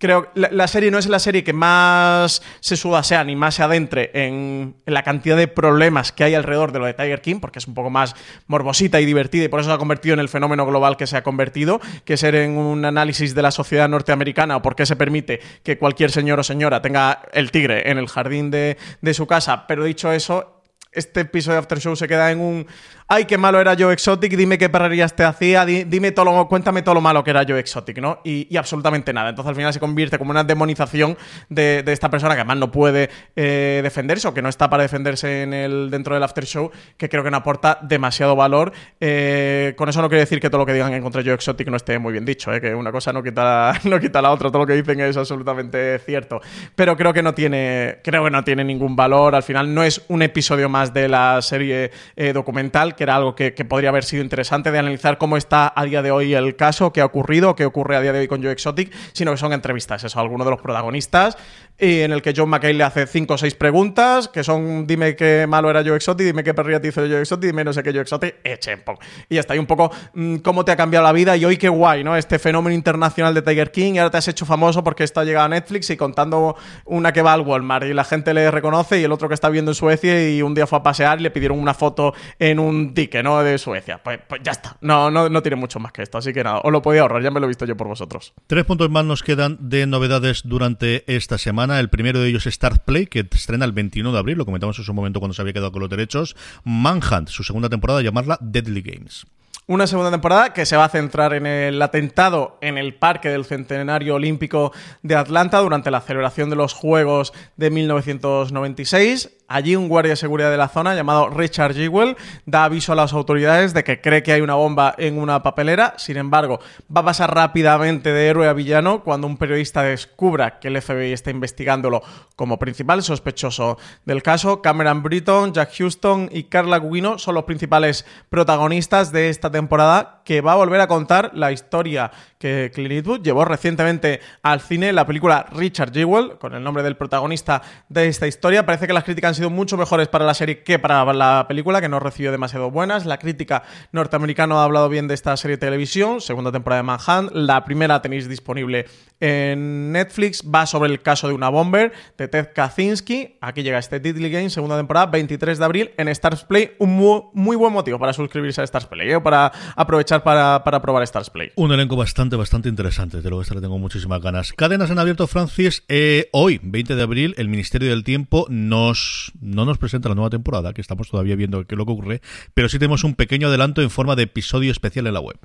creo 0.00 0.30
la, 0.34 0.48
la 0.50 0.66
serie 0.66 0.90
no 0.90 0.98
es 0.98 1.06
la 1.06 1.18
serie 1.18 1.44
que 1.44 1.52
más 1.52 2.42
se 2.60 2.76
sudasea 2.76 3.22
ni 3.22 3.36
más 3.36 3.54
se 3.54 3.62
adentre 3.62 4.10
en, 4.14 4.74
en 4.86 4.94
la 4.94 5.02
cantidad 5.02 5.36
de 5.36 5.46
problemas 5.46 6.10
que 6.10 6.24
hay 6.24 6.34
alrededor 6.34 6.72
de 6.72 6.78
lo 6.80 6.86
de 6.86 6.94
Tiger 6.94 7.20
King, 7.20 7.36
porque 7.40 7.60
es 7.60 7.68
un 7.68 7.74
poco 7.74 7.90
más 7.90 8.16
morbosita 8.46 9.00
y 9.00 9.04
divertida 9.04 9.44
y 9.44 9.48
por 9.48 9.60
eso 9.60 9.68
se 9.68 9.74
ha 9.74 9.78
convertido 9.78 10.14
en 10.14 10.20
el 10.20 10.28
fenómeno 10.28 10.66
global 10.66 10.96
que 10.96 11.06
se 11.06 11.16
ha 11.16 11.22
convertido, 11.22 11.80
que 12.04 12.16
ser 12.16 12.34
en 12.34 12.56
un 12.56 12.84
análisis 12.84 13.34
de 13.34 13.42
la 13.42 13.50
sociedad 13.50 13.88
norteamericana 13.88 14.56
o 14.56 14.62
por 14.62 14.74
qué 14.74 14.86
se 14.86 14.96
permite 14.96 15.40
que 15.62 15.78
cualquier 15.78 16.10
señor 16.10 16.40
o 16.40 16.42
señora 16.42 16.80
tenga 16.80 17.22
el 17.32 17.50
tigre 17.50 17.90
en 17.90 17.98
el 17.98 18.08
jardín 18.08 18.50
de, 18.50 18.78
de 19.02 19.14
su 19.14 19.26
casa. 19.26 19.66
Pero 19.66 19.84
dicho 19.84 20.10
eso, 20.10 20.62
este 20.92 21.20
episodio 21.20 21.54
de 21.54 21.58
After 21.60 21.78
Show 21.78 21.94
se 21.94 22.08
queda 22.08 22.30
en 22.30 22.40
un 22.40 22.66
ay, 23.12 23.24
qué 23.24 23.36
malo 23.36 23.60
era 23.60 23.74
Joe 23.76 23.92
Exotic, 23.92 24.36
dime 24.36 24.56
qué 24.56 24.68
perrerías 24.68 25.16
te 25.16 25.24
hacía, 25.24 25.64
di- 25.64 25.82
dime 25.82 26.12
todo 26.12 26.26
lo- 26.26 26.46
cuéntame 26.46 26.82
todo 26.82 26.94
lo 26.94 27.00
malo 27.00 27.24
que 27.24 27.30
era 27.30 27.44
Joe 27.46 27.58
Exotic, 27.58 27.98
¿no? 27.98 28.20
Y, 28.22 28.56
absolutamente 28.56 29.12
nada. 29.12 29.30
Entonces 29.30 29.48
al 29.48 29.56
final 29.56 29.72
se 29.72 29.80
convierte 29.80 30.16
como 30.16 30.30
una 30.30 30.44
demonización 30.44 31.18
de, 31.48 31.82
esta 31.88 32.08
persona 32.08 32.34
que 32.34 32.42
además 32.42 32.58
no 32.58 32.70
puede 32.70 33.10
eh, 33.34 33.80
defenderse 33.82 34.28
o 34.28 34.32
que 34.32 34.42
no 34.42 34.48
está 34.48 34.70
para 34.70 34.84
defenderse 34.84 35.42
en 35.42 35.52
el, 35.52 35.90
dentro 35.90 36.14
del 36.14 36.22
After 36.22 36.44
Show, 36.46 36.70
que 36.96 37.08
creo 37.08 37.24
que 37.24 37.32
no 37.32 37.38
aporta 37.38 37.80
demasiado 37.82 38.36
valor. 38.36 38.72
Eh, 39.00 39.74
con 39.76 39.88
eso 39.88 40.00
no 40.02 40.08
quiere 40.08 40.20
decir 40.20 40.38
que 40.38 40.48
todo 40.48 40.60
lo 40.60 40.66
que 40.66 40.72
digan 40.74 40.92
en 40.92 41.02
contra 41.02 41.20
de 41.20 41.30
Joe 41.30 41.34
Exotic 41.34 41.66
no 41.66 41.76
esté 41.76 41.98
muy 41.98 42.12
bien 42.12 42.24
dicho, 42.24 42.52
¿eh? 42.52 42.60
que 42.60 42.72
una 42.76 42.92
cosa 42.92 43.12
no 43.12 43.24
quita, 43.24 43.72
no 43.84 43.98
quita 43.98 44.22
la 44.22 44.30
otra, 44.30 44.50
todo 44.50 44.60
lo 44.60 44.66
que 44.68 44.74
dicen 44.74 45.00
es 45.00 45.16
absolutamente 45.16 45.98
cierto. 45.98 46.40
Pero 46.76 46.96
creo 46.96 47.12
que 47.12 47.24
no 47.24 47.34
tiene, 47.34 47.98
creo 48.04 48.22
que 48.22 48.30
no 48.30 48.44
tiene 48.44 48.62
ningún 48.62 48.94
valor. 48.94 49.34
Al 49.34 49.42
final 49.42 49.74
no 49.74 49.82
es 49.82 50.00
un 50.06 50.22
episodio 50.22 50.68
más 50.68 50.94
de 50.94 51.08
la 51.08 51.42
serie 51.42 51.90
documental, 52.32 52.94
que 53.00 53.04
era 53.04 53.16
algo 53.16 53.34
que, 53.34 53.52
podría 53.64 53.88
haber 53.88 54.04
sido 54.04 54.22
interesante 54.22 54.70
de 54.70 54.78
analizar 54.78 55.16
cómo 55.16 55.38
está 55.38 55.72
a 55.74 55.86
día 55.86 56.02
de 56.02 56.10
hoy 56.10 56.34
el 56.34 56.54
caso, 56.54 56.92
qué 56.92 57.00
ha 57.00 57.06
ocurrido, 57.06 57.56
qué 57.56 57.64
ocurre 57.64 57.96
a 57.96 58.02
día 58.02 58.12
de 58.12 58.18
hoy 58.18 58.28
con 58.28 58.42
Joe 58.42 58.52
Exotic, 58.52 58.92
sino 59.14 59.30
que 59.30 59.38
son 59.38 59.54
entrevistas, 59.54 60.04
eso, 60.04 60.20
algunos 60.20 60.46
de 60.46 60.50
los 60.50 60.60
protagonistas, 60.60 61.38
y 61.78 62.00
en 62.00 62.12
el 62.12 62.20
que 62.20 62.34
John 62.36 62.50
McCain 62.50 62.76
le 62.76 62.84
hace 62.84 63.06
cinco 63.06 63.34
o 63.34 63.38
seis 63.38 63.54
preguntas, 63.54 64.28
que 64.28 64.44
son 64.44 64.86
dime 64.86 65.16
qué 65.16 65.46
malo 65.48 65.70
era 65.70 65.82
Joe 65.82 65.96
Exotic, 65.96 66.26
dime 66.26 66.44
qué 66.44 66.52
perría 66.52 66.78
te 66.78 66.88
hizo 66.88 67.00
Joe 67.00 67.20
Exotic, 67.20 67.46
dime 67.46 67.64
no 67.64 67.72
sé 67.72 67.82
qué 67.82 67.90
Joe 67.90 68.02
Exotic, 68.02 68.36
echen. 68.44 68.82
Y 69.30 69.36
ya 69.36 69.40
está, 69.40 69.56
y 69.56 69.58
un 69.58 69.64
poco 69.64 69.90
mm, 70.12 70.36
cómo 70.36 70.66
te 70.66 70.72
ha 70.72 70.76
cambiado 70.76 71.06
la 71.06 71.12
vida 71.12 71.38
y 71.38 71.46
hoy 71.46 71.56
qué 71.56 71.70
guay, 71.70 72.04
¿no? 72.04 72.18
Este 72.18 72.38
fenómeno 72.38 72.74
internacional 72.74 73.32
de 73.32 73.40
Tiger 73.40 73.72
King 73.72 73.94
y 73.94 73.98
ahora 73.98 74.10
te 74.10 74.18
has 74.18 74.28
hecho 74.28 74.44
famoso 74.44 74.84
porque 74.84 75.04
esto 75.04 75.20
ha 75.20 75.24
llegado 75.24 75.46
a 75.46 75.48
Netflix 75.48 75.88
y 75.88 75.96
contando 75.96 76.54
una 76.84 77.14
que 77.14 77.22
va 77.22 77.32
al 77.32 77.40
Walmart 77.40 77.86
y 77.86 77.94
la 77.94 78.04
gente 78.04 78.34
le 78.34 78.50
reconoce 78.50 79.00
y 79.00 79.04
el 79.04 79.12
otro 79.12 79.28
que 79.28 79.34
está 79.34 79.48
viendo 79.48 79.70
en 79.70 79.74
Suecia 79.74 80.30
y 80.30 80.42
un 80.42 80.54
día 80.54 80.66
fue 80.66 80.80
a 80.80 80.82
pasear 80.82 81.18
y 81.18 81.22
le 81.22 81.30
pidieron 81.30 81.58
una 81.58 81.72
foto 81.72 82.12
en 82.38 82.58
un 82.58 82.89
dique, 82.94 83.22
¿no? 83.22 83.42
De 83.42 83.58
Suecia. 83.58 84.02
Pues, 84.02 84.20
pues 84.28 84.40
ya 84.42 84.52
está, 84.52 84.76
no, 84.80 85.10
no, 85.10 85.28
no 85.28 85.42
tiene 85.42 85.56
mucho 85.56 85.78
más 85.80 85.92
que 85.92 86.02
esto, 86.02 86.18
así 86.18 86.32
que 86.32 86.44
nada, 86.44 86.60
os 86.62 86.72
lo 86.72 86.82
podía 86.82 87.02
ahorrar, 87.02 87.22
ya 87.22 87.30
me 87.30 87.40
lo 87.40 87.46
he 87.46 87.48
visto 87.48 87.64
yo 87.64 87.76
por 87.76 87.88
vosotros. 87.88 88.32
Tres 88.46 88.64
puntos 88.64 88.90
más 88.90 89.04
nos 89.04 89.22
quedan 89.22 89.56
de 89.60 89.86
novedades 89.86 90.42
durante 90.44 91.04
esta 91.14 91.38
semana. 91.38 91.80
El 91.80 91.90
primero 91.90 92.20
de 92.20 92.28
ellos 92.28 92.46
es 92.46 92.54
Start 92.54 92.84
Play, 92.84 93.06
que 93.06 93.26
estrena 93.30 93.64
el 93.64 93.72
21 93.72 94.12
de 94.12 94.18
abril, 94.18 94.38
lo 94.38 94.44
comentamos 94.44 94.78
en 94.78 94.84
su 94.84 94.94
momento 94.94 95.20
cuando 95.20 95.34
se 95.34 95.42
había 95.42 95.54
quedado 95.54 95.72
con 95.72 95.80
los 95.80 95.90
derechos. 95.90 96.36
Manhunt, 96.64 97.28
su 97.28 97.42
segunda 97.42 97.68
temporada, 97.68 98.02
llamarla 98.02 98.38
Deadly 98.40 98.82
Games. 98.82 99.26
Una 99.70 99.86
segunda 99.86 100.10
temporada 100.10 100.52
que 100.52 100.66
se 100.66 100.76
va 100.76 100.86
a 100.86 100.88
centrar 100.88 101.32
en 101.32 101.46
el 101.46 101.80
atentado 101.80 102.58
en 102.60 102.76
el 102.76 102.94
Parque 102.94 103.28
del 103.28 103.44
Centenario 103.44 104.16
Olímpico 104.16 104.72
de 105.04 105.14
Atlanta 105.14 105.58
durante 105.60 105.92
la 105.92 106.00
celebración 106.00 106.50
de 106.50 106.56
los 106.56 106.72
Juegos 106.72 107.32
de 107.56 107.70
1996. 107.70 109.30
Allí 109.52 109.74
un 109.74 109.88
guardia 109.88 110.10
de 110.10 110.16
seguridad 110.16 110.48
de 110.52 110.56
la 110.56 110.68
zona 110.68 110.94
llamado 110.94 111.28
Richard 111.28 111.74
Jewell 111.74 112.16
da 112.46 112.62
aviso 112.62 112.92
a 112.92 112.94
las 112.94 113.12
autoridades 113.12 113.74
de 113.74 113.82
que 113.82 114.00
cree 114.00 114.22
que 114.22 114.32
hay 114.32 114.42
una 114.42 114.54
bomba 114.54 114.94
en 114.96 115.18
una 115.18 115.42
papelera. 115.42 115.94
Sin 115.96 116.18
embargo, 116.18 116.60
va 116.96 117.00
a 117.00 117.06
pasar 117.06 117.34
rápidamente 117.34 118.12
de 118.12 118.28
héroe 118.28 118.46
a 118.46 118.52
villano 118.52 119.02
cuando 119.02 119.26
un 119.26 119.36
periodista 119.36 119.82
descubra 119.82 120.60
que 120.60 120.68
el 120.68 120.80
FBI 120.80 121.10
está 121.10 121.32
investigándolo 121.32 122.00
como 122.36 122.60
principal 122.60 123.02
sospechoso 123.02 123.76
del 124.04 124.22
caso. 124.22 124.62
Cameron 124.62 125.02
Britton, 125.02 125.52
Jack 125.52 125.72
Houston 125.78 126.28
y 126.30 126.44
Carla 126.44 126.78
Gugino 126.78 127.18
son 127.18 127.34
los 127.34 127.42
principales 127.42 128.06
protagonistas 128.28 129.10
de 129.10 129.30
esta 129.30 129.50
temporada 129.50 130.22
que 130.24 130.42
va 130.42 130.52
a 130.52 130.56
volver 130.58 130.80
a 130.80 130.86
contar 130.86 131.32
la 131.34 131.50
historia 131.50 132.12
que 132.40 132.70
Clint 132.74 132.92
Eastwood 132.92 133.22
llevó 133.22 133.44
recientemente 133.44 134.20
al 134.42 134.62
cine, 134.62 134.94
la 134.94 135.06
película 135.06 135.46
Richard 135.52 135.92
Jewell, 135.92 136.38
con 136.38 136.54
el 136.54 136.64
nombre 136.64 136.82
del 136.82 136.96
protagonista 136.96 137.60
de 137.90 138.08
esta 138.08 138.26
historia. 138.26 138.64
Parece 138.64 138.86
que 138.86 138.94
las 138.94 139.04
críticas 139.04 139.28
han 139.28 139.34
sido 139.34 139.50
mucho 139.50 139.76
mejores 139.76 140.08
para 140.08 140.24
la 140.24 140.32
serie 140.32 140.62
que 140.62 140.78
para 140.78 141.04
la 141.12 141.44
película, 141.46 141.82
que 141.82 141.90
no 141.90 142.00
recibió 142.00 142.32
demasiado 142.32 142.70
buenas. 142.70 143.04
La 143.04 143.18
crítica 143.18 143.62
norteamericana 143.92 144.54
ha 144.54 144.64
hablado 144.64 144.88
bien 144.88 145.06
de 145.06 145.12
esta 145.12 145.36
serie 145.36 145.58
de 145.58 145.60
televisión, 145.66 146.22
segunda 146.22 146.50
temporada 146.50 146.80
de 146.80 146.86
Manhunt. 146.86 147.32
La 147.34 147.62
primera 147.62 148.00
tenéis 148.00 148.26
disponible 148.26 148.86
en 149.20 149.92
Netflix, 149.92 150.42
va 150.42 150.64
sobre 150.64 150.90
el 150.90 151.02
caso 151.02 151.28
de 151.28 151.34
una 151.34 151.50
bomber 151.50 151.92
de 152.16 152.26
Ted 152.26 152.48
Kaczynski. 152.54 153.36
Aquí 153.42 153.62
llega 153.62 153.78
este 153.78 154.00
Deadly 154.00 154.30
Game, 154.30 154.48
segunda 154.48 154.78
temporada, 154.78 155.06
23 155.06 155.58
de 155.58 155.64
abril 155.64 155.90
en 155.98 156.08
Stars 156.08 156.44
Play. 156.44 156.72
Un 156.78 156.96
muy, 156.96 157.22
muy 157.34 157.56
buen 157.56 157.72
motivo 157.72 157.98
para 157.98 158.14
suscribirse 158.14 158.62
a 158.62 158.64
Stars 158.64 158.86
Play, 158.86 159.12
¿eh? 159.12 159.20
para 159.20 159.52
aprovechar 159.76 160.22
para, 160.22 160.64
para 160.64 160.80
probar 160.80 161.02
Stars 161.02 161.28
Play. 161.28 161.52
Un 161.56 161.70
elenco 161.70 161.96
bastante, 161.96 162.29
bastante 162.36 162.68
interesante. 162.68 163.20
De 163.20 163.28
luego, 163.28 163.42
esta 163.42 163.54
le 163.54 163.60
tengo 163.60 163.78
muchísimas 163.78 164.20
ganas. 164.20 164.52
Cadenas 164.52 164.90
han 164.90 164.98
abierto, 164.98 165.26
Francis. 165.26 165.84
Eh, 165.88 166.28
hoy, 166.32 166.60
20 166.62 166.96
de 166.96 167.02
abril, 167.02 167.34
el 167.38 167.48
Ministerio 167.48 167.90
del 167.90 168.04
Tiempo 168.04 168.46
nos, 168.48 169.32
no 169.40 169.64
nos 169.64 169.78
presenta 169.78 170.08
la 170.08 170.14
nueva 170.14 170.30
temporada, 170.30 170.72
que 170.72 170.80
estamos 170.80 171.08
todavía 171.08 171.36
viendo 171.36 171.64
qué 171.66 171.74
es 171.74 171.78
lo 171.78 171.86
que 171.86 171.92
ocurre, 171.92 172.22
pero 172.54 172.68
sí 172.68 172.78
tenemos 172.78 173.04
un 173.04 173.14
pequeño 173.14 173.48
adelanto 173.48 173.82
en 173.82 173.90
forma 173.90 174.16
de 174.16 174.24
episodio 174.24 174.72
especial 174.72 175.06
en 175.06 175.14
la 175.14 175.20
web. 175.20 175.38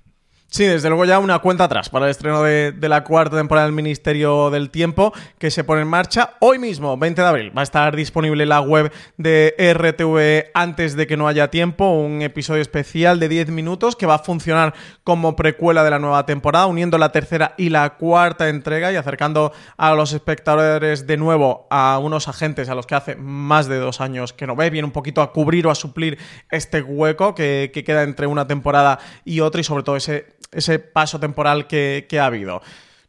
Sí, 0.48 0.64
desde 0.64 0.88
luego 0.88 1.04
ya 1.04 1.20
una 1.20 1.40
cuenta 1.40 1.66
atrás 1.66 1.90
para 1.90 2.06
el 2.06 2.12
estreno 2.12 2.42
de, 2.42 2.74
la 2.80 3.04
cuarta 3.04 3.36
temporada 3.36 3.66
del 3.66 3.76
Ministerio 3.76 4.50
del 4.52 4.70
Tiempo 4.70 5.12
que 5.38 5.52
se 5.52 5.66
pone 5.66 5.82
en 5.82 5.88
marcha 5.90 6.36
hoy 6.40 6.60
mismo, 6.60 6.98
20 6.98 7.22
de 7.22 7.28
abril. 7.28 7.58
Va 7.58 7.62
a 7.62 7.64
estar 7.64 7.94
disponible 7.94 8.46
la 8.46 8.62
web 8.62 8.94
de 9.18 9.54
RTV 9.58 10.52
antes 10.54 10.96
de 10.96 11.08
que 11.08 11.18
no 11.18 11.28
haya 11.28 11.50
tiempo, 11.50 11.90
un 11.90 12.22
episodio 12.22 12.62
especial 12.62 13.20
de 13.20 13.28
10 13.28 13.50
minutos 13.50 13.98
que 13.98 14.06
va 14.06 14.16
a 14.16 14.20
funcionar 14.20 14.74
como 15.04 15.36
precuela 15.36 15.84
de 15.84 15.90
la 15.90 16.00
nueva 16.00 16.26
temporada, 16.26 16.68
uniendo 16.68 16.98
la 16.98 17.12
tercera 17.12 17.54
y 17.58 17.68
la 17.68 17.96
cuarta 17.98 18.48
entrega 18.48 18.94
y 18.94 18.96
acercando 18.96 19.52
a 19.76 19.94
los 19.94 20.14
espectadores 20.14 21.06
de 21.06 21.18
nuevo 21.18 21.68
a 21.70 22.00
unos 22.00 22.30
agentes 22.30 22.70
a 22.70 22.76
los 22.76 22.86
que 22.86 22.96
hace 22.96 23.16
más 23.18 23.68
de 23.68 23.78
dos 23.78 24.00
años 24.00 24.32
que 24.32 24.48
no 24.48 24.56
ve, 24.56 24.70
viene 24.70 24.86
un 24.86 24.94
poquito 24.94 25.22
a 25.22 25.34
cubrir 25.34 25.68
o 25.68 25.72
a 25.72 25.76
suplir 25.76 26.18
este 26.50 26.82
hueco 26.82 27.36
que 27.36 27.84
queda 27.86 28.04
entre 28.04 28.28
una 28.28 28.48
temporada 28.48 29.00
y 29.26 29.42
otra 29.42 29.60
y 29.60 29.66
sobre 29.66 29.84
todo 29.84 29.98
ese 29.98 30.35
ese 30.52 30.80
paso 30.80 31.20
temporal 31.20 31.68
que, 31.68 32.06
que, 32.10 32.20
ha 32.20 32.26
habido. 32.26 32.62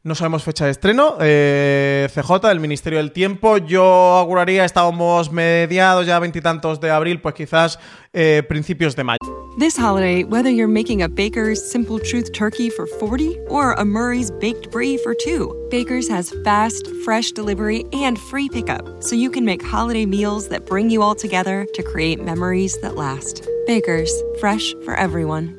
No 0.03 0.15
sabemos 0.15 0.45
fecha 0.45 0.67
de 0.67 0.71
estreno. 0.71 1.17
Eh, 1.21 2.09
CJ, 2.15 2.51
el 2.51 2.61
Ministerio 2.61 3.01
del 3.01 3.11
Tiempo. 3.11 3.59
Yo 3.59 3.83
auguraría, 3.83 4.65
estábamos 4.65 5.33
mediados 5.33 6.07
ya 6.07 6.21
veintitantos 6.21 6.81
de 6.81 6.91
abril, 6.91 7.21
pues 7.21 7.35
quizás 7.35 7.81
eh, 8.13 8.45
principios 8.49 8.95
de 8.95 9.03
mayo. 9.03 9.19
This 9.59 9.77
holiday, 9.77 10.23
whether 10.23 10.51
you're 10.51 10.69
making 10.69 11.03
a 11.03 11.09
Baker's 11.09 11.61
Simple 11.61 11.99
Truth 11.99 12.33
turkey 12.33 12.71
for 12.71 12.87
40 12.87 13.39
or 13.49 13.73
a 13.73 13.85
Murray's 13.85 14.31
Baked 14.31 14.71
Brie 14.71 14.97
for 14.99 15.15
two, 15.15 15.51
Baker's 15.71 16.09
has 16.09 16.31
fast, 16.45 16.87
fresh 17.05 17.33
delivery 17.33 17.85
and 17.93 18.17
free 18.17 18.49
pickup, 18.49 19.03
so 19.03 19.17
you 19.17 19.31
can 19.31 19.45
make 19.45 19.65
holiday 19.65 20.07
meals 20.07 20.49
that 20.51 20.67
bring 20.67 20.89
you 20.89 21.03
all 21.03 21.15
together 21.15 21.67
to 21.73 21.83
create 21.83 22.23
memories 22.23 22.79
that 22.83 22.97
last. 22.97 23.49
Baker's, 23.67 24.13
fresh 24.39 24.75
for 24.85 24.95
everyone. 24.95 25.59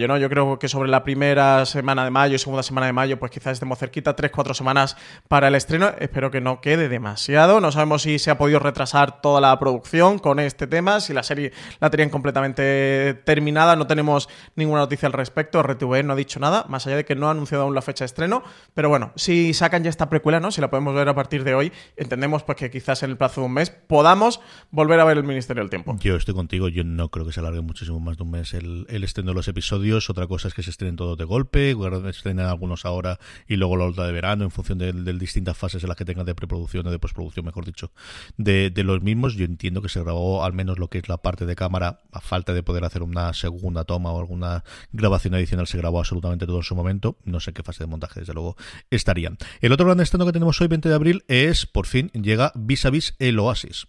Yo 0.00 0.08
no, 0.08 0.16
yo 0.16 0.30
creo 0.30 0.58
que 0.58 0.66
sobre 0.66 0.88
la 0.88 1.04
primera 1.04 1.66
semana 1.66 2.04
de 2.04 2.10
mayo, 2.10 2.38
segunda 2.38 2.62
semana 2.62 2.86
de 2.86 2.94
mayo, 2.94 3.18
pues 3.18 3.30
quizás 3.30 3.52
estemos 3.52 3.78
cerquita, 3.78 4.16
tres, 4.16 4.30
cuatro 4.30 4.54
semanas 4.54 4.96
para 5.28 5.48
el 5.48 5.54
estreno. 5.54 5.90
Espero 5.98 6.30
que 6.30 6.40
no 6.40 6.62
quede 6.62 6.88
demasiado. 6.88 7.60
No 7.60 7.70
sabemos 7.70 8.00
si 8.00 8.18
se 8.18 8.30
ha 8.30 8.38
podido 8.38 8.60
retrasar 8.60 9.20
toda 9.20 9.42
la 9.42 9.58
producción 9.58 10.18
con 10.18 10.40
este 10.40 10.66
tema, 10.66 11.00
si 11.00 11.12
la 11.12 11.22
serie 11.22 11.52
la 11.80 11.90
tenían 11.90 12.08
completamente 12.08 13.12
terminada. 13.26 13.76
No 13.76 13.86
tenemos 13.86 14.30
ninguna 14.56 14.80
noticia 14.80 15.06
al 15.06 15.12
respecto. 15.12 15.62
RTV 15.62 16.02
no 16.02 16.14
ha 16.14 16.16
dicho 16.16 16.40
nada, 16.40 16.64
más 16.66 16.86
allá 16.86 16.96
de 16.96 17.04
que 17.04 17.14
no 17.14 17.28
ha 17.28 17.32
anunciado 17.32 17.64
aún 17.64 17.74
la 17.74 17.82
fecha 17.82 18.04
de 18.04 18.06
estreno. 18.06 18.42
Pero 18.72 18.88
bueno, 18.88 19.12
si 19.16 19.52
sacan 19.52 19.84
ya 19.84 19.90
esta 19.90 20.08
precuela, 20.08 20.40
¿no? 20.40 20.50
Si 20.50 20.62
la 20.62 20.70
podemos 20.70 20.94
ver 20.94 21.10
a 21.10 21.14
partir 21.14 21.44
de 21.44 21.54
hoy, 21.54 21.72
entendemos 21.98 22.42
pues 22.42 22.56
que 22.56 22.70
quizás 22.70 23.02
en 23.02 23.10
el 23.10 23.18
plazo 23.18 23.42
de 23.42 23.48
un 23.48 23.52
mes 23.52 23.68
podamos 23.68 24.40
volver 24.70 24.98
a 24.98 25.04
ver 25.04 25.18
el 25.18 25.24
Ministerio 25.24 25.62
del 25.62 25.68
Tiempo. 25.68 25.94
Yo 26.00 26.16
estoy 26.16 26.34
contigo, 26.34 26.68
yo 26.68 26.84
no 26.84 27.10
creo 27.10 27.26
que 27.26 27.32
se 27.32 27.40
alargue 27.40 27.60
muchísimo 27.60 28.00
más 28.00 28.16
de 28.16 28.22
un 28.22 28.30
mes 28.30 28.54
el, 28.54 28.86
el 28.88 29.04
estreno 29.04 29.32
de 29.32 29.34
los 29.34 29.46
episodios. 29.46 29.89
Otra 29.90 30.26
cosa 30.26 30.48
es 30.48 30.54
que 30.54 30.62
se 30.62 30.70
estrenen 30.70 30.96
todos 30.96 31.18
de 31.18 31.24
golpe, 31.24 31.76
estrenen 32.08 32.46
algunos 32.46 32.84
ahora 32.84 33.18
y 33.48 33.56
luego 33.56 33.76
la 33.76 33.86
otra 33.86 34.06
de 34.06 34.12
verano 34.12 34.44
en 34.44 34.50
función 34.50 34.78
de, 34.78 34.92
distintas 35.14 35.56
fases 35.56 35.82
en 35.82 35.88
las 35.88 35.96
que 35.96 36.04
tengan 36.04 36.24
de 36.26 36.34
preproducción 36.34 36.86
o 36.86 36.90
de 36.90 36.98
postproducción, 36.98 37.44
mejor 37.44 37.64
dicho, 37.64 37.92
de, 38.36 38.70
de 38.70 38.84
los 38.84 39.02
mismos. 39.02 39.34
Yo 39.34 39.44
entiendo 39.44 39.82
que 39.82 39.88
se 39.88 40.00
grabó 40.00 40.44
al 40.44 40.52
menos 40.52 40.78
lo 40.78 40.88
que 40.88 40.98
es 40.98 41.08
la 41.08 41.18
parte 41.18 41.46
de 41.46 41.56
cámara, 41.56 42.00
a 42.12 42.20
falta 42.20 42.54
de 42.54 42.62
poder 42.62 42.84
hacer 42.84 43.02
una 43.02 43.32
segunda 43.34 43.84
toma 43.84 44.12
o 44.12 44.20
alguna 44.20 44.64
grabación 44.92 45.34
adicional, 45.34 45.66
se 45.66 45.78
grabó 45.78 45.98
absolutamente 45.98 46.46
todo 46.46 46.58
en 46.58 46.62
su 46.62 46.74
momento. 46.74 47.16
No 47.24 47.40
sé 47.40 47.52
qué 47.52 47.62
fase 47.62 47.84
de 47.84 47.88
montaje, 47.88 48.20
desde 48.20 48.34
luego, 48.34 48.56
estarían. 48.90 49.38
El 49.60 49.72
otro 49.72 49.86
gran 49.86 50.00
estreno 50.00 50.26
que 50.26 50.32
tenemos 50.32 50.60
hoy, 50.60 50.68
20 50.68 50.88
de 50.88 50.94
abril, 50.94 51.24
es, 51.28 51.66
por 51.66 51.86
fin, 51.86 52.10
llega 52.12 52.52
Vis 52.54 52.86
a 52.86 52.90
Vis 52.90 53.14
el 53.18 53.38
Oasis. 53.38 53.86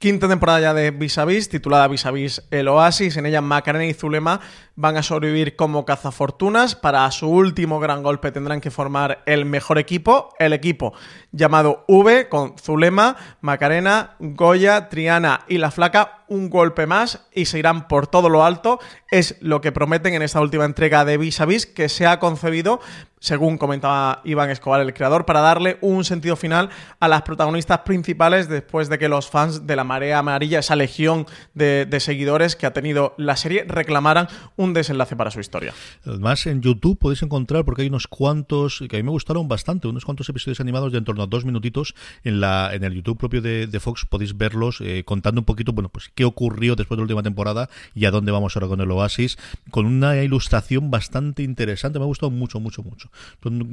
Quinta 0.00 0.28
temporada 0.28 0.60
ya 0.60 0.72
de 0.72 0.92
Vis 0.92 1.18
a 1.18 1.26
Vis, 1.26 1.50
titulada 1.50 1.86
Vis 1.86 2.06
a 2.06 2.10
Vis 2.10 2.42
el 2.50 2.68
Oasis. 2.68 3.18
En 3.18 3.26
ella 3.26 3.42
Macarena 3.42 3.84
y 3.84 3.92
Zulema 3.92 4.40
van 4.74 4.96
a 4.96 5.02
sobrevivir 5.02 5.56
como 5.56 5.84
cazafortunas. 5.84 6.74
Para 6.74 7.10
su 7.10 7.28
último 7.28 7.80
gran 7.80 8.02
golpe 8.02 8.32
tendrán 8.32 8.62
que 8.62 8.70
formar 8.70 9.22
el 9.26 9.44
mejor 9.44 9.76
equipo, 9.76 10.32
el 10.38 10.54
equipo 10.54 10.94
llamado 11.32 11.84
V, 11.86 12.30
con 12.30 12.56
Zulema, 12.56 13.14
Macarena, 13.42 14.16
Goya, 14.20 14.88
Triana 14.88 15.44
y 15.48 15.58
La 15.58 15.70
Flaca. 15.70 16.19
Un 16.30 16.48
golpe 16.48 16.86
más 16.86 17.26
y 17.34 17.44
se 17.44 17.58
irán 17.58 17.86
por 17.88 18.06
todo 18.06 18.30
lo 18.30 18.44
alto. 18.44 18.78
Es 19.10 19.36
lo 19.40 19.60
que 19.60 19.72
prometen 19.72 20.14
en 20.14 20.22
esta 20.22 20.40
última 20.40 20.64
entrega 20.64 21.04
de 21.04 21.18
Vis 21.18 21.40
a 21.42 21.44
Vis, 21.44 21.66
que 21.66 21.90
se 21.90 22.06
ha 22.06 22.18
concebido 22.18 22.80
según 23.20 23.58
comentaba 23.58 24.22
Iván 24.24 24.50
Escobar, 24.50 24.80
el 24.80 24.94
creador, 24.94 25.26
para 25.26 25.40
darle 25.40 25.76
un 25.82 26.04
sentido 26.04 26.36
final 26.36 26.70
a 26.98 27.06
las 27.06 27.22
protagonistas 27.22 27.80
principales 27.80 28.48
después 28.48 28.88
de 28.88 28.98
que 28.98 29.08
los 29.08 29.28
fans 29.28 29.66
de 29.66 29.76
la 29.76 29.84
Marea 29.84 30.18
Amarilla, 30.18 30.60
esa 30.60 30.74
legión 30.74 31.26
de, 31.54 31.86
seguidores 32.00 32.56
que 32.56 32.64
ha 32.64 32.72
tenido 32.72 33.14
la 33.18 33.36
serie, 33.36 33.64
reclamaran 33.68 34.26
un 34.56 34.72
desenlace 34.72 35.16
para 35.16 35.30
su 35.30 35.38
historia. 35.38 35.74
Además, 36.06 36.46
en 36.46 36.62
YouTube 36.62 36.98
podéis 36.98 37.22
encontrar, 37.22 37.66
porque 37.66 37.82
hay 37.82 37.88
unos 37.88 38.08
cuantos, 38.08 38.82
que 38.88 38.96
a 38.96 38.98
mí 38.98 39.02
me 39.02 39.10
gustaron 39.10 39.48
bastante, 39.48 39.86
unos 39.86 40.06
cuantos 40.06 40.28
episodios 40.30 40.60
animados 40.60 40.90
de 40.92 40.98
en 40.98 41.04
torno 41.04 41.22
a 41.22 41.26
dos 41.26 41.44
minutitos 41.44 41.94
en, 42.24 42.40
la, 42.40 42.70
en 42.72 42.84
el 42.84 42.94
YouTube 42.94 43.18
propio 43.18 43.42
de, 43.42 43.80
Fox, 43.80 44.06
podéis 44.06 44.36
verlos 44.36 44.80
eh, 44.80 45.04
contando 45.04 45.42
un 45.42 45.44
poquito, 45.44 45.72
bueno, 45.72 45.90
pues 45.90 46.10
qué 46.20 46.26
ocurrió 46.26 46.76
después 46.76 46.98
de 46.98 47.00
la 47.00 47.04
última 47.04 47.22
temporada 47.22 47.70
y 47.94 48.04
a 48.04 48.10
dónde 48.10 48.30
vamos 48.30 48.54
ahora 48.54 48.68
con 48.68 48.82
el 48.82 48.90
Oasis, 48.90 49.38
con 49.70 49.86
una 49.86 50.22
ilustración 50.22 50.90
bastante 50.90 51.42
interesante, 51.42 51.98
me 51.98 52.04
ha 52.04 52.08
gustado 52.08 52.30
mucho, 52.30 52.60
mucho, 52.60 52.82
mucho 52.82 53.10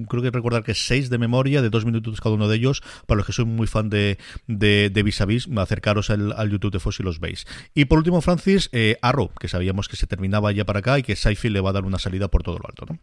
creo 0.07 0.23
que 0.23 0.31
recordar 0.31 0.63
que 0.63 0.73
seis 0.73 1.09
de 1.09 1.17
memoria, 1.17 1.61
de 1.61 1.69
dos 1.69 1.83
minutos 1.83 2.21
cada 2.21 2.35
uno 2.35 2.47
de 2.47 2.55
ellos, 2.55 2.83
para 3.05 3.17
los 3.17 3.25
que 3.25 3.33
son 3.33 3.49
muy 3.49 3.67
fan 3.67 3.89
de, 3.89 4.17
de, 4.47 4.89
de 4.89 5.03
Vis 5.03 5.19
a 5.19 5.25
Vis, 5.25 5.49
acercaros 5.57 6.09
al, 6.09 6.49
YouTube 6.49 6.71
de 6.71 6.79
Fox 6.79 7.01
y 7.01 7.03
los 7.03 7.19
veis. 7.19 7.45
Y 7.75 7.83
por 7.83 7.97
último, 7.97 8.21
Francis, 8.21 8.69
eh, 8.71 8.97
Arrow, 9.01 9.29
que 9.37 9.49
sabíamos 9.49 9.89
que 9.89 9.97
se 9.97 10.07
terminaba 10.07 10.53
ya 10.53 10.63
para 10.63 10.79
acá 10.79 10.97
y 10.99 11.03
que 11.03 11.17
Sci-Fi 11.17 11.49
le 11.49 11.59
va 11.59 11.71
a 11.71 11.73
dar 11.73 11.83
una 11.83 11.99
salida 11.99 12.29
por 12.29 12.43
todo 12.43 12.59
lo 12.59 12.69
alto, 12.69 12.85
¿no? 12.87 12.97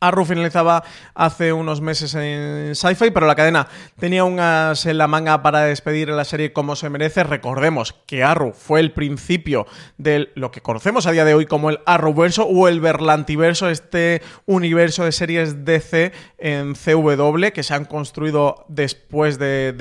Arrow 0.00 0.24
finalizaba 0.24 0.82
hace 1.14 1.52
unos 1.52 1.82
meses 1.82 2.14
en 2.14 2.74
Sci-Fi, 2.74 3.10
pero 3.10 3.26
la 3.26 3.34
cadena 3.34 3.68
tenía 3.98 4.24
un 4.24 4.40
as 4.40 4.86
en 4.86 4.96
la 4.96 5.06
manga 5.06 5.42
para 5.42 5.60
despedir 5.60 6.08
la 6.08 6.24
serie 6.24 6.54
como 6.54 6.74
se 6.74 6.88
merece. 6.88 7.22
Recordemos 7.22 7.94
que 8.06 8.24
Arrow 8.24 8.54
fue 8.54 8.80
el 8.80 8.92
principio 8.92 9.66
de 9.98 10.30
lo 10.36 10.50
que 10.50 10.62
conocemos 10.62 11.06
a 11.06 11.12
día 11.12 11.26
de 11.26 11.34
hoy 11.34 11.44
como 11.44 11.68
el 11.68 11.80
Arrowverso 11.84 12.46
o 12.46 12.66
el 12.66 12.80
Berlantiverso, 12.80 13.68
este 13.68 14.22
universo 14.46 15.04
de 15.04 15.12
series 15.12 15.66
DC 15.66 16.12
en 16.38 16.74
CW 16.74 17.48
que 17.52 17.62
se 17.62 17.74
han 17.74 17.84
construido 17.84 18.64
después 18.68 19.38
de, 19.38 19.74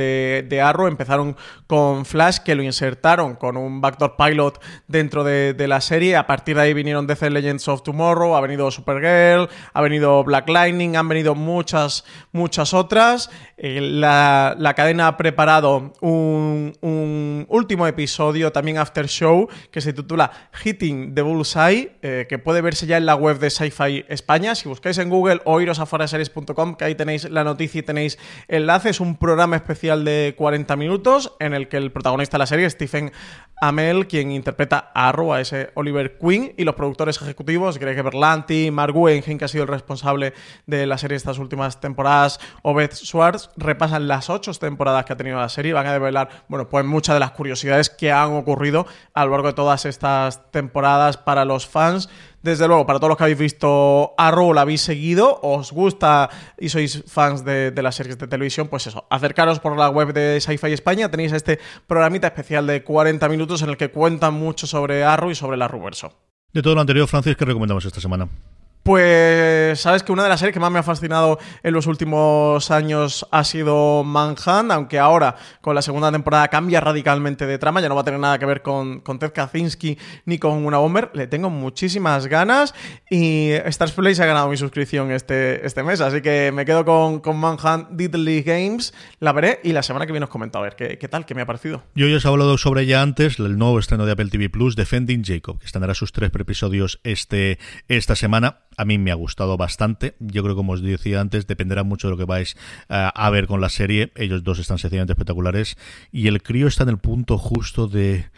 de, 0.45 0.61
Arrow. 0.61 0.87
Empezaron 0.87 1.37
con 1.65 2.03
Flash, 2.03 2.39
que 2.39 2.55
lo 2.55 2.63
insertaron 2.63 3.35
con 3.35 3.55
un 3.55 3.79
backdoor 3.79 4.17
pilot 4.17 4.61
dentro 4.87 5.23
de, 5.23 5.53
de 5.53 5.67
la 5.69 5.79
serie. 5.79 6.17
A 6.17 6.27
partir 6.27 6.57
de 6.57 6.63
ahí 6.63 6.73
vinieron 6.73 7.07
DC 7.07 7.29
Legends 7.29 7.69
of 7.69 7.83
Tomorrow, 7.83 8.35
ha 8.35 8.41
venido 8.41 8.69
Supergirl, 8.69 9.47
ha 9.73 9.81
venido 9.81 10.08
Black 10.23 10.49
Lightning, 10.49 10.95
han 10.95 11.07
venido 11.07 11.35
muchas, 11.35 12.05
muchas 12.31 12.73
otras. 12.73 13.29
Eh, 13.57 13.79
la, 13.81 14.73
cadena 14.75 15.07
ha 15.07 15.17
preparado 15.17 15.93
un, 16.01 17.45
último 17.49 17.87
episodio, 17.87 18.51
también 18.51 18.77
After 18.77 19.07
Show, 19.07 19.47
que 19.71 19.81
se 19.81 19.93
titula 19.93 20.31
Hitting 20.63 21.13
the 21.13 21.21
Bullseye, 21.21 21.97
eh, 22.01 22.25
que 22.27 22.39
puede 22.39 22.61
verse 22.61 22.85
ya 22.87 22.97
en 22.97 23.05
la 23.05 23.15
web 23.15 23.39
de 23.39 23.49
Sci-Fi 23.49 24.05
España. 24.07 24.55
Si 24.55 24.67
buscáis 24.67 24.97
en 24.97 25.09
Google 25.09 25.41
o 25.45 25.61
iros 25.61 25.79
a 25.79 25.85
que 26.77 26.85
ahí 26.85 26.95
tenéis 26.95 27.29
la 27.29 27.43
noticia 27.43 27.79
y 27.79 27.83
tenéis 27.83 28.17
enlace. 28.47 28.89
Es 28.89 28.99
un 28.99 29.17
programa 29.17 29.55
especial 29.55 30.05
de 30.05 30.35
40 30.37 30.75
minutos 30.75 31.33
en 31.39 31.53
el 31.53 31.67
que 31.67 31.77
el 31.77 31.91
protagonista 31.91 32.37
de 32.37 32.39
la 32.39 32.45
serie, 32.45 32.69
Stephen 32.69 33.11
Amell, 33.61 34.07
quien 34.07 34.31
interpreta 34.31 34.91
a 34.93 35.09
Arrow, 35.09 35.33
a 35.33 35.41
ese 35.41 35.71
Oliver 35.75 36.17
Queen, 36.17 36.53
y 36.57 36.63
los 36.63 36.75
productores 36.75 37.21
ejecutivos, 37.21 37.77
Greg 37.77 38.01
Berlanti, 38.01 38.71
Mark 38.71 38.93
Guggenheim, 38.93 39.37
que 39.37 39.45
ha 39.45 39.49
sido 39.49 39.63
el 39.63 39.69
responsable 39.69 39.98
de 40.67 40.85
la 40.85 40.97
serie 40.97 41.17
estas 41.17 41.39
últimas 41.39 41.79
temporadas, 41.79 42.39
Obed 42.61 42.91
Schwartz, 42.93 43.49
repasan 43.57 44.07
las 44.07 44.29
ocho 44.29 44.53
temporadas 44.53 45.05
que 45.05 45.13
ha 45.13 45.17
tenido 45.17 45.37
la 45.37 45.49
serie 45.49 45.71
y 45.71 45.73
van 45.73 45.87
a 45.87 45.93
develar, 45.93 46.29
bueno, 46.47 46.69
pues 46.69 46.85
muchas 46.85 47.15
de 47.15 47.19
las 47.19 47.31
curiosidades 47.31 47.89
que 47.89 48.11
han 48.11 48.33
ocurrido 48.33 48.87
a 49.13 49.25
lo 49.25 49.31
largo 49.31 49.47
de 49.47 49.53
todas 49.53 49.85
estas 49.85 50.51
temporadas 50.51 51.17
para 51.17 51.45
los 51.45 51.67
fans. 51.67 52.09
Desde 52.41 52.67
luego, 52.67 52.85
para 52.85 52.99
todos 52.99 53.09
los 53.09 53.17
que 53.17 53.25
habéis 53.25 53.37
visto 53.37 54.13
Arrow, 54.17 54.53
la 54.53 54.61
habéis 54.61 54.81
seguido, 54.81 55.39
os 55.43 55.73
gusta 55.73 56.29
y 56.57 56.69
sois 56.69 57.03
fans 57.05 57.43
de, 57.43 57.73
las 57.75 57.95
series 57.95 58.17
de 58.17 58.27
televisión, 58.27 58.69
pues 58.69 58.87
eso, 58.87 59.05
acercaros 59.09 59.59
por 59.59 59.77
la 59.77 59.89
web 59.89 60.13
de 60.13 60.39
Sci-Fi 60.39 60.71
España, 60.71 61.11
tenéis 61.11 61.33
este 61.33 61.59
programita 61.85 62.27
especial 62.27 62.65
de 62.65 62.83
40 62.83 63.27
minutos 63.27 63.61
en 63.61 63.69
el 63.69 63.77
que 63.77 63.91
cuentan 63.91 64.35
mucho 64.35 64.67
sobre 64.67 65.03
Arrow 65.03 65.31
y 65.31 65.35
sobre 65.35 65.55
el 65.55 65.61
Arrowverso. 65.61 66.13
De 66.53 66.61
todo 66.61 66.75
lo 66.75 66.81
anterior, 66.81 67.07
Francis, 67.07 67.35
¿qué 67.35 67.45
recomendamos 67.45 67.85
esta 67.85 67.99
semana? 67.99 68.29
Pues 68.83 69.81
sabes 69.81 70.03
que 70.03 70.11
una 70.11 70.23
de 70.23 70.29
las 70.29 70.39
series 70.39 70.53
que 70.53 70.59
más 70.59 70.71
me 70.71 70.79
ha 70.79 70.83
fascinado 70.83 71.37
en 71.61 71.73
los 71.73 71.85
últimos 71.85 72.71
años 72.71 73.27
ha 73.29 73.43
sido 73.43 74.03
Manhunt, 74.03 74.71
aunque 74.71 74.97
ahora 74.97 75.35
con 75.61 75.75
la 75.75 75.81
segunda 75.81 76.11
temporada 76.11 76.47
cambia 76.47 76.79
radicalmente 76.79 77.45
de 77.45 77.57
trama, 77.59 77.81
ya 77.81 77.89
no 77.89 77.95
va 77.95 78.01
a 78.01 78.05
tener 78.05 78.19
nada 78.19 78.39
que 78.39 78.45
ver 78.45 78.61
con, 78.61 79.03
Ted 79.03 79.31
Kaczynski 79.33 79.97
ni 80.25 80.39
con 80.39 80.65
una 80.65 80.77
Bomber. 80.77 81.11
Le 81.13 81.27
tengo 81.27 81.49
muchísimas 81.49 82.27
ganas 82.27 82.73
y 83.09 83.51
Stars 83.65 83.91
Play 83.91 84.15
se 84.15 84.23
ha 84.23 84.25
ganado 84.25 84.49
mi 84.49 84.57
suscripción 84.57 85.11
este, 85.11 85.65
este 85.65 85.83
mes, 85.83 86.01
así 86.01 86.21
que 86.21 86.51
me 86.51 86.65
quedo 86.65 86.85
con, 86.85 87.19
con 87.19 87.37
Manhunt 87.37 87.89
Diddley 87.91 88.41
Games, 88.41 88.93
la 89.19 89.33
veré 89.33 89.59
y 89.63 89.73
la 89.73 89.83
semana 89.83 90.05
que 90.05 90.13
viene 90.13 90.23
os 90.23 90.29
comento 90.29 90.57
a 90.57 90.61
ver 90.61 90.75
qué, 90.75 90.97
qué 90.97 91.07
tal, 91.07 91.25
qué 91.25 91.35
me 91.35 91.41
ha 91.41 91.45
parecido. 91.45 91.83
Yo 91.95 92.07
ya 92.07 92.17
os 92.17 92.25
he 92.25 92.27
hablado 92.27 92.57
sobre 92.57 92.83
ella 92.83 93.01
antes, 93.01 93.39
el 93.39 93.57
nuevo 93.57 93.77
estreno 93.77 94.05
de 94.05 94.13
Apple 94.13 94.29
TV 94.29 94.49
Plus, 94.49 94.75
Defending 94.75 95.23
Jacob, 95.23 95.59
que 95.59 95.65
estrenará 95.65 95.93
sus 95.93 96.11
tres 96.11 96.31
episodios 96.33 96.99
este, 97.03 97.59
esta 97.87 98.15
semana 98.15 98.61
a 98.79 98.85
mí 98.85 98.97
me 98.97 99.11
ha 99.11 99.15
gustado 99.15 99.57
bastante. 99.57 100.15
Yo 100.19 100.41
creo 100.41 100.55
como 100.55 100.71
os 100.71 100.81
decía 100.81 101.19
antes, 101.19 101.47
dependerá 101.47 101.83
mucho 101.83 102.07
de 102.07 102.11
lo 102.11 102.17
que 102.17 102.23
vais 102.23 102.55
eh, 102.87 103.09
a 103.13 103.29
ver 103.29 103.45
con 103.45 103.59
la 103.59 103.67
serie. 103.67 104.13
Ellos 104.15 104.41
dos 104.45 104.57
están 104.57 104.77
sencillamente 104.77 105.11
espectaculares. 105.11 105.77
Y 106.13 106.27
el 106.27 106.41
crío 106.41 106.65
está 106.67 106.83
en 106.83 106.89
el 106.89 106.97
punto 106.97 107.37
justo 107.37 107.89
de... 107.89 108.29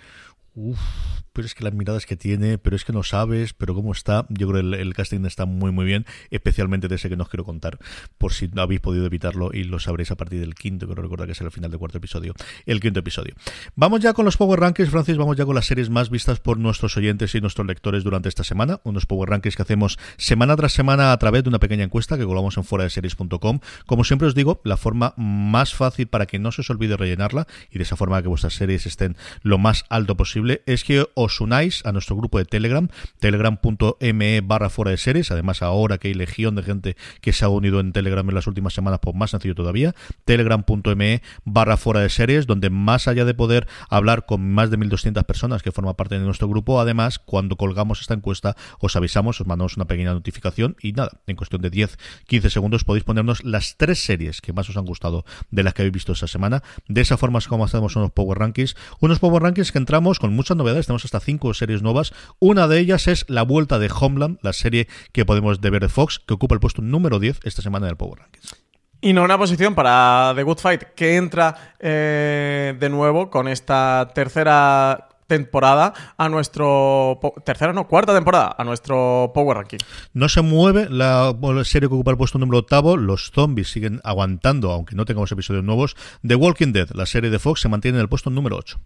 pero 1.34 1.45
es 1.45 1.55
que 1.55 1.63
las 1.63 1.73
miradas 1.73 2.05
que 2.05 2.15
tiene, 2.15 2.57
pero 2.57 2.75
es 2.75 2.86
que 2.86 2.93
no 2.93 3.03
sabes, 3.03 3.53
pero 3.53 3.73
cómo 3.73 3.91
está. 3.91 4.25
Yo 4.29 4.49
creo 4.49 4.61
que 4.61 4.82
el, 4.82 4.93
casting 4.93 5.25
está 5.25 5.45
muy, 5.45 5.71
muy 5.71 5.86
bien, 5.86 6.05
especialmente 6.29 6.88
de 6.88 6.95
ese 6.95 7.09
que 7.09 7.15
no 7.15 7.23
os 7.23 7.29
quiero 7.29 7.45
contar, 7.45 7.79
por 8.17 8.34
si 8.34 8.49
habéis 8.57 8.82
podido 8.82 9.05
evitarlo 9.05 9.51
y 9.53 9.63
lo 9.63 9.79
sabréis 9.79 10.11
a 10.11 10.17
partir 10.17 10.39
del 10.39 10.55
quinto, 10.55 10.88
que 10.88 10.95
no 10.95 11.01
recuerdo 11.01 11.25
que 11.25 11.32
es 11.32 11.41
el 11.41 11.51
final 11.51 11.71
del 11.71 11.79
cuarto 11.79 11.97
episodio, 11.97 12.34
el 12.65 12.79
quinto 12.79 12.99
episodio. 12.99 13.36
Vamos 13.75 14.01
ya 14.01 14.13
con 14.13 14.25
los 14.25 14.38
Power 14.38 14.59
Rankings, 14.59 14.89
Francis, 14.89 15.17
vamos 15.17 15.38
ya 15.38 15.45
con 15.45 15.55
las 15.55 15.65
series 15.65 15.89
más 15.89 16.09
vistas 16.09 16.39
por 16.39 16.57
nuestros 16.57 16.97
oyentes 16.97 17.34
y 17.36 17.41
nuestros 17.41 17.65
lectores 17.67 18.03
durante 18.03 18.29
esta 18.29 18.43
semana, 18.43 18.82
unos 18.84 19.05
Power 19.05 19.29
Rankings 19.29 19.55
que 19.55 19.61
hacemos 19.61 19.97
semana 20.17 20.55
tras 20.55 20.73
semana 20.73 21.11
a 21.11 21.17
través 21.17 21.43
de 21.43 21.49
una 21.49 21.59
pequeña 21.59 21.84
encuesta 21.84 22.17
que 22.17 22.25
colgamos 22.25 22.57
en 22.57 22.63
fuera 22.63 22.84
de 22.84 22.89
series.com. 22.89 23.59
Como 23.86 24.03
siempre 24.03 24.27
os 24.27 24.36
digo, 24.36 24.61
la 24.63 24.77
forma 24.77 25.13
más 25.17 25.73
fácil 25.73 26.07
para 26.07 26.25
que 26.25 26.39
no 26.39 26.51
se 26.51 26.61
os 26.61 26.69
olvide 26.69 26.97
rellenarla 26.97 27.47
y 27.69 27.77
de 27.77 27.84
esa 27.84 27.95
forma 27.95 28.21
que 28.21 28.27
vuestras 28.27 28.53
series 28.53 28.86
estén 28.86 29.15
lo 29.43 29.57
más 29.57 29.86
alto 29.89 30.17
posible 30.17 30.61
es 30.65 30.84
que 30.84 31.05
os 31.15 31.20
unáis 31.39 31.86
a 31.86 31.91
nuestro 31.91 32.15
grupo 32.15 32.38
de 32.38 32.45
Telegram, 32.45 32.88
telegram.me 33.19 34.41
barra 34.41 34.69
fuera 34.69 34.91
de 34.91 34.97
series. 34.97 35.32
Además, 35.32 35.61
ahora 35.61 35.97
que 35.97 36.07
hay 36.07 36.13
legión 36.13 36.55
de 36.55 36.63
gente 36.63 36.97
que 37.22 37.34
se 37.34 37.45
ha 37.45 37.49
unido 37.49 37.80
en 37.80 37.91
Telegram 37.91 38.28
en 38.28 38.36
las 38.36 38.47
últimas 38.47 38.74
semanas, 38.74 38.99
pues 39.01 39.15
más 39.15 39.32
sencillo 39.32 39.55
todavía. 39.55 39.93
Telegram.me 40.26 41.22
barra 41.45 41.78
fuera 41.78 42.01
de 42.01 42.09
series, 42.09 42.47
donde 42.47 42.69
más 42.69 43.07
allá 43.07 43.26
de 43.26 43.34
poder 43.34 43.67
hablar 43.89 44.26
con 44.26 44.51
más 44.51 44.72
de 44.72 44.78
1.200 44.78 45.24
personas 45.26 45.61
que 45.63 45.72
forman 45.72 45.95
parte 45.95 46.17
de 46.17 46.26
nuestro 46.26 46.47
grupo, 46.47 46.80
además, 46.80 47.19
cuando 47.19 47.55
colgamos 47.55 48.01
esta 48.01 48.13
encuesta, 48.13 48.55
os 48.80 48.95
avisamos, 48.95 49.39
os 49.41 49.47
mandamos 49.47 49.78
una 49.78 49.86
pequeña 49.86 50.13
notificación 50.13 50.76
y 50.82 50.93
nada, 50.93 51.11
en 51.28 51.36
cuestión 51.36 51.61
de 51.61 51.72
10-15 51.72 52.49
segundos 52.49 52.84
podéis 52.84 53.03
ponernos 53.03 53.43
las 53.43 53.78
tres 53.78 54.03
series 54.03 54.41
que 54.41 54.53
más 54.53 54.69
os 54.69 54.78
han 54.78 54.86
gustado 54.86 55.26
de 55.49 55.63
las 55.63 55.74
que 55.74 55.82
habéis 55.84 55.93
visto 55.93 56.13
esta 56.13 56.28
semana. 56.28 56.63
De 56.88 57.01
esa 57.01 57.17
forma 57.17 57.39
es 57.39 57.47
como 57.47 57.65
hacemos 57.65 57.95
unos 57.95 58.11
Power 58.11 58.39
Rankings. 58.39 58.76
Unos 58.99 59.19
Power 59.19 59.43
Rankings 59.43 59.72
que 59.72 59.78
entramos 59.78 60.19
con 60.19 60.34
muchas 60.34 60.57
novedades, 60.57 60.88
tenemos 60.88 61.05
hasta 61.12 61.26
cinco 61.26 61.53
series 61.53 61.82
nuevas. 61.82 62.14
Una 62.39 62.70
de 62.70 62.80
ellas 62.80 63.07
es 63.09 63.26
la 63.28 63.43
vuelta 63.43 63.80
de 63.80 63.91
Homeland, 63.93 64.39
la 64.41 64.53
serie 64.53 64.88
que 65.12 65.26
podemos 65.26 65.59
ver 65.59 65.82
de 65.82 65.89
Fox, 65.89 66.20
que 66.26 66.34
ocupa 66.34 66.55
el 66.55 66.62
puesto 66.62 66.82
número 66.82 67.20
10 67.20 67.41
esta 67.43 67.62
semana 67.62 67.88
del 67.88 67.97
Power 67.97 68.20
Rankings. 68.20 68.55
Y 69.01 69.12
no 69.12 69.24
una 69.24 69.38
posición 69.38 69.76
para 69.76 70.32
The 70.36 70.43
Good 70.43 70.59
Fight, 70.59 70.84
que 70.95 71.18
entra 71.18 71.76
eh, 71.80 72.78
de 72.80 72.89
nuevo 72.89 73.30
con 73.30 73.49
esta 73.49 74.09
tercera 74.14 75.09
temporada 75.28 75.93
a 76.18 76.30
nuestro 76.30 77.20
tercera 77.45 77.74
no 77.74 77.88
cuarta 77.88 78.14
temporada 78.14 78.55
a 78.57 78.64
nuestro 78.64 79.32
Power 79.34 79.57
Ranking. 79.57 79.80
No 80.14 80.30
se 80.30 80.41
mueve 80.41 80.88
la, 80.89 81.34
serie 81.64 81.89
que 81.89 81.95
ocupa 81.95 82.12
el 82.12 82.18
puesto 82.18 82.38
número 82.38 82.59
octavo. 82.59 82.95
Los 82.95 83.32
zombies 83.32 83.70
siguen 83.70 83.99
aguantando, 84.05 84.72
aunque 84.72 84.95
no 84.95 85.03
tengamos 85.03 85.32
episodios 85.32 85.64
nuevos. 85.64 85.95
The 86.26 86.36
Walking 86.36 86.72
Dead, 86.72 86.89
la 86.93 87.05
serie 87.05 87.30
de 87.30 87.39
Fox, 87.39 87.62
se 87.62 87.70
mantiene 87.70 87.97
en 87.97 88.03
el 88.03 88.09
puesto 88.09 88.30
número 88.30 88.55
8. 88.57 88.80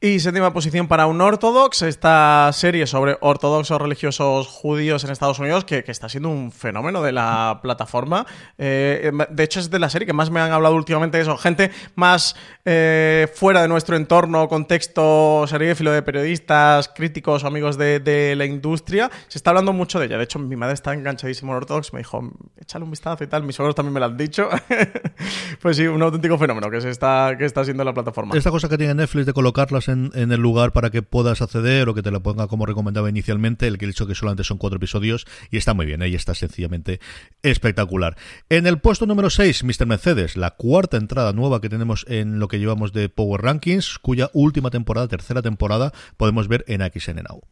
Y 0.00 0.20
séptima 0.20 0.52
posición 0.52 0.86
para 0.86 1.06
un 1.06 1.18
Ortodox, 1.22 1.80
esta 1.80 2.50
serie 2.52 2.86
sobre 2.86 3.16
ortodoxos 3.22 3.80
religiosos 3.80 4.48
judíos 4.48 5.02
en 5.02 5.10
Estados 5.10 5.38
Unidos, 5.38 5.64
que, 5.64 5.82
está 5.86 6.10
siendo 6.10 6.28
un 6.28 6.52
fenómeno 6.52 7.00
de 7.00 7.12
la 7.12 7.60
plataforma. 7.62 8.26
Eh, 8.58 9.10
de 9.30 9.42
hecho, 9.42 9.60
es 9.60 9.70
de 9.70 9.78
la 9.78 9.88
serie 9.88 10.04
que 10.04 10.12
más 10.12 10.30
me 10.30 10.40
han 10.40 10.52
hablado 10.52 10.74
últimamente 10.74 11.16
de 11.16 11.22
eso. 11.22 11.38
Gente 11.38 11.70
más 11.94 12.36
eh, 12.66 13.28
fuera 13.34 13.62
de 13.62 13.68
nuestro 13.68 13.96
entorno, 13.96 14.46
contexto 14.46 15.46
serífilo 15.46 15.90
de 15.90 16.02
periodistas, 16.02 16.88
críticos 16.88 17.42
o 17.42 17.46
amigos 17.46 17.78
de, 17.78 18.34
la 18.36 18.44
industria. 18.44 19.10
Se 19.28 19.38
está 19.38 19.50
hablando 19.50 19.72
mucho 19.72 20.00
de 20.00 20.06
ella. 20.06 20.18
De 20.18 20.24
hecho, 20.24 20.38
mi 20.38 20.56
madre 20.56 20.74
está 20.74 20.92
enganchadísimo 20.92 21.52
en 21.52 21.56
Ortodox. 21.58 21.94
Me 21.94 22.00
dijo, 22.00 22.30
échale 22.58 22.84
un 22.84 22.90
vistazo 22.90 23.24
y 23.24 23.26
tal. 23.26 23.42
Mis 23.44 23.56
suegros 23.56 23.74
también 23.74 23.94
me 23.94 24.00
lo 24.00 24.06
han 24.06 24.18
dicho. 24.18 24.50
pues 25.62 25.78
sí, 25.78 25.86
un 25.86 26.02
auténtico 26.02 26.36
fenómeno 26.36 26.68
que, 26.70 26.76
está, 26.76 27.36
que 27.38 27.46
está 27.46 27.64
siendo 27.64 27.84
la 27.84 27.94
plataforma. 27.94 28.36
Esta 28.36 28.50
cosa 28.50 28.68
que 28.68 28.76
tiene 28.76 28.94
Netflix 28.94 29.24
de 29.24 29.32
colocarlas 29.32 29.83
en 29.88 30.32
el 30.32 30.40
lugar 30.40 30.72
para 30.72 30.90
que 30.90 31.02
puedas 31.02 31.42
acceder 31.42 31.88
o 31.88 31.94
que 31.94 32.02
te 32.02 32.10
lo 32.10 32.22
ponga 32.22 32.46
como 32.46 32.66
recomendaba 32.66 33.08
inicialmente, 33.08 33.66
el 33.66 33.78
que 33.78 33.84
he 33.84 33.88
dicho 33.88 34.06
que 34.06 34.14
solamente 34.14 34.44
son 34.44 34.58
cuatro 34.58 34.76
episodios 34.76 35.26
y 35.50 35.56
está 35.56 35.74
muy 35.74 35.86
bien, 35.86 36.02
ahí 36.02 36.14
está 36.14 36.34
sencillamente 36.34 37.00
espectacular. 37.42 38.16
En 38.48 38.66
el 38.66 38.78
puesto 38.78 39.06
número 39.06 39.30
6, 39.30 39.64
Mr. 39.64 39.86
Mercedes, 39.86 40.36
la 40.36 40.52
cuarta 40.52 40.96
entrada 40.96 41.32
nueva 41.32 41.60
que 41.60 41.68
tenemos 41.68 42.04
en 42.08 42.38
lo 42.38 42.48
que 42.48 42.58
llevamos 42.58 42.92
de 42.92 43.08
Power 43.08 43.42
Rankings, 43.42 43.98
cuya 43.98 44.30
última 44.32 44.70
temporada, 44.70 45.08
tercera 45.08 45.42
temporada, 45.42 45.92
podemos 46.16 46.48
ver 46.48 46.64
en 46.68 46.80
XN 46.80 47.22
Now. 47.28 47.42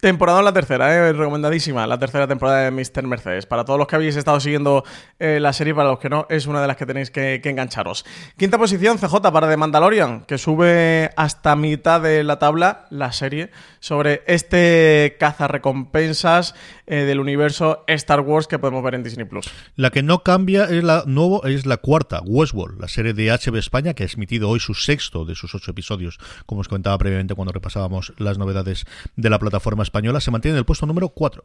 Temporada 0.00 0.40
la 0.40 0.54
tercera, 0.54 0.94
¿eh? 0.94 1.12
recomendadísima, 1.12 1.86
la 1.86 1.98
tercera 1.98 2.26
temporada 2.26 2.60
de 2.62 2.70
Mr. 2.70 3.06
Mercedes. 3.06 3.44
Para 3.44 3.66
todos 3.66 3.78
los 3.78 3.86
que 3.86 3.96
habéis 3.96 4.16
estado 4.16 4.40
siguiendo 4.40 4.82
eh, 5.18 5.40
la 5.40 5.52
serie, 5.52 5.74
para 5.74 5.90
los 5.90 5.98
que 5.98 6.08
no, 6.08 6.26
es 6.30 6.46
una 6.46 6.62
de 6.62 6.66
las 6.66 6.78
que 6.78 6.86
tenéis 6.86 7.10
que, 7.10 7.38
engancharos. 7.44 8.06
Quinta 8.38 8.56
posición, 8.56 8.96
CJ 8.96 9.20
para 9.30 9.46
The 9.46 9.58
Mandalorian, 9.58 10.22
que 10.22 10.38
sube 10.38 11.10
hasta 11.16 11.54
mitad 11.54 12.00
de 12.00 12.24
la 12.24 12.38
tabla 12.38 12.86
la 12.88 13.12
serie 13.12 13.50
sobre 13.78 14.22
este 14.26 15.16
cazarrecompensas 15.20 16.54
eh, 16.86 17.04
del 17.04 17.20
universo 17.20 17.84
Star 17.86 18.20
Wars 18.20 18.46
que 18.46 18.58
podemos 18.58 18.82
ver 18.82 18.94
en 18.94 19.02
Disney 19.02 19.26
Plus. 19.26 19.50
La 19.76 19.90
que 19.90 20.02
no 20.02 20.22
cambia 20.22 20.64
es 20.64 20.82
la 20.82 21.04
nuevo 21.06 21.44
es 21.44 21.66
la 21.66 21.76
cuarta, 21.76 22.22
Westworld, 22.24 22.80
la 22.80 22.88
serie 22.88 23.12
de 23.12 23.30
HB 23.30 23.56
España 23.56 23.92
que 23.92 24.04
ha 24.04 24.06
emitido 24.06 24.48
hoy 24.48 24.60
su 24.60 24.72
sexto 24.72 25.26
de 25.26 25.34
sus 25.34 25.54
ocho 25.54 25.72
episodios, 25.72 26.18
como 26.46 26.62
os 26.62 26.68
comentaba 26.68 26.96
previamente 26.96 27.34
cuando 27.34 27.52
repasábamos 27.52 28.14
las 28.16 28.38
novedades 28.38 28.86
de 29.16 29.28
la 29.28 29.38
plataforma 29.38 29.82
española 29.90 30.20
se 30.20 30.30
mantiene 30.30 30.54
en 30.54 30.58
el 30.60 30.64
puesto 30.64 30.86
número 30.86 31.08
4. 31.08 31.44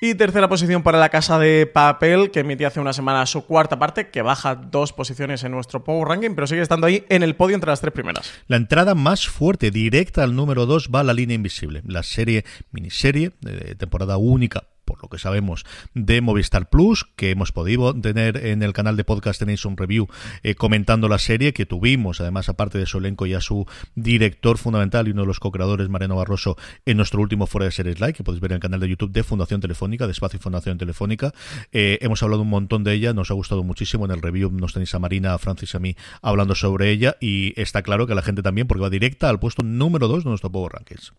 Y 0.00 0.16
tercera 0.16 0.48
posición 0.48 0.82
para 0.82 0.98
la 0.98 1.08
Casa 1.08 1.38
de 1.38 1.66
Papel, 1.66 2.30
que 2.30 2.40
emitía 2.40 2.68
hace 2.68 2.80
una 2.80 2.92
semana 2.92 3.24
su 3.26 3.46
cuarta 3.46 3.78
parte, 3.78 4.10
que 4.10 4.22
baja 4.22 4.56
dos 4.56 4.92
posiciones 4.92 5.44
en 5.44 5.52
nuestro 5.52 5.84
Power 5.84 6.08
Ranking, 6.08 6.34
pero 6.34 6.46
sigue 6.46 6.62
estando 6.62 6.86
ahí 6.86 7.04
en 7.08 7.22
el 7.22 7.36
podio 7.36 7.54
entre 7.54 7.70
las 7.70 7.80
tres 7.80 7.92
primeras. 7.92 8.30
La 8.48 8.56
entrada 8.56 8.94
más 8.94 9.28
fuerte, 9.28 9.70
directa 9.70 10.24
al 10.24 10.34
número 10.34 10.66
2, 10.66 10.90
va 10.92 11.00
a 11.00 11.04
la 11.04 11.14
línea 11.14 11.36
invisible. 11.36 11.82
La 11.86 12.02
serie, 12.02 12.44
miniserie, 12.72 13.30
de 13.40 13.76
temporada 13.76 14.16
única 14.16 14.64
por 14.84 15.02
lo 15.02 15.08
que 15.08 15.18
sabemos, 15.18 15.64
de 15.94 16.20
Movistar 16.20 16.68
Plus, 16.68 17.06
que 17.16 17.30
hemos 17.30 17.52
podido 17.52 17.94
tener 17.94 18.46
en 18.46 18.62
el 18.62 18.72
canal 18.72 18.96
de 18.96 19.04
podcast, 19.04 19.38
tenéis 19.38 19.64
un 19.64 19.76
review 19.76 20.08
eh, 20.42 20.54
comentando 20.54 21.08
la 21.08 21.18
serie 21.18 21.52
que 21.52 21.66
tuvimos, 21.66 22.20
además, 22.20 22.48
aparte 22.48 22.78
de 22.78 22.86
su 22.86 22.98
elenco 22.98 23.26
y 23.26 23.34
a 23.34 23.40
su 23.40 23.66
director 23.94 24.58
fundamental 24.58 25.08
y 25.08 25.12
uno 25.12 25.22
de 25.22 25.26
los 25.26 25.40
co-creadores, 25.40 25.88
Mariano 25.88 26.16
Barroso, 26.16 26.56
en 26.84 26.96
nuestro 26.96 27.20
último 27.20 27.46
Fuera 27.46 27.66
de 27.66 27.72
Series 27.72 28.00
Live, 28.00 28.14
que 28.14 28.24
podéis 28.24 28.40
ver 28.40 28.52
en 28.52 28.56
el 28.56 28.60
canal 28.60 28.80
de 28.80 28.88
YouTube 28.88 29.12
de 29.12 29.22
Fundación 29.22 29.60
Telefónica, 29.60 30.06
de 30.06 30.12
Espacio 30.12 30.38
y 30.38 30.42
Fundación 30.42 30.78
Telefónica. 30.78 31.32
Eh, 31.72 31.98
hemos 32.00 32.22
hablado 32.22 32.42
un 32.42 32.50
montón 32.50 32.84
de 32.84 32.92
ella, 32.92 33.12
nos 33.12 33.30
ha 33.30 33.34
gustado 33.34 33.62
muchísimo. 33.62 34.04
En 34.04 34.10
el 34.10 34.22
review 34.22 34.50
nos 34.50 34.72
tenéis 34.72 34.94
a 34.94 34.98
Marina, 34.98 35.34
a 35.34 35.38
Francis 35.38 35.74
a 35.74 35.78
mí 35.78 35.96
hablando 36.22 36.54
sobre 36.54 36.90
ella 36.90 37.16
y 37.20 37.58
está 37.60 37.82
claro 37.82 38.06
que 38.06 38.14
la 38.14 38.22
gente 38.22 38.42
también, 38.42 38.66
porque 38.66 38.82
va 38.82 38.90
directa 38.90 39.28
al 39.28 39.38
puesto 39.38 39.62
número 39.62 40.08
2 40.08 40.24
de 40.24 40.30
nuestro 40.30 40.50
Power 40.50 40.72
Rankings. 40.72 41.12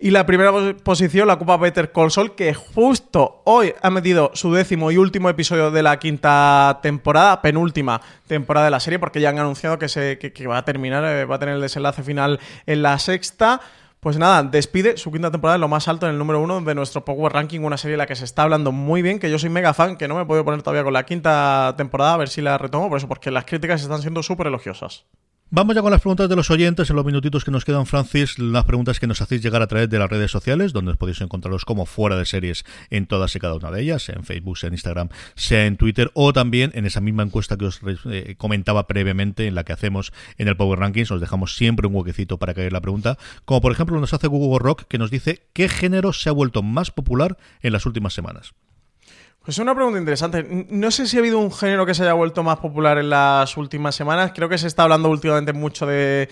Y 0.00 0.12
la 0.12 0.26
primera 0.26 0.52
posición 0.84 1.26
la 1.26 1.34
ocupa 1.34 1.56
Better 1.56 1.90
Call 1.90 2.12
Saul, 2.12 2.36
que 2.36 2.54
justo 2.54 3.42
hoy 3.44 3.74
ha 3.82 3.90
metido 3.90 4.30
su 4.32 4.52
décimo 4.52 4.92
y 4.92 4.96
último 4.96 5.28
episodio 5.28 5.72
de 5.72 5.82
la 5.82 5.98
quinta 5.98 6.78
temporada, 6.84 7.42
penúltima 7.42 8.00
temporada 8.28 8.66
de 8.66 8.70
la 8.70 8.78
serie, 8.78 9.00
porque 9.00 9.20
ya 9.20 9.30
han 9.30 9.40
anunciado 9.40 9.76
que, 9.76 9.88
se, 9.88 10.16
va 10.48 10.58
a 10.58 10.64
terminar, 10.64 11.04
eh, 11.04 11.24
va 11.24 11.34
a 11.34 11.38
tener 11.40 11.56
el 11.56 11.60
desenlace 11.60 12.04
final 12.04 12.38
en 12.66 12.82
la 12.82 12.96
sexta. 13.00 13.60
Pues 13.98 14.18
nada, 14.18 14.44
despide 14.44 14.96
su 14.98 15.10
quinta 15.10 15.32
temporada 15.32 15.56
en 15.56 15.62
lo 15.62 15.68
más 15.68 15.88
alto 15.88 16.06
en 16.06 16.12
el 16.12 16.18
número 16.18 16.40
uno 16.40 16.60
de 16.60 16.76
nuestro 16.76 17.04
Power 17.04 17.32
Ranking, 17.32 17.58
una 17.62 17.76
serie 17.76 17.94
de 17.94 17.98
la 17.98 18.06
que 18.06 18.14
se 18.14 18.24
está 18.24 18.44
hablando 18.44 18.70
muy 18.70 19.02
bien, 19.02 19.18
que 19.18 19.32
yo 19.32 19.40
soy 19.40 19.50
mega 19.50 19.74
fan, 19.74 19.96
que 19.96 20.06
no 20.06 20.14
me 20.14 20.22
he 20.22 20.26
podido 20.26 20.44
poner 20.44 20.62
todavía 20.62 20.84
con 20.84 20.92
la 20.92 21.04
quinta 21.06 21.74
temporada, 21.76 22.14
a 22.14 22.18
ver 22.18 22.28
si 22.28 22.40
la 22.40 22.56
retomo, 22.56 22.88
por 22.88 22.98
eso, 22.98 23.08
porque 23.08 23.32
las 23.32 23.46
críticas 23.46 23.82
están 23.82 24.00
siendo 24.00 24.22
súper 24.22 24.46
elogiosas. 24.46 25.06
Vamos 25.50 25.74
ya 25.74 25.80
con 25.80 25.90
las 25.90 26.02
preguntas 26.02 26.28
de 26.28 26.36
los 26.36 26.50
oyentes 26.50 26.90
en 26.90 26.96
los 26.96 27.06
minutitos 27.06 27.42
que 27.42 27.50
nos 27.50 27.64
quedan, 27.64 27.86
Francis. 27.86 28.38
Las 28.38 28.66
preguntas 28.66 29.00
que 29.00 29.06
nos 29.06 29.22
hacéis 29.22 29.42
llegar 29.42 29.62
a 29.62 29.66
través 29.66 29.88
de 29.88 29.98
las 29.98 30.10
redes 30.10 30.30
sociales, 30.30 30.74
donde 30.74 30.94
podéis 30.94 31.22
encontraros 31.22 31.64
como 31.64 31.86
fuera 31.86 32.18
de 32.18 32.26
series 32.26 32.66
en 32.90 33.06
todas 33.06 33.34
y 33.34 33.38
cada 33.38 33.54
una 33.54 33.70
de 33.70 33.80
ellas, 33.80 34.10
en 34.10 34.24
Facebook, 34.24 34.58
sea 34.58 34.66
en 34.66 34.74
Instagram, 34.74 35.08
sea 35.36 35.64
en 35.64 35.78
Twitter, 35.78 36.10
o 36.12 36.34
también 36.34 36.70
en 36.74 36.84
esa 36.84 37.00
misma 37.00 37.22
encuesta 37.22 37.56
que 37.56 37.64
os 37.64 37.80
eh, 38.10 38.34
comentaba 38.36 38.86
previamente, 38.86 39.46
en 39.46 39.54
la 39.54 39.64
que 39.64 39.72
hacemos 39.72 40.12
en 40.36 40.48
el 40.48 40.56
Power 40.58 40.80
Rankings. 40.80 41.10
Os 41.12 41.20
dejamos 41.22 41.56
siempre 41.56 41.86
un 41.86 41.94
huequecito 41.94 42.36
para 42.36 42.52
caer 42.52 42.74
la 42.74 42.82
pregunta. 42.82 43.16
Como 43.46 43.62
por 43.62 43.72
ejemplo 43.72 43.98
nos 43.98 44.12
hace 44.12 44.26
Google 44.26 44.62
Rock, 44.62 44.82
que 44.86 44.98
nos 44.98 45.10
dice 45.10 45.46
qué 45.54 45.70
género 45.70 46.12
se 46.12 46.28
ha 46.28 46.32
vuelto 46.32 46.62
más 46.62 46.90
popular 46.90 47.38
en 47.62 47.72
las 47.72 47.86
últimas 47.86 48.12
semanas. 48.12 48.52
Pues 49.48 49.56
es 49.56 49.62
una 49.62 49.74
pregunta 49.74 49.98
interesante. 49.98 50.66
No 50.68 50.90
sé 50.90 51.06
si 51.06 51.16
ha 51.16 51.20
habido 51.20 51.38
un 51.38 51.50
género 51.50 51.86
que 51.86 51.94
se 51.94 52.02
haya 52.02 52.12
vuelto 52.12 52.42
más 52.42 52.58
popular 52.58 52.98
en 52.98 53.08
las 53.08 53.56
últimas 53.56 53.94
semanas. 53.94 54.32
Creo 54.34 54.46
que 54.46 54.58
se 54.58 54.66
está 54.66 54.82
hablando 54.82 55.08
últimamente 55.08 55.54
mucho 55.54 55.86
de, 55.86 56.28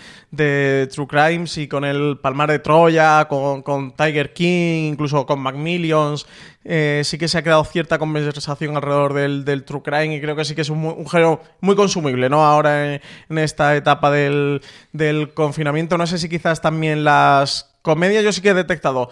True 0.93 1.07
Crimes 1.07 1.57
y 1.57 1.67
con 1.67 1.87
el 1.87 2.19
Palmar 2.21 2.51
de 2.51 2.59
Troya, 2.59 3.27
con, 3.27 3.95
Tiger 3.97 4.35
King, 4.35 4.91
incluso 4.93 5.25
con 5.25 5.41
Macmillions. 5.41 6.27
Eh, 6.63 7.01
sí 7.07 7.17
que 7.17 7.27
se 7.27 7.39
ha 7.39 7.43
quedado 7.43 7.65
cierta 7.65 7.99
conversación 7.99 8.77
alrededor 8.77 9.15
del, 9.15 9.65
True 9.65 9.81
Crime 9.83 10.17
y 10.17 10.21
creo 10.21 10.37
que 10.37 10.45
sí 10.45 10.55
que 10.55 10.61
es 10.61 10.69
un, 10.69 11.09
género 11.09 11.41
muy 11.63 11.75
consumible, 11.75 12.29
¿no? 12.29 12.45
Ahora 12.45 12.97
en, 12.97 13.39
esta 13.39 13.77
etapa 13.77 14.11
del 14.11 14.61
confinamiento. 15.33 15.97
No 15.97 16.07
sé 16.07 16.19
si 16.19 16.29
quizás 16.29 16.61
también 16.61 17.03
las 17.03 17.77
comedias 17.81 18.25
yo 18.25 18.33
sí 18.33 18.43
que 18.43 18.51
he 18.51 18.55
detectado 18.55 19.09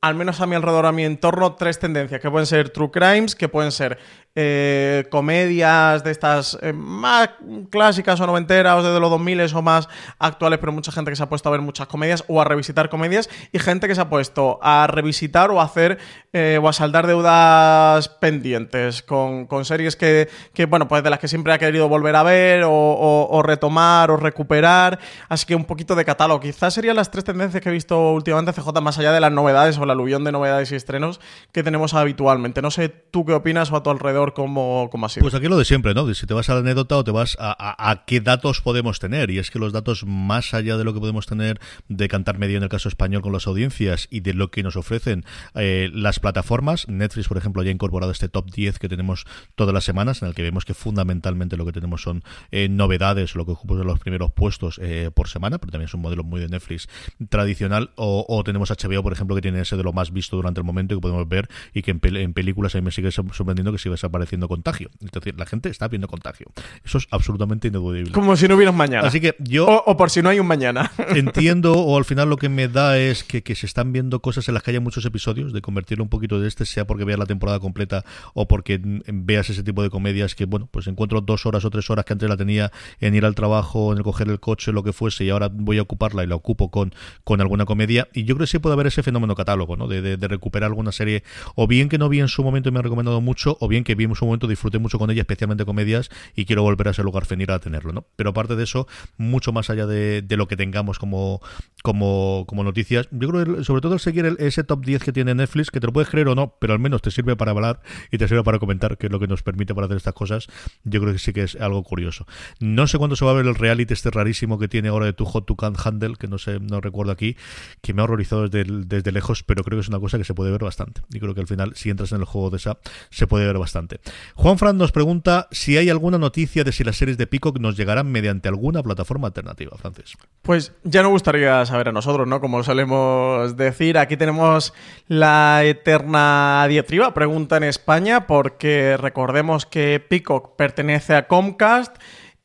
al 0.00 0.14
menos 0.14 0.40
a 0.40 0.46
mi 0.46 0.54
alrededor, 0.54 0.86
a 0.86 0.92
mi 0.92 1.04
entorno, 1.04 1.54
tres 1.54 1.78
tendencias, 1.78 2.20
que 2.20 2.30
pueden 2.30 2.46
ser 2.46 2.70
true 2.70 2.90
crimes, 2.90 3.34
que 3.34 3.48
pueden 3.48 3.72
ser 3.72 3.98
eh, 4.40 5.06
comedias 5.10 6.04
de 6.04 6.12
estas 6.12 6.56
eh, 6.62 6.72
más 6.72 7.30
clásicas 7.70 8.20
o 8.20 8.26
noventeras 8.26 8.84
o 8.84 8.94
de 8.94 9.00
los 9.00 9.10
2000 9.10 9.40
o 9.52 9.62
más 9.62 9.88
actuales, 10.20 10.60
pero 10.60 10.70
mucha 10.70 10.92
gente 10.92 11.10
que 11.10 11.16
se 11.16 11.24
ha 11.24 11.28
puesto 11.28 11.48
a 11.48 11.52
ver 11.52 11.60
muchas 11.60 11.88
comedias 11.88 12.22
o 12.28 12.40
a 12.40 12.44
revisitar 12.44 12.88
comedias 12.88 13.28
y 13.50 13.58
gente 13.58 13.88
que 13.88 13.96
se 13.96 14.00
ha 14.00 14.08
puesto 14.08 14.60
a 14.62 14.86
revisitar 14.86 15.50
o 15.50 15.60
a 15.60 15.64
hacer 15.64 15.98
eh, 16.32 16.60
o 16.62 16.68
a 16.68 16.72
saldar 16.72 17.08
deudas 17.08 18.08
pendientes 18.08 19.02
con, 19.02 19.48
series 19.64 19.96
que, 19.96 20.28
bueno, 20.68 20.86
pues 20.86 21.02
de 21.02 21.10
las 21.10 21.18
que 21.18 21.26
siempre 21.26 21.52
ha 21.52 21.58
querido 21.58 21.88
volver 21.88 22.14
a 22.14 22.22
ver 22.22 22.62
o, 22.64 23.42
retomar 23.44 24.12
o 24.12 24.16
recuperar. 24.16 25.00
Así 25.28 25.46
que 25.46 25.56
un 25.56 25.64
poquito 25.64 25.96
de 25.96 26.04
catálogo. 26.04 26.38
Quizás 26.38 26.74
serían 26.74 26.94
las 26.94 27.10
tres 27.10 27.24
tendencias 27.24 27.60
que 27.60 27.70
he 27.70 27.72
visto 27.72 28.12
últimamente 28.12 28.52
CJ, 28.52 28.80
más 28.80 28.98
allá 28.98 29.10
de 29.10 29.20
las 29.20 29.32
novedades 29.32 29.78
o 29.78 29.86
la 29.88 29.94
aluvión 29.94 30.24
de 30.24 30.32
novedades 30.32 30.70
y 30.72 30.76
estrenos 30.76 31.20
que 31.52 31.62
tenemos 31.62 31.94
habitualmente. 31.94 32.62
No 32.62 32.70
sé 32.70 32.88
tú 32.88 33.24
qué 33.24 33.32
opinas 33.32 33.72
o 33.72 33.76
a 33.76 33.82
tu 33.82 33.90
alrededor 33.90 34.34
como, 34.34 34.88
como 34.90 35.06
ha 35.06 35.08
sido. 35.08 35.22
Pues 35.22 35.34
aquí 35.34 35.48
lo 35.48 35.58
de 35.58 35.64
siempre, 35.64 35.94
¿no? 35.94 36.12
Si 36.14 36.26
te 36.26 36.34
vas 36.34 36.48
a 36.48 36.54
la 36.54 36.60
anécdota 36.60 36.96
o 36.96 37.04
te 37.04 37.10
vas 37.10 37.36
a, 37.40 38.04
qué 38.06 38.20
datos 38.20 38.60
podemos 38.60 39.00
tener. 39.00 39.30
Y 39.30 39.38
es 39.38 39.50
que 39.50 39.58
los 39.58 39.72
datos, 39.72 40.04
más 40.04 40.54
allá 40.54 40.76
de 40.76 40.84
lo 40.84 40.94
que 40.94 41.00
podemos 41.00 41.26
tener 41.26 41.60
de 41.88 42.08
cantar 42.08 42.38
medio 42.38 42.58
en 42.58 42.62
el 42.62 42.68
caso 42.68 42.88
español 42.88 43.22
con 43.22 43.32
las 43.32 43.46
audiencias 43.46 44.06
y 44.10 44.20
de 44.20 44.34
lo 44.34 44.50
que 44.50 44.62
nos 44.62 44.76
ofrecen 44.76 45.24
eh, 45.54 45.90
las 45.92 46.20
plataformas, 46.20 46.88
Netflix, 46.88 47.28
por 47.28 47.38
ejemplo, 47.38 47.62
ya 47.62 47.70
ha 47.70 47.72
incorporado 47.72 48.12
este 48.12 48.28
top 48.28 48.50
10 48.50 48.78
que 48.78 48.88
tenemos 48.88 49.26
todas 49.54 49.74
las 49.74 49.84
semanas, 49.84 50.22
en 50.22 50.28
el 50.28 50.34
que 50.34 50.42
vemos 50.42 50.64
que 50.64 50.74
fundamentalmente 50.74 51.56
lo 51.56 51.64
que 51.64 51.72
tenemos 51.72 52.02
son 52.02 52.22
eh, 52.50 52.68
novedades, 52.68 53.34
lo 53.34 53.46
que 53.46 53.52
ocupa 53.52 53.74
los 53.74 53.98
primeros 53.98 54.32
puestos 54.32 54.78
eh, 54.82 55.10
por 55.14 55.28
semana, 55.28 55.58
pero 55.58 55.72
también 55.72 55.88
es 55.88 55.94
un 55.94 56.00
modelo 56.00 56.24
muy 56.24 56.40
de 56.40 56.48
Netflix 56.48 56.88
tradicional. 57.28 57.90
O, 57.96 58.42
tenemos 58.44 58.70
HBO, 58.70 59.02
por 59.02 59.12
ejemplo, 59.12 59.34
que 59.34 59.42
tiene 59.42 59.60
ese 59.60 59.76
de 59.78 59.84
lo 59.84 59.92
más 59.94 60.12
visto 60.12 60.36
durante 60.36 60.60
el 60.60 60.64
momento 60.64 60.94
y 60.94 60.98
que 60.98 61.00
podemos 61.00 61.26
ver 61.28 61.48
y 61.72 61.82
que 61.82 61.92
en, 61.92 62.00
en 62.02 62.34
películas 62.34 62.74
a 62.74 62.78
mí 62.78 62.84
me 62.84 62.90
sigue 62.90 63.10
sorprendiendo 63.10 63.72
que 63.72 63.78
sigue 63.78 63.92
desapareciendo 63.92 64.48
contagio. 64.48 64.90
Es 65.02 65.10
decir, 65.10 65.34
la 65.38 65.46
gente 65.46 65.70
está 65.70 65.88
viendo 65.88 66.08
contagio. 66.08 66.48
Eso 66.84 66.98
es 66.98 67.08
absolutamente 67.10 67.68
ineludible. 67.68 68.12
Como 68.12 68.36
si 68.36 68.48
no 68.48 68.56
hubiera 68.56 68.70
un 68.70 68.76
mañana. 68.76 69.08
Así 69.08 69.20
que 69.20 69.36
yo... 69.38 69.66
O, 69.66 69.96
por 69.96 70.10
si 70.10 70.20
no 70.22 70.28
hay 70.28 70.40
un 70.40 70.46
mañana. 70.46 70.90
entiendo, 71.14 71.72
o 71.72 71.96
al 71.96 72.04
final 72.04 72.28
lo 72.28 72.36
que 72.36 72.48
me 72.48 72.68
da 72.68 72.98
es 72.98 73.24
que, 73.24 73.42
que, 73.42 73.54
se 73.54 73.66
están 73.66 73.92
viendo 73.92 74.20
cosas 74.20 74.48
en 74.48 74.54
las 74.54 74.62
que 74.62 74.70
haya 74.70 74.80
muchos 74.80 75.04
episodios, 75.04 75.52
de 75.52 75.62
convertirlo 75.62 76.04
un 76.04 76.10
poquito 76.10 76.40
de 76.40 76.48
este, 76.48 76.66
sea 76.66 76.86
porque 76.86 77.04
veas 77.04 77.18
la 77.18 77.26
temporada 77.26 77.60
completa 77.60 78.04
o 78.34 78.48
porque 78.48 78.80
veas 78.82 79.50
ese 79.50 79.62
tipo 79.62 79.82
de 79.82 79.90
comedias 79.90 80.34
que, 80.34 80.44
bueno, 80.44 80.68
pues 80.70 80.86
encuentro 80.86 81.20
dos 81.20 81.46
horas 81.46 81.64
o 81.64 81.70
tres 81.70 81.88
horas 81.90 82.04
que 82.04 82.12
antes 82.12 82.28
la 82.28 82.36
tenía 82.36 82.72
en 83.00 83.14
ir 83.14 83.24
al 83.24 83.34
trabajo, 83.34 83.92
en 83.92 83.98
el 83.98 84.04
coger 84.04 84.28
el 84.28 84.40
coche, 84.40 84.72
lo 84.72 84.82
que 84.82 84.92
fuese, 84.92 85.24
y 85.24 85.30
ahora 85.30 85.48
voy 85.52 85.78
a 85.78 85.82
ocuparla 85.82 86.24
y 86.24 86.26
la 86.26 86.34
ocupo 86.34 86.70
con, 86.70 86.94
con 87.24 87.40
alguna 87.40 87.64
comedia. 87.64 88.08
Y 88.12 88.24
yo 88.24 88.34
creo 88.34 88.46
que 88.46 88.50
sí 88.50 88.58
puede 88.58 88.74
haber 88.74 88.86
ese 88.86 89.02
fenómeno 89.02 89.34
catálogo, 89.34 89.67
De, 89.76 90.16
recuperar 90.28 90.68
alguna 90.68 90.92
serie, 90.92 91.22
o 91.54 91.66
bien 91.66 91.88
que 91.88 91.98
no 91.98 92.08
vi 92.08 92.20
en 92.20 92.28
su 92.28 92.42
momento 92.42 92.68
y 92.68 92.72
me 92.72 92.80
ha 92.80 92.82
recomendado 92.82 93.20
mucho, 93.20 93.56
o 93.60 93.68
bien 93.68 93.84
que 93.84 93.94
vi 93.94 94.04
en 94.04 94.14
su 94.14 94.26
momento, 94.26 94.46
disfruté 94.46 94.78
mucho 94.78 94.98
con 94.98 95.10
ella, 95.10 95.22
especialmente 95.22 95.64
comedias, 95.64 96.10
y 96.34 96.44
quiero 96.44 96.62
volver 96.62 96.88
a 96.88 96.90
ese 96.90 97.02
lugar 97.02 97.26
venir 97.28 97.50
a 97.50 97.58
tenerlo, 97.58 97.92
¿no? 97.92 98.06
Pero 98.16 98.30
aparte 98.30 98.56
de 98.56 98.64
eso, 98.64 98.86
mucho 99.16 99.52
más 99.52 99.70
allá 99.70 99.86
de, 99.86 100.24
lo 100.36 100.48
que 100.48 100.56
tengamos 100.56 100.98
como, 100.98 101.40
como, 101.82 102.44
como 102.46 102.64
noticias, 102.64 103.08
yo 103.10 103.28
creo 103.28 103.56
que 103.56 103.64
sobre 103.64 103.80
todo 103.80 103.94
el 103.94 104.00
seguir 104.00 104.36
ese 104.38 104.64
top 104.64 104.84
10 104.84 105.02
que 105.02 105.12
tiene 105.12 105.34
Netflix, 105.34 105.70
que 105.70 105.80
te 105.80 105.86
lo 105.86 105.92
puedes 105.92 106.08
creer 106.08 106.28
o 106.28 106.34
no, 106.34 106.54
pero 106.60 106.72
al 106.72 106.78
menos 106.78 107.02
te 107.02 107.10
sirve 107.10 107.36
para 107.36 107.50
hablar 107.50 107.80
y 108.10 108.18
te 108.18 108.28
sirve 108.28 108.44
para 108.44 108.58
comentar, 108.58 108.98
que 108.98 109.06
es 109.06 109.12
lo 109.12 109.18
que 109.18 109.26
nos 109.26 109.42
permite 109.42 109.74
para 109.74 109.86
hacer 109.86 109.96
estas 109.96 110.14
cosas, 110.14 110.46
yo 110.84 111.00
creo 111.00 111.12
que 111.12 111.18
sí 111.18 111.32
que 111.32 111.42
es 111.42 111.56
algo 111.56 111.82
curioso. 111.82 112.26
No 112.60 112.86
sé 112.86 112.98
cuándo 112.98 113.16
se 113.16 113.24
va 113.24 113.32
a 113.32 113.34
ver 113.34 113.46
el 113.46 113.54
reality 113.54 113.92
este 113.92 114.10
rarísimo 114.10 114.58
que 114.58 114.68
tiene 114.68 114.88
ahora 114.88 115.06
de 115.06 115.12
tu 115.12 115.24
Hot 115.24 115.46
to 115.46 115.56
Can't 115.56 115.78
Handle, 115.84 116.16
que 116.16 116.28
no 116.28 116.38
sé, 116.38 116.60
no 116.60 116.80
recuerdo 116.80 117.12
aquí, 117.12 117.36
que 117.82 117.94
me 117.94 118.02
ha 118.02 118.04
horrorizado 118.04 118.48
desde, 118.48 118.84
desde 118.86 119.12
lejos, 119.12 119.42
pero 119.42 119.57
creo 119.64 119.78
que 119.78 119.82
es 119.82 119.88
una 119.88 120.00
cosa 120.00 120.18
que 120.18 120.24
se 120.24 120.34
puede 120.34 120.50
ver 120.50 120.64
bastante. 120.64 121.02
Y 121.10 121.20
creo 121.20 121.34
que 121.34 121.40
al 121.40 121.46
final, 121.46 121.72
si 121.74 121.90
entras 121.90 122.12
en 122.12 122.20
el 122.20 122.24
juego 122.24 122.50
de 122.50 122.58
esa, 122.58 122.78
se 123.10 123.26
puede 123.26 123.46
ver 123.46 123.58
bastante. 123.58 124.00
Juan 124.34 124.58
Fran 124.58 124.76
nos 124.76 124.92
pregunta 124.92 125.48
si 125.50 125.76
hay 125.76 125.90
alguna 125.90 126.18
noticia 126.18 126.64
de 126.64 126.72
si 126.72 126.84
las 126.84 126.96
series 126.96 127.18
de 127.18 127.26
Peacock 127.26 127.58
nos 127.58 127.76
llegarán 127.76 128.10
mediante 128.10 128.48
alguna 128.48 128.82
plataforma 128.82 129.28
alternativa, 129.28 129.76
Francis. 129.76 130.16
Pues 130.42 130.72
ya 130.84 131.02
nos 131.02 131.10
gustaría 131.10 131.64
saber 131.66 131.88
a 131.88 131.92
nosotros, 131.92 132.26
¿no? 132.26 132.40
Como 132.40 132.62
solemos 132.62 133.56
decir, 133.56 133.98
aquí 133.98 134.16
tenemos 134.16 134.72
la 135.06 135.64
eterna 135.64 136.66
diatriba, 136.68 137.14
pregunta 137.14 137.56
en 137.56 137.64
España, 137.64 138.26
porque 138.26 138.96
recordemos 138.96 139.66
que 139.66 140.04
Peacock 140.06 140.56
pertenece 140.56 141.14
a 141.14 141.26
Comcast 141.26 141.96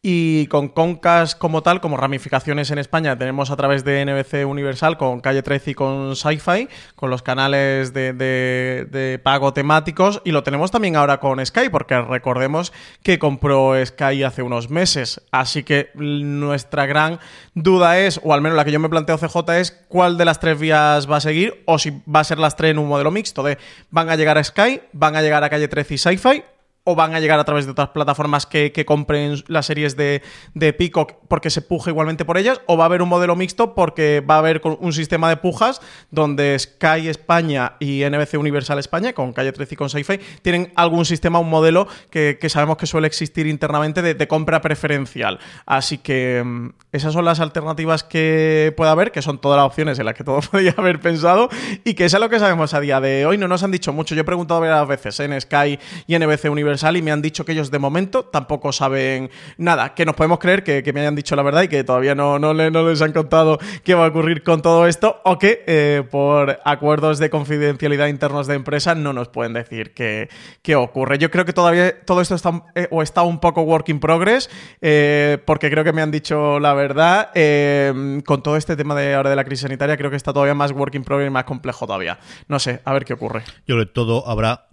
y 0.05 0.47
con 0.47 0.67
Concast 0.67 1.37
como 1.37 1.63
tal, 1.63 1.79
como 1.79 1.95
ramificaciones 1.95 2.69
en 2.71 2.77
España, 2.77 3.17
tenemos 3.17 3.51
a 3.51 3.55
través 3.55 3.85
de 3.85 4.03
NBC 4.05 4.45
Universal 4.45 4.97
con 4.97 5.21
Calle 5.21 5.41
13 5.41 5.71
y 5.71 5.73
con 5.73 6.15
Sci-Fi, 6.17 6.67
con 6.97 7.09
los 7.09 7.23
canales 7.23 7.93
de, 7.93 8.11
de, 8.11 8.85
de, 8.91 9.17
pago 9.17 9.53
temáticos, 9.53 10.21
y 10.25 10.31
lo 10.31 10.43
tenemos 10.43 10.71
también 10.71 10.97
ahora 10.97 11.21
con 11.21 11.43
Sky, 11.43 11.69
porque 11.69 12.01
recordemos 12.01 12.73
que 13.01 13.17
compró 13.17 13.73
Sky 13.85 14.23
hace 14.23 14.43
unos 14.43 14.69
meses. 14.69 15.21
Así 15.31 15.63
que 15.63 15.91
nuestra 15.95 16.85
gran 16.85 17.19
duda 17.53 17.97
es, 17.97 18.19
o 18.25 18.33
al 18.33 18.41
menos 18.41 18.57
la 18.57 18.65
que 18.65 18.73
yo 18.73 18.81
me 18.81 18.89
planteo 18.89 19.17
CJ, 19.17 19.37
es 19.57 19.71
cuál 19.87 20.17
de 20.17 20.25
las 20.25 20.41
tres 20.41 20.59
vías 20.59 21.09
va 21.09 21.17
a 21.17 21.21
seguir, 21.21 21.63
o 21.65 21.79
si 21.79 22.01
va 22.13 22.19
a 22.19 22.23
ser 22.25 22.39
las 22.39 22.57
tres 22.57 22.71
en 22.71 22.79
un 22.79 22.89
modelo 22.89 23.09
mixto 23.09 23.41
de 23.41 23.57
van 23.89 24.09
a 24.09 24.17
llegar 24.17 24.37
a 24.37 24.43
Sky, 24.43 24.81
van 24.91 25.15
a 25.15 25.21
llegar 25.21 25.45
a 25.45 25.49
Calle 25.49 25.69
13 25.69 25.93
y 25.93 25.97
Sci-Fi, 25.97 26.43
o 26.85 26.95
van 26.95 27.15
a 27.15 27.19
llegar 27.19 27.39
a 27.39 27.45
través 27.45 27.65
de 27.65 27.71
otras 27.71 27.89
plataformas 27.89 28.45
que, 28.45 28.71
compren 28.85 29.41
las 29.47 29.67
series 29.67 29.95
de, 29.95 30.21
de, 30.53 30.73
Peacock 30.73 31.13
porque 31.29 31.49
se 31.49 31.61
puja 31.61 31.89
igualmente 31.89 32.25
por 32.25 32.37
ellas, 32.37 32.59
o 32.65 32.75
va 32.75 32.83
a 32.83 32.87
haber 32.87 33.01
un 33.01 33.07
modelo 33.07 33.35
mixto 33.37 33.73
porque 33.73 34.19
va 34.19 34.35
a 34.35 34.39
haber 34.39 34.61
un 34.79 34.91
sistema 34.91 35.29
de 35.29 35.37
pujas 35.37 35.79
donde 36.11 36.59
Sky 36.59 37.07
España 37.07 37.77
y 37.79 38.03
NBC 38.03 38.37
Universal 38.37 38.79
España, 38.79 39.13
con 39.13 39.31
Calle 39.31 39.53
13 39.53 39.73
y 39.73 39.77
con 39.77 39.89
Sci-Fi, 39.89 40.19
tienen 40.41 40.73
algún 40.75 41.05
sistema, 41.05 41.39
un 41.39 41.49
modelo 41.49 41.87
que, 42.09 42.37
que 42.39 42.49
sabemos 42.49 42.75
que 42.75 42.85
suele 42.85 43.07
existir 43.07 43.47
internamente 43.47 44.01
de, 44.01 44.13
de, 44.13 44.27
compra 44.27 44.59
preferencial. 44.59 45.39
Así 45.65 45.99
que 45.99 46.43
mm, 46.43 46.69
esas 46.91 47.13
son 47.13 47.23
las 47.23 47.39
alternativas 47.39 48.03
que 48.03 48.73
puede 48.75 48.91
haber, 48.91 49.13
que 49.13 49.21
son 49.21 49.39
todas 49.39 49.57
las 49.57 49.67
opciones 49.67 49.97
en 49.99 50.05
las 50.05 50.15
que 50.15 50.25
todo 50.25 50.41
podría 50.51 50.75
haber 50.77 50.99
pensado, 50.99 51.49
y 51.85 51.93
que 51.93 52.05
es 52.05 52.19
lo 52.19 52.29
que 52.29 52.39
sabemos 52.39 52.73
a 52.73 52.81
día 52.81 52.99
de 52.99 53.25
hoy. 53.25 53.37
No 53.37 53.47
nos 53.47 53.63
han 53.63 53.71
dicho 53.71 53.93
mucho. 53.93 54.15
Yo 54.15 54.21
he 54.21 54.25
preguntado 54.25 54.59
varias 54.59 54.85
veces 54.85 55.19
en 55.21 55.39
Sky 55.39 55.79
y 56.07 56.17
NBC 56.17 56.49
Universal 56.51 56.72
y 56.81 57.01
me 57.01 57.11
han 57.11 57.21
dicho 57.21 57.45
que 57.45 57.51
ellos 57.51 57.71
de 57.71 57.79
momento 57.79 58.25
tampoco 58.25 58.71
saben 58.71 59.29
nada, 59.57 59.93
que 59.93 60.05
nos 60.05 60.15
podemos 60.15 60.39
creer 60.39 60.63
que, 60.63 60.93
me 60.93 61.01
hayan 61.01 61.15
dicho 61.15 61.35
la 61.35 61.43
verdad 61.43 61.63
y 61.63 61.67
que 61.67 61.83
todavía 61.83 62.15
no, 62.15 62.39
no, 62.39 62.53
le, 62.53 62.69
no, 62.71 62.87
les 62.87 63.01
han 63.01 63.13
contado 63.13 63.59
qué 63.83 63.95
va 63.95 64.05
a 64.05 64.09
ocurrir 64.09 64.43
con 64.43 64.61
todo 64.61 64.87
esto 64.87 65.21
o 65.23 65.39
que 65.39 65.63
eh, 65.65 66.03
por 66.09 66.59
acuerdos 66.65 67.19
de 67.19 67.29
confidencialidad 67.29 68.07
internos 68.07 68.47
de 68.47 68.55
empresa 68.55 68.95
no 68.95 69.13
nos 69.13 69.29
pueden 69.29 69.53
decir 69.53 69.93
qué, 69.93 70.29
qué 70.61 70.75
ocurre. 70.75 71.17
Yo 71.17 71.31
creo 71.31 71.45
que 71.45 71.53
todavía 71.53 71.99
todo 72.05 72.21
esto 72.21 72.35
está, 72.35 72.63
eh, 72.75 72.87
o 72.91 73.01
está 73.01 73.23
un 73.23 73.39
poco 73.39 73.61
work 73.61 73.89
in 73.89 73.99
progress 73.99 74.49
eh, 74.81 75.37
porque 75.45 75.69
creo 75.69 75.83
que 75.83 75.93
me 75.93 76.01
han 76.01 76.11
dicho 76.11 76.59
la 76.59 76.73
verdad. 76.73 77.31
Eh, 77.33 78.21
con 78.25 78.43
todo 78.43 78.57
este 78.57 78.75
tema 78.75 78.95
de 78.95 79.15
ahora 79.15 79.29
de 79.29 79.35
la 79.35 79.43
crisis 79.43 79.63
sanitaria 79.63 79.97
creo 79.97 80.09
que 80.09 80.17
está 80.17 80.33
todavía 80.33 80.53
más 80.53 80.71
work 80.71 80.95
in 80.95 81.03
progress 81.03 81.27
y 81.27 81.31
más 81.31 81.45
complejo 81.45 81.85
todavía. 81.85 82.19
No 82.47 82.59
sé, 82.59 82.81
a 82.83 82.93
ver 82.93 83.05
qué 83.05 83.13
ocurre. 83.13 83.43
Yo 83.67 83.75
creo 83.75 83.85
que 83.85 83.93
todo 83.93 84.27
habrá 84.27 84.67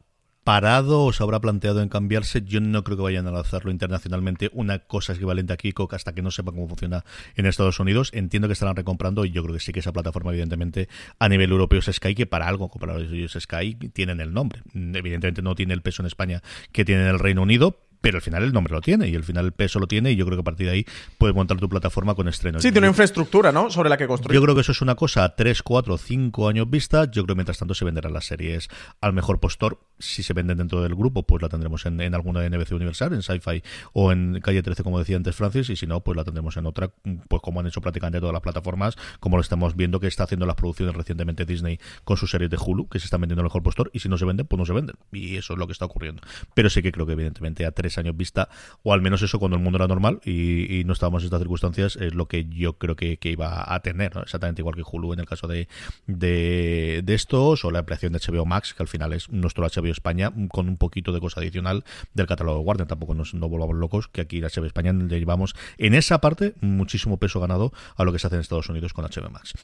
parado 0.45 1.05
o 1.05 1.13
se 1.13 1.23
habrá 1.23 1.41
planteado 1.41 1.83
en 1.83 1.89
cambiarse. 1.89 2.43
Yo 2.43 2.61
no 2.61 2.85
creo 2.85 2.97
que 2.97 3.03
vayan 3.03 3.27
a 3.27 3.31
lanzarlo 3.31 3.71
internacionalmente 3.71 4.51
una 4.53 4.79
cosa 4.81 5.13
equivalente 5.13 5.53
a 5.53 5.57
Kikok 5.57 5.95
hasta 5.95 6.13
que 6.13 6.23
no 6.23 6.31
sepa 6.31 6.53
cómo 6.53 6.69
funciona 6.69 7.05
en 7.37 7.47
Estados 7.47 7.79
Unidos. 7.81 8.11
Entiendo 8.13 8.49
que 8.49 8.53
estarán 8.53 8.77
recomprando 8.77 9.25
y 9.25 9.31
yo 9.31 9.43
creo 9.43 9.55
que 9.55 9.61
sí 9.61 9.73
que 9.73 9.81
esa 9.81 9.93
plataforma, 9.93 10.31
evidentemente, 10.31 10.89
a 11.19 11.29
nivel 11.29 11.51
europeo 11.51 11.81
es 11.81 11.87
Sky, 11.87 12.15
que 12.15 12.27
para 12.27 12.49
algo 12.49 12.69
comparado 12.69 13.01
ellos 13.01 13.37
Sky 13.39 13.75
tienen 13.93 14.21
el 14.21 14.33
nombre. 14.33 14.63
Evidentemente 14.75 15.43
no 15.43 15.55
tiene 15.55 15.75
el 15.75 15.83
peso 15.83 16.03
en 16.03 16.07
España 16.07 16.43
que 16.73 16.85
tiene 16.85 17.03
en 17.03 17.09
el 17.09 17.19
Reino 17.19 17.43
Unido, 17.43 17.79
pero 18.01 18.17
al 18.19 18.23
final 18.23 18.43
el 18.43 18.53
nombre 18.53 18.73
lo 18.73 18.81
tiene 18.81 19.09
y 19.09 19.15
al 19.15 19.25
final 19.25 19.47
el 19.47 19.53
peso 19.53 19.79
lo 19.79 19.87
tiene 19.87 20.13
y 20.13 20.17
yo 20.17 20.25
creo 20.27 20.37
que 20.37 20.41
a 20.41 20.45
partir 20.45 20.67
de 20.67 20.73
ahí 20.73 20.87
puedes 21.19 21.35
montar 21.35 21.59
tu 21.59 21.69
plataforma 21.69 22.15
con 22.15 22.29
estrenos. 22.29 22.63
Sí, 22.63 22.71
tiene 22.71 22.87
una 22.87 22.89
infraestructura, 22.89 23.53
¿no? 23.53 23.71
Sobre 23.71 23.89
la 23.89 23.97
que 23.97 24.07
construir. 24.07 24.35
Yo 24.35 24.43
creo 24.43 24.55
que 24.55 24.63
eso 24.63 24.73
es 24.73 24.83
una 24.83 24.95
cosa 24.95 25.25
a 25.25 25.37
3, 25.37 25.63
4, 25.63 25.99
5 25.99 26.49
años 26.49 26.71
vista. 26.71 27.05
Yo 27.05 27.25
creo 27.25 27.35
que 27.35 27.35
mientras 27.37 27.59
tanto 27.59 27.75
se 27.75 27.85
venderán 27.85 28.13
las 28.13 28.27
series 28.27 28.69
al 29.01 29.13
mejor 29.13 29.41
postor. 29.41 29.81
Si 29.99 30.23
se 30.23 30.33
venden 30.33 30.57
dentro 30.57 30.83
del 30.83 30.95
grupo, 30.95 31.27
pues 31.27 31.43
la 31.43 31.49
tendremos 31.49 31.85
en, 31.85 32.01
en 32.01 32.15
alguna 32.15 32.41
de 32.41 32.49
NBC 32.49 32.73
Universal, 32.73 33.13
en 33.13 33.23
Sci-Fi 33.23 33.63
o 33.93 34.13
en 34.13 34.41
Calle 34.41 34.63
13, 34.63 34.83
como 34.83 34.99
decía 34.99 35.17
antes 35.17 35.37
Francis, 35.37 35.69
y 35.69 35.77
si 35.77 35.87
no, 35.87 36.01
pues 36.01 36.17
la 36.17 36.25
tendremos 36.25 36.57
en 36.57 36.67
otra, 36.67 36.91
pues 37.29 37.43
como 37.43 37.61
han 37.61 37.67
hecho 37.67 37.83
prácticamente 37.83 38.19
todas 38.19 38.33
las 38.33 38.41
plataformas, 38.41 38.97
como 39.21 39.37
lo 39.37 39.43
estamos 39.43 39.77
viendo 39.77 40.01
que 40.01 40.07
está 40.07 40.25
haciendo 40.25 40.47
las 40.47 40.57
producciones 40.57 40.95
recientemente 40.95 41.45
Disney 41.45 41.79
con 42.05 42.17
sus 42.17 42.31
series 42.31 42.51
de 42.51 42.57
Hulu, 42.57 42.89
que 42.89 42.99
se 42.99 43.05
están 43.05 43.21
vendiendo 43.21 43.43
al 43.43 43.47
mejor 43.47 43.63
postor, 43.63 43.91
y 43.93 44.01
si 44.01 44.09
no 44.09 44.17
se 44.17 44.25
venden, 44.25 44.47
pues 44.47 44.59
no 44.59 44.65
se 44.65 44.73
venden. 44.73 44.97
Y 45.13 45.37
eso 45.37 45.53
es 45.53 45.59
lo 45.59 45.67
que 45.67 45.73
está 45.73 45.85
ocurriendo. 45.85 46.23
Pero 46.55 46.71
sí 46.71 46.81
que 46.81 46.93
creo 46.93 47.05
que 47.05 47.13
evidentemente 47.13 47.67
a 47.67 47.73
3 47.73 47.90
años 47.99 48.17
vista 48.17 48.49
o 48.83 48.93
al 48.93 49.01
menos 49.03 49.23
eso 49.23 49.39
cuando 49.39 49.57
el 49.57 49.63
mundo 49.63 49.77
era 49.77 49.89
normal 49.89 50.21
y, 50.25 50.83
no 50.85 50.93
estábamos 50.95 51.23
en 51.23 51.27
estas 51.27 51.41
circunstancias, 51.41 51.97
es 51.97 52.15
lo 52.15 52.27
que 52.27 52.47
yo 52.47 52.79
creo 52.79 52.97
que, 52.97 53.19
iba 53.23 53.73
a 53.73 53.81
tener, 53.81 54.13
exactamente 54.17 54.63
igual 54.63 54.75
que 54.75 54.83
Hulu 54.85 55.13
en 55.13 55.21
el 55.21 55.27
caso 55.27 55.47
de, 55.47 55.69
de, 56.07 57.03
de, 57.05 57.15
estos, 57.15 57.65
o 57.65 57.71
la 57.71 57.81
ampliación 57.81 58.13
de 58.13 58.19
HBO 58.19 58.47
Max, 58.47 58.75
que 58.75 58.83
al 58.83 58.89
final 58.89 59.13
es 59.13 59.29
nuestro 59.31 59.65
HBO 59.65 59.93
España, 59.93 60.33
con 60.51 60.69
un 60.69 60.77
poquito 60.77 61.13
de 61.13 61.21
cosa 61.21 61.41
adicional 61.41 61.85
del 62.15 62.27
catálogo 62.27 62.59
de 62.59 62.65
Warner, 62.65 62.87
tampoco 62.87 63.15
nos 63.15 63.35
no 63.35 63.49
volvamos 63.49 63.77
locos, 63.77 64.09
que 64.09 64.21
aquí 64.21 64.41
HBO 64.41 64.67
España 64.67 64.93
le 64.93 65.19
llevamos 65.19 65.55
en 65.79 65.95
esa 65.95 66.21
parte 66.21 66.55
muchísimo 66.61 67.19
peso 67.19 67.41
ganado 67.41 67.73
a 67.97 68.05
lo 68.05 68.13
que 68.13 68.19
se 68.19 68.27
hace 68.27 68.37
en 68.37 68.41
Estados 68.41 68.69
Unidos 68.69 68.93
con 68.93 69.05
HBO 69.05 69.31
Max. 69.31 69.55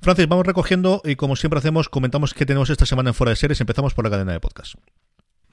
Francis, 0.00 0.28
vamos 0.28 0.46
recogiendo 0.46 1.00
y 1.04 1.16
como 1.16 1.34
siempre 1.34 1.58
hacemos, 1.58 1.88
comentamos 1.88 2.34
qué 2.34 2.44
tenemos 2.44 2.68
esta 2.68 2.84
semana 2.84 3.10
en 3.10 3.14
Fuera 3.14 3.30
de 3.30 3.36
Series. 3.36 3.60
Empezamos 3.60 3.94
por 3.94 4.04
la 4.04 4.10
cadena 4.10 4.32
de 4.32 4.40
podcast. 4.40 4.74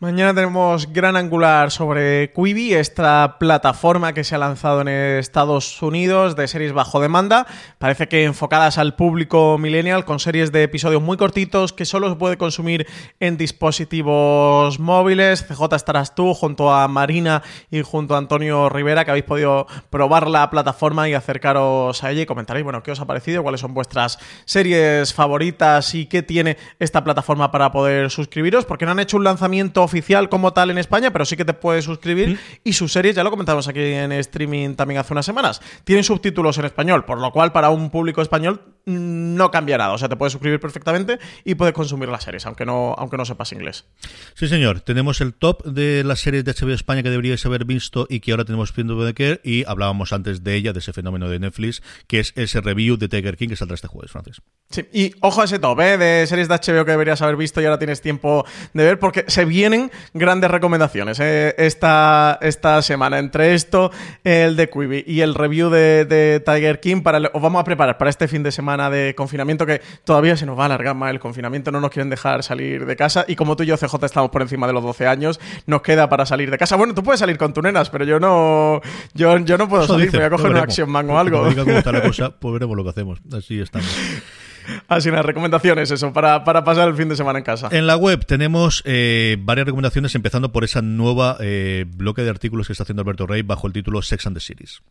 Mañana 0.02 0.34
tenemos 0.34 0.92
gran 0.92 1.16
angular 1.16 1.70
sobre 1.70 2.34
Quibi, 2.34 2.74
esta 2.74 3.36
plataforma 3.38 4.14
que 4.14 4.24
se 4.24 4.34
ha 4.34 4.40
lanzado 4.40 4.82
en 4.82 4.88
Estados 4.88 5.80
Unidos 5.80 6.36
de 6.36 6.48
series 6.48 6.74
bajo 6.74 7.00
demanda. 7.00 7.46
Parece 7.78 8.08
que 8.08 8.24
enfocadas 8.24 8.80
al 8.80 8.96
público 8.96 9.60
millennial 9.60 10.04
con 10.04 10.20
series 10.20 10.52
de 10.52 10.64
episodios 10.64 11.04
muy 11.04 11.18
cortitos 11.18 11.72
que 11.72 11.86
solo 11.86 12.10
se 12.10 12.16
puede 12.16 12.38
consumir 12.38 12.88
en 13.20 13.38
dispositivos 13.38 14.80
móviles. 14.80 15.46
CJ 15.48 15.76
estarás 15.76 16.16
tú 16.16 16.34
junto 16.34 16.74
a 16.74 16.88
Marina 16.88 17.44
y 17.70 17.84
junto 17.84 18.16
a 18.16 18.18
Antonio 18.18 18.70
Rivera 18.70 19.06
que 19.06 19.12
habéis 19.12 19.26
podido 19.26 19.68
probar 19.92 20.28
la 20.28 20.50
plataforma 20.50 21.10
y 21.10 21.14
acercaros 21.14 22.04
a 22.04 22.10
ella 22.10 22.24
y 22.24 22.26
comentaréis, 22.26 22.64
bueno, 22.64 22.82
qué 22.82 22.90
os 22.90 23.00
ha 23.00 23.06
parecido, 23.06 23.44
cuáles 23.44 23.62
son 23.62 23.76
vuestras 23.76 24.18
series 24.46 25.14
favoritas 25.14 25.94
y 25.94 26.08
qué 26.08 26.24
tiene 26.24 26.58
esta 26.80 27.04
plataforma 27.04 27.52
para 27.52 27.72
poder 27.72 28.10
suscribiros, 28.10 28.66
porque 28.66 28.86
no 28.86 28.94
han 28.94 29.00
hecho 29.00 29.18
un 29.18 29.26
lanzamiento 29.26 29.91
oficial 29.92 30.30
como 30.30 30.54
tal 30.54 30.72
en 30.72 30.78
España, 30.78 31.12
pero 31.12 31.26
sí 31.26 31.36
que 31.36 31.46
te 31.46 31.54
puedes 31.54 31.86
suscribir. 31.86 32.30
Mm. 32.30 32.38
Y 32.64 32.74
sus 32.74 32.94
series, 32.94 33.16
ya 33.16 33.24
lo 33.24 33.30
comentamos 33.30 33.68
aquí 33.68 33.80
en 33.80 34.12
streaming 34.14 34.76
también 34.76 35.00
hace 35.00 35.14
unas 35.14 35.26
semanas, 35.26 35.62
tienen 35.84 36.04
subtítulos 36.04 36.58
en 36.58 36.66
español, 36.66 37.06
por 37.06 37.20
lo 37.20 37.32
cual 37.32 37.52
para 37.52 37.70
un 37.70 37.90
público 37.90 38.22
español 38.22 38.62
mm, 38.86 39.36
no 39.36 39.52
cambia 39.52 39.78
nada. 39.78 39.94
O 39.94 39.98
sea, 39.98 40.10
te 40.10 40.16
puedes 40.16 40.32
suscribir 40.32 40.60
perfectamente 40.60 41.20
y 41.44 41.56
puedes 41.56 41.74
consumir 41.74 42.10
las 42.10 42.24
series, 42.24 42.46
aunque 42.46 42.66
no, 42.66 42.96
aunque 42.98 43.18
no 43.18 43.26
sepas 43.26 43.52
inglés. 43.52 43.86
Sí, 44.36 44.48
señor. 44.48 44.82
Tenemos 44.82 45.22
el 45.22 45.34
top 45.34 45.64
de 45.66 46.04
las 46.04 46.20
series 46.20 46.46
de 46.46 46.54
HBO 46.54 46.74
España 46.74 47.04
que 47.04 47.10
deberíais 47.10 47.46
haber 47.46 47.66
visto 47.66 48.08
y 48.10 48.20
que 48.20 48.32
ahora 48.32 48.46
tenemos 48.46 48.74
viendo 48.74 48.96
Becker 48.96 49.42
y 49.44 49.66
hablábamos 49.68 50.14
antes 50.14 50.44
de 50.44 50.56
ella, 50.56 50.74
de 50.74 50.80
ese 50.80 50.94
fenómeno 50.94 51.30
de 51.30 51.40
Netflix, 51.40 51.82
que 52.08 52.20
es 52.20 52.34
ese 52.36 52.62
review 52.62 52.98
de 52.98 53.08
Tiger 53.08 53.38
King 53.38 53.50
que 53.50 53.56
saldrá 53.56 53.76
este 53.76 53.88
jueves, 53.88 54.12
Francis. 54.12 54.42
Sí, 54.70 54.86
y 54.94 55.14
ojo 55.22 55.42
a 55.42 55.46
ese 55.46 55.60
top 55.60 55.80
¿eh? 55.82 55.98
de 55.98 56.28
series 56.28 56.48
de 56.48 56.56
HBO 56.56 56.86
que 56.86 56.92
deberías 56.92 57.22
haber 57.22 57.36
visto 57.36 57.62
y 57.62 57.66
ahora 57.66 57.78
tienes 57.78 58.02
tiempo 58.02 58.46
de 58.74 58.84
ver, 58.84 59.00
porque 59.00 59.26
se 59.28 59.46
vienen 59.46 59.81
grandes 60.14 60.52
recomendaciones 60.52 61.20
¿eh? 61.20 61.56
esta, 61.58 62.38
esta 62.42 62.82
semana. 62.82 63.20
Entre 63.20 63.54
esto, 63.54 63.92
el 64.24 64.56
de 64.56 64.70
Quibi 64.70 65.04
y 65.08 65.22
el 65.22 65.36
review 65.36 65.70
de, 65.70 66.06
de 66.06 66.40
Tiger 66.40 66.80
King, 66.80 67.02
para, 67.02 67.20
os 67.34 67.42
vamos 67.42 67.62
a 67.62 67.64
preparar 67.64 67.98
para 67.98 68.10
este 68.10 68.28
fin 68.28 68.44
de 68.44 68.52
semana 68.52 68.90
de 68.90 69.16
confinamiento 69.16 69.66
que 69.66 69.82
todavía 70.04 70.38
se 70.38 70.46
nos 70.46 70.58
va 70.58 70.64
a 70.64 70.66
alargar 70.66 70.96
más 70.96 71.12
el 71.12 71.20
confinamiento, 71.20 71.72
no 71.72 71.80
nos 71.80 71.90
quieren 71.90 72.10
dejar 72.10 72.44
salir 72.44 72.86
de 72.86 72.96
casa 72.96 73.26
y 73.28 73.36
como 73.36 73.56
tú 73.56 73.64
y 73.64 73.68
yo, 73.68 73.78
CJ, 73.78 74.06
estamos 74.06 74.32
por 74.32 74.42
encima 74.42 74.68
de 74.68 74.74
los 74.74 74.84
12 74.84 75.08
años, 75.08 75.40
nos 75.66 75.82
queda 75.82 76.10
para 76.10 76.26
salir 76.26 76.52
de 76.52 76.58
casa. 76.58 76.76
Bueno, 76.76 76.94
tú 76.94 77.04
puedes 77.04 77.20
salir 77.20 77.38
con 77.38 77.54
tu 77.54 77.62
nenas, 77.62 77.90
pero 77.90 78.06
yo 78.06 78.20
no, 78.20 78.82
yo, 79.14 79.38
yo 79.40 79.58
no 79.58 79.68
puedo 79.68 79.84
Eso 79.84 79.94
salir, 79.94 80.08
dice, 80.08 80.18
me 80.18 80.30
voy 80.30 80.34
a 80.34 80.38
coger 80.38 80.52
un. 80.52 80.58
Action 80.58 80.90
Man 80.90 81.10
o 81.10 81.18
algo. 81.18 81.44
Como 81.44 81.72
está 81.72 81.92
la 81.92 82.02
cosa, 82.08 82.32
pues 82.38 82.54
veremos 82.54 82.76
lo 82.78 82.84
que 82.84 82.90
hacemos. 82.90 83.20
Así 83.32 83.60
estamos. 83.60 83.90
Así 84.88 85.10
unas 85.10 85.26
recomendaciones, 85.26 85.92
eso, 85.92 86.14
para, 86.14 86.44
para 86.44 86.64
pasar 86.64 86.88
el 86.88 86.96
fin 86.96 87.10
de 87.10 87.16
semana 87.16 87.40
en 87.40 87.46
casa. 87.46 87.70
En 87.72 87.88
la 87.88 87.98
web 87.98 88.26
tenemos 88.26 88.82
eh, 88.86 89.38
varias 89.40 89.66
recomendaciones, 89.66 90.14
empezando 90.16 90.52
por 90.52 90.64
esa 90.64 90.82
nueva 90.82 91.38
eh, 91.40 91.86
bloque 91.88 92.22
de 92.24 92.30
artículos 92.30 92.68
que 92.68 92.74
está 92.74 92.84
haciendo 92.84 93.02
Alberto 93.02 93.28
Rey 93.28 93.42
bajo 93.42 93.68
el 93.68 93.74
título 93.74 94.02
Sex 94.02 94.28
and 94.28 94.36
the 94.36 94.42
Series. 94.42 94.82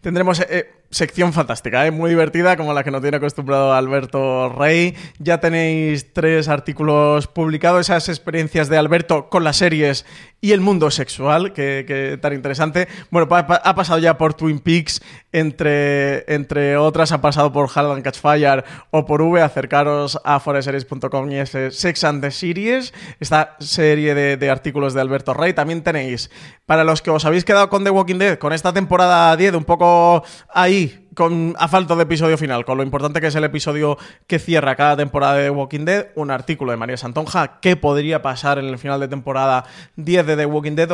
Tendremos 0.00 0.40
eh, 0.40 0.70
sección 0.90 1.32
fantástica, 1.32 1.86
¿eh? 1.86 1.90
muy 1.90 2.10
divertida, 2.10 2.56
como 2.56 2.72
la 2.72 2.84
que 2.84 2.90
nos 2.90 3.02
tiene 3.02 3.18
acostumbrado 3.18 3.72
Alberto 3.72 4.48
Rey. 4.48 4.96
Ya 5.18 5.38
tenéis 5.38 6.12
tres 6.12 6.48
artículos 6.48 7.26
publicados, 7.26 7.80
esas 7.82 8.08
experiencias 8.08 8.68
de 8.68 8.78
Alberto 8.78 9.28
con 9.28 9.44
las 9.44 9.56
series 9.56 10.06
y 10.40 10.52
el 10.52 10.60
mundo 10.60 10.90
sexual, 10.90 11.52
que, 11.52 12.18
tan 12.20 12.32
interesante. 12.32 12.88
Bueno, 13.10 13.28
ha 13.30 13.74
pasado 13.74 13.98
ya 13.98 14.16
por 14.16 14.34
Twin 14.34 14.58
Peaks, 14.58 15.02
entre, 15.32 16.32
entre 16.32 16.76
otras, 16.76 17.12
ha 17.12 17.20
pasado 17.20 17.52
por 17.52 17.68
Hard 17.74 17.92
and 17.92 18.02
Catch 18.02 18.18
Fire 18.18 18.64
o 18.90 19.04
por 19.04 19.22
V. 19.22 19.42
Acercaros 19.42 20.18
a 20.24 20.40
foreseries.com 20.40 21.30
y 21.30 21.36
ese 21.36 21.70
Sex 21.70 22.04
and 22.04 22.22
the 22.22 22.30
Series, 22.30 22.94
esta 23.20 23.56
serie 23.60 24.14
de, 24.14 24.36
de 24.36 24.50
artículos 24.50 24.94
de 24.94 25.00
Alberto 25.00 25.34
Rey. 25.34 25.52
También 25.52 25.82
tenéis, 25.82 26.30
para 26.66 26.84
los 26.84 27.02
que 27.02 27.10
os 27.10 27.24
habéis 27.24 27.44
quedado 27.44 27.68
con 27.68 27.84
The 27.84 27.90
Walking 27.90 28.18
Dead, 28.18 28.38
con 28.38 28.52
esta 28.52 28.72
temporada 28.72 29.36
10, 29.36 29.54
un 29.54 29.64
poco 29.64 30.24
ahí, 30.48 30.99
con, 31.14 31.54
a 31.58 31.68
falta 31.68 31.96
de 31.96 32.02
episodio 32.02 32.38
final, 32.38 32.64
con 32.64 32.76
lo 32.76 32.82
importante 32.82 33.20
que 33.20 33.28
es 33.28 33.34
el 33.34 33.44
episodio 33.44 33.98
que 34.26 34.38
cierra 34.38 34.76
cada 34.76 34.96
temporada 34.96 35.34
de 35.34 35.44
The 35.44 35.50
Walking 35.50 35.84
Dead, 35.84 36.06
un 36.14 36.30
artículo 36.30 36.70
de 36.70 36.76
María 36.76 36.96
Santonja, 36.96 37.60
qué 37.60 37.76
podría 37.76 38.22
pasar 38.22 38.58
en 38.58 38.66
el 38.66 38.78
final 38.78 39.00
de 39.00 39.08
temporada 39.08 39.64
10 39.96 40.26
de 40.26 40.36
The 40.36 40.46
Walking 40.46 40.76
Dead 40.76 40.90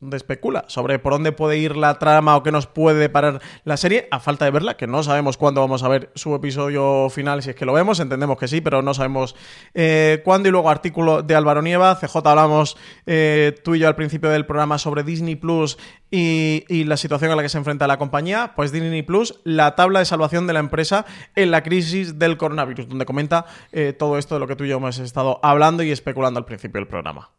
donde 0.00 0.16
especula 0.16 0.64
sobre 0.68 0.98
por 0.98 1.12
dónde 1.12 1.32
puede 1.32 1.58
ir 1.58 1.76
la 1.76 1.98
trama 1.98 2.36
o 2.36 2.42
qué 2.42 2.52
nos 2.52 2.66
puede 2.66 2.98
deparar 2.98 3.40
la 3.64 3.76
serie, 3.76 4.08
a 4.10 4.20
falta 4.20 4.44
de 4.44 4.50
verla, 4.50 4.76
que 4.76 4.86
no 4.86 5.02
sabemos 5.02 5.36
cuándo 5.36 5.60
vamos 5.60 5.82
a 5.82 5.88
ver 5.88 6.10
su 6.14 6.34
episodio 6.34 7.08
final, 7.10 7.42
si 7.42 7.50
es 7.50 7.56
que 7.56 7.64
lo 7.64 7.72
vemos, 7.72 8.00
entendemos 8.00 8.38
que 8.38 8.48
sí, 8.48 8.60
pero 8.60 8.82
no 8.82 8.94
sabemos 8.94 9.34
eh, 9.74 10.22
cuándo. 10.24 10.48
Y 10.48 10.52
luego 10.52 10.70
artículo 10.70 11.22
de 11.22 11.34
Álvaro 11.34 11.62
Nieva, 11.62 11.96
CJ 11.96 12.16
hablamos 12.24 12.76
eh, 13.06 13.54
tú 13.64 13.74
y 13.74 13.80
yo 13.80 13.88
al 13.88 13.96
principio 13.96 14.30
del 14.30 14.46
programa 14.46 14.78
sobre 14.78 15.02
Disney 15.02 15.36
Plus 15.36 15.78
y, 16.10 16.64
la 16.84 16.96
situación 16.96 17.30
a 17.32 17.36
la 17.36 17.42
que 17.42 17.48
se 17.48 17.58
enfrenta 17.58 17.86
la 17.86 17.98
compañía, 17.98 18.52
pues 18.56 18.72
Disney 18.72 19.02
Plus, 19.02 19.40
la 19.44 19.74
tabla 19.74 19.98
de 19.98 20.04
salvación 20.04 20.46
de 20.46 20.52
la 20.52 20.60
empresa 20.60 21.04
en 21.34 21.50
la 21.50 21.62
crisis 21.62 22.18
del 22.18 22.36
coronavirus, 22.36 22.88
donde 22.88 23.04
comenta 23.04 23.46
eh, 23.72 23.92
todo 23.92 24.16
esto 24.16 24.34
de 24.34 24.40
lo 24.40 24.46
que 24.46 24.56
tú 24.56 24.64
y 24.64 24.68
yo 24.68 24.76
hemos 24.76 24.98
estado 24.98 25.40
hablando 25.42 25.82
y 25.82 25.90
especulando 25.90 26.38
al 26.38 26.46
principio 26.46 26.80
del 26.80 26.88
programa. 26.88 27.30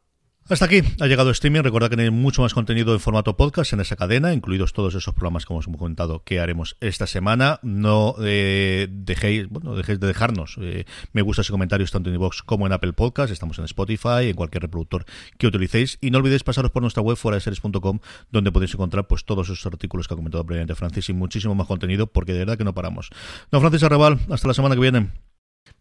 Hasta 0.49 0.65
aquí 0.65 0.81
ha 0.99 1.05
llegado 1.05 1.29
streaming. 1.29 1.61
Recuerda 1.61 1.89
que 1.89 1.95
tenéis 1.95 2.11
mucho 2.11 2.41
más 2.41 2.55
contenido 2.55 2.93
en 2.93 2.99
formato 2.99 3.37
podcast 3.37 3.73
en 3.73 3.81
esa 3.81 3.95
cadena, 3.95 4.33
incluidos 4.33 4.73
todos 4.73 4.95
esos 4.95 5.13
programas 5.13 5.45
os 5.47 5.67
hemos 5.67 5.77
comentado 5.77 6.23
que 6.23 6.39
haremos 6.39 6.75
esta 6.81 7.05
semana. 7.05 7.59
No 7.61 8.15
eh, 8.23 8.87
dejéis, 8.89 9.47
bueno, 9.47 9.75
dejéis 9.75 9.99
de 9.99 10.07
dejarnos 10.07 10.57
eh, 10.59 10.85
me 11.13 11.21
gustas 11.21 11.49
y 11.49 11.51
comentarios 11.51 11.91
tanto 11.91 12.09
en 12.09 12.15
iVoox 12.15 12.41
como 12.41 12.65
en 12.65 12.73
Apple 12.73 12.93
Podcast. 12.93 13.31
Estamos 13.31 13.59
en 13.59 13.65
Spotify, 13.65 14.29
en 14.29 14.33
cualquier 14.33 14.63
reproductor 14.63 15.05
que 15.37 15.45
utilicéis. 15.45 15.99
Y 16.01 16.09
no 16.09 16.17
olvidéis 16.17 16.43
pasaros 16.43 16.71
por 16.71 16.81
nuestra 16.81 17.03
web 17.03 17.15
fuera 17.15 17.37
de 17.37 17.99
donde 18.31 18.51
podéis 18.51 18.73
encontrar 18.73 19.05
pues 19.05 19.25
todos 19.25 19.49
esos 19.49 19.63
artículos 19.67 20.07
que 20.07 20.15
ha 20.15 20.17
comentado 20.17 20.43
previamente 20.45 20.73
Francis 20.73 21.09
y 21.09 21.13
muchísimo 21.13 21.53
más 21.53 21.67
contenido, 21.67 22.07
porque 22.07 22.33
de 22.33 22.39
verdad 22.39 22.57
que 22.57 22.63
no 22.63 22.73
paramos. 22.73 23.09
Don 23.51 23.61
Francis 23.61 23.83
Arrabal, 23.83 24.19
hasta 24.29 24.47
la 24.47 24.55
semana 24.55 24.73
que 24.73 24.81
viene. 24.81 25.09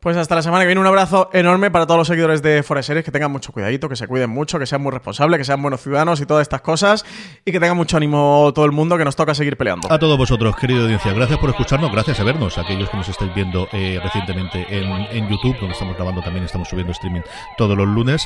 Pues 0.00 0.16
hasta 0.16 0.36
la 0.36 0.42
semana 0.42 0.62
que 0.62 0.68
viene, 0.68 0.80
un 0.80 0.86
abrazo 0.86 1.28
enorme 1.32 1.72
para 1.72 1.84
todos 1.84 1.98
los 1.98 2.06
seguidores 2.06 2.40
de 2.40 2.62
Foreseries, 2.62 3.04
que 3.04 3.10
tengan 3.10 3.32
mucho 3.32 3.50
cuidadito, 3.50 3.88
que 3.88 3.96
se 3.96 4.06
cuiden 4.06 4.30
mucho, 4.30 4.60
que 4.60 4.64
sean 4.64 4.80
muy 4.80 4.92
responsables, 4.92 5.38
que 5.38 5.44
sean 5.44 5.60
buenos 5.60 5.80
ciudadanos 5.80 6.20
y 6.20 6.26
todas 6.26 6.42
estas 6.42 6.60
cosas, 6.60 7.04
y 7.44 7.50
que 7.50 7.58
tengan 7.58 7.76
mucho 7.76 7.96
ánimo 7.96 8.52
todo 8.54 8.64
el 8.64 8.70
mundo, 8.70 8.96
que 8.96 9.04
nos 9.04 9.16
toca 9.16 9.34
seguir 9.34 9.56
peleando. 9.56 9.92
A 9.92 9.98
todos 9.98 10.16
vosotros, 10.16 10.54
querida 10.54 10.82
audiencia, 10.82 11.12
gracias 11.12 11.40
por 11.40 11.50
escucharnos, 11.50 11.90
gracias 11.90 12.20
a 12.20 12.24
vernos, 12.24 12.58
aquellos 12.58 12.88
que 12.90 12.96
nos 12.96 13.08
estáis 13.08 13.34
viendo 13.34 13.66
eh, 13.72 13.98
recientemente 14.00 14.66
en, 14.70 14.88
en 14.88 15.28
YouTube, 15.28 15.58
donde 15.58 15.72
estamos 15.72 15.96
grabando 15.96 16.22
también, 16.22 16.44
estamos 16.44 16.68
subiendo 16.68 16.92
streaming 16.92 17.22
todos 17.56 17.76
los 17.76 17.88
lunes. 17.88 18.24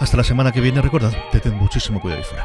Hasta 0.00 0.16
la 0.16 0.24
semana 0.24 0.50
que 0.50 0.60
viene, 0.60 0.82
recordad, 0.82 1.12
tened 1.30 1.54
muchísimo 1.54 2.00
cuidado 2.00 2.22
ahí 2.22 2.28
fuera. 2.28 2.44